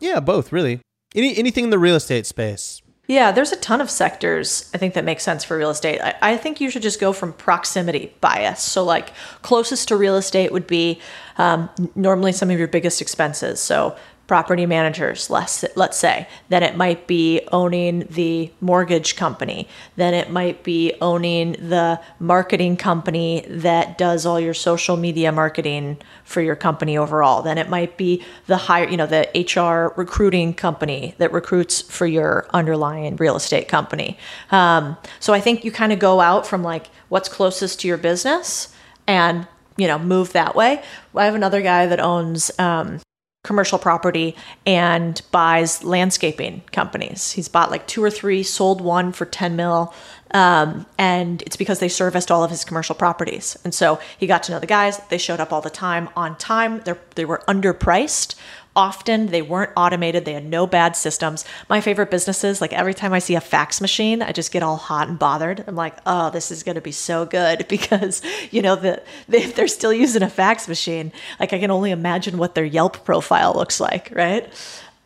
Yeah, 0.00 0.20
both 0.20 0.52
really. 0.52 0.80
Any 1.14 1.36
anything 1.36 1.64
in 1.64 1.70
the 1.70 1.78
real 1.78 1.94
estate 1.94 2.26
space. 2.26 2.80
Yeah, 3.06 3.32
there's 3.32 3.52
a 3.52 3.56
ton 3.56 3.82
of 3.82 3.90
sectors 3.90 4.70
I 4.72 4.78
think 4.78 4.94
that 4.94 5.04
make 5.04 5.20
sense 5.20 5.44
for 5.44 5.58
real 5.58 5.68
estate. 5.68 6.00
I, 6.00 6.14
I 6.22 6.36
think 6.38 6.60
you 6.60 6.70
should 6.70 6.80
just 6.80 6.98
go 6.98 7.12
from 7.12 7.34
proximity 7.34 8.14
bias. 8.22 8.62
So, 8.62 8.82
like, 8.82 9.12
closest 9.42 9.88
to 9.88 9.96
real 9.96 10.16
estate 10.16 10.50
would 10.50 10.66
be 10.66 11.00
um, 11.36 11.68
normally 11.94 12.32
some 12.32 12.50
of 12.50 12.58
your 12.58 12.68
biggest 12.68 13.02
expenses. 13.02 13.60
So, 13.60 13.94
property 14.26 14.64
managers, 14.64 15.28
let's, 15.28 15.64
let's 15.76 15.98
say, 15.98 16.26
then 16.48 16.62
it 16.62 16.76
might 16.76 17.06
be 17.06 17.42
owning 17.52 18.06
the 18.10 18.50
mortgage 18.60 19.16
company, 19.16 19.68
then 19.96 20.14
it 20.14 20.30
might 20.30 20.62
be 20.62 20.94
owning 21.00 21.52
the 21.52 22.00
marketing 22.18 22.76
company 22.76 23.44
that 23.48 23.98
does 23.98 24.24
all 24.24 24.40
your 24.40 24.54
social 24.54 24.96
media 24.96 25.30
marketing 25.30 25.98
for 26.24 26.40
your 26.40 26.56
company 26.56 26.96
overall, 26.96 27.42
then 27.42 27.58
it 27.58 27.68
might 27.68 27.98
be 27.98 28.24
the 28.46 28.56
higher, 28.56 28.88
you 28.88 28.96
know, 28.96 29.06
the 29.06 29.28
HR 29.34 29.92
recruiting 29.98 30.54
company 30.54 31.14
that 31.18 31.32
recruits 31.32 31.82
for 31.82 32.06
your 32.06 32.46
underlying 32.54 33.16
real 33.16 33.36
estate 33.36 33.68
company. 33.68 34.16
Um, 34.50 34.96
so 35.20 35.34
I 35.34 35.40
think 35.40 35.64
you 35.64 35.70
kind 35.70 35.92
of 35.92 35.98
go 35.98 36.20
out 36.20 36.46
from 36.46 36.62
like 36.62 36.86
what's 37.08 37.28
closest 37.28 37.80
to 37.80 37.88
your 37.88 37.98
business 37.98 38.74
and 39.06 39.46
you 39.76 39.86
know 39.86 39.98
move 39.98 40.32
that 40.32 40.54
way. 40.54 40.82
I 41.14 41.24
have 41.26 41.34
another 41.34 41.62
guy 41.62 41.86
that 41.86 42.00
owns 42.00 42.50
um, 42.58 43.00
commercial 43.44 43.78
property 43.78 44.34
and 44.66 45.22
buys 45.30 45.84
landscaping 45.84 46.62
companies. 46.72 47.32
He's 47.32 47.46
bought 47.46 47.70
like 47.70 47.86
two 47.86 48.02
or 48.02 48.10
three, 48.10 48.42
sold 48.42 48.80
one 48.80 49.12
for 49.12 49.26
10 49.26 49.54
mil. 49.54 49.94
Um, 50.32 50.86
and 50.98 51.42
it's 51.42 51.54
because 51.54 51.78
they 51.78 51.88
serviced 51.88 52.32
all 52.32 52.42
of 52.42 52.50
his 52.50 52.64
commercial 52.64 52.96
properties. 52.96 53.56
And 53.62 53.72
so 53.72 54.00
he 54.18 54.26
got 54.26 54.42
to 54.44 54.52
know 54.52 54.58
the 54.58 54.66
guys. 54.66 54.98
They 55.10 55.18
showed 55.18 55.38
up 55.38 55.52
all 55.52 55.60
the 55.60 55.70
time 55.70 56.08
on 56.16 56.36
time. 56.36 56.80
They're, 56.80 56.98
they 57.14 57.24
were 57.24 57.44
underpriced 57.46 58.34
often 58.76 59.26
they 59.26 59.42
weren't 59.42 59.70
automated 59.76 60.24
they 60.24 60.32
had 60.32 60.44
no 60.44 60.66
bad 60.66 60.96
systems. 60.96 61.44
My 61.68 61.80
favorite 61.80 62.10
businesses 62.10 62.60
like 62.60 62.72
every 62.72 62.94
time 62.94 63.12
i 63.12 63.18
see 63.18 63.34
a 63.34 63.40
fax 63.40 63.80
machine 63.80 64.22
i 64.22 64.32
just 64.32 64.52
get 64.52 64.62
all 64.62 64.76
hot 64.76 65.08
and 65.08 65.18
bothered. 65.18 65.64
I'm 65.66 65.76
like 65.76 65.96
oh 66.06 66.30
this 66.30 66.50
is 66.50 66.62
going 66.62 66.74
to 66.74 66.80
be 66.80 66.92
so 66.92 67.26
good 67.26 67.66
because 67.74 68.22
you 68.50 68.62
know 68.62 68.76
the, 68.76 69.02
they, 69.28 69.46
they're 69.46 69.68
still 69.68 69.92
using 69.92 70.22
a 70.22 70.30
fax 70.30 70.68
machine. 70.68 71.12
Like 71.40 71.52
i 71.52 71.58
can 71.58 71.70
only 71.70 71.90
imagine 71.90 72.38
what 72.38 72.54
their 72.54 72.64
yelp 72.64 73.04
profile 73.04 73.54
looks 73.54 73.80
like 73.80 74.10
right 74.14 74.52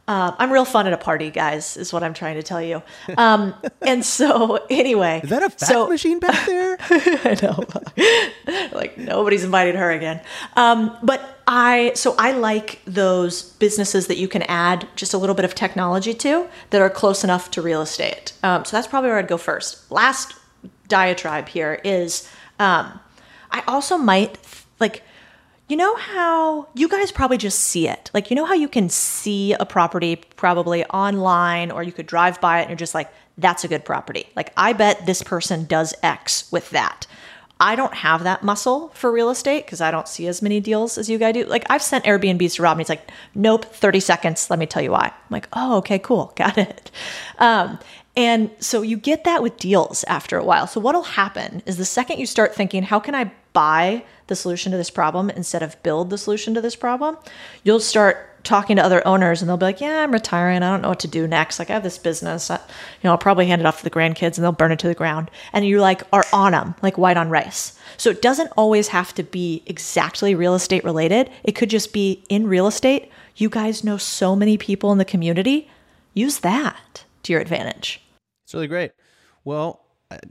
uh, 0.08 0.34
I'm 0.38 0.50
real 0.50 0.64
fun 0.64 0.86
at 0.86 0.94
a 0.94 0.96
party, 0.96 1.30
guys, 1.30 1.76
is 1.76 1.92
what 1.92 2.02
I'm 2.02 2.14
trying 2.14 2.36
to 2.36 2.42
tell 2.42 2.62
you. 2.62 2.82
Um, 3.18 3.54
and 3.82 4.02
so, 4.02 4.58
anyway. 4.70 5.20
Is 5.22 5.28
that 5.28 5.42
a 5.42 5.50
fax 5.50 5.68
so, 5.68 5.86
machine 5.86 6.18
back 6.18 6.46
there? 6.46 6.78
I 6.80 7.36
know. 7.42 8.70
like, 8.72 8.96
nobody's 8.96 9.44
invited 9.44 9.74
her 9.74 9.90
again. 9.90 10.22
Um, 10.56 10.96
but 11.02 11.42
I, 11.46 11.92
so 11.94 12.14
I 12.18 12.32
like 12.32 12.80
those 12.86 13.42
businesses 13.42 14.06
that 14.06 14.16
you 14.16 14.28
can 14.28 14.42
add 14.44 14.88
just 14.96 15.12
a 15.12 15.18
little 15.18 15.34
bit 15.34 15.44
of 15.44 15.54
technology 15.54 16.14
to 16.14 16.48
that 16.70 16.80
are 16.80 16.88
close 16.88 17.22
enough 17.22 17.50
to 17.50 17.60
real 17.60 17.82
estate. 17.82 18.32
Um, 18.42 18.64
so 18.64 18.78
that's 18.78 18.86
probably 18.86 19.10
where 19.10 19.18
I'd 19.18 19.28
go 19.28 19.36
first. 19.36 19.92
Last 19.92 20.34
diatribe 20.88 21.48
here 21.48 21.82
is 21.84 22.26
um, 22.58 22.98
I 23.50 23.62
also 23.68 23.98
might, 23.98 24.38
like, 24.80 25.02
you 25.68 25.76
know 25.76 25.94
how 25.96 26.66
you 26.74 26.88
guys 26.88 27.12
probably 27.12 27.36
just 27.36 27.60
see 27.60 27.88
it. 27.88 28.10
Like, 28.14 28.30
you 28.30 28.36
know 28.36 28.46
how 28.46 28.54
you 28.54 28.68
can 28.68 28.88
see 28.88 29.52
a 29.52 29.66
property 29.66 30.16
probably 30.36 30.84
online 30.86 31.70
or 31.70 31.82
you 31.82 31.92
could 31.92 32.06
drive 32.06 32.40
by 32.40 32.60
it 32.60 32.62
and 32.62 32.70
you're 32.70 32.76
just 32.76 32.94
like, 32.94 33.10
that's 33.36 33.64
a 33.64 33.68
good 33.68 33.84
property. 33.84 34.26
Like, 34.34 34.52
I 34.56 34.72
bet 34.72 35.04
this 35.06 35.22
person 35.22 35.66
does 35.66 35.94
X 36.02 36.50
with 36.50 36.70
that. 36.70 37.06
I 37.60 37.74
don't 37.74 37.94
have 37.94 38.22
that 38.22 38.42
muscle 38.42 38.88
for 38.94 39.12
real 39.12 39.30
estate 39.30 39.66
because 39.66 39.80
I 39.80 39.90
don't 39.90 40.08
see 40.08 40.26
as 40.26 40.40
many 40.40 40.60
deals 40.60 40.96
as 40.96 41.10
you 41.10 41.18
guys 41.18 41.34
do. 41.34 41.44
Like, 41.44 41.66
I've 41.68 41.82
sent 41.82 42.04
Airbnbs 42.04 42.54
to 42.54 42.62
Rob 42.62 42.72
and 42.72 42.80
he's 42.80 42.88
like, 42.88 43.10
nope, 43.34 43.64
30 43.66 44.00
seconds. 44.00 44.48
Let 44.48 44.58
me 44.58 44.66
tell 44.66 44.82
you 44.82 44.92
why. 44.92 45.06
I'm 45.06 45.30
like, 45.30 45.48
oh, 45.52 45.76
okay, 45.78 45.98
cool. 45.98 46.32
Got 46.36 46.56
it. 46.56 46.90
Um, 47.38 47.78
and 48.16 48.50
so 48.58 48.82
you 48.82 48.96
get 48.96 49.24
that 49.24 49.42
with 49.42 49.56
deals 49.58 50.04
after 50.04 50.38
a 50.38 50.44
while. 50.44 50.66
So 50.66 50.80
what'll 50.80 51.02
happen 51.02 51.62
is 51.66 51.76
the 51.76 51.84
second 51.84 52.18
you 52.18 52.26
start 52.26 52.54
thinking, 52.54 52.82
how 52.84 53.00
can 53.00 53.14
I 53.14 53.32
buy 53.52 54.04
the 54.28 54.36
solution 54.36 54.72
to 54.72 54.78
this 54.78 54.90
problem 54.90 55.30
instead 55.30 55.62
of 55.62 55.82
build 55.82 56.10
the 56.10 56.18
solution 56.18 56.54
to 56.54 56.60
this 56.60 56.76
problem, 56.76 57.16
you'll 57.64 57.80
start 57.80 58.44
talking 58.44 58.76
to 58.76 58.82
other 58.82 59.06
owners 59.06 59.42
and 59.42 59.48
they'll 59.48 59.56
be 59.56 59.66
like, 59.66 59.80
"Yeah, 59.80 60.02
I'm 60.02 60.12
retiring. 60.12 60.62
I 60.62 60.70
don't 60.70 60.82
know 60.82 60.88
what 60.88 61.00
to 61.00 61.08
do 61.08 61.26
next. 61.26 61.58
Like 61.58 61.70
I 61.70 61.74
have 61.74 61.82
this 61.82 61.98
business. 61.98 62.50
I, 62.50 62.56
you 62.56 62.60
know, 63.04 63.10
I'll 63.10 63.18
probably 63.18 63.46
hand 63.46 63.60
it 63.60 63.66
off 63.66 63.78
to 63.78 63.84
the 63.84 63.90
grandkids 63.90 64.36
and 64.36 64.44
they'll 64.44 64.52
burn 64.52 64.72
it 64.72 64.78
to 64.80 64.88
the 64.88 64.94
ground." 64.94 65.30
And 65.52 65.66
you 65.66 65.80
like 65.80 66.02
are 66.12 66.24
on 66.32 66.52
them 66.52 66.74
like 66.80 66.96
white 66.96 67.16
on 67.16 67.30
rice. 67.30 67.78
So 67.96 68.10
it 68.10 68.22
doesn't 68.22 68.52
always 68.56 68.88
have 68.88 69.12
to 69.14 69.22
be 69.22 69.62
exactly 69.66 70.34
real 70.34 70.54
estate 70.54 70.84
related. 70.84 71.30
It 71.44 71.52
could 71.52 71.70
just 71.70 71.92
be 71.92 72.24
in 72.28 72.46
real 72.46 72.66
estate. 72.66 73.10
You 73.36 73.48
guys 73.48 73.84
know 73.84 73.96
so 73.96 74.34
many 74.36 74.56
people 74.56 74.92
in 74.92 74.98
the 74.98 75.04
community. 75.04 75.68
Use 76.14 76.38
that 76.40 77.04
to 77.24 77.32
your 77.32 77.40
advantage. 77.40 78.00
It's 78.44 78.54
really 78.54 78.66
great. 78.66 78.92
Well, 79.44 79.84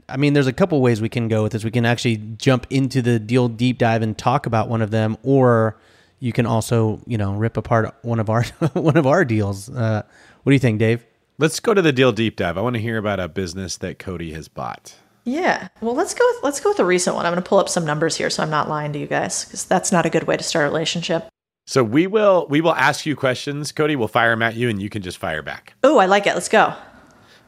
I 0.08 0.16
mean, 0.16 0.32
there's 0.32 0.48
a 0.48 0.52
couple 0.52 0.80
ways 0.80 1.00
we 1.00 1.08
can 1.08 1.28
go 1.28 1.44
with 1.44 1.52
this. 1.52 1.64
We 1.64 1.70
can 1.70 1.86
actually 1.86 2.16
jump 2.36 2.66
into 2.68 3.00
the 3.00 3.18
deal 3.18 3.48
deep 3.48 3.78
dive 3.78 4.02
and 4.02 4.18
talk 4.18 4.46
about 4.46 4.68
one 4.68 4.82
of 4.82 4.90
them, 4.90 5.16
or 5.22 5.78
you 6.18 6.32
can 6.32 6.46
also, 6.46 7.00
you 7.06 7.16
know, 7.16 7.32
rip 7.34 7.56
apart 7.56 7.94
one 8.02 8.18
of 8.18 8.28
our 8.28 8.42
one 8.72 8.96
of 8.96 9.06
our 9.06 9.24
deals. 9.24 9.70
Uh, 9.70 10.02
what 10.42 10.50
do 10.50 10.54
you 10.54 10.58
think, 10.58 10.80
Dave? 10.80 11.06
Let's 11.38 11.60
go 11.60 11.74
to 11.74 11.82
the 11.82 11.92
deal 11.92 12.10
deep 12.10 12.36
dive. 12.36 12.58
I 12.58 12.60
want 12.60 12.74
to 12.74 12.82
hear 12.82 12.98
about 12.98 13.20
a 13.20 13.28
business 13.28 13.76
that 13.76 13.98
Codie 13.98 14.34
has 14.34 14.48
bought. 14.48 14.96
Yeah. 15.24 15.68
Well, 15.80 15.94
let's 15.94 16.14
go. 16.14 16.24
With, 16.32 16.42
let's 16.42 16.58
go 16.58 16.70
with 16.70 16.78
the 16.78 16.84
recent 16.84 17.14
one. 17.14 17.26
I'm 17.26 17.32
going 17.32 17.42
to 17.42 17.48
pull 17.48 17.58
up 17.58 17.68
some 17.68 17.84
numbers 17.84 18.16
here, 18.16 18.30
so 18.30 18.42
I'm 18.42 18.50
not 18.50 18.68
lying 18.68 18.92
to 18.94 18.98
you 18.98 19.06
guys, 19.06 19.44
because 19.44 19.64
that's 19.64 19.92
not 19.92 20.06
a 20.06 20.10
good 20.10 20.24
way 20.24 20.36
to 20.36 20.42
start 20.42 20.64
a 20.64 20.68
relationship. 20.68 21.28
So 21.66 21.84
we 21.84 22.06
will 22.06 22.46
we 22.48 22.60
will 22.62 22.74
ask 22.74 23.06
you 23.06 23.14
questions, 23.14 23.70
Codie. 23.70 23.94
We'll 23.94 24.08
fire 24.08 24.30
them 24.30 24.42
at 24.42 24.56
you, 24.56 24.68
and 24.70 24.82
you 24.82 24.88
can 24.88 25.02
just 25.02 25.18
fire 25.18 25.42
back. 25.42 25.74
Oh, 25.84 25.98
I 25.98 26.06
like 26.06 26.26
it. 26.26 26.34
Let's 26.34 26.48
go. 26.48 26.74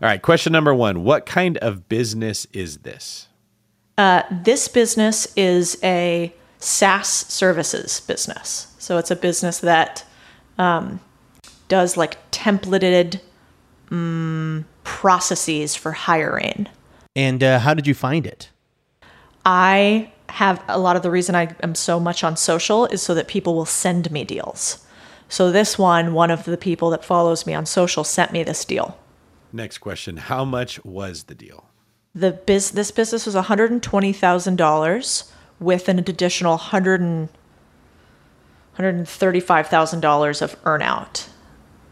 All 0.03 0.09
right, 0.09 0.23
question 0.23 0.53
number 0.53 0.75
one 0.75 1.05
What 1.05 1.27
kind 1.27 1.59
of 1.59 1.89
business 1.89 2.47
is 2.53 2.79
this? 2.79 3.29
Uh, 3.99 4.23
this 4.31 4.67
business 4.67 5.31
is 5.37 5.79
a 5.83 6.33
SaaS 6.59 7.09
services 7.09 8.01
business. 8.01 8.75
So 8.79 8.97
it's 8.97 9.11
a 9.11 9.17
business 9.17 9.59
that 9.59 10.05
um, 10.57 11.01
does 11.69 11.99
like 11.99 12.31
templated 12.31 13.21
um, 13.91 14.65
processes 14.85 15.75
for 15.77 15.93
hiring. 15.93 16.67
And 17.15 17.43
uh, 17.43 17.59
how 17.59 17.75
did 17.75 17.87
you 17.87 17.93
find 17.93 18.27
it? 18.27 18.49
I 19.45 20.11
have 20.31 20.63
a 20.69 20.79
lot 20.79 20.97
of 20.97 21.03
the 21.03 21.11
reason 21.11 21.35
I 21.35 21.55
am 21.63 21.75
so 21.75 22.01
much 22.01 22.25
on 22.25 22.37
social 22.39 22.87
is 22.87 23.03
so 23.03 23.15
that 23.15 23.29
people 23.29 23.55
will 23.55 23.67
send 23.67 24.11
me 24.11 24.25
deals. 24.25 24.87
So 25.29 25.51
this 25.51 25.79
one, 25.79 26.15
one 26.15 26.31
of 26.31 26.45
the 26.45 26.57
people 26.57 26.89
that 26.91 27.05
follows 27.05 27.47
me 27.47 27.53
on 27.53 27.67
social 27.67 28.03
sent 28.03 28.33
me 28.33 28.43
this 28.43 28.65
deal. 28.65 28.97
Next 29.53 29.79
question. 29.79 30.17
How 30.17 30.45
much 30.45 30.85
was 30.85 31.25
the 31.25 31.35
deal? 31.35 31.67
The 32.15 32.31
biz 32.33 32.71
this 32.73 32.91
business 32.91 33.27
was 33.27 33.35
$120,000 33.35 35.31
with 35.61 35.89
an 35.89 35.99
additional 35.99 36.53
100 36.53 37.01
and, 37.01 37.29
$135,000 38.79 40.43
of 40.43 40.63
earnout. 40.65 41.29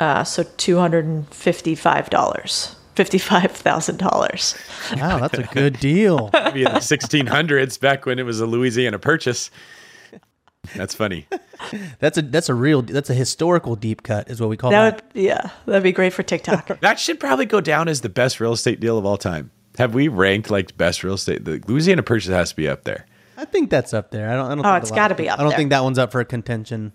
Uh, 0.00 0.24
so 0.24 0.42
$255. 0.44 2.74
$55,000. 2.96 5.00
Wow, 5.00 5.18
that's 5.18 5.38
a 5.38 5.42
good 5.54 5.78
deal. 5.78 6.30
Maybe 6.32 6.64
in 6.64 6.72
the 6.72 6.80
1600s, 6.80 7.78
back 7.78 8.06
when 8.06 8.18
it 8.18 8.24
was 8.24 8.40
a 8.40 8.46
Louisiana 8.46 8.98
purchase. 8.98 9.50
That's 10.76 10.94
funny. 10.94 11.26
That's 11.98 12.16
a 12.16 12.22
that's 12.22 12.48
a 12.48 12.54
real 12.54 12.82
that's 12.82 13.10
a 13.10 13.14
historical 13.14 13.74
deep 13.74 14.02
cut 14.04 14.30
is 14.30 14.40
what 14.40 14.48
we 14.48 14.56
call 14.56 14.70
That 14.70 14.98
that. 14.98 15.14
would, 15.14 15.22
yeah, 15.22 15.50
that'd 15.66 15.82
be 15.82 15.90
great 15.92 16.12
for 16.12 16.22
TikTok. 16.22 16.68
That 16.80 17.00
should 17.00 17.18
probably 17.18 17.46
go 17.46 17.60
down 17.60 17.88
as 17.88 18.00
the 18.00 18.08
best 18.08 18.38
real 18.38 18.52
estate 18.52 18.78
deal 18.80 18.96
of 18.96 19.04
all 19.04 19.16
time. 19.18 19.50
Have 19.76 19.92
we 19.94 20.06
ranked 20.08 20.50
like 20.50 20.76
best 20.76 21.02
real 21.02 21.14
estate? 21.14 21.44
The 21.44 21.60
Louisiana 21.66 22.02
purchase 22.04 22.30
has 22.30 22.50
to 22.50 22.56
be 22.56 22.68
up 22.68 22.84
there. 22.84 23.06
I 23.36 23.44
think 23.44 23.70
that's 23.70 23.92
up 23.92 24.10
there. 24.12 24.30
I 24.30 24.34
don't. 24.34 24.46
I 24.46 24.54
don't 24.54 24.66
Oh, 24.66 24.72
think 24.72 24.82
it's 24.82 24.90
a 24.92 24.94
gotta 24.94 25.14
be 25.16 25.28
up 25.28 25.38
I 25.38 25.42
don't 25.42 25.50
there. 25.50 25.58
think 25.58 25.70
that 25.70 25.82
one's 25.82 25.98
up 25.98 26.12
for 26.12 26.22
contention. 26.24 26.92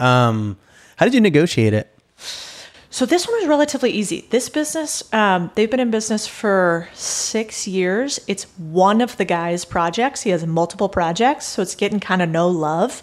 Um, 0.00 0.56
how 0.96 1.04
did 1.06 1.14
you 1.14 1.20
negotiate 1.20 1.74
it? 1.74 1.92
So 2.92 3.06
this 3.06 3.26
one 3.26 3.40
was 3.40 3.48
relatively 3.48 3.90
easy. 3.90 4.26
This 4.28 4.50
business, 4.50 5.02
um, 5.14 5.50
they've 5.54 5.70
been 5.70 5.80
in 5.80 5.90
business 5.90 6.26
for 6.26 6.90
six 6.92 7.66
years. 7.66 8.20
It's 8.26 8.44
one 8.58 9.00
of 9.00 9.16
the 9.16 9.24
guy's 9.24 9.64
projects. 9.64 10.20
He 10.20 10.28
has 10.28 10.44
multiple 10.44 10.90
projects, 10.90 11.46
so 11.46 11.62
it's 11.62 11.74
getting 11.74 12.00
kind 12.00 12.20
of 12.20 12.28
no 12.28 12.48
love, 12.48 13.02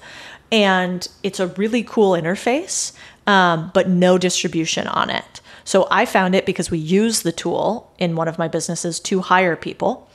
and 0.51 1.07
it's 1.23 1.39
a 1.39 1.47
really 1.47 1.81
cool 1.81 2.11
interface, 2.11 2.91
um, 3.25 3.71
but 3.73 3.89
no 3.89 4.19
distribution 4.19 4.85
on 4.85 5.09
it. 5.09 5.41
So 5.63 5.87
I 5.89 6.05
found 6.05 6.35
it 6.35 6.45
because 6.45 6.69
we 6.69 6.77
use 6.77 7.23
the 7.23 7.31
tool 7.31 7.91
in 7.97 8.15
one 8.15 8.27
of 8.27 8.37
my 8.37 8.47
businesses 8.47 8.99
to 8.99 9.21
hire 9.21 9.55
people. 9.55 10.07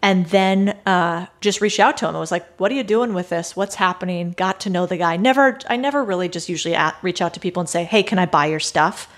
And 0.00 0.26
then 0.26 0.78
uh, 0.86 1.26
just 1.40 1.60
reached 1.60 1.80
out 1.80 1.96
to 1.98 2.08
him. 2.08 2.14
I 2.14 2.20
was 2.20 2.30
like, 2.30 2.46
"What 2.58 2.70
are 2.70 2.76
you 2.76 2.84
doing 2.84 3.14
with 3.14 3.30
this? 3.30 3.56
What's 3.56 3.74
happening?" 3.74 4.32
Got 4.36 4.60
to 4.60 4.70
know 4.70 4.86
the 4.86 4.96
guy. 4.96 5.16
Never, 5.16 5.58
I 5.68 5.76
never 5.76 6.04
really 6.04 6.28
just 6.28 6.48
usually 6.48 6.76
at, 6.76 6.96
reach 7.02 7.20
out 7.20 7.34
to 7.34 7.40
people 7.40 7.60
and 7.60 7.68
say, 7.68 7.82
"Hey, 7.82 8.04
can 8.04 8.18
I 8.18 8.24
buy 8.24 8.46
your 8.46 8.60
stuff?" 8.60 9.08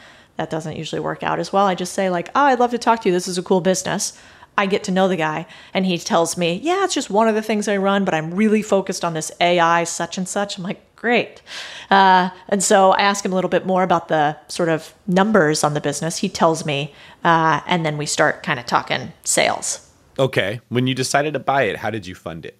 That 0.41 0.49
doesn't 0.49 0.75
usually 0.75 1.01
work 1.01 1.23
out 1.23 1.39
as 1.39 1.53
well. 1.53 1.67
I 1.67 1.75
just 1.75 1.93
say 1.93 2.09
like, 2.09 2.31
"Oh, 2.35 2.45
I'd 2.45 2.59
love 2.59 2.71
to 2.71 2.79
talk 2.79 3.03
to 3.03 3.11
you. 3.11 3.13
This 3.13 3.29
is 3.29 3.37
a 3.37 3.43
cool 3.43 3.61
business. 3.61 4.19
I 4.57 4.65
get 4.65 4.85
to 4.85 4.91
know 4.91 5.07
the 5.07 5.17
guy 5.17 5.47
and 5.75 5.85
he 5.85 5.99
tells 5.99 6.39
me, 6.39 6.61
yeah, 6.63 6.85
it's 6.85 6.95
just 6.95 7.11
one 7.11 7.29
of 7.29 7.35
the 7.35 7.43
things 7.43 7.69
I 7.69 7.77
run, 7.77 8.07
but 8.07 8.15
I'm 8.15 8.33
really 8.33 8.63
focused 8.63 9.05
on 9.05 9.13
this 9.13 9.31
AI 9.39 9.85
such 9.85 10.17
and 10.17 10.27
such. 10.27 10.57
I'm 10.57 10.65
like, 10.65 10.97
great. 10.97 11.43
Uh, 11.91 12.31
and 12.49 12.63
so 12.63 12.93
I 12.93 13.03
ask 13.03 13.23
him 13.23 13.33
a 13.33 13.35
little 13.35 13.51
bit 13.51 13.67
more 13.67 13.83
about 13.83 14.09
the 14.09 14.39
sort 14.49 14.71
of 14.71 14.95
numbers 15.07 15.63
on 15.63 15.75
the 15.75 15.81
business. 15.81 16.19
He 16.19 16.31
tells 16.31 16.65
me, 16.65 16.95
uh, 17.23 17.61
and 17.67 17.85
then 17.85 17.99
we 17.99 18.07
start 18.07 18.43
kind 18.43 18.59
of 18.59 18.65
talking 18.65 19.13
sales. 19.25 19.87
Okay. 20.19 20.61
When 20.71 20.87
you 20.87 20.95
decided 20.95 21.35
to 21.35 21.41
buy 21.41 21.65
it, 21.65 21.77
how 21.77 21.91
did 21.91 22.07
you 22.07 22.15
fund 22.15 22.47
it? 22.47 22.57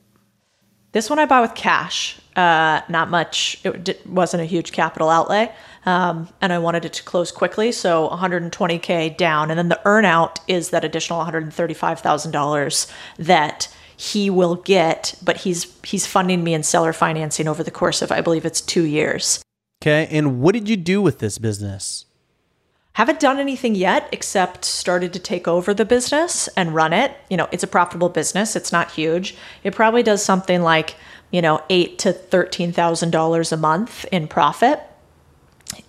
This 0.93 1.09
one 1.09 1.19
I 1.19 1.27
buy 1.27 1.41
with 1.41 1.55
cash. 1.55 2.19
Uh, 2.35 2.81
not 2.89 3.11
much. 3.11 3.61
It 3.65 3.85
d- 3.85 3.95
wasn't 4.07 4.43
a 4.43 4.47
huge 4.47 4.73
capital 4.73 5.09
outlay, 5.11 5.53
um, 5.85 6.29
and 6.41 6.53
I 6.53 6.59
wanted 6.59 6.85
it 6.85 6.93
to 6.95 7.03
close 7.03 7.31
quickly, 7.33 7.71
so 7.73 8.09
120k 8.09 9.17
down, 9.17 9.51
and 9.51 9.59
then 9.59 9.69
the 9.69 9.81
earnout 9.85 10.39
is 10.49 10.71
that 10.71 10.85
additional 10.85 11.19
135 11.19 12.01
thousand 12.01 12.33
dollars 12.33 12.87
that 13.19 13.69
he 13.97 14.31
will 14.31 14.57
get, 14.57 15.15
but 15.23 15.39
he's 15.39 15.77
he's 15.85 16.07
funding 16.07 16.43
me 16.43 16.55
in 16.55 16.63
seller 16.63 16.93
financing 16.93 17.47
over 17.47 17.63
the 17.63 17.71
course 17.71 18.01
of 18.01 18.11
I 18.11 18.21
believe 18.21 18.47
it's 18.47 18.61
two 18.61 18.85
years. 18.85 19.43
Okay. 19.83 20.09
And 20.11 20.41
what 20.41 20.53
did 20.53 20.69
you 20.69 20.77
do 20.77 21.03
with 21.03 21.19
this 21.19 21.39
business? 21.39 22.07
Haven't 22.95 23.21
done 23.21 23.39
anything 23.39 23.75
yet 23.75 24.09
except 24.13 24.65
started 24.65 25.13
to 25.13 25.19
take 25.19 25.47
over 25.47 25.73
the 25.73 25.85
business 25.85 26.49
and 26.57 26.75
run 26.75 26.93
it. 26.93 27.17
You 27.31 27.37
know, 27.37 27.49
it's 27.53 27.63
a 27.63 27.69
profitable 27.69 28.09
business. 28.09 28.57
It's 28.57 28.73
not 28.73 28.91
huge. 28.91 29.37
It 29.63 29.75
probably 29.75 30.03
does 30.03 30.25
something 30.25 30.61
like, 30.61 30.97
you 31.31 31.41
know, 31.41 31.63
eight 31.71 31.99
to 32.01 32.13
thirteen 32.13 32.73
thousand 32.73 33.11
dollars 33.11 33.53
a 33.53 33.57
month 33.57 34.05
in 34.11 34.27
profit. 34.27 34.81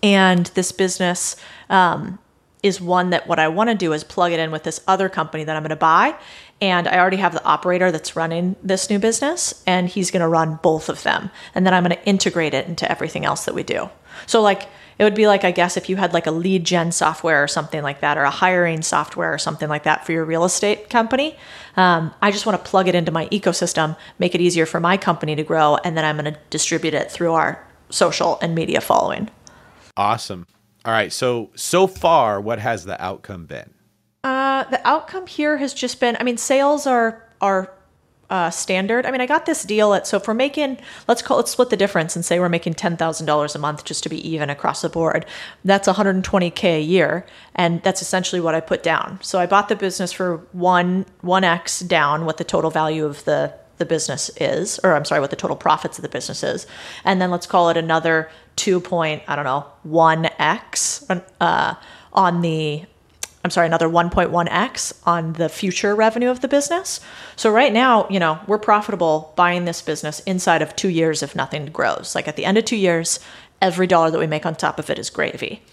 And 0.04 0.46
this 0.48 0.72
business 0.72 1.36
um, 1.70 2.20
is 2.62 2.80
one 2.80 3.10
that 3.10 3.28
what 3.28 3.40
I 3.40 3.48
want 3.48 3.72
to 3.72 3.76
do 3.76 3.94
is 3.94 4.04
plug 4.04 4.32
it 4.32 4.40
in 4.40 4.52
with 4.52 4.64
this 4.64 4.80
other 4.88 5.10
company 5.10 5.44
that 5.44 5.56
I'm 5.56 5.64
going 5.64 5.72
to 5.72 5.76
buy. 5.76 6.16
And 6.62 6.88
I 6.88 7.00
already 7.00 7.18
have 7.18 7.34
the 7.34 7.44
operator 7.44 7.92
that's 7.92 8.16
running 8.16 8.56
this 8.62 8.90
new 8.90 9.00
business, 9.00 9.64
and 9.66 9.90
he's 9.90 10.12
going 10.12 10.22
to 10.22 10.28
run 10.28 10.60
both 10.62 10.90
of 10.90 11.02
them. 11.02 11.32
And 11.56 11.66
then 11.66 11.74
I'm 11.74 11.84
going 11.84 11.96
to 11.96 12.06
integrate 12.08 12.54
it 12.54 12.68
into 12.68 12.90
everything 12.90 13.26
else 13.26 13.46
that 13.46 13.56
we 13.56 13.64
do. 13.64 13.90
So, 14.28 14.42
like, 14.42 14.70
it 15.00 15.04
would 15.04 15.16
be 15.16 15.26
like, 15.26 15.44
I 15.44 15.50
guess, 15.50 15.78
if 15.78 15.90
you 15.90 15.96
had 15.96 16.14
like 16.14 16.28
a 16.28 16.32
lead 16.32 16.64
gen 16.64 16.92
software 16.92 17.44
or 17.44 17.48
something 17.48 17.82
like 17.82 18.02
that, 18.02 18.20
or 18.20 18.24
a 18.24 18.30
hiring 18.30 18.84
software 18.84 19.34
or 19.34 19.40
something 19.40 19.68
like 19.68 19.84
that 19.84 20.06
for 20.06 20.12
your 20.12 20.24
real 20.24 20.46
estate 20.46 20.92
company. 20.92 21.36
Um, 21.76 22.14
I 22.22 22.30
just 22.30 22.46
want 22.46 22.64
to 22.64 22.70
plug 22.70 22.88
it 22.88 22.94
into 22.94 23.12
my 23.12 23.26
ecosystem, 23.30 23.98
make 24.20 24.36
it 24.36 24.42
easier 24.42 24.68
for 24.68 24.80
my 24.80 24.98
company 24.98 25.36
to 25.36 25.44
grow, 25.44 25.78
and 25.84 25.98
then 25.98 26.06
I'm 26.06 26.18
going 26.18 26.32
to 26.32 26.40
distribute 26.52 26.94
it 26.94 27.10
through 27.10 27.34
our 27.34 27.66
social 27.90 28.38
and 28.42 28.54
media 28.54 28.82
following. 28.82 29.30
Awesome. 29.98 30.46
All 30.86 30.92
right. 30.92 31.12
So, 31.12 31.50
so 31.56 31.88
far, 31.88 32.40
what 32.40 32.60
has 32.60 32.86
the 32.86 33.02
outcome 33.04 33.48
been? 33.48 33.74
Uh, 34.24 34.64
the 34.66 34.86
outcome 34.88 35.26
here 35.28 35.58
has 35.58 35.74
just 35.74 36.00
been, 36.00 36.16
I 36.20 36.24
mean, 36.24 36.38
sales 36.38 36.86
are 36.86 37.28
are 37.42 37.74
uh, 38.32 38.50
standard. 38.50 39.06
I 39.06 39.12
mean, 39.12 39.20
I 39.20 39.26
got 39.26 39.46
this 39.46 39.64
deal 39.64 39.94
at 39.94 40.08
so 40.08 40.16
if 40.16 40.28
we're 40.28 40.34
making 40.34 40.78
let's 41.08 41.22
call 41.22 41.38
let's 41.38 41.52
split 41.52 41.70
the 41.70 41.76
difference 41.76 42.16
and 42.16 42.24
say 42.24 42.40
we're 42.40 42.50
making 42.50 42.76
ten 42.76 42.96
thousand 42.96 43.26
dollars 43.26 43.56
a 43.56 43.60
month 43.60 43.84
just 43.84 44.04
to 44.04 44.10
be 44.10 44.26
even 44.28 44.50
across 44.50 44.82
the 44.82 44.90
board. 44.90 45.26
That's 45.66 45.88
120k 45.88 46.64
a 46.78 46.82
year, 46.82 47.26
and 47.56 47.84
that's 47.84 48.02
essentially 48.02 48.40
what 48.40 48.56
I 48.56 48.62
put 48.62 48.84
down. 48.84 49.20
So 49.22 49.38
I 49.38 49.48
bought 49.48 49.68
the 49.68 49.76
business 49.76 50.14
for 50.14 50.38
one 50.54 51.06
one 51.20 51.44
x 51.44 51.82
down 51.82 52.26
what 52.26 52.38
the 52.38 52.46
total 52.46 52.72
value 52.72 53.06
of 53.06 53.26
the 53.26 53.54
the 53.80 53.86
business 53.86 54.30
is, 54.40 54.80
or 54.84 54.96
I'm 54.96 55.06
sorry, 55.06 55.20
what 55.20 55.32
the 55.32 55.36
total 55.36 55.58
profits 55.58 55.98
of 55.98 56.04
the 56.04 56.10
business 56.10 56.42
is, 56.42 56.68
and 57.04 57.22
then 57.22 57.32
let's 57.32 57.48
call 57.48 57.70
it 57.70 57.76
another 57.76 58.30
two 58.56 58.80
point 58.80 59.24
I 59.28 59.36
don't 59.36 59.46
know 59.46 59.66
one 59.84 60.30
x 60.40 61.06
uh, 61.42 61.76
on 62.14 62.42
the 62.42 62.86
I'm 63.44 63.52
sorry, 63.52 63.68
another 63.68 63.90
1.1x 63.90 64.94
on 65.06 65.34
the 65.34 65.50
future 65.50 65.96
revenue 65.96 66.30
of 66.30 66.42
the 66.42 66.48
business. 66.48 67.00
So 67.36 67.52
right 67.52 67.74
now, 67.74 68.08
you 68.10 68.20
know, 68.20 68.40
we're 68.48 68.60
profitable 68.60 69.34
buying 69.36 69.66
this 69.66 69.82
business 69.82 70.20
inside 70.22 70.62
of 70.62 70.76
two 70.76 70.90
years 70.90 71.24
if 71.24 71.36
nothing 71.36 71.66
grows. 71.68 72.14
Like 72.14 72.28
at 72.28 72.36
the 72.36 72.46
end 72.46 72.58
of 72.58 72.66
two 72.66 72.76
years, 72.76 73.20
every 73.62 73.88
dollar 73.88 74.12
that 74.12 74.20
we 74.20 74.28
make 74.28 74.46
on 74.46 74.56
top 74.56 74.80
of 74.80 74.90
it 74.90 75.00
is 75.00 75.10
gravy. 75.10 75.64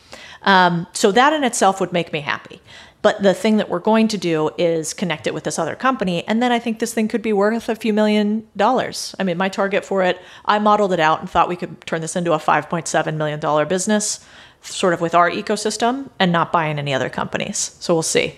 Um, 0.43 0.87
so 0.93 1.13
that 1.13 1.33
in 1.33 1.45
itself 1.45 1.81
would 1.81 1.93
make 1.93 2.13
me 2.13 2.21
happy. 2.21 2.61
But 3.01 3.23
the 3.23 3.35
thing 3.35 3.59
that 3.59 3.69
we're 3.69 3.79
going 3.79 4.09
to 4.09 4.19
do 4.19 4.51
is 4.59 4.93
connect 4.93 5.27
it 5.27 5.35
with 5.35 5.45
this 5.45 5.59
other 5.59 5.77
company. 5.77 6.27
And 6.27 6.43
then 6.43 6.51
I 6.51 6.59
think 6.59 6.79
this 6.79 6.93
thing 6.93 7.07
could 7.07 7.23
be 7.23 7.33
worth 7.33 7.69
a 7.69 7.77
few 7.77 7.93
million 7.93 8.49
dollars. 8.57 9.15
I 9.21 9.25
mean, 9.25 9.37
my 9.37 9.49
target 9.49 9.85
for 9.85 10.03
it, 10.03 10.21
I 10.45 10.59
modeled 10.59 10.93
it 10.93 11.01
out 11.01 11.21
and 11.21 11.31
thought 11.31 11.49
we 11.49 11.57
could 11.57 11.81
turn 11.87 12.01
this 12.01 12.17
into 12.17 12.33
a 12.33 12.39
$5.7 12.39 13.15
million 13.15 13.69
business 13.69 14.25
sort 14.63 14.95
of 14.95 15.01
with 15.01 15.15
our 15.15 15.31
ecosystem 15.31 16.11
and 16.19 16.33
not 16.33 16.53
buying 16.53 16.79
any 16.79 16.93
other 16.93 17.09
companies. 17.09 17.77
So 17.81 17.95
we'll 17.95 18.03
see. 18.03 18.37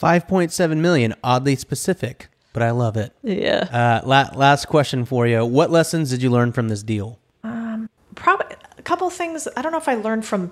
5.7 0.00 0.76
million, 0.78 1.14
oddly 1.24 1.56
specific, 1.56 2.28
but 2.52 2.62
I 2.62 2.70
love 2.70 2.96
it. 2.96 3.12
Yeah. 3.22 3.68
Uh, 3.70 4.06
la- 4.06 4.30
last 4.34 4.66
question 4.68 5.04
for 5.04 5.26
you. 5.26 5.44
What 5.44 5.70
lessons 5.70 6.10
did 6.10 6.22
you 6.22 6.30
learn 6.30 6.52
from 6.52 6.68
this 6.68 6.82
deal? 6.82 7.18
Probably 8.14 8.46
a 8.78 8.82
couple 8.82 9.08
things. 9.10 9.46
I 9.56 9.62
don't 9.62 9.72
know 9.72 9.78
if 9.78 9.88
I 9.88 9.94
learned 9.94 10.24
from 10.24 10.50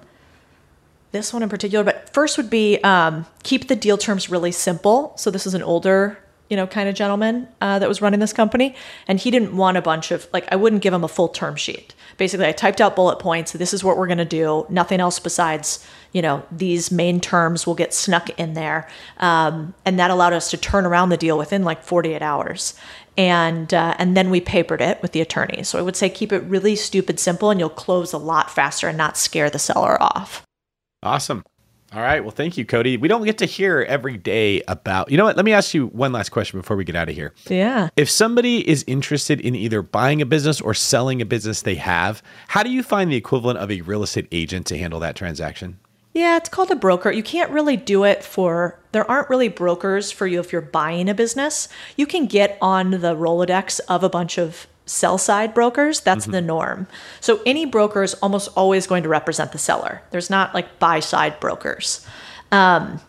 this 1.13 1.33
one 1.33 1.43
in 1.43 1.49
particular, 1.49 1.83
but 1.83 2.13
first 2.13 2.37
would 2.37 2.51
be 2.51 2.79
um, 2.83 3.25
keep 3.43 3.69
the 3.69 3.77
deal 3.77 3.97
terms 3.97 4.29
really 4.29 4.53
simple. 4.53 5.15
So 5.17 5.31
this 5.31 5.47
is 5.47 5.55
an 5.55 5.63
older, 5.63 6.19
you 6.51 6.57
know, 6.59 6.67
kind 6.67 6.89
of 6.91 6.95
gentleman 6.95 7.49
uh, 7.63 7.79
that 7.79 7.89
was 7.89 8.03
running 8.03 8.21
this 8.21 8.35
company, 8.35 8.75
and 9.09 9.19
he 9.19 9.31
didn't 9.31 9.57
want 9.57 9.79
a 9.79 9.83
bunch 9.83 10.11
of 10.11 10.29
like 10.33 10.47
I 10.53 10.57
wouldn't 10.57 10.83
give 10.83 10.93
him 10.93 11.05
a 11.05 11.09
full 11.09 11.29
term 11.29 11.57
sheet. 11.57 11.95
Basically, 12.17 12.47
I 12.47 12.53
typed 12.53 12.81
out 12.81 12.97
bullet 12.97 13.19
points. 13.19 13.53
This 13.53 13.75
is 13.75 13.83
what 13.83 13.97
we're 13.97 14.07
going 14.07 14.19
to 14.19 14.25
do. 14.25 14.67
Nothing 14.69 15.01
else 15.01 15.19
besides 15.19 15.87
you 16.13 16.23
know 16.23 16.45
these 16.51 16.91
main 16.91 17.21
terms 17.21 17.67
will 17.67 17.75
get 17.75 17.93
snuck 17.93 18.31
in 18.39 18.55
there, 18.55 18.89
um, 19.19 19.75
and 19.85 19.99
that 19.99 20.11
allowed 20.11 20.33
us 20.33 20.51
to 20.51 20.57
turn 20.57 20.87
around 20.87 21.09
the 21.09 21.17
deal 21.17 21.37
within 21.37 21.65
like 21.65 21.83
48 21.83 22.23
hours. 22.23 22.75
And 23.17 23.73
uh, 23.73 23.95
and 23.99 24.17
then 24.17 24.31
we 24.31 24.41
papered 24.41 24.81
it 24.81 25.01
with 25.03 25.13
the 25.13 25.21
attorney. 25.21 25.63
So 25.63 25.79
I 25.79 25.83
would 25.83 25.97
say 25.97 26.09
keep 26.09 26.33
it 26.33 26.43
really 26.45 26.77
stupid 26.77 27.21
simple, 27.21 27.51
and 27.51 27.61
you'll 27.61 27.69
close 27.69 28.13
a 28.13 28.19
lot 28.19 28.51
faster 28.51 28.89
and 28.89 28.99
not 28.99 29.17
scare 29.17 29.51
the 29.51 29.59
seller 29.59 30.01
off. 30.03 30.43
Awesome. 31.03 31.45
All 31.95 32.03
right. 32.03 32.21
Well, 32.25 32.33
thank 32.33 32.59
you, 32.59 32.67
Codie. 32.67 32.99
We 32.99 33.07
don't 33.07 33.25
get 33.25 33.39
to 33.39 33.47
hear 33.47 33.83
every 33.89 34.17
day 34.17 34.63
about, 34.67 35.13
you 35.13 35.17
know 35.17 35.25
what? 35.25 35.37
Let 35.37 35.45
me 35.45 35.53
ask 35.53 35.75
you 35.75 35.87
one 35.89 36.11
last 36.11 36.31
question 36.31 36.59
before 36.59 36.77
we 36.77 36.83
get 36.83 36.97
out 36.97 37.09
of 37.09 37.15
here. 37.15 37.33
Yeah. 37.49 37.91
If 37.97 38.11
somebody 38.11 38.69
is 38.69 38.85
interested 38.89 39.41
in 39.41 39.55
either 39.55 39.81
buying 39.81 40.21
a 40.21 40.27
business 40.27 40.61
or 40.61 40.75
selling 40.75 41.23
a 41.23 41.25
business 41.25 41.63
they 41.63 41.77
have, 41.77 42.21
how 42.49 42.65
do 42.65 42.71
you 42.71 42.83
find 42.83 43.13
the 43.13 43.17
equivalent 43.17 43.61
of 43.61 43.71
a 43.71 43.81
real 43.83 44.03
estate 44.03 44.27
agent 44.33 44.67
to 44.67 44.77
handle 44.77 44.99
that 45.01 45.15
transaction? 45.15 45.79
Yeah, 46.15 46.37
it's 46.37 46.49
called 46.49 46.73
a 46.73 46.77
broker. 46.77 47.13
You 47.13 47.23
can't 47.23 47.51
really 47.51 47.77
do 47.77 48.03
it 48.03 48.25
for, 48.25 48.81
there 48.91 49.09
aren't 49.09 49.31
really 49.31 49.49
brokers 49.49 50.11
for 50.11 50.27
you 50.27 50.41
if 50.41 50.53
you're 50.53 50.63
buying 50.63 51.09
a 51.09 51.15
business. 51.15 51.69
You 51.97 52.07
can 52.07 52.27
get 52.27 52.59
on 52.61 52.91
the 52.91 53.15
Rolodex 53.15 53.81
of 53.89 54.03
a 54.03 54.09
bunch 54.09 54.37
of 54.37 54.67
sell 54.87 55.19
side 55.19 55.55
brokers. 55.55 56.01
That's 56.01 56.27
the 56.27 56.41
norm. 56.41 56.87
So 57.21 57.41
any 57.47 57.65
broker 57.65 58.03
is 58.03 58.15
almost 58.15 58.51
always 58.57 58.87
going 58.87 59.03
to 59.03 59.09
represent 59.09 59.53
the 59.53 59.59
seller. 59.59 60.03
There's 60.11 60.31
not 60.31 60.55
like 60.55 60.79
buy 60.79 61.01
side 61.01 61.41
brokers. 61.41 62.07
Um, 62.53 63.01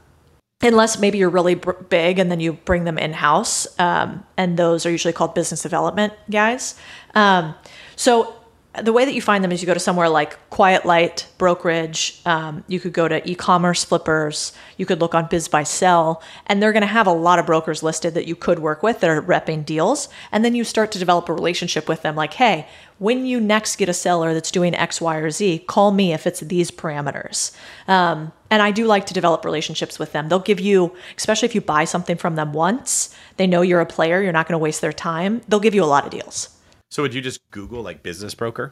unless 0.62 1.00
maybe 1.00 1.18
you're 1.18 1.30
really 1.30 1.56
br- 1.56 1.72
big 1.72 2.18
and 2.18 2.32
then 2.32 2.40
you 2.40 2.54
bring 2.54 2.86
them 2.86 2.98
in 2.98 3.14
house. 3.14 3.68
Um, 3.80 4.26
and 4.38 4.58
those 4.58 4.86
are 4.86 4.92
usually 4.92 5.14
called 5.14 5.36
business 5.36 5.62
development 5.62 6.14
guys. 6.30 6.76
Um, 7.14 7.56
so 7.96 8.36
the 8.82 8.94
way 8.94 9.06
that 9.06 9.14
you 9.14 9.22
find 9.22 9.44
them 9.44 9.52
is 9.52 9.62
you 9.62 9.68
go 9.68 9.74
to 9.74 9.80
somewhere 9.80 10.10
like 10.10 10.50
Quiet 10.50 10.86
Light 10.86 11.28
Brokerage. 11.38 12.22
Um, 12.26 12.64
you 12.68 12.80
could 12.80 12.94
go 12.94 13.08
to 13.08 13.28
e-commerce 13.30 13.84
flippers. 13.84 14.54
You 14.78 14.86
could 14.86 15.02
look 15.02 15.14
on 15.14 15.28
BizBuySell, 15.28 16.22
and 16.48 16.62
they're 16.62 16.72
going 16.72 16.82
to 16.82 16.88
have 16.88 17.08
a 17.08 17.12
lot 17.12 17.40
of 17.40 17.46
brokers 17.46 17.84
listed 17.84 18.14
that 18.14 18.28
you 18.28 18.36
could 18.36 18.60
work 18.60 18.84
with 18.84 19.00
that 19.00 19.10
are 19.10 19.22
repping 19.22 19.66
deals. 19.66 20.10
And 20.32 20.44
then 20.44 20.56
you 20.56 20.64
start 20.64 20.92
to 20.94 21.00
develop 21.00 21.30
a 21.30 21.34
relationship 21.34 21.88
with 21.88 22.02
them. 22.02 22.16
Like, 22.16 22.34
hey, 22.34 22.68
when 22.98 23.26
you 23.26 23.42
next 23.42 23.76
get 23.76 23.90
a 23.90 23.94
seller 23.94 24.34
that's 24.34 24.52
doing 24.52 24.74
X, 24.74 25.02
Y, 25.02 25.16
or 25.18 25.30
Z, 25.30 25.60
call 25.68 25.92
me 25.92 26.14
if 26.14 26.26
it's 26.26 26.40
these 26.40 26.72
parameters. 26.72 27.56
Um, 27.88 28.32
and 28.50 28.62
I 28.62 28.72
do 28.72 28.86
like 28.86 29.06
to 29.08 29.14
develop 29.14 29.44
relationships 29.44 30.00
with 30.00 30.12
them. 30.14 30.30
They'll 30.30 30.40
give 30.40 30.60
you, 30.60 30.96
especially 31.18 31.48
if 31.48 31.56
you 31.56 31.62
buy 31.62 31.84
something 31.84 32.16
from 32.16 32.36
them 32.36 32.54
once, 32.54 33.14
they 33.38 33.48
know 33.48 33.62
you're 33.62 33.82
a 33.82 33.86
player. 33.86 34.22
You're 34.22 34.32
not 34.32 34.48
going 34.48 34.54
to 34.54 34.60
waste 34.64 34.82
their 34.82 34.94
time. 34.94 35.42
They'll 35.48 35.60
give 35.60 35.76
you 35.76 35.84
a 35.84 35.86
lot 35.86 36.06
of 36.06 36.12
deals. 36.12 36.55
So 36.96 37.02
would 37.02 37.14
you 37.14 37.20
just 37.20 37.42
Google 37.52 37.82
like 37.82 38.04
business 38.04 38.34
broker? 38.34 38.72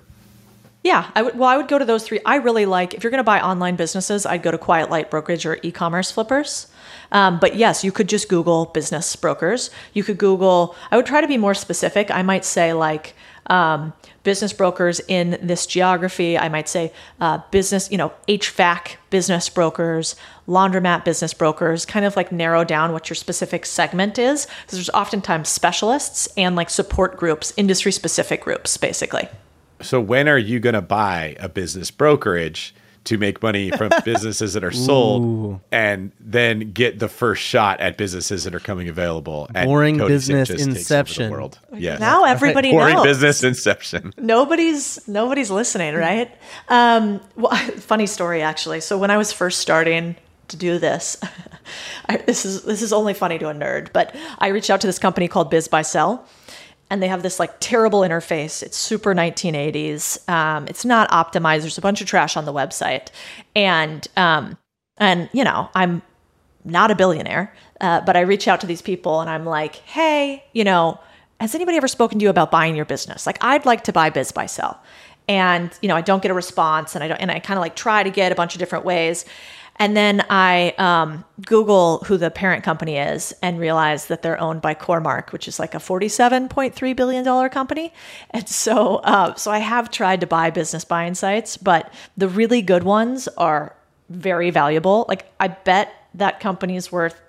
Yeah, 0.81 1.11
I 1.13 1.23
would. 1.23 1.37
Well, 1.37 1.49
I 1.49 1.57
would 1.57 1.67
go 1.67 1.77
to 1.77 1.83
those 1.83 2.05
three. 2.05 2.21
I 2.25 2.37
really 2.37 2.65
like 2.65 2.93
if 2.93 3.03
you're 3.03 3.11
going 3.11 3.19
to 3.19 3.25
buy 3.25 3.41
online 3.41 3.75
businesses, 3.75 4.25
I'd 4.25 4.41
go 4.41 4.49
to 4.49 4.57
Quiet 4.57 4.89
Light 4.89 5.11
Brokerage 5.11 5.45
or 5.45 5.59
e-commerce 5.61 6.09
flippers. 6.09 6.67
Um, 7.11 7.37
but 7.37 7.57
yes, 7.57 7.83
you 7.83 7.91
could 7.91 8.07
just 8.07 8.29
Google 8.29 8.67
business 8.67 9.13
brokers. 9.17 9.71
You 9.91 10.05
could 10.05 10.17
Google. 10.19 10.73
I 10.89 10.95
would 10.95 11.05
try 11.05 11.19
to 11.19 11.27
be 11.27 11.37
more 11.37 11.53
specific. 11.53 12.11
I 12.11 12.21
might 12.21 12.45
say 12.45 12.71
like 12.71 13.13
um, 13.47 13.91
business 14.23 14.53
brokers 14.53 14.99
in 15.07 15.37
this 15.41 15.65
geography. 15.65 16.37
I 16.37 16.49
might 16.49 16.69
say 16.69 16.91
uh, 17.19 17.39
business, 17.51 17.91
you 17.91 17.97
know, 17.97 18.11
HVAC 18.27 18.95
business 19.09 19.49
brokers, 19.49 20.15
laundromat 20.47 21.05
business 21.05 21.33
brokers. 21.33 21.85
Kind 21.85 22.05
of 22.05 22.15
like 22.15 22.31
narrow 22.31 22.63
down 22.63 22.93
what 22.93 23.09
your 23.09 23.15
specific 23.15 23.65
segment 23.65 24.17
is, 24.17 24.45
because 24.45 24.77
there's 24.77 24.89
oftentimes 24.89 25.49
specialists 25.49 26.27
and 26.37 26.55
like 26.55 26.69
support 26.69 27.17
groups, 27.17 27.53
industry 27.57 27.91
specific 27.91 28.41
groups, 28.41 28.77
basically. 28.77 29.27
So 29.81 29.99
when 29.99 30.29
are 30.29 30.37
you 30.37 30.59
going 30.59 30.75
to 30.75 30.81
buy 30.81 31.35
a 31.39 31.49
business 31.49 31.91
brokerage 31.91 32.73
to 33.05 33.17
make 33.17 33.41
money 33.43 33.69
from 33.71 33.89
businesses 34.05 34.53
that 34.53 34.63
are 34.63 34.71
sold 34.71 35.59
and 35.71 36.11
then 36.19 36.71
get 36.71 36.99
the 36.99 37.07
first 37.09 37.41
shot 37.43 37.79
at 37.79 37.97
businesses 37.97 38.43
that 38.45 38.55
are 38.55 38.59
coming 38.59 38.87
available. 38.87 39.49
Boring 39.53 39.97
Codie 39.97 40.07
business 40.07 40.47
Sanchez 40.49 40.65
takes 40.65 40.67
over 40.67 40.73
the 40.73 40.79
inception. 40.79 41.31
world. 41.31 41.59
Yes. 41.75 41.99
Now 41.99 42.23
everybody 42.23 42.71
Boring 42.71 42.95
knows. 42.95 43.05
business 43.05 43.43
inception. 43.43 44.13
nobody's 44.17 45.05
nobody's 45.07 45.51
listening, 45.51 45.95
right? 45.95 46.31
Um, 46.69 47.19
well, 47.35 47.55
funny 47.77 48.07
story 48.07 48.41
actually. 48.41 48.79
So 48.79 48.97
when 48.97 49.11
I 49.11 49.17
was 49.17 49.31
first 49.33 49.59
starting 49.59 50.15
to 50.49 50.57
do 50.57 50.79
this, 50.79 51.17
I, 52.07 52.17
this 52.17 52.45
is 52.45 52.63
this 52.63 52.81
is 52.81 52.93
only 52.93 53.13
funny 53.13 53.37
to 53.39 53.49
a 53.49 53.53
nerd, 53.53 53.91
but 53.93 54.15
I 54.39 54.47
reached 54.49 54.69
out 54.69 54.81
to 54.81 54.87
this 54.87 54.99
company 54.99 55.27
called 55.27 55.51
BizBuySell, 55.51 56.21
and 56.93 57.01
they 57.01 57.07
have 57.07 57.23
this 57.23 57.39
like 57.39 57.59
terrible 57.59 58.01
interface. 58.01 58.61
It's 58.61 58.77
super 58.77 59.15
1980s. 59.15 60.29
Um, 60.29 60.67
it's 60.67 60.85
not 60.85 61.09
optimized. 61.09 61.61
There's 61.61 61.79
a 61.79 61.81
bunch 61.81 62.01
of 62.01 62.07
trash 62.07 62.37
on 62.37 62.45
the 62.45 62.53
website, 62.53 63.07
and 63.55 64.07
um, 64.15 64.59
and 64.97 65.27
you 65.33 65.43
know 65.43 65.69
I'm 65.73 66.03
not 66.63 66.91
a 66.91 66.95
billionaire, 66.95 67.51
uh, 67.81 68.01
but 68.01 68.15
I 68.15 68.21
reach 68.21 68.47
out 68.47 68.61
to 68.61 68.67
these 68.67 68.83
people 68.83 69.21
and 69.21 69.29
I'm 69.29 69.43
like, 69.43 69.77
hey, 69.77 70.45
you 70.53 70.63
know, 70.63 70.99
has 71.39 71.55
anybody 71.55 71.77
ever 71.77 71.87
spoken 71.87 72.19
to 72.19 72.23
you 72.23 72.29
about 72.29 72.51
buying 72.51 72.75
your 72.75 72.85
business? 72.85 73.25
Like, 73.25 73.43
I'd 73.43 73.65
like 73.65 73.83
to 73.85 73.91
buy 73.91 74.11
BizBuySell, 74.11 74.77
and 75.27 75.71
you 75.81 75.89
know, 75.89 75.95
I 75.95 76.01
don't 76.01 76.21
get 76.21 76.29
a 76.29 76.35
response, 76.35 76.93
and 76.93 77.03
I 77.03 77.07
don't, 77.07 77.17
and 77.17 77.31
I 77.31 77.39
kind 77.39 77.57
of 77.57 77.61
like 77.61 77.75
try 77.75 78.03
to 78.03 78.11
get 78.11 78.31
a 78.31 78.35
bunch 78.35 78.53
of 78.53 78.59
different 78.59 78.85
ways, 78.85 79.25
and 79.77 79.97
then 79.97 80.23
I 80.29 80.73
um, 80.77 81.25
Google 81.45 81.99
who 82.05 82.17
the 82.17 82.29
parent 82.29 82.63
company 82.63 82.97
is 82.97 83.33
and 83.41 83.59
realize 83.59 84.07
that 84.07 84.21
they're 84.21 84.39
owned 84.39 84.61
by 84.61 84.75
Cormark, 84.75 85.31
which 85.31 85.47
is 85.47 85.59
like 85.59 85.73
a 85.73 85.79
forty-seven 85.79 86.49
point 86.49 86.75
three 86.75 86.93
billion 86.93 87.23
dollar 87.23 87.49
company, 87.49 87.93
and 88.31 88.47
so 88.47 88.97
uh, 88.97 89.35
so 89.35 89.51
I 89.51 89.59
have 89.59 89.89
tried 89.89 90.21
to 90.21 90.27
buy 90.27 90.49
business 90.49 90.85
buying 90.85 91.15
sites, 91.15 91.57
but 91.57 91.91
the 92.17 92.27
really 92.29 92.61
good 92.61 92.83
ones 92.83 93.27
are 93.37 93.75
very 94.09 94.51
valuable. 94.51 95.05
Like 95.07 95.31
I 95.39 95.47
bet 95.47 95.93
that 96.13 96.39
company 96.39 96.75
is 96.75 96.91
worth 96.91 97.19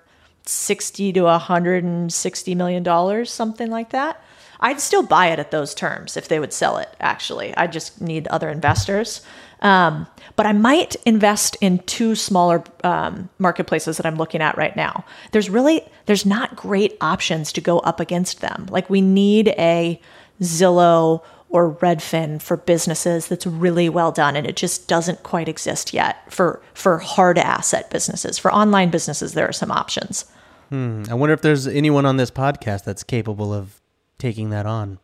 60 0.45 1.13
to 1.13 1.21
160 1.23 2.55
million 2.55 2.83
dollars, 2.83 3.31
something 3.31 3.71
like 3.71 3.89
that. 3.89 4.21
I'd 4.59 4.79
still 4.79 5.03
buy 5.03 5.27
it 5.27 5.39
at 5.39 5.51
those 5.51 5.73
terms 5.73 6.15
if 6.15 6.27
they 6.27 6.39
would 6.39 6.53
sell 6.53 6.77
it, 6.77 6.89
actually. 6.99 7.55
I 7.57 7.67
just 7.67 8.01
need 8.01 8.27
other 8.27 8.49
investors. 8.49 9.21
Um, 9.65 10.05
but 10.35 10.45
I 10.45 10.53
might 10.53 10.95
invest 11.05 11.57
in 11.59 11.79
two 11.79 12.13
smaller 12.13 12.63
um, 12.83 13.29
marketplaces 13.39 13.97
that 13.97 14.05
I'm 14.05 14.15
looking 14.15 14.39
at 14.39 14.55
right 14.57 14.75
now. 14.75 15.03
There's 15.31 15.49
really 15.49 15.81
there's 16.05 16.25
not 16.25 16.55
great 16.55 16.95
options 17.01 17.51
to 17.53 17.61
go 17.61 17.79
up 17.79 17.99
against 17.99 18.41
them. 18.41 18.67
Like 18.69 18.91
we 18.91 19.01
need 19.01 19.47
a 19.57 19.99
Zillow 20.39 21.23
or 21.49 21.73
Redfin 21.75 22.39
for 22.41 22.57
businesses 22.57 23.27
that's 23.27 23.47
really 23.47 23.89
well 23.89 24.11
done 24.11 24.35
and 24.35 24.45
it 24.45 24.55
just 24.55 24.87
doesn't 24.87 25.23
quite 25.23 25.49
exist 25.49 25.93
yet 25.93 26.31
for 26.31 26.61
for 26.75 26.99
hard 26.99 27.39
asset 27.39 27.89
businesses. 27.89 28.37
For 28.37 28.53
online 28.53 28.91
businesses 28.91 29.33
there 29.33 29.49
are 29.49 29.53
some 29.53 29.71
options. 29.71 30.25
Hmm. 30.69 31.05
I 31.09 31.15
wonder 31.15 31.33
if 31.33 31.41
there's 31.41 31.65
anyone 31.65 32.05
on 32.05 32.17
this 32.17 32.29
podcast 32.29 32.83
that's 32.83 33.03
capable 33.03 33.51
of 33.51 33.81
taking 34.19 34.51
that 34.51 34.67
on. 34.67 34.99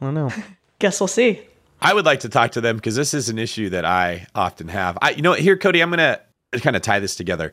I 0.00 0.04
don't 0.04 0.14
know. 0.14 0.30
Guess 0.78 1.00
we'll 1.00 1.08
see. 1.08 1.40
I 1.84 1.92
would 1.92 2.06
like 2.06 2.20
to 2.20 2.30
talk 2.30 2.52
to 2.52 2.62
them 2.62 2.76
because 2.76 2.96
this 2.96 3.12
is 3.12 3.28
an 3.28 3.38
issue 3.38 3.68
that 3.68 3.84
I 3.84 4.26
often 4.34 4.68
have. 4.68 4.96
I, 5.02 5.10
you 5.10 5.20
know, 5.20 5.34
here, 5.34 5.56
Codie, 5.56 5.82
I'm 5.82 5.90
going 5.90 5.98
to 5.98 6.60
kind 6.60 6.76
of 6.76 6.82
tie 6.82 6.98
this 6.98 7.14
together. 7.14 7.52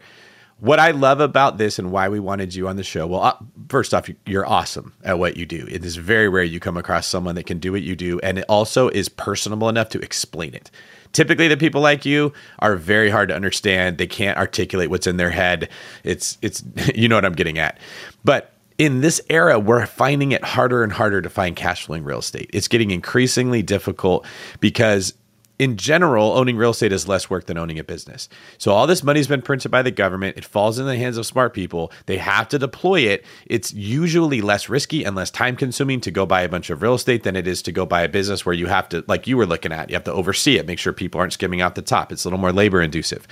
What 0.57 0.79
I 0.79 0.91
love 0.91 1.19
about 1.19 1.57
this 1.57 1.77
and 1.77 1.91
why 1.91 2.07
we 2.07 2.19
wanted 2.19 2.55
you 2.55 2.69
on 2.69 2.77
the 2.77 2.83
show. 2.83 3.07
Well, 3.07 3.23
uh, 3.23 3.35
first 3.67 3.93
off, 3.93 4.09
you're 4.25 4.47
awesome 4.47 4.93
at 5.03 5.19
what 5.19 5.35
you 5.35 5.45
do. 5.45 5.67
It 5.69 5.83
is 5.83 5.97
very 5.97 6.29
rare 6.29 6.43
you 6.43 6.61
come 6.61 6.77
across 6.77 7.07
someone 7.07 7.35
that 7.35 7.45
can 7.45 7.59
do 7.59 7.73
what 7.73 7.81
you 7.81 7.95
do, 7.95 8.19
and 8.21 8.37
it 8.37 8.45
also 8.47 8.87
is 8.89 9.09
personable 9.09 9.67
enough 9.67 9.89
to 9.89 9.99
explain 9.99 10.53
it. 10.53 10.71
Typically, 11.11 11.49
the 11.49 11.57
people 11.57 11.81
like 11.81 12.05
you 12.05 12.31
are 12.59 12.77
very 12.77 13.09
hard 13.09 13.27
to 13.29 13.35
understand. 13.35 13.97
They 13.97 14.07
can't 14.07 14.37
articulate 14.37 14.89
what's 14.89 15.07
in 15.07 15.17
their 15.17 15.31
head. 15.31 15.67
It's 16.03 16.37
it's 16.41 16.63
you 16.95 17.09
know 17.09 17.15
what 17.15 17.25
I'm 17.25 17.33
getting 17.33 17.57
at. 17.57 17.79
But 18.23 18.53
in 18.81 19.01
this 19.01 19.21
era, 19.29 19.59
we're 19.59 19.85
finding 19.85 20.31
it 20.31 20.43
harder 20.43 20.83
and 20.83 20.91
harder 20.91 21.21
to 21.21 21.29
find 21.29 21.55
cash 21.55 21.85
flowing 21.85 22.03
real 22.03 22.17
estate. 22.17 22.49
It's 22.51 22.67
getting 22.67 22.89
increasingly 22.89 23.61
difficult 23.61 24.25
because 24.59 25.13
in 25.59 25.77
general, 25.77 26.31
owning 26.31 26.57
real 26.57 26.71
estate 26.71 26.91
is 26.91 27.07
less 27.07 27.29
work 27.29 27.45
than 27.45 27.59
owning 27.59 27.77
a 27.77 27.83
business. 27.83 28.27
So 28.57 28.71
all 28.71 28.87
this 28.87 29.03
money's 29.03 29.27
been 29.27 29.43
printed 29.43 29.69
by 29.69 29.83
the 29.83 29.91
government. 29.91 30.35
It 30.35 30.45
falls 30.45 30.79
in 30.79 30.87
the 30.87 30.97
hands 30.97 31.17
of 31.17 31.27
smart 31.27 31.53
people. 31.53 31.91
They 32.07 32.17
have 32.17 32.49
to 32.49 32.57
deploy 32.57 33.01
it. 33.01 33.23
It's 33.45 33.71
usually 33.71 34.41
less 34.41 34.67
risky 34.67 35.03
and 35.03 35.15
less 35.15 35.29
time 35.29 35.55
consuming 35.55 36.01
to 36.01 36.09
go 36.09 36.25
buy 36.25 36.41
a 36.41 36.49
bunch 36.49 36.71
of 36.71 36.81
real 36.81 36.95
estate 36.95 37.21
than 37.21 37.35
it 37.35 37.45
is 37.45 37.61
to 37.61 37.71
go 37.71 37.85
buy 37.85 38.01
a 38.01 38.09
business 38.09 38.43
where 38.43 38.55
you 38.55 38.65
have 38.65 38.89
to, 38.89 39.05
like 39.07 39.27
you 39.27 39.37
were 39.37 39.45
looking 39.45 39.71
at, 39.71 39.91
you 39.91 39.95
have 39.95 40.05
to 40.05 40.13
oversee 40.13 40.57
it, 40.57 40.65
make 40.65 40.79
sure 40.79 40.91
people 40.91 41.21
aren't 41.21 41.33
skimming 41.33 41.61
out 41.61 41.75
the 41.75 41.83
top. 41.83 42.11
It's 42.11 42.25
a 42.25 42.27
little 42.27 42.39
more 42.39 42.51
labor 42.51 42.81
inducive. 42.81 43.27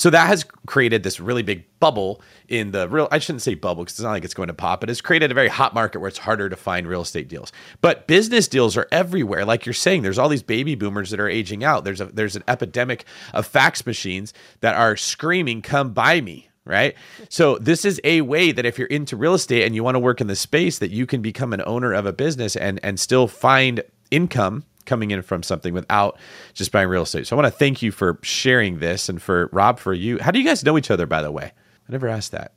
So 0.00 0.08
that 0.08 0.28
has 0.28 0.46
created 0.64 1.02
this 1.02 1.20
really 1.20 1.42
big 1.42 1.66
bubble 1.78 2.22
in 2.48 2.70
the 2.70 2.88
real, 2.88 3.06
I 3.12 3.18
shouldn't 3.18 3.42
say 3.42 3.54
bubble 3.54 3.84
because 3.84 3.96
it's 3.96 4.02
not 4.02 4.12
like 4.12 4.24
it's 4.24 4.32
going 4.32 4.46
to 4.46 4.54
pop, 4.54 4.80
but 4.80 4.88
it's 4.88 5.02
created 5.02 5.30
a 5.30 5.34
very 5.34 5.48
hot 5.48 5.74
market 5.74 5.98
where 5.98 6.08
it's 6.08 6.16
harder 6.16 6.48
to 6.48 6.56
find 6.56 6.88
real 6.88 7.02
estate 7.02 7.28
deals. 7.28 7.52
But 7.82 8.06
business 8.06 8.48
deals 8.48 8.78
are 8.78 8.88
everywhere. 8.90 9.44
Like 9.44 9.66
you're 9.66 9.74
saying, 9.74 10.00
there's 10.00 10.16
all 10.16 10.30
these 10.30 10.42
baby 10.42 10.74
boomers 10.74 11.10
that 11.10 11.20
are 11.20 11.28
aging 11.28 11.64
out. 11.64 11.84
There's 11.84 12.00
a 12.00 12.06
there's 12.06 12.34
an 12.34 12.44
epidemic 12.48 13.04
of 13.34 13.46
fax 13.46 13.84
machines 13.84 14.32
that 14.60 14.74
are 14.74 14.96
screaming, 14.96 15.60
come 15.60 15.92
buy 15.92 16.22
me. 16.22 16.48
Right. 16.64 16.94
So 17.28 17.58
this 17.58 17.84
is 17.84 18.00
a 18.02 18.22
way 18.22 18.52
that 18.52 18.64
if 18.64 18.78
you're 18.78 18.88
into 18.88 19.18
real 19.18 19.34
estate 19.34 19.66
and 19.66 19.74
you 19.74 19.84
want 19.84 19.96
to 19.96 20.00
work 20.00 20.22
in 20.22 20.28
the 20.28 20.36
space 20.36 20.78
that 20.78 20.90
you 20.90 21.04
can 21.04 21.20
become 21.20 21.52
an 21.52 21.62
owner 21.66 21.92
of 21.92 22.06
a 22.06 22.12
business 22.14 22.56
and 22.56 22.80
and 22.82 22.98
still 22.98 23.28
find 23.28 23.82
income 24.10 24.64
coming 24.86 25.10
in 25.10 25.22
from 25.22 25.42
something 25.42 25.74
without 25.74 26.18
just 26.54 26.72
buying 26.72 26.88
real 26.88 27.02
estate. 27.02 27.26
So 27.26 27.36
I 27.36 27.40
want 27.40 27.52
to 27.52 27.58
thank 27.58 27.82
you 27.82 27.92
for 27.92 28.18
sharing 28.22 28.78
this 28.78 29.08
and 29.08 29.20
for 29.20 29.48
Rob 29.52 29.78
for 29.78 29.92
you. 29.92 30.18
How 30.18 30.30
do 30.30 30.38
you 30.38 30.44
guys 30.44 30.64
know 30.64 30.78
each 30.78 30.90
other 30.90 31.06
by 31.06 31.22
the 31.22 31.30
way? 31.30 31.52
I 31.88 31.92
never 31.92 32.08
asked 32.08 32.32
that. 32.32 32.52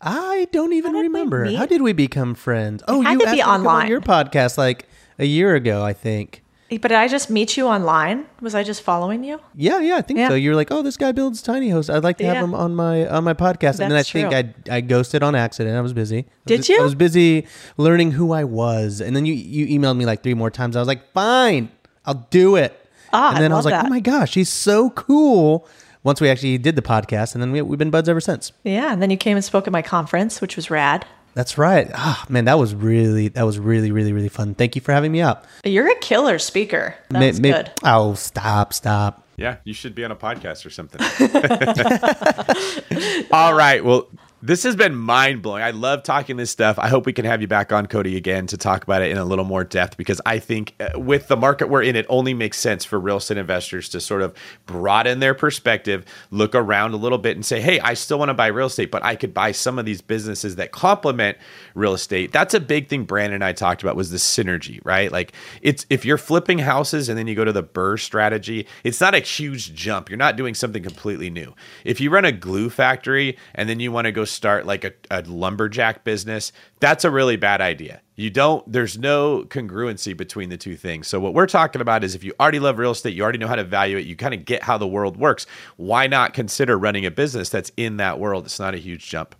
I 0.00 0.46
don't 0.52 0.72
even 0.72 0.92
did 0.92 1.00
remember. 1.00 1.50
How 1.52 1.66
did 1.66 1.82
we 1.82 1.92
become 1.92 2.34
friends? 2.34 2.82
Oh, 2.86 3.00
you 3.00 3.18
to 3.18 3.26
asked 3.26 3.34
be 3.34 3.38
me 3.38 3.42
come 3.42 3.66
on 3.66 3.88
your 3.88 4.00
podcast 4.00 4.58
like 4.58 4.88
a 5.18 5.24
year 5.24 5.54
ago, 5.54 5.82
I 5.82 5.92
think. 5.92 6.42
But 6.68 6.82
did 6.88 6.92
I 6.92 7.06
just 7.06 7.30
meet 7.30 7.56
you 7.56 7.66
online? 7.68 8.26
Was 8.40 8.54
I 8.54 8.64
just 8.64 8.82
following 8.82 9.22
you? 9.22 9.40
Yeah, 9.54 9.78
yeah, 9.80 9.96
I 9.96 10.02
think 10.02 10.18
Yeah. 10.18 10.28
so. 10.30 10.34
You 10.34 10.50
were 10.50 10.56
like, 10.56 10.72
"Oh, 10.72 10.82
this 10.82 10.96
guy 10.96 11.12
builds 11.12 11.40
tiny 11.40 11.70
hosts. 11.70 11.88
I'd 11.88 12.02
like 12.02 12.18
to 12.18 12.24
have 12.24 12.34
Yeah. 12.36 12.44
him 12.44 12.54
on 12.54 12.74
my 12.74 13.06
on 13.08 13.22
my 13.22 13.34
podcast." 13.34 13.60
That's 13.60 13.80
and 13.80 13.90
then 13.92 13.96
I 13.96 14.02
That's 14.02 14.10
think. 14.10 14.34
I 14.34 14.76
I 14.76 14.80
ghosted 14.80 15.22
on 15.22 15.34
accident. 15.36 15.76
I 15.76 15.80
was 15.80 15.92
busy. 15.92 16.18
I 16.18 16.20
was 16.20 16.26
Did 16.46 16.68
you? 16.68 16.80
I 16.80 16.82
was 16.82 16.94
busy 16.96 17.46
learning 17.76 18.12
who 18.12 18.32
I 18.32 18.42
was, 18.44 19.00
and 19.00 19.14
then 19.14 19.24
you 19.26 19.34
you 19.34 19.78
emailed 19.78 19.96
me 19.96 20.06
like 20.06 20.22
three 20.24 20.34
more 20.34 20.50
times. 20.50 20.74
I 20.74 20.80
was 20.80 20.88
like, 20.88 21.12
"Fine, 21.12 21.68
I'll 22.04 22.26
do 22.30 22.56
it." 22.56 22.72
Ah, 23.12 23.28
and 23.28 23.38
I 23.38 23.40
then 23.42 23.52
I, 23.52 23.56
was 23.56 23.64
like, 23.64 23.72
that. 23.74 23.86
"Oh 23.86 23.88
my 23.88 24.00
gosh, 24.00 24.34
he's 24.34 24.48
so 24.52 24.90
cool." 24.90 25.66
Once 26.02 26.20
we 26.20 26.28
actually 26.28 26.56
did 26.58 26.76
the 26.76 26.82
podcast, 26.82 27.34
and 27.34 27.42
then 27.42 27.50
we, 27.50 27.60
we've 27.62 27.80
been 27.80 27.90
buds 27.90 28.08
ever 28.08 28.20
since. 28.20 28.52
Yeah, 28.62 28.92
and 28.92 29.02
then 29.02 29.10
you 29.10 29.16
came 29.16 29.36
and 29.36 29.44
spoke 29.44 29.66
at 29.66 29.72
my 29.72 29.82
conference, 29.82 30.40
which 30.40 30.54
was 30.54 30.70
rad. 30.70 31.04
That's 31.36 31.58
right. 31.58 31.90
Ah, 31.92 32.24
man, 32.30 32.46
that 32.46 32.58
was 32.58 32.74
really 32.74 33.28
that 33.28 33.42
was 33.44 33.58
really 33.58 33.92
really 33.92 34.14
really 34.14 34.30
fun. 34.30 34.54
Thank 34.54 34.74
you 34.74 34.80
for 34.80 34.92
having 34.92 35.12
me 35.12 35.20
up. 35.20 35.44
You're 35.64 35.92
a 35.92 35.94
killer 35.96 36.38
speaker. 36.38 36.94
May- 37.10 37.26
That's 37.26 37.40
may- 37.40 37.52
good. 37.52 37.70
Oh, 37.84 38.14
stop, 38.14 38.72
stop. 38.72 39.22
Yeah, 39.36 39.56
you 39.64 39.74
should 39.74 39.94
be 39.94 40.02
on 40.02 40.10
a 40.10 40.16
podcast 40.16 40.64
or 40.64 40.70
something. 40.70 40.98
All 43.30 43.52
right. 43.52 43.84
Well, 43.84 44.08
this 44.46 44.62
has 44.62 44.76
been 44.76 44.94
mind 44.94 45.42
blowing. 45.42 45.60
I 45.60 45.72
love 45.72 46.04
talking 46.04 46.36
this 46.36 46.52
stuff. 46.52 46.78
I 46.78 46.86
hope 46.86 47.04
we 47.04 47.12
can 47.12 47.24
have 47.24 47.40
you 47.40 47.48
back 47.48 47.72
on 47.72 47.86
Codie 47.86 48.16
again 48.16 48.46
to 48.46 48.56
talk 48.56 48.84
about 48.84 49.02
it 49.02 49.10
in 49.10 49.18
a 49.18 49.24
little 49.24 49.44
more 49.44 49.64
depth 49.64 49.96
because 49.96 50.20
I 50.24 50.38
think 50.38 50.74
uh, 50.78 50.98
with 51.00 51.26
the 51.26 51.36
market 51.36 51.68
we're 51.68 51.82
in, 51.82 51.96
it 51.96 52.06
only 52.08 52.32
makes 52.32 52.58
sense 52.58 52.84
for 52.84 53.00
real 53.00 53.16
estate 53.16 53.38
investors 53.38 53.88
to 53.88 54.00
sort 54.00 54.22
of 54.22 54.36
broaden 54.64 55.18
their 55.18 55.34
perspective, 55.34 56.04
look 56.30 56.54
around 56.54 56.92
a 56.94 56.96
little 56.96 57.18
bit, 57.18 57.36
and 57.36 57.44
say, 57.44 57.60
hey, 57.60 57.80
I 57.80 57.94
still 57.94 58.20
want 58.20 58.28
to 58.28 58.34
buy 58.34 58.46
real 58.46 58.68
estate, 58.68 58.92
but 58.92 59.04
I 59.04 59.16
could 59.16 59.34
buy 59.34 59.50
some 59.50 59.80
of 59.80 59.84
these 59.84 60.00
businesses 60.00 60.54
that 60.56 60.70
complement 60.70 61.38
real 61.74 61.94
estate. 61.94 62.30
That's 62.30 62.54
a 62.54 62.60
big 62.60 62.88
thing 62.88 63.02
Brandon 63.02 63.34
and 63.34 63.44
I 63.44 63.52
talked 63.52 63.82
about 63.82 63.96
was 63.96 64.12
the 64.12 64.18
synergy, 64.18 64.80
right? 64.84 65.10
Like 65.10 65.32
it's 65.60 65.86
if 65.90 66.04
you're 66.04 66.18
flipping 66.18 66.60
houses 66.60 67.08
and 67.08 67.18
then 67.18 67.26
you 67.26 67.34
go 67.34 67.44
to 67.44 67.52
the 67.52 67.64
BRRRR 67.64 67.98
strategy, 67.98 68.68
it's 68.84 69.00
not 69.00 69.14
a 69.14 69.18
huge 69.18 69.74
jump. 69.74 70.08
You're 70.08 70.18
not 70.18 70.36
doing 70.36 70.54
something 70.54 70.84
completely 70.84 71.30
new. 71.30 71.52
If 71.84 72.00
you 72.00 72.10
run 72.10 72.24
a 72.24 72.32
glue 72.32 72.70
factory 72.70 73.36
and 73.56 73.68
then 73.68 73.80
you 73.80 73.90
want 73.90 74.04
to 74.04 74.12
go 74.12 74.24
start 74.36 74.66
like 74.66 74.84
a, 74.84 74.92
a 75.10 75.22
lumberjack 75.22 76.04
business, 76.04 76.52
that's 76.78 77.04
a 77.04 77.10
really 77.10 77.36
bad 77.36 77.60
idea. 77.60 78.02
You 78.14 78.30
don't, 78.30 78.70
there's 78.70 78.96
no 78.96 79.44
congruency 79.44 80.16
between 80.16 80.48
the 80.48 80.56
two 80.56 80.76
things. 80.76 81.08
So, 81.08 81.18
what 81.18 81.34
we're 81.34 81.46
talking 81.46 81.80
about 81.80 82.04
is 82.04 82.14
if 82.14 82.22
you 82.22 82.32
already 82.38 82.60
love 82.60 82.78
real 82.78 82.92
estate, 82.92 83.14
you 83.14 83.22
already 83.22 83.38
know 83.38 83.48
how 83.48 83.56
to 83.56 83.64
value 83.64 83.96
it, 83.96 84.06
you 84.06 84.16
kind 84.16 84.34
of 84.34 84.44
get 84.44 84.62
how 84.62 84.78
the 84.78 84.86
world 84.86 85.16
works, 85.16 85.46
why 85.76 86.06
not 86.06 86.34
consider 86.34 86.78
running 86.78 87.04
a 87.04 87.10
business 87.10 87.48
that's 87.48 87.72
in 87.76 87.96
that 87.96 88.20
world? 88.20 88.44
It's 88.44 88.60
not 88.60 88.74
a 88.74 88.78
huge 88.78 89.08
jump. 89.08 89.34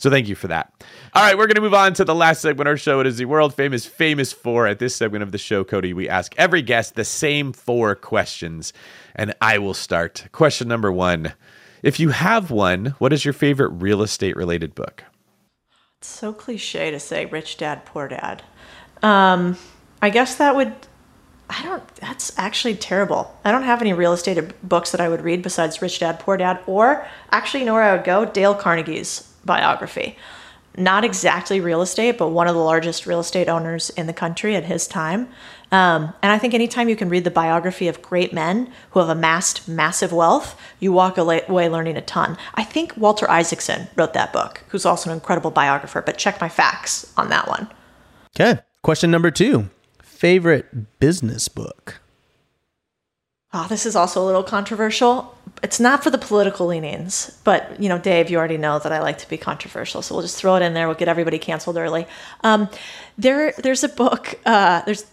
So 0.00 0.08
thank 0.08 0.28
you 0.28 0.34
for 0.34 0.48
that. 0.48 0.72
All 1.12 1.22
right, 1.22 1.36
we're 1.36 1.46
going 1.46 1.56
to 1.56 1.60
move 1.60 1.74
on 1.74 1.92
to 1.94 2.06
the 2.06 2.14
last 2.14 2.40
segment 2.40 2.66
of 2.66 2.72
our 2.72 2.76
show. 2.78 3.00
It 3.00 3.06
is 3.06 3.18
the 3.18 3.26
world 3.26 3.54
famous 3.54 3.84
famous 3.84 4.32
four. 4.32 4.66
At 4.66 4.78
this 4.78 4.96
segment 4.96 5.22
of 5.22 5.30
the 5.30 5.36
show, 5.36 5.62
Codie, 5.62 5.92
we 5.92 6.08
ask 6.08 6.34
every 6.38 6.62
guest 6.62 6.94
the 6.94 7.04
same 7.04 7.52
four 7.52 7.94
questions, 7.94 8.72
and 9.14 9.34
I 9.42 9.58
will 9.58 9.74
start. 9.74 10.26
Question 10.32 10.68
number 10.68 10.90
one: 10.90 11.34
If 11.82 11.98
you 11.98 12.10
have 12.10 12.50
one, 12.50 12.94
what 12.98 13.12
is 13.12 13.24
your 13.24 13.34
favorite 13.34 13.70
real 13.70 14.02
estate 14.02 14.36
related 14.36 14.74
book? 14.74 15.04
It's 15.98 16.08
so 16.08 16.32
cliche 16.32 16.90
to 16.90 17.00
say 17.00 17.26
rich 17.26 17.56
dad, 17.56 17.84
poor 17.84 18.08
dad. 18.08 18.42
Um, 19.02 19.56
I 20.02 20.10
guess 20.10 20.36
that 20.36 20.56
would 20.56 20.74
I 21.50 21.62
don't. 21.64 21.94
That's 21.96 22.38
actually 22.38 22.76
terrible. 22.76 23.36
I 23.44 23.50
don't 23.50 23.64
have 23.64 23.80
any 23.80 23.92
real 23.92 24.12
estate 24.12 24.38
books 24.62 24.92
that 24.92 25.00
I 25.00 25.08
would 25.08 25.22
read 25.22 25.42
besides 25.42 25.82
Rich 25.82 25.98
Dad 25.98 26.20
Poor 26.20 26.36
Dad, 26.36 26.60
or 26.66 27.04
actually, 27.32 27.60
you 27.60 27.66
know 27.66 27.74
where 27.74 27.82
I 27.82 27.96
would 27.96 28.04
go? 28.04 28.24
Dale 28.24 28.54
Carnegie's 28.54 29.34
biography. 29.44 30.16
Not 30.76 31.04
exactly 31.04 31.60
real 31.60 31.82
estate, 31.82 32.18
but 32.18 32.28
one 32.28 32.46
of 32.46 32.54
the 32.54 32.60
largest 32.60 33.04
real 33.04 33.18
estate 33.18 33.48
owners 33.48 33.90
in 33.90 34.06
the 34.06 34.12
country 34.12 34.54
at 34.54 34.64
his 34.64 34.86
time. 34.86 35.28
Um, 35.72 36.12
and 36.22 36.32
I 36.32 36.38
think 36.38 36.52
anytime 36.52 36.88
you 36.88 36.96
can 36.96 37.08
read 37.08 37.24
the 37.24 37.30
biography 37.30 37.86
of 37.86 38.02
great 38.02 38.32
men 38.32 38.72
who 38.90 39.00
have 39.00 39.08
amassed 39.08 39.68
massive 39.68 40.12
wealth, 40.12 40.60
you 40.80 40.92
walk 40.92 41.16
away 41.16 41.44
learning 41.48 41.96
a 41.96 42.02
ton. 42.02 42.36
I 42.54 42.64
think 42.64 42.96
Walter 42.96 43.30
Isaacson 43.30 43.88
wrote 43.94 44.12
that 44.14 44.32
book, 44.32 44.64
who's 44.68 44.84
also 44.84 45.10
an 45.10 45.14
incredible 45.14 45.50
biographer, 45.50 46.02
but 46.02 46.18
check 46.18 46.40
my 46.40 46.48
facts 46.48 47.12
on 47.16 47.28
that 47.28 47.48
one. 47.48 47.68
Okay. 48.34 48.60
Question 48.82 49.10
number 49.10 49.30
two 49.30 49.68
favorite 50.02 50.98
business 50.98 51.48
book? 51.48 52.00
Oh, 53.52 53.66
this 53.68 53.84
is 53.84 53.96
also 53.96 54.22
a 54.22 54.26
little 54.26 54.44
controversial. 54.44 55.36
It's 55.62 55.80
not 55.80 56.04
for 56.04 56.10
the 56.10 56.18
political 56.18 56.66
leanings, 56.66 57.36
but 57.42 57.80
you 57.80 57.88
know, 57.88 57.98
Dave, 57.98 58.30
you 58.30 58.38
already 58.38 58.56
know 58.56 58.78
that 58.78 58.92
I 58.92 59.00
like 59.00 59.18
to 59.18 59.28
be 59.28 59.36
controversial, 59.36 60.02
so 60.02 60.14
we'll 60.14 60.22
just 60.22 60.36
throw 60.36 60.54
it 60.54 60.62
in 60.62 60.72
there. 60.72 60.86
We'll 60.86 60.96
get 60.96 61.08
everybody 61.08 61.38
canceled 61.38 61.76
early. 61.76 62.06
Um, 62.44 62.68
there, 63.18 63.52
there's 63.58 63.82
a 63.82 63.88
book. 63.88 64.38
Uh, 64.46 64.82
there's 64.82 65.04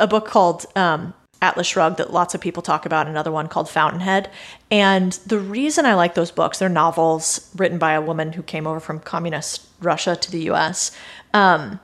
a 0.00 0.06
book 0.06 0.26
called 0.26 0.66
um, 0.74 1.14
Atlas 1.42 1.66
Shrugged 1.66 1.98
that 1.98 2.12
lots 2.12 2.34
of 2.34 2.40
people 2.40 2.62
talk 2.62 2.86
about. 2.86 3.06
Another 3.06 3.32
one 3.32 3.48
called 3.48 3.68
Fountainhead. 3.68 4.30
And 4.70 5.12
the 5.26 5.38
reason 5.38 5.86
I 5.86 5.94
like 5.94 6.14
those 6.14 6.30
books, 6.30 6.58
they're 6.58 6.68
novels 6.68 7.50
written 7.56 7.78
by 7.78 7.92
a 7.92 8.00
woman 8.00 8.32
who 8.32 8.42
came 8.42 8.66
over 8.66 8.80
from 8.80 9.00
communist 9.00 9.66
Russia 9.80 10.16
to 10.16 10.30
the 10.30 10.42
U.S. 10.44 10.90
Um, 11.32 11.80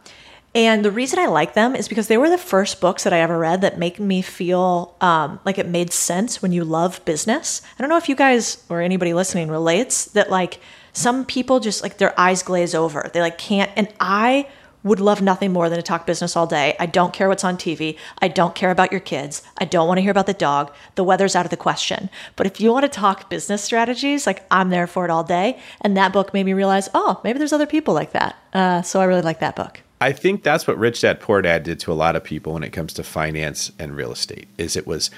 and 0.55 0.83
the 0.83 0.91
reason 0.91 1.19
I 1.19 1.27
like 1.27 1.53
them 1.53 1.77
is 1.77 1.87
because 1.87 2.09
they 2.09 2.17
were 2.17 2.31
the 2.31 2.39
first 2.39 2.81
books 2.81 3.05
that 3.05 3.13
I 3.13 3.21
ever 3.21 3.39
read 3.39 3.61
that 3.61 3.79
make 3.79 4.01
me 4.01 4.23
feel 4.23 4.95
um, 5.03 5.39
like 5.45 5.59
it 5.59 5.69
made 5.69 5.93
sense 5.93 6.41
when 6.41 6.51
you 6.51 6.65
love 6.65 7.05
business. 7.05 7.61
I 7.79 7.83
don't 7.83 7.91
know 7.91 7.99
if 7.99 8.09
you 8.09 8.17
guys 8.17 8.65
or 8.71 8.81
anybody 8.81 9.13
listening 9.13 9.51
relates 9.51 10.07
that 10.07 10.31
like 10.31 10.61
some 10.95 11.27
people 11.27 11.61
just 11.61 11.83
like 11.83 11.99
their 11.99 12.19
eyes 12.19 12.43
glaze 12.43 12.75
over. 12.75 13.11
They 13.13 13.21
like 13.21 13.37
can't. 13.37 13.71
And 13.77 13.93
I 14.01 14.49
would 14.83 15.01
love 15.01 15.21
nothing 15.21 15.53
more 15.53 15.69
than 15.69 15.79
to 15.79 15.83
talk 15.83 16.07
business 16.07 16.37
all 16.37 16.47
day. 16.47 16.77
I 16.79 16.87
don't 16.87 17.13
care 17.13 17.29
what's 17.29 17.45
on 17.45 17.57
TV. 17.57 17.97
I 18.21 18.29
don't 18.29 18.55
care 18.55 18.71
about 18.71 18.93
your 18.93 19.01
kids. 19.01 19.43
I 19.59 19.65
don't 19.65 19.89
want 19.89 19.99
to 19.99 20.03
hear 20.03 20.11
about 20.11 20.27
the 20.27 20.35
dog. 20.35 20.73
The 20.95 21.05
weather's 21.05 21.35
out 21.35 21.45
of 21.47 21.51
the 21.51 21.57
question. 21.57 22.09
But 22.37 22.47
if 22.47 22.61
you 22.61 22.73
want 22.73 22.85
to 22.85 22.89
talk 22.89 23.29
business 23.29 23.63
strategies, 23.63 24.27
like 24.27 24.45
I'm 24.51 24.71
there 24.71 24.87
for 24.87 25.05
it 25.05 25.11
all 25.11 25.25
day. 25.25 25.59
And 25.81 25.97
that 25.97 26.13
book 26.13 26.33
made 26.33 26.47
me 26.47 26.53
realize, 26.53 26.89
oh, 26.95 27.21
maybe 27.25 27.39
there's 27.39 27.53
other 27.53 27.67
people 27.67 27.95
like 27.95 28.13
that. 28.13 28.37
Uh, 28.53 28.83
so 28.83 29.01
I 29.01 29.05
really 29.05 29.23
like 29.23 29.41
that 29.41 29.57
book. 29.57 29.81
I 30.01 30.13
think 30.13 30.43
that's 30.43 30.67
what 30.67 30.79
Rich 30.79 31.01
Dad 31.01 31.21
Poor 31.21 31.41
Dad 31.41 31.63
did 31.63 31.81
to 31.81 31.93
a 31.93 31.95
lot 31.95 32.17
of 32.17 32.25
people 32.25 32.53
when 32.53 32.63
it 32.63 32.73
comes 32.73 32.93
to 32.95 33.03
finance 33.03 33.73
and 33.79 33.97
real 33.97 34.13
estate. 34.13 34.47
Is 34.59 34.77
it 34.77 34.87
was 34.87 35.11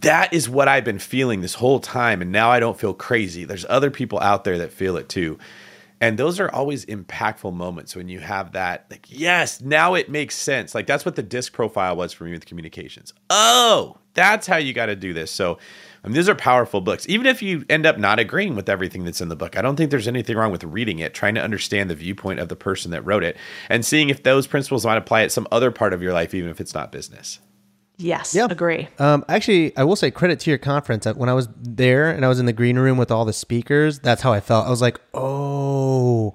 that 0.00 0.32
is 0.32 0.48
what 0.48 0.68
I've 0.68 0.84
been 0.84 0.98
feeling 0.98 1.40
this 1.40 1.54
whole 1.54 1.80
time, 1.80 2.20
and 2.20 2.32
now 2.32 2.50
I 2.50 2.60
don't 2.60 2.78
feel 2.78 2.94
crazy. 2.94 3.44
There's 3.44 3.64
other 3.68 3.90
people 3.90 4.20
out 4.20 4.44
there 4.44 4.58
that 4.58 4.72
feel 4.72 4.96
it 4.96 5.08
too. 5.08 5.38
And 6.00 6.16
those 6.16 6.38
are 6.38 6.50
always 6.50 6.86
impactful 6.86 7.52
moments 7.52 7.96
when 7.96 8.08
you 8.08 8.20
have 8.20 8.52
that, 8.52 8.86
like, 8.90 9.06
yes, 9.08 9.60
now 9.60 9.94
it 9.94 10.08
makes 10.08 10.36
sense. 10.36 10.74
Like, 10.74 10.86
that's 10.86 11.04
what 11.04 11.16
the 11.16 11.22
disc 11.22 11.52
profile 11.52 11.96
was 11.96 12.12
for 12.12 12.24
me 12.24 12.30
with 12.32 12.46
communications. 12.46 13.12
Oh, 13.30 13.98
that's 14.14 14.46
how 14.46 14.58
you 14.58 14.72
got 14.72 14.86
to 14.86 14.96
do 14.96 15.12
this. 15.12 15.30
So, 15.30 15.58
I 16.04 16.08
mean, 16.08 16.14
these 16.14 16.28
are 16.28 16.36
powerful 16.36 16.80
books. 16.80 17.08
Even 17.08 17.26
if 17.26 17.42
you 17.42 17.64
end 17.68 17.84
up 17.84 17.98
not 17.98 18.20
agreeing 18.20 18.54
with 18.54 18.68
everything 18.68 19.04
that's 19.04 19.20
in 19.20 19.28
the 19.28 19.36
book, 19.36 19.56
I 19.56 19.62
don't 19.62 19.74
think 19.74 19.90
there's 19.90 20.06
anything 20.06 20.36
wrong 20.36 20.52
with 20.52 20.62
reading 20.62 21.00
it, 21.00 21.14
trying 21.14 21.34
to 21.34 21.42
understand 21.42 21.90
the 21.90 21.96
viewpoint 21.96 22.38
of 22.38 22.48
the 22.48 22.56
person 22.56 22.92
that 22.92 23.04
wrote 23.04 23.24
it, 23.24 23.36
and 23.68 23.84
seeing 23.84 24.08
if 24.08 24.22
those 24.22 24.46
principles 24.46 24.86
might 24.86 24.98
apply 24.98 25.22
at 25.22 25.32
some 25.32 25.48
other 25.50 25.72
part 25.72 25.92
of 25.92 26.00
your 26.00 26.12
life, 26.12 26.32
even 26.32 26.50
if 26.50 26.60
it's 26.60 26.74
not 26.74 26.92
business. 26.92 27.40
Yes, 27.98 28.34
yep. 28.34 28.50
agree. 28.52 28.88
Um, 28.98 29.24
actually, 29.28 29.76
I 29.76 29.82
will 29.82 29.96
say 29.96 30.10
credit 30.10 30.38
to 30.40 30.50
your 30.50 30.58
conference. 30.58 31.04
When 31.04 31.28
I 31.28 31.34
was 31.34 31.48
there 31.56 32.10
and 32.10 32.24
I 32.24 32.28
was 32.28 32.38
in 32.38 32.46
the 32.46 32.52
green 32.52 32.78
room 32.78 32.96
with 32.96 33.10
all 33.10 33.24
the 33.24 33.32
speakers, 33.32 33.98
that's 33.98 34.22
how 34.22 34.32
I 34.32 34.40
felt. 34.40 34.66
I 34.66 34.70
was 34.70 34.80
like, 34.80 35.00
oh, 35.14 36.34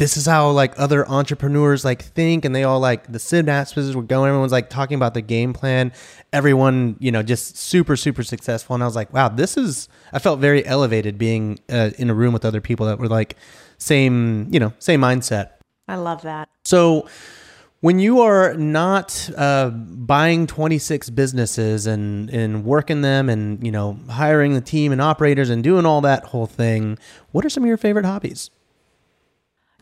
this 0.00 0.16
is 0.16 0.24
how 0.24 0.50
like 0.50 0.72
other 0.78 1.06
entrepreneurs 1.08 1.84
like 1.84 2.02
think 2.02 2.46
and 2.46 2.56
they 2.56 2.64
all 2.64 2.80
like 2.80 3.12
the 3.12 3.18
synapses 3.18 3.94
were 3.94 4.02
going 4.02 4.30
everyone's 4.30 4.50
like 4.50 4.70
talking 4.70 4.94
about 4.94 5.12
the 5.12 5.20
game 5.20 5.52
plan 5.52 5.92
everyone 6.32 6.96
you 7.00 7.12
know 7.12 7.22
just 7.22 7.58
super 7.58 7.96
super 7.96 8.22
successful 8.22 8.72
and 8.72 8.82
i 8.82 8.86
was 8.86 8.96
like 8.96 9.12
wow 9.12 9.28
this 9.28 9.58
is 9.58 9.90
i 10.14 10.18
felt 10.18 10.40
very 10.40 10.64
elevated 10.64 11.18
being 11.18 11.58
uh, 11.68 11.90
in 11.98 12.08
a 12.08 12.14
room 12.14 12.32
with 12.32 12.46
other 12.46 12.62
people 12.62 12.86
that 12.86 12.98
were 12.98 13.08
like 13.08 13.36
same 13.76 14.48
you 14.50 14.58
know 14.58 14.72
same 14.78 15.02
mindset 15.02 15.50
i 15.86 15.96
love 15.96 16.22
that 16.22 16.48
so 16.64 17.06
when 17.80 17.98
you 17.98 18.20
are 18.20 18.54
not 18.54 19.30
uh, 19.36 19.70
buying 19.70 20.46
26 20.46 21.10
businesses 21.10 21.86
and, 21.86 22.30
and 22.30 22.64
working 22.64 23.00
them 23.00 23.28
and 23.28 23.64
you 23.64 23.72
know 23.72 23.98
hiring 24.08 24.54
the 24.54 24.60
team 24.60 24.92
and 24.92 25.00
operators 25.00 25.50
and 25.50 25.64
doing 25.64 25.86
all 25.86 26.00
that 26.00 26.24
whole 26.26 26.46
thing 26.46 26.98
what 27.32 27.44
are 27.44 27.50
some 27.50 27.62
of 27.62 27.68
your 27.68 27.76
favorite 27.76 28.04
hobbies 28.04 28.50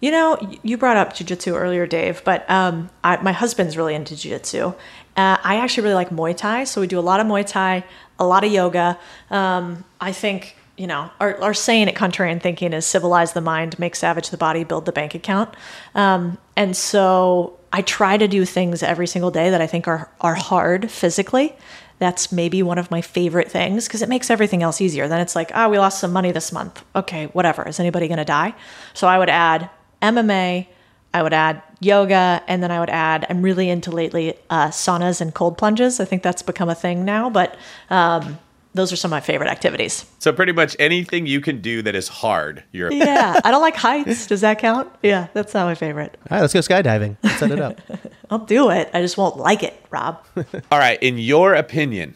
you 0.00 0.12
know, 0.12 0.38
you 0.62 0.78
brought 0.78 0.96
up 0.96 1.12
jujitsu 1.12 1.58
earlier, 1.58 1.84
Dave, 1.84 2.22
but 2.22 2.48
um, 2.48 2.88
I, 3.02 3.16
my 3.16 3.32
husband's 3.32 3.76
really 3.76 3.96
into 3.96 4.14
jujitsu. 4.14 4.72
Uh, 5.16 5.36
I 5.42 5.56
actually 5.56 5.82
really 5.82 5.96
like 5.96 6.10
Muay 6.10 6.36
Thai, 6.36 6.64
so 6.64 6.80
we 6.80 6.86
do 6.86 6.98
a 6.98 7.02
lot 7.02 7.18
of 7.18 7.26
Muay 7.26 7.44
Thai, 7.44 7.84
a 8.18 8.24
lot 8.24 8.44
of 8.44 8.52
yoga. 8.52 8.96
Um, 9.30 9.84
I 10.00 10.12
think 10.12 10.56
you 10.76 10.86
know 10.86 11.10
our, 11.18 11.42
our 11.42 11.52
saying 11.52 11.88
at 11.88 11.96
Contrarian 11.96 12.40
Thinking 12.40 12.72
is 12.72 12.86
"civilize 12.86 13.32
the 13.32 13.40
mind, 13.40 13.76
make 13.80 13.96
savage 13.96 14.30
the 14.30 14.36
body, 14.36 14.62
build 14.62 14.86
the 14.86 14.92
bank 14.92 15.16
account." 15.16 15.52
Um, 15.96 16.38
and 16.54 16.76
so 16.76 17.57
I 17.72 17.82
try 17.82 18.16
to 18.16 18.28
do 18.28 18.44
things 18.44 18.82
every 18.82 19.06
single 19.06 19.30
day 19.30 19.50
that 19.50 19.60
I 19.60 19.66
think 19.66 19.86
are 19.88 20.10
are 20.20 20.34
hard 20.34 20.90
physically. 20.90 21.54
That's 21.98 22.30
maybe 22.30 22.62
one 22.62 22.78
of 22.78 22.90
my 22.90 23.00
favorite 23.00 23.50
things 23.50 23.86
because 23.86 24.02
it 24.02 24.08
makes 24.08 24.30
everything 24.30 24.62
else 24.62 24.80
easier. 24.80 25.08
Then 25.08 25.20
it's 25.20 25.34
like, 25.34 25.50
ah, 25.52 25.66
oh, 25.66 25.68
we 25.68 25.78
lost 25.78 25.98
some 25.98 26.12
money 26.12 26.30
this 26.30 26.52
month. 26.52 26.84
Okay, 26.94 27.26
whatever. 27.26 27.66
Is 27.66 27.80
anybody 27.80 28.06
going 28.06 28.18
to 28.18 28.24
die? 28.24 28.54
So 28.94 29.08
I 29.08 29.18
would 29.18 29.28
add 29.28 29.68
MMA. 30.00 30.66
I 31.12 31.22
would 31.22 31.32
add 31.32 31.62
yoga, 31.80 32.42
and 32.46 32.62
then 32.62 32.70
I 32.70 32.80
would 32.80 32.90
add. 32.90 33.26
I'm 33.28 33.42
really 33.42 33.70
into 33.70 33.90
lately 33.90 34.34
uh, 34.50 34.68
saunas 34.68 35.20
and 35.20 35.34
cold 35.34 35.58
plunges. 35.58 36.00
I 36.00 36.04
think 36.04 36.22
that's 36.22 36.42
become 36.42 36.68
a 36.68 36.74
thing 36.74 37.04
now, 37.04 37.30
but 37.30 37.56
um, 37.90 38.38
those 38.74 38.92
are 38.92 38.96
some 38.96 39.08
of 39.08 39.16
my 39.16 39.20
favorite 39.20 39.48
activities. 39.48 40.04
So 40.18 40.32
pretty 40.32 40.52
much 40.52 40.76
anything 40.78 41.26
you 41.26 41.40
can 41.40 41.60
do 41.60 41.82
that 41.82 41.94
is 41.94 42.08
hard, 42.08 42.64
you're. 42.72 42.92
yeah, 42.92 43.40
I 43.44 43.50
don't 43.50 43.62
like 43.62 43.76
heights. 43.76 44.26
Does 44.26 44.42
that 44.42 44.58
count? 44.58 44.90
Yeah, 45.02 45.28
that's 45.32 45.54
not 45.54 45.64
my 45.66 45.74
favorite. 45.74 46.16
All 46.30 46.36
right, 46.36 46.40
let's 46.42 46.52
go 46.52 46.60
skydiving. 46.60 47.16
Let's 47.22 47.38
set 47.38 47.50
it 47.50 47.60
up. 47.60 47.80
I'll 48.30 48.38
do 48.38 48.70
it. 48.70 48.90
I 48.92 49.00
just 49.00 49.16
won't 49.16 49.36
like 49.36 49.62
it, 49.62 49.74
Rob. 49.90 50.22
All 50.70 50.78
right, 50.78 51.02
in 51.02 51.18
your 51.18 51.54
opinion, 51.54 52.14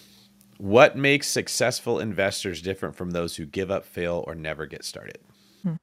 what 0.58 0.96
makes 0.96 1.26
successful 1.26 1.98
investors 1.98 2.62
different 2.62 2.94
from 2.94 3.10
those 3.10 3.36
who 3.36 3.46
give 3.46 3.70
up, 3.70 3.84
fail, 3.84 4.22
or 4.26 4.34
never 4.34 4.66
get 4.66 4.84
started? 4.84 5.18
Hmm. 5.62 5.74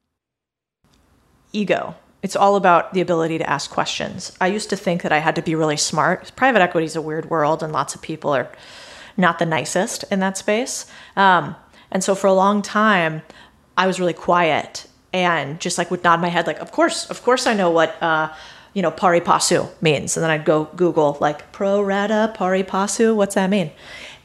ego. 1.51 1.95
It's 2.21 2.35
all 2.35 2.57
about 2.57 2.93
the 2.93 2.99
ability 2.99 3.37
to 3.37 3.49
ask 3.49 3.71
questions. 3.71 4.35
I 4.41 4.47
used 4.47 4.69
to 4.71 4.75
think 4.75 5.03
that 5.03 5.13
I 5.13 5.19
had 5.19 5.35
to 5.35 5.41
be 5.41 5.55
really 5.55 5.77
smart. 5.77 6.33
Private 6.35 6.61
equity 6.61 6.85
is 6.85 6.97
a 6.97 7.01
weird 7.01 7.29
world, 7.29 7.63
and 7.63 7.71
lots 7.71 7.95
of 7.95 8.01
people 8.01 8.35
are 8.35 8.51
not 9.19 9.37
the 9.37 9.45
nicest 9.45 10.05
in 10.11 10.19
that 10.21 10.37
space. 10.37 10.85
Um, 11.15 11.55
and 11.91 12.03
so 12.03 12.15
for 12.15 12.27
a 12.27 12.33
long 12.33 12.61
time, 12.61 13.21
I 13.77 13.85
was 13.85 13.99
really 13.99 14.13
quiet 14.13 14.87
and 15.13 15.59
just 15.59 15.77
like 15.77 15.91
would 15.91 16.03
nod 16.03 16.21
my 16.21 16.29
head, 16.29 16.47
like, 16.47 16.59
"Of 16.59 16.71
course, 16.71 17.09
of 17.09 17.23
course, 17.23 17.45
I 17.45 17.53
know 17.53 17.69
what." 17.69 18.01
Uh, 18.01 18.33
you 18.73 18.83
know, 18.83 18.91
pari 18.91 19.19
passu 19.19 19.67
means. 19.81 20.15
And 20.15 20.23
then 20.23 20.29
I'd 20.29 20.45
go 20.45 20.65
Google 20.75 21.17
like 21.19 21.51
pro 21.51 21.81
rata 21.81 22.31
pari 22.35 22.63
passu. 22.63 23.15
What's 23.15 23.35
that 23.35 23.49
mean? 23.49 23.71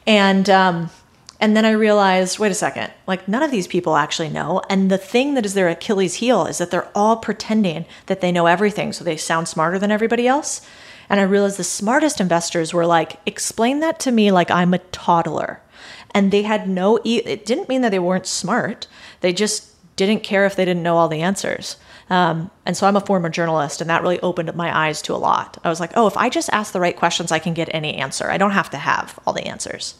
And 0.05 0.49
um, 0.49 0.91
and 1.39 1.57
then 1.57 1.65
I 1.65 1.71
realized, 1.71 2.39
wait 2.39 2.51
a 2.51 2.55
second, 2.55 2.91
like 3.07 3.27
none 3.27 3.43
of 3.43 3.51
these 3.51 3.67
people 3.67 3.95
actually 3.95 4.29
know. 4.29 4.61
And 4.69 4.89
the 4.89 4.97
thing 4.97 5.33
that 5.33 5.45
is 5.45 5.53
their 5.53 5.67
Achilles 5.67 6.15
heel 6.15 6.45
is 6.45 6.59
that 6.59 6.71
they're 6.71 6.89
all 6.95 7.17
pretending 7.17 7.85
that 8.05 8.21
they 8.21 8.31
know 8.31 8.45
everything. 8.45 8.93
So 8.93 9.03
they 9.03 9.17
sound 9.17 9.47
smarter 9.47 9.77
than 9.77 9.91
everybody 9.91 10.27
else. 10.27 10.65
And 11.09 11.19
I 11.19 11.23
realized 11.23 11.57
the 11.57 11.63
smartest 11.63 12.19
investors 12.19 12.73
were 12.73 12.85
like, 12.85 13.19
explain 13.25 13.79
that 13.79 13.99
to 14.01 14.11
me 14.11 14.31
like 14.31 14.51
I'm 14.51 14.73
a 14.73 14.79
toddler. 14.79 15.61
And 16.11 16.31
they 16.31 16.43
had 16.43 16.67
no, 16.67 16.99
e- 17.03 17.21
it 17.25 17.45
didn't 17.45 17.69
mean 17.69 17.81
that 17.81 17.89
they 17.89 17.99
weren't 17.99 18.25
smart. 18.25 18.87
They 19.21 19.33
just 19.33 19.71
didn't 19.95 20.23
care 20.23 20.45
if 20.45 20.55
they 20.55 20.65
didn't 20.65 20.83
know 20.83 20.97
all 20.97 21.07
the 21.07 21.21
answers. 21.21 21.77
Um, 22.09 22.51
and 22.65 22.77
so 22.77 22.87
I'm 22.87 22.95
a 22.95 23.01
former 23.01 23.29
journalist, 23.29 23.81
and 23.81 23.89
that 23.89 24.01
really 24.01 24.19
opened 24.19 24.53
my 24.55 24.75
eyes 24.75 25.01
to 25.03 25.13
a 25.13 25.17
lot. 25.17 25.57
I 25.63 25.69
was 25.69 25.79
like, 25.79 25.91
oh, 25.95 26.07
if 26.07 26.17
I 26.17 26.29
just 26.29 26.49
ask 26.51 26.71
the 26.71 26.79
right 26.79 26.95
questions, 26.95 27.31
I 27.31 27.39
can 27.39 27.53
get 27.53 27.69
any 27.73 27.95
answer. 27.95 28.29
I 28.29 28.37
don't 28.37 28.51
have 28.51 28.69
to 28.71 28.77
have 28.77 29.17
all 29.25 29.33
the 29.33 29.45
answers. 29.47 29.95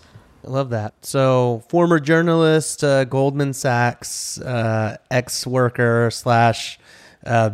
I 0.45 0.49
love 0.51 0.69
that. 0.69 0.93
So, 1.01 1.63
former 1.69 1.99
journalist, 1.99 2.83
uh, 2.83 3.05
Goldman 3.05 3.53
Sachs, 3.53 4.39
uh, 4.39 4.97
ex 5.09 5.47
worker 5.47 6.11
slash 6.11 6.77
uh, 7.25 7.49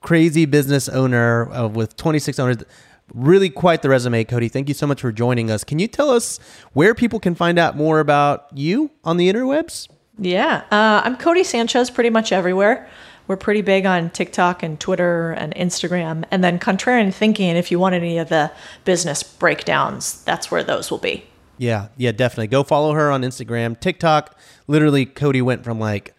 crazy 0.00 0.46
business 0.46 0.88
owner 0.88 1.50
uh, 1.52 1.68
with 1.68 1.96
26 1.96 2.38
owners. 2.38 2.58
Really 3.14 3.50
quite 3.50 3.82
the 3.82 3.88
resume, 3.88 4.24
Codie. 4.24 4.50
Thank 4.50 4.68
you 4.68 4.74
so 4.74 4.86
much 4.86 5.00
for 5.00 5.10
joining 5.10 5.50
us. 5.50 5.64
Can 5.64 5.78
you 5.78 5.88
tell 5.88 6.10
us 6.10 6.38
where 6.72 6.94
people 6.94 7.18
can 7.18 7.34
find 7.34 7.58
out 7.58 7.76
more 7.76 7.98
about 8.00 8.46
you 8.54 8.90
on 9.02 9.16
the 9.16 9.32
interwebs? 9.32 9.88
Yeah, 10.18 10.64
uh, 10.70 11.00
I'm 11.04 11.16
Codie 11.16 11.44
Sanchez 11.44 11.90
pretty 11.90 12.10
much 12.10 12.30
everywhere 12.30 12.88
We're 13.26 13.36
pretty 13.36 13.62
big 13.62 13.86
on 13.86 14.10
TikTok 14.10 14.62
and 14.62 14.78
Twitter 14.78 15.32
and 15.32 15.54
Instagram. 15.54 16.24
And 16.30 16.44
then 16.44 16.58
Contrarian 16.58 17.12
Thinking, 17.12 17.56
if 17.56 17.70
you 17.70 17.78
want 17.78 17.94
any 17.94 18.18
of 18.18 18.28
the 18.28 18.52
business 18.84 19.22
breakdowns, 19.22 20.22
that's 20.24 20.50
where 20.50 20.62
those 20.62 20.90
will 20.90 20.98
be. 20.98 21.24
Yeah, 21.56 21.88
yeah, 21.96 22.12
definitely. 22.12 22.48
Go 22.48 22.62
follow 22.62 22.92
her 22.94 23.10
on 23.10 23.22
Instagram, 23.22 23.78
TikTok. 23.78 24.38
Literally, 24.66 25.04
Codie 25.06 25.42
went 25.42 25.62
from 25.64 25.78
like 25.78 26.14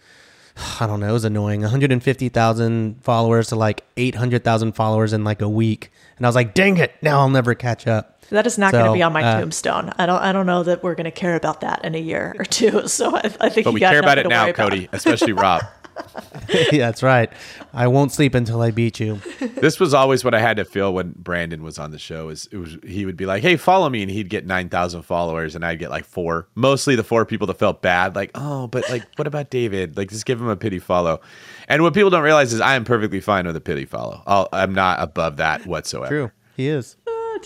I 0.80 0.88
don't 0.88 1.00
know, 1.00 1.10
it 1.10 1.14
was 1.14 1.26
annoying, 1.26 1.62
150,000 1.62 3.04
followers 3.04 3.50
to 3.50 3.56
like 3.56 3.84
800,000 3.98 4.74
followers 4.74 5.14
in 5.14 5.24
like 5.24 5.42
a 5.42 5.50
week, 5.50 5.92
and 6.18 6.26
I 6.26 6.30
was 6.30 6.36
like, 6.36 6.54
dang 6.54 6.78
it, 6.78 6.94
now 7.02 7.20
I'll 7.20 7.30
never 7.30 7.56
catch 7.56 7.88
up. 7.88 8.22
That 8.30 8.48
is 8.48 8.58
not 8.58 8.72
going 8.72 8.86
to 8.86 8.94
be 8.94 9.04
on 9.04 9.12
my 9.12 9.24
uh, 9.24 9.40
tombstone. 9.42 9.92
I 9.98 10.06
don't. 10.06 10.22
I 10.22 10.32
don't 10.32 10.46
know 10.46 10.64
that 10.64 10.84
we're 10.84 10.96
going 10.96 11.06
to 11.06 11.12
care 11.12 11.36
about 11.36 11.62
that 11.62 11.84
in 11.84 11.96
a 11.96 12.00
year 12.00 12.34
or 12.40 12.46
two. 12.46 12.84
So 12.88 13.14
I, 13.16 13.20
I 13.42 13.50
think 13.50 13.66
But 13.66 13.72
you 13.72 13.74
we 13.74 13.80
got 13.82 13.92
care 13.92 14.00
about 14.00 14.18
it 14.20 14.28
now, 14.28 14.44
worry 14.44 14.52
about. 14.52 14.72
Codie, 14.72 14.88
especially 14.94 15.34
Rob. 15.34 15.64
yeah, 16.72 16.88
that's 16.88 17.04
right. 17.04 17.32
I 17.74 17.88
won't 17.88 18.12
sleep 18.12 18.36
until 18.36 18.62
I 18.62 18.72
beat 18.72 19.00
you. 19.00 19.22
this 19.40 19.80
was 19.80 19.94
always 19.94 20.24
what 20.24 20.34
I 20.34 20.40
had 20.40 20.58
to 20.58 20.66
feel 20.66 20.94
when 20.94 21.14
Brandon 21.18 21.64
was 21.64 21.80
on 21.80 21.92
the 21.92 22.00
show. 22.00 22.30
Is 22.30 22.48
it 22.52 22.58
was 22.58 22.78
he 22.86 23.06
would 23.06 23.18
be 23.18 23.26
like, 23.26 23.42
"Hey, 23.42 23.56
follow 23.58 23.90
me," 23.90 24.02
and 24.02 24.12
he'd 24.12 24.30
get 24.30 24.46
nine 24.46 24.70
thousand 24.70 25.04
followers, 25.04 25.56
and 25.56 25.66
I'd 25.66 25.80
get 25.80 25.90
like 25.90 26.06
four. 26.06 26.48
Mostly 26.56 26.96
the 26.96 27.04
four 27.04 27.26
people 27.26 27.48
that 27.48 27.58
felt 27.58 27.82
bad, 27.82 28.16
like, 28.16 28.32
"Oh, 28.36 28.68
but 28.68 28.90
like, 28.90 29.04
what 29.16 29.28
about 29.28 29.50
David? 29.50 29.98
Like, 29.98 30.10
just 30.10 30.26
give 30.26 30.40
him 30.40 30.48
a 30.48 30.56
pity 30.56 30.80
follow." 30.80 31.22
And 31.68 31.84
what 31.84 31.94
people 31.94 32.10
don't 32.10 32.24
realize 32.24 32.54
is 32.54 32.62
I 32.62 32.76
am 32.76 32.84
perfectly 32.84 33.22
fine 33.22 33.46
with 33.46 33.56
a 33.56 33.62
pity 33.62 33.86
follow. 33.86 34.24
I'll, 34.26 34.50
I'm 34.52 34.74
not 34.74 35.02
above 35.02 35.38
that 35.38 35.66
whatsoever. 35.66 36.10
True, 36.10 36.32
he 36.56 36.68
is. 36.68 36.98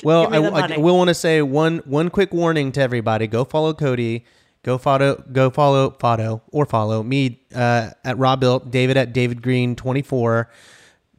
Well, 0.03 0.29
give 0.29 0.53
I, 0.53 0.75
I 0.75 0.77
will 0.77 0.97
want 0.97 1.09
to 1.09 1.13
say 1.13 1.41
one 1.41 1.77
one 1.79 2.09
quick 2.09 2.33
warning 2.33 2.71
to 2.73 2.81
everybody: 2.81 3.27
go 3.27 3.43
follow 3.43 3.73
Codie, 3.73 4.23
go 4.65 4.77
follow, 4.79 5.23
go 5.31 5.49
follow, 5.51 5.91
follow 5.99 6.41
or 6.51 6.65
follow 6.65 7.03
me 7.03 7.39
uh, 7.53 7.91
at 8.03 8.17
Robuilt, 8.17 8.71
David 8.71 8.97
at 8.97 9.13
David 9.13 9.41
Greene 9.41 9.75
twenty 9.75 10.01
four. 10.01 10.49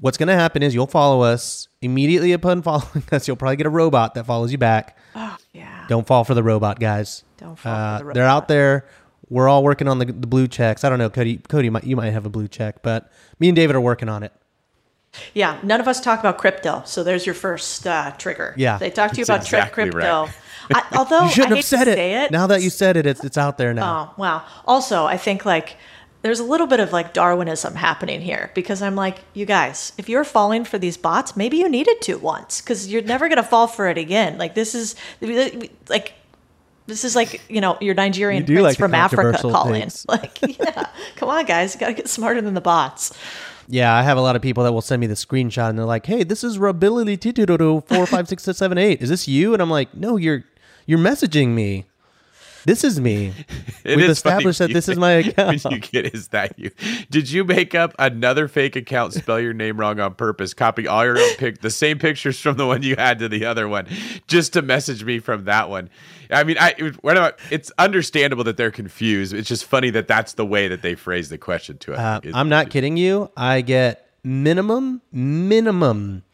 What's 0.01 0.19
going 0.19 0.27
to 0.27 0.35
happen 0.35 0.63
is 0.63 0.75
you'll 0.75 0.87
follow 0.87 1.23
us 1.23 1.69
immediately 1.81 2.33
upon 2.33 2.61
following 2.71 3.03
us. 3.13 3.27
You'll 3.27 3.37
probably 3.39 3.57
get 3.57 3.67
a 3.67 3.71
robot 3.71 4.13
that 4.15 4.27
follows 4.27 4.53
you 4.53 4.59
back. 4.59 4.99
Oh, 5.15 5.37
yeah. 5.55 5.87
Don't 5.89 6.07
fall 6.07 6.23
for 6.25 6.35
the 6.35 6.43
robot, 6.43 6.79
guys. 6.81 7.25
Don't 7.39 7.57
fall 7.59 7.73
Uh, 7.75 7.99
for 8.01 8.05
the 8.09 8.13
They're 8.13 8.27
out 8.27 8.47
there. 8.49 8.85
We're 9.31 9.49
all 9.49 9.65
working 9.65 9.89
on 9.89 9.99
the, 9.99 10.05
the 10.05 10.27
blue 10.27 10.49
checks. 10.49 10.85
I 10.85 10.91
don't 10.91 10.99
know, 10.99 11.09
Codie. 11.09 11.41
Codie, 11.43 11.71
might, 11.71 11.85
you 11.85 11.97
might 11.97 12.11
have 12.11 12.27
a 12.27 12.29
blue 12.29 12.47
check, 12.47 12.83
but 12.83 13.11
me 13.41 13.49
and 13.49 13.57
David 13.57 13.75
are 13.75 13.81
working 13.81 14.11
on 14.11 14.23
it. 14.23 14.33
Yeah. 15.33 15.59
None 15.63 15.81
of 15.81 15.89
us 15.89 15.99
talk 15.99 16.21
about 16.21 16.37
crypto. 16.37 16.83
So 16.85 17.03
there's 17.03 17.25
your 17.25 17.35
first 17.35 17.87
uh, 17.87 18.11
trigger. 18.19 18.53
Yeah. 18.59 18.77
They 18.77 18.91
talk 18.91 19.13
to 19.13 19.17
you 19.19 19.25
That's 19.25 19.47
about 19.49 19.49
tri- 19.49 19.59
exactly 19.61 19.85
crypto. 19.91 20.25
right. 20.25 20.35
I, 20.75 20.83
although 20.97 21.25
You 21.25 21.31
shouldn't 21.31 21.53
I 21.53 21.57
have 21.57 21.65
said 21.65 21.89
it. 21.89 21.95
say 21.97 22.25
it. 22.25 22.31
Now 22.31 22.47
that 22.47 22.63
you 22.63 22.71
said 22.71 22.97
it, 22.97 23.07
it's 23.07 23.23
it's 23.25 23.39
out 23.39 23.59
there 23.59 23.73
now. 23.75 24.13
Oh, 24.17 24.21
wow. 24.21 24.45
Also, 24.67 25.05
I 25.07 25.17
think 25.17 25.45
like 25.45 25.77
there's 26.23 26.41
a 26.41 26.45
little 26.45 26.67
bit 26.67 26.81
of 26.81 26.93
like 26.93 27.13
Darwinism 27.15 27.75
happening 27.77 28.21
here 28.21 28.51
because 28.55 28.83
I'm 28.83 28.97
like, 28.97 29.19
you 29.35 29.47
guys, 29.47 29.93
if 29.97 30.09
you're 30.09 30.25
falling 30.25 30.65
for 30.65 30.77
these 30.79 30.97
bots, 30.97 31.37
maybe 31.37 31.59
you 31.59 31.69
needed 31.69 32.01
to 32.03 32.17
once 32.17 32.61
because 32.61 32.89
you're 32.89 33.03
never 33.03 33.29
going 33.29 33.37
to 33.37 33.45
fall 33.45 33.69
for 33.69 33.87
it 33.89 33.97
again. 33.99 34.37
Like, 34.39 34.55
this 34.57 34.75
is 34.75 34.97
like, 35.89 36.15
this 36.87 37.05
is 37.05 37.15
like, 37.17 37.41
you 37.49 37.61
know, 37.61 37.77
your 37.81 37.95
Nigerian 37.95 38.43
You 38.43 38.47
prince 38.47 38.63
like 38.63 38.77
from 38.79 38.95
Africa 38.95 39.39
calling. 39.41 39.83
things. 39.83 40.05
Like, 40.09 40.39
yeah, 40.59 40.87
come 41.17 41.29
on, 41.29 41.45
guys. 41.45 41.75
You 41.75 41.81
got 41.81 41.89
to 41.89 41.93
get 41.95 42.09
smarter 42.09 42.41
than 42.41 42.55
the 42.55 42.61
bots. 42.61 43.13
Yeah, 43.69 43.93
I 43.95 44.03
have 44.03 44.17
a 44.17 44.21
lot 44.21 44.37
of 44.37 44.43
people 44.43 44.63
that 44.65 44.73
will 44.73 44.81
send 44.83 45.01
me 45.01 45.09
the 45.09 45.15
screenshot 45.15 45.69
and 45.71 45.77
they're 45.79 45.85
like, 45.85 46.07
"Hey, 46.07 46.23
this 46.23 46.45
is 46.45 46.57
Rability 46.59 47.17
Titudo 47.17 47.85
four 47.87 48.07
five 48.07 48.29
six 48.29 48.45
seven 48.45 48.79
eight. 48.79 49.03
Is 49.03 49.09
this 49.09 49.27
you?" 49.27 49.53
And 49.55 49.61
I'm 49.61 49.71
like, 49.71 49.93
"No, 49.93 50.17
you're 50.17 50.45
you're 50.87 50.99
messaging 50.99 51.49
me. 51.49 51.85
This 52.65 52.83
is 52.83 52.99
me. 53.01 53.33
It 53.85 53.95
We've 53.99 54.07
is 54.07 54.17
established 54.17 54.59
that 54.59 54.73
this 54.73 54.89
is 54.89 54.99
my 54.99 55.11
account." 55.23 55.63
When 55.63 55.75
you 55.75 55.79
get 55.79 56.13
is 56.13 56.29
that 56.29 56.59
you? 56.59 56.73
Did 57.09 57.31
you 57.31 57.45
make 57.45 57.73
up 57.77 57.95
another 58.01 58.49
fake 58.49 58.75
account, 58.75 59.13
spell 59.13 59.39
your 59.39 59.53
name 59.53 59.79
wrong 59.79 60.01
on 60.01 60.15
purpose, 60.15 60.55
copy 60.55 60.89
all 60.89 61.05
your 61.05 61.17
own 61.17 61.35
pic, 61.37 61.61
the 61.61 61.71
same 61.71 62.01
pictures 62.01 62.41
from 62.41 62.57
the 62.57 62.67
one 62.67 62.83
you 62.83 62.97
had 62.97 63.21
to 63.21 63.29
the 63.29 63.45
other 63.45 63.69
one, 63.69 63.87
just 64.27 64.55
to 64.55 64.63
message 64.63 65.05
me 65.05 65.21
from 65.21 65.45
that 65.45 65.71
one? 65.71 65.89
I 66.33 66.43
mean, 66.43 66.57
I 66.59 66.75
what 67.01 67.17
I- 67.17 67.35
it's 67.53 67.71
understandable 67.79 68.43
that 68.43 68.57
they're 68.57 68.73
confused. 68.73 69.33
It's 69.33 69.49
just 69.49 69.65
funny 69.67 69.91
that 69.91 70.09
that's 70.09 70.33
the 70.33 70.45
way 70.45 70.67
that 70.67 70.83
they 70.83 70.97
phrase 70.97 71.29
the 71.29 71.39
question 71.39 71.79
to 71.79 71.95
us. 71.95 72.01
Uh, 72.27 72.31
I'm 72.35 72.49
not 72.49 72.71
kidding 72.71 72.97
you. 72.97 73.31
I 73.37 73.61
get 73.61 74.11
minimum 74.25 75.01
minimum 75.13 76.25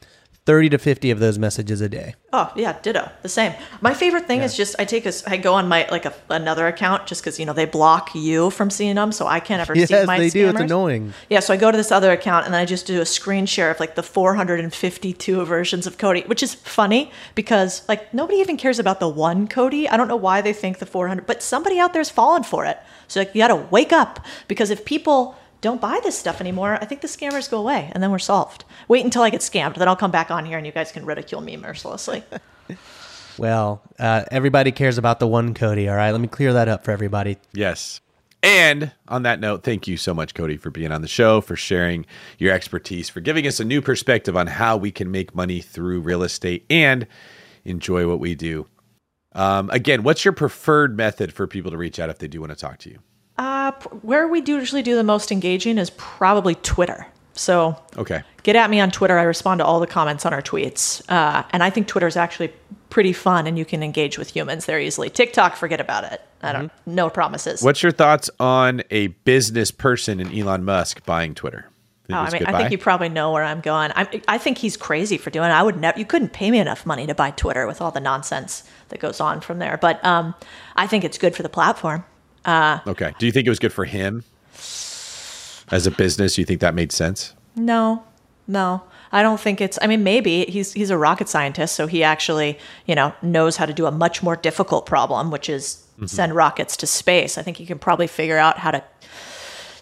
thirty 0.44 0.69
to 0.70 0.78
fifty 0.78 1.10
of 1.10 1.20
those 1.20 1.39
messages 1.39 1.81
a 1.81 1.89
day. 1.89 2.14
Oh 2.32 2.52
yeah, 2.56 2.78
ditto. 2.81 3.10
The 3.23 3.28
same. 3.28 3.55
My 3.81 3.94
favorite 3.94 4.27
thing 4.27 4.40
is 4.40 4.56
just 4.56 4.74
I 4.78 4.85
take 4.85 5.06
a 5.06 5.12
I 5.27 5.36
go 5.36 5.55
on 5.55 5.69
my 5.69 5.86
like 5.90 6.05
a, 6.05 6.14
another 6.28 6.66
account 6.66 7.06
just 7.06 7.23
because 7.23 7.39
you 7.39 7.47
know 7.47 7.52
they 7.52 7.64
block 7.64 8.14
you 8.14 8.51
from 8.51 8.70
seeing 8.70 8.97
them, 8.97 9.12
so 9.12 9.27
I 9.27 9.40
can't 9.40 9.60
ever 9.60 9.74
see 9.77 9.86
Yes, 9.89 10.06
my 10.06 10.19
they 10.19 10.31
do. 10.31 10.48
It's 10.48 10.60
annoying. 10.60 11.12
Yeah, 11.31 11.40
so 11.40 11.55
I 11.55 11.56
go 11.56 11.70
to 11.70 11.77
this 11.77 11.93
other 11.93 12.10
account 12.10 12.44
and 12.44 12.55
then 12.55 12.60
I 12.60 12.64
just 12.64 12.86
do 12.86 13.01
a 13.01 13.06
screen 13.06 13.47
share 13.47 13.70
of 13.70 13.81
like 13.81 13.94
the 13.94 14.02
452 14.02 15.44
versions 15.44 15.86
of 15.86 15.98
Codie, 15.98 16.27
which 16.28 16.43
is 16.43 16.55
funny 16.55 17.10
because 17.35 17.86
like 17.89 18.12
nobody 18.12 18.39
even 18.39 18.56
cares 18.56 18.78
about 18.78 19.01
the 19.01 19.09
one 19.09 19.47
Codie. 19.48 19.89
I 19.90 19.97
don't 19.97 20.09
know 20.09 20.16
why 20.16 20.40
they 20.40 20.52
think 20.52 20.78
the 20.78 20.86
400, 20.86 21.27
but 21.27 21.43
somebody 21.43 21.78
out 21.78 21.93
there's 21.93 22.10
falling 22.10 22.43
for 22.43 22.64
it. 22.64 22.78
So 23.09 23.20
like, 23.20 23.35
you 23.35 23.43
got 23.43 23.48
to 23.48 23.56
wake 23.56 23.93
up 23.93 24.24
because 24.48 24.70
if 24.70 24.85
people 24.85 25.36
don't 25.63 25.81
buy 25.81 25.99
this 26.03 26.19
stuff 26.19 26.41
anymore, 26.41 26.75
I 26.75 26.85
think 26.85 27.01
the 27.01 27.09
scammers 27.09 27.51
go 27.51 27.59
away 27.59 27.91
and 27.95 28.03
then 28.03 28.11
we're 28.11 28.19
solved. 28.19 28.67
Wait 28.89 29.05
until 29.05 29.23
I 29.23 29.31
get 29.31 29.41
scammed, 29.41 29.77
then 29.77 29.89
I'll 29.89 29.97
come 29.97 30.11
back 30.11 30.31
on 30.31 30.45
here 30.45 30.59
and 30.59 30.67
you 30.67 30.73
guys 30.73 30.93
can 30.93 31.07
ridicule 31.07 31.41
me 31.41 31.57
mercilessly. 31.57 32.23
Well, 33.39 33.83
uh, 33.99 34.25
everybody 34.31 34.73
cares 34.73 34.99
about 34.99 35.19
the 35.19 35.27
one 35.27 35.55
Codie. 35.55 35.91
All 35.91 35.97
right, 35.97 36.11
let 36.11 36.21
me 36.21 36.29
clear 36.29 36.53
that 36.53 36.69
up 36.69 36.85
for 36.85 36.91
everybody. 36.91 37.39
Yes. 37.53 38.01
And 38.43 38.93
on 39.09 39.23
that 39.23 39.41
note, 39.41 39.63
thank 39.63 39.87
you 39.87 39.97
so 39.97 40.13
much, 40.13 40.35
Codie, 40.35 40.61
for 40.61 40.71
being 40.71 40.91
on 40.91 41.01
the 41.01 41.09
show, 41.09 41.41
for 41.41 41.55
sharing 41.55 42.05
your 42.39 42.53
expertise, 42.53 43.09
for 43.09 43.21
giving 43.21 43.47
us 43.47 43.61
a 43.61 43.65
new 43.65 43.81
perspective 43.81 44.37
on 44.37 44.49
how 44.49 44.77
we 44.77 44.91
can 44.91 45.11
make 45.11 45.35
money 45.35 45.61
through 45.61 46.01
real 46.01 46.23
estate 46.23 46.67
and 46.69 47.07
enjoy 47.65 48.09
what 48.09 48.19
we 48.19 48.35
do. 48.35 48.67
Um, 49.33 49.71
again, 49.71 50.03
what's 50.03 50.25
your 50.25 50.33
preferred 50.33 50.97
method 50.97 51.33
for 51.33 51.47
people 51.47 51.71
to 51.71 51.77
reach 51.77 51.99
out 52.01 52.11
if 52.11 52.19
they 52.19 52.29
do 52.29 52.41
want 52.41 52.51
to 52.51 52.57
talk 52.57 52.79
to 52.79 52.91
you? 52.91 52.99
Uh, 53.43 53.73
where 54.02 54.28
we 54.28 54.40
do 54.40 54.59
usually 54.59 54.82
do 54.82 54.94
the 54.94 55.02
most 55.02 55.32
engaging 55.32 55.77
is 55.77 55.90
probably 55.90 56.55
Twitter. 56.55 57.09
So 57.35 57.77
Okay. 57.97 58.23
get 58.44 58.55
at 58.55 58.70
me 58.70 58.78
on 58.78 58.93
Twitter. 58.93 59.19
I 59.19 59.24
respond 59.24 59.59
to 59.59 59.64
all 59.64 59.81
the 59.81 59.86
comments 59.89 60.24
on 60.24 60.32
our 60.32 60.43
tweets. 60.43 61.02
Uh, 61.10 61.43
and 61.51 61.60
I 61.60 61.69
think 61.69 61.89
Twitter 61.89 62.06
is 62.06 62.16
actually 62.16 62.52
pretty 62.89 63.12
fun 63.12 63.48
and 63.48 63.59
you 63.59 63.64
can 63.64 63.82
engage 63.82 64.16
with 64.16 64.31
humans 64.36 64.66
there 64.66 64.78
easily. 64.78 65.10
TikTok, 65.10 65.56
forget 65.56 65.81
about 65.81 66.05
it. 66.05 66.20
I 66.40 66.52
don't, 66.52 66.73
no 66.86 67.10
promises. 67.10 67.62
What's 67.62 67.82
your 67.82 67.90
thoughts 67.90 68.31
on 68.39 68.82
a 68.93 69.09
business 69.09 69.73
person 69.73 70.20
in 70.20 70.32
Elon 70.39 70.64
Musk 70.64 71.05
buying 71.05 71.35
Twitter? 71.35 71.69
Oh, 72.10 72.14
I 72.14 72.31
mean, 72.31 72.40
good 72.40 72.48
I 72.48 72.59
think 72.59 72.70
you 72.70 72.78
probably 72.78 73.09
know 73.09 73.32
where 73.32 73.44
I'm 73.44 73.60
going. 73.60 73.90
I, 73.97 74.20
I 74.28 74.39
think 74.39 74.59
he's 74.59 74.77
crazy 74.77 75.16
for 75.19 75.31
doing 75.31 75.48
it. 75.48 75.52
I 75.52 75.62
would 75.62 75.81
never, 75.81 75.98
you 75.98 76.05
couldn't 76.05 76.32
pay 76.32 76.51
me 76.51 76.59
enough 76.59 76.86
money 76.86 77.06
to 77.06 77.14
buy 77.14 77.32
Twitter 77.32 77.66
with 77.66 77.81
all 77.81 77.90
the 77.90 78.01
nonsense 78.01 78.62
that 78.90 79.01
goes 79.01 79.20
on 79.20 79.40
from 79.40 79.59
there. 79.59 79.78
But 79.78 80.05
um, 80.05 80.35
I 80.77 80.86
think 80.86 81.02
it's 81.05 81.19
good 81.19 81.35
for 81.35 81.43
the 81.43 81.48
platform. 81.48 82.05
Okay. 82.86 83.12
Do 83.19 83.27
you 83.27 83.32
think 83.32 83.47
it 83.47 83.51
was 83.51 83.59
good 83.59 83.73
for 83.73 83.85
him 83.85 84.24
as 85.70 85.86
a 85.86 85.90
business? 85.90 86.35
Do 86.35 86.43
You 86.43 86.47
think 86.47 86.60
that 86.60 86.74
made 86.74 86.93
sense? 86.93 87.35
No, 87.56 88.05
no. 88.47 88.82
I 89.14 89.23
don't 89.23 89.39
think 89.39 89.60
it's 89.60 89.78
I 89.82 89.86
mean 89.86 90.02
maybe 90.02 90.47
he's 90.47 90.73
he's 90.73 90.90
a 90.90 90.97
rocket 90.97 91.28
scientist 91.28 91.77
so 91.77 91.86
he 91.86 92.02
actually, 92.02 92.59
you 92.86 92.94
know, 92.94 93.14
knows 93.20 93.56
how 93.56 93.66
to 93.66 93.73
do 93.74 93.85
a 93.86 93.90
much 93.90 94.23
more 94.23 94.36
difficult 94.36 94.86
problem 94.86 95.31
which 95.31 95.51
is 95.51 95.86
mm-hmm. 95.97 96.06
send 96.06 96.35
rockets 96.35 96.77
to 96.78 96.86
space. 96.86 97.36
I 97.36 97.43
think 97.43 97.59
he 97.59 97.66
can 97.66 97.78
probably 97.78 98.06
figure 98.06 98.39
out 98.39 98.59
how 98.59 98.70
to 98.70 98.82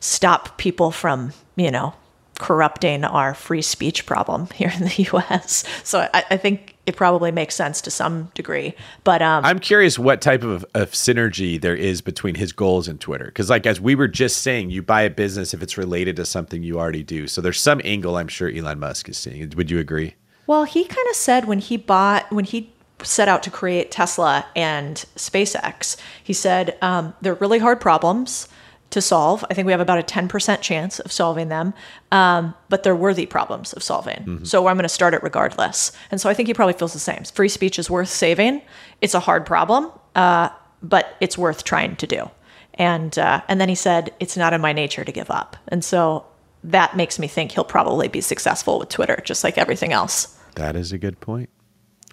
stop 0.01 0.59
people 0.59 0.91
from, 0.91 1.33
you 1.55 1.71
know, 1.71 1.95
corrupting 2.41 3.05
our 3.05 3.35
free 3.35 3.61
speech 3.61 4.07
problem 4.07 4.49
here 4.55 4.73
in 4.75 4.85
the 4.85 5.09
US. 5.13 5.63
So 5.85 6.09
I, 6.13 6.25
I 6.31 6.37
think 6.39 6.75
it 6.87 6.97
probably 6.97 7.31
makes 7.31 7.55
sense 7.55 7.83
to 7.83 7.91
some 7.91 8.31
degree. 8.35 8.75
But 9.05 9.21
um 9.21 9.45
I'm 9.45 9.59
curious 9.59 9.99
what 9.99 10.23
type 10.23 10.43
of, 10.43 10.65
of 10.75 10.93
synergy 10.93 11.61
there 11.61 11.77
is 11.77 12.01
between 12.01 12.37
his 12.37 12.53
goals 12.53 12.89
and 12.89 12.99
Twitter. 12.99 13.27
Because, 13.27 13.51
like, 13.51 13.67
as 13.67 13.81
we 13.81 13.95
were 13.95 14.09
just 14.09 14.39
saying, 14.39 14.71
you 14.71 14.83
buy 14.83 15.03
a 15.03 15.11
business 15.11 15.53
if 15.55 15.63
it's 15.63 15.77
related 15.77 16.17
to 16.17 16.25
something 16.25 16.63
you 16.63 16.81
already 16.81 17.03
do. 17.03 17.29
So 17.29 17.41
there's 17.41 17.61
some 17.61 17.81
angle 17.85 18.17
I'm 18.17 18.29
sure 18.29 18.49
Elon 18.51 18.81
Musk 18.81 19.09
is 19.09 19.19
seeing. 19.19 19.53
Would 19.57 19.71
you 19.71 19.79
agree? 19.79 20.15
Well, 20.47 20.65
he 20.65 20.85
kind 20.85 21.07
of 21.11 21.17
said 21.17 21.45
when 21.45 21.59
he 21.59 21.77
bought, 21.77 22.33
when 22.33 22.47
he 22.47 22.73
set 23.03 23.29
out 23.29 23.43
to 23.45 23.51
create 23.51 23.91
Tesla 23.91 24.47
and 24.57 24.97
SpaceX, 25.17 25.97
he 26.25 26.33
said 26.33 26.77
um, 26.81 27.15
they're 27.21 27.35
really 27.35 27.59
hard 27.59 27.81
problems 27.81 28.49
to 28.91 29.01
solve. 29.01 29.45
I 29.51 29.55
think 29.55 29.67
we 29.67 29.73
have 29.73 29.81
about 29.81 29.99
a 29.99 30.03
10% 30.03 30.61
chance 30.61 30.99
of 31.01 31.13
solving 31.13 31.49
them, 31.49 31.75
um, 32.11 32.55
but 32.69 32.83
they're 32.83 32.97
worthy 32.97 33.25
problems 33.25 33.73
of 33.73 33.83
solving. 33.83 34.25
So 34.45 34.67
I'm 34.67 34.77
going 34.77 34.83
to 34.83 34.89
start 34.89 35.15
it 35.15 35.23
regardless. 35.23 35.93
And 36.11 36.21
so 36.21 36.29
I 36.29 36.35
think 36.35 36.49
he 36.49 36.55
probably 36.55 36.75
feels 36.75 36.93
the 36.93 36.99
same. 36.99 37.25
Free 37.25 37.49
speech 37.49 37.79
is 37.79 37.89
worth 37.89 38.09
saving. 38.09 38.63
It's 39.01 39.15
a 39.15 39.21
hard 39.21 39.47
problem, 39.47 39.91
uh, 40.15 40.51
but 40.83 41.17
it's 41.21 41.39
worth 41.39 41.65
trying 41.65 41.97
to 41.97 42.07
do. 42.07 42.31
And 42.75 43.19
uh, 43.19 43.43
and 43.49 43.61
then 43.61 43.69
he 43.69 43.75
said, 43.75 44.15
"It's 44.21 44.37
not 44.37 44.53
in 44.53 44.61
my 44.61 44.73
nature 44.73 45.05
to 45.05 45.13
give 45.13 45.31
up." 45.31 45.57
And 45.69 45.85
so 45.85 46.25
that 46.65 46.97
makes 46.97 47.19
me 47.19 47.27
think 47.27 47.53
he'll 47.53 47.65
probably 47.65 48.09
be 48.09 48.21
successful 48.21 48.79
with 48.79 48.89
Twitter, 48.89 49.21
just 49.25 49.45
like 49.45 49.59
everything 49.59 49.93
else. 49.93 50.39
That 50.55 50.77
is 50.77 50.93
a 50.93 50.99
good 50.99 51.21
point. 51.21 51.51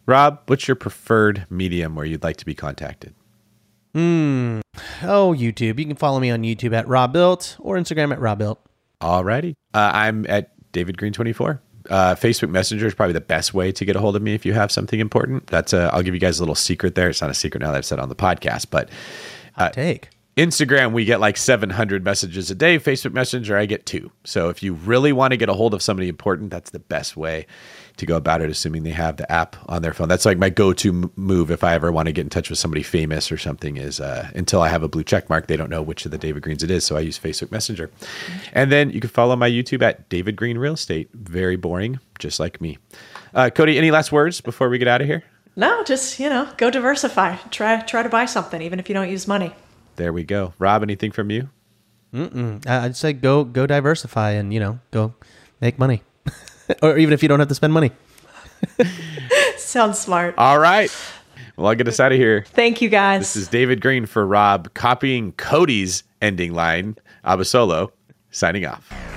Rob, 0.06 0.42
what's 0.48 0.68
your 0.68 0.76
preferred 0.76 1.46
medium 1.50 1.96
where 1.96 2.06
you'd 2.06 2.24
like 2.24 2.38
to 2.38 2.46
be 2.46 2.56
contacted? 2.56 3.14
Oh, 3.98 5.34
YouTube. 5.38 5.80
You 5.80 5.86
can 5.86 5.96
follow 5.96 6.20
me 6.20 6.30
on 6.30 6.44
YouTube 6.44 6.74
at 6.74 6.88
Robuilt 6.88 7.56
or 7.60 7.78
Instagram 7.78 8.12
at 8.12 8.20
Robuilt. 8.20 8.60
Alrighty. 9.02 9.54
Uh, 9.74 9.92
I'm 9.94 10.26
at 10.30 10.52
David 10.72 10.98
Greene 10.98 11.14
24. 11.14 11.62
Uh, 11.90 12.16
Facebook 12.16 12.50
Messenger 12.50 12.88
is 12.88 12.94
probably 12.94 13.14
the 13.14 13.22
best 13.22 13.54
way 13.54 13.72
to 13.72 13.86
get 13.86 13.96
a 13.96 14.00
hold 14.00 14.16
of 14.16 14.22
me 14.22 14.34
if 14.34 14.46
you 14.46 14.54
have 14.54 14.72
something 14.72 15.00
important. 15.00 15.48
That's 15.48 15.74
a, 15.74 15.90
I'll 15.94 16.04
give 16.04 16.14
you 16.14 16.20
guys 16.20 16.40
a 16.40 16.42
little 16.42 16.56
secret 16.56 16.96
there. 16.96 17.10
It's 17.10 17.22
not 17.22 17.30
a 17.30 17.34
secret 17.34 17.62
now 17.62 17.72
that 17.72 17.78
I've 17.78 17.86
said 17.86 18.00
on 18.00 18.10
the 18.10 18.16
podcast, 18.16 18.68
but 18.70 18.90
Hot 19.56 19.74
take. 19.74 20.10
Instagram, 20.36 20.92
we 20.92 21.04
get 21.04 21.20
like 21.20 21.36
700 21.36 22.04
messages 22.04 22.52
a 22.52 22.56
day. 22.56 22.78
Facebook 22.78 23.14
Messenger, 23.14 23.58
I 23.58 23.66
get 23.66 23.88
two. 23.88 24.12
So 24.24 24.50
if 24.50 24.62
you 24.62 24.74
really 24.74 25.12
want 25.12 25.32
to 25.32 25.38
get 25.38 25.50
a 25.50 25.54
hold 25.54 25.74
of 25.74 25.82
somebody 25.82 26.08
important, 26.10 26.52
that's 26.52 26.70
the 26.70 26.80
best 26.80 27.18
way 27.18 27.48
to 27.98 28.06
go 28.06 28.16
about 28.16 28.42
it, 28.42 28.50
assuming 28.50 28.84
they 28.84 28.92
have 28.92 29.18
the 29.18 29.30
app 29.32 29.56
on 29.68 29.82
their 29.82 29.94
phone. 29.94 30.08
That's 30.08 30.26
like 30.26 30.38
my 30.38 30.50
go 30.50 30.74
to 30.74 31.12
move 31.16 31.52
if 31.52 31.64
I 31.64 31.74
ever 31.74 31.92
want 31.92 32.06
to 32.08 32.12
get 32.12 32.22
in 32.22 32.30
touch 32.30 32.50
with 32.50 32.60
somebody 32.60 32.84
famous 32.84 33.32
or 33.32 33.38
something, 33.38 33.78
is 33.78 34.00
uh, 34.00 34.30
until 34.36 34.62
I 34.62 34.70
have 34.70 34.84
a 34.84 34.88
blue 34.88 35.04
check 35.04 35.30
mark, 35.30 35.48
they 35.48 35.58
don't 35.58 35.70
know 35.70 35.82
which 35.82 36.06
of 36.06 36.12
the 36.12 36.18
David 36.18 36.44
Greenes 36.44 36.64
it 36.64 36.72
is. 36.72 36.84
So 36.86 36.96
I 36.96 37.02
use 37.02 37.18
Facebook 37.20 37.52
Messenger. 37.52 37.90
And 38.54 38.72
then 38.72 38.90
you 38.92 39.00
can 39.00 39.10
follow 39.10 39.36
my 39.36 39.50
YouTube 39.50 39.82
at 39.82 40.08
David 40.10 40.36
Greene 40.36 40.58
Real 40.58 40.74
Estate. 40.74 41.10
Very 41.14 41.56
boring, 41.56 42.00
just 42.20 42.40
like 42.40 42.62
me. 42.62 42.78
Uh, 43.34 43.50
Codie, 43.54 43.78
any 43.78 43.92
last 43.92 44.12
words 44.12 44.42
before 44.42 44.70
we 44.70 44.78
get 44.78 44.88
out 44.88 45.02
of 45.02 45.08
here? 45.08 45.24
No, 45.56 45.84
just 45.84 46.20
you 46.20 46.30
know, 46.30 46.48
go 46.58 46.70
diversify. 46.70 47.36
Try 47.50 47.82
try 47.82 48.04
to 48.04 48.10
buy 48.10 48.26
something, 48.26 48.62
even 48.62 48.80
if 48.80 48.90
you 48.90 48.94
don't 48.94 49.10
use 49.10 49.28
money. 49.28 49.54
There 49.96 50.14
we 50.14 50.24
go. 50.24 50.54
Rob, 50.60 50.84
anything 50.84 51.12
from 51.12 51.32
you? 51.32 51.50
I- 52.14 52.60
I'd 52.68 52.96
say 52.96 53.14
go 53.14 53.44
go 53.44 53.66
diversify 53.68 54.32
and 54.32 54.54
you 54.54 54.60
know 54.60 54.80
go 54.92 55.14
make 55.60 55.78
money, 55.80 56.04
or 56.82 56.98
even 56.98 57.14
if 57.14 57.22
you 57.22 57.30
don't 57.30 57.40
have 57.40 57.50
to 57.50 57.56
spend 57.56 57.74
money. 57.74 57.92
Sounds 59.58 60.00
smart. 60.00 60.36
All 60.38 60.60
right. 60.60 60.96
Well, 61.56 61.68
I'll 61.68 61.76
get 61.76 61.88
us 61.88 62.00
out 62.00 62.12
of 62.12 62.18
here. 62.18 62.46
Thank 62.50 62.82
you 62.82 62.90
guys. 62.90 63.22
This 63.22 63.36
is 63.36 63.48
David 63.48 63.82
Greene 63.82 64.06
for 64.06 64.26
Rob, 64.26 64.74
copying 64.74 65.34
Codie's 65.34 66.04
ending 66.22 66.54
line, 66.54 66.98
Abasolo, 67.26 67.92
signing 68.32 68.66
off. 68.66 69.17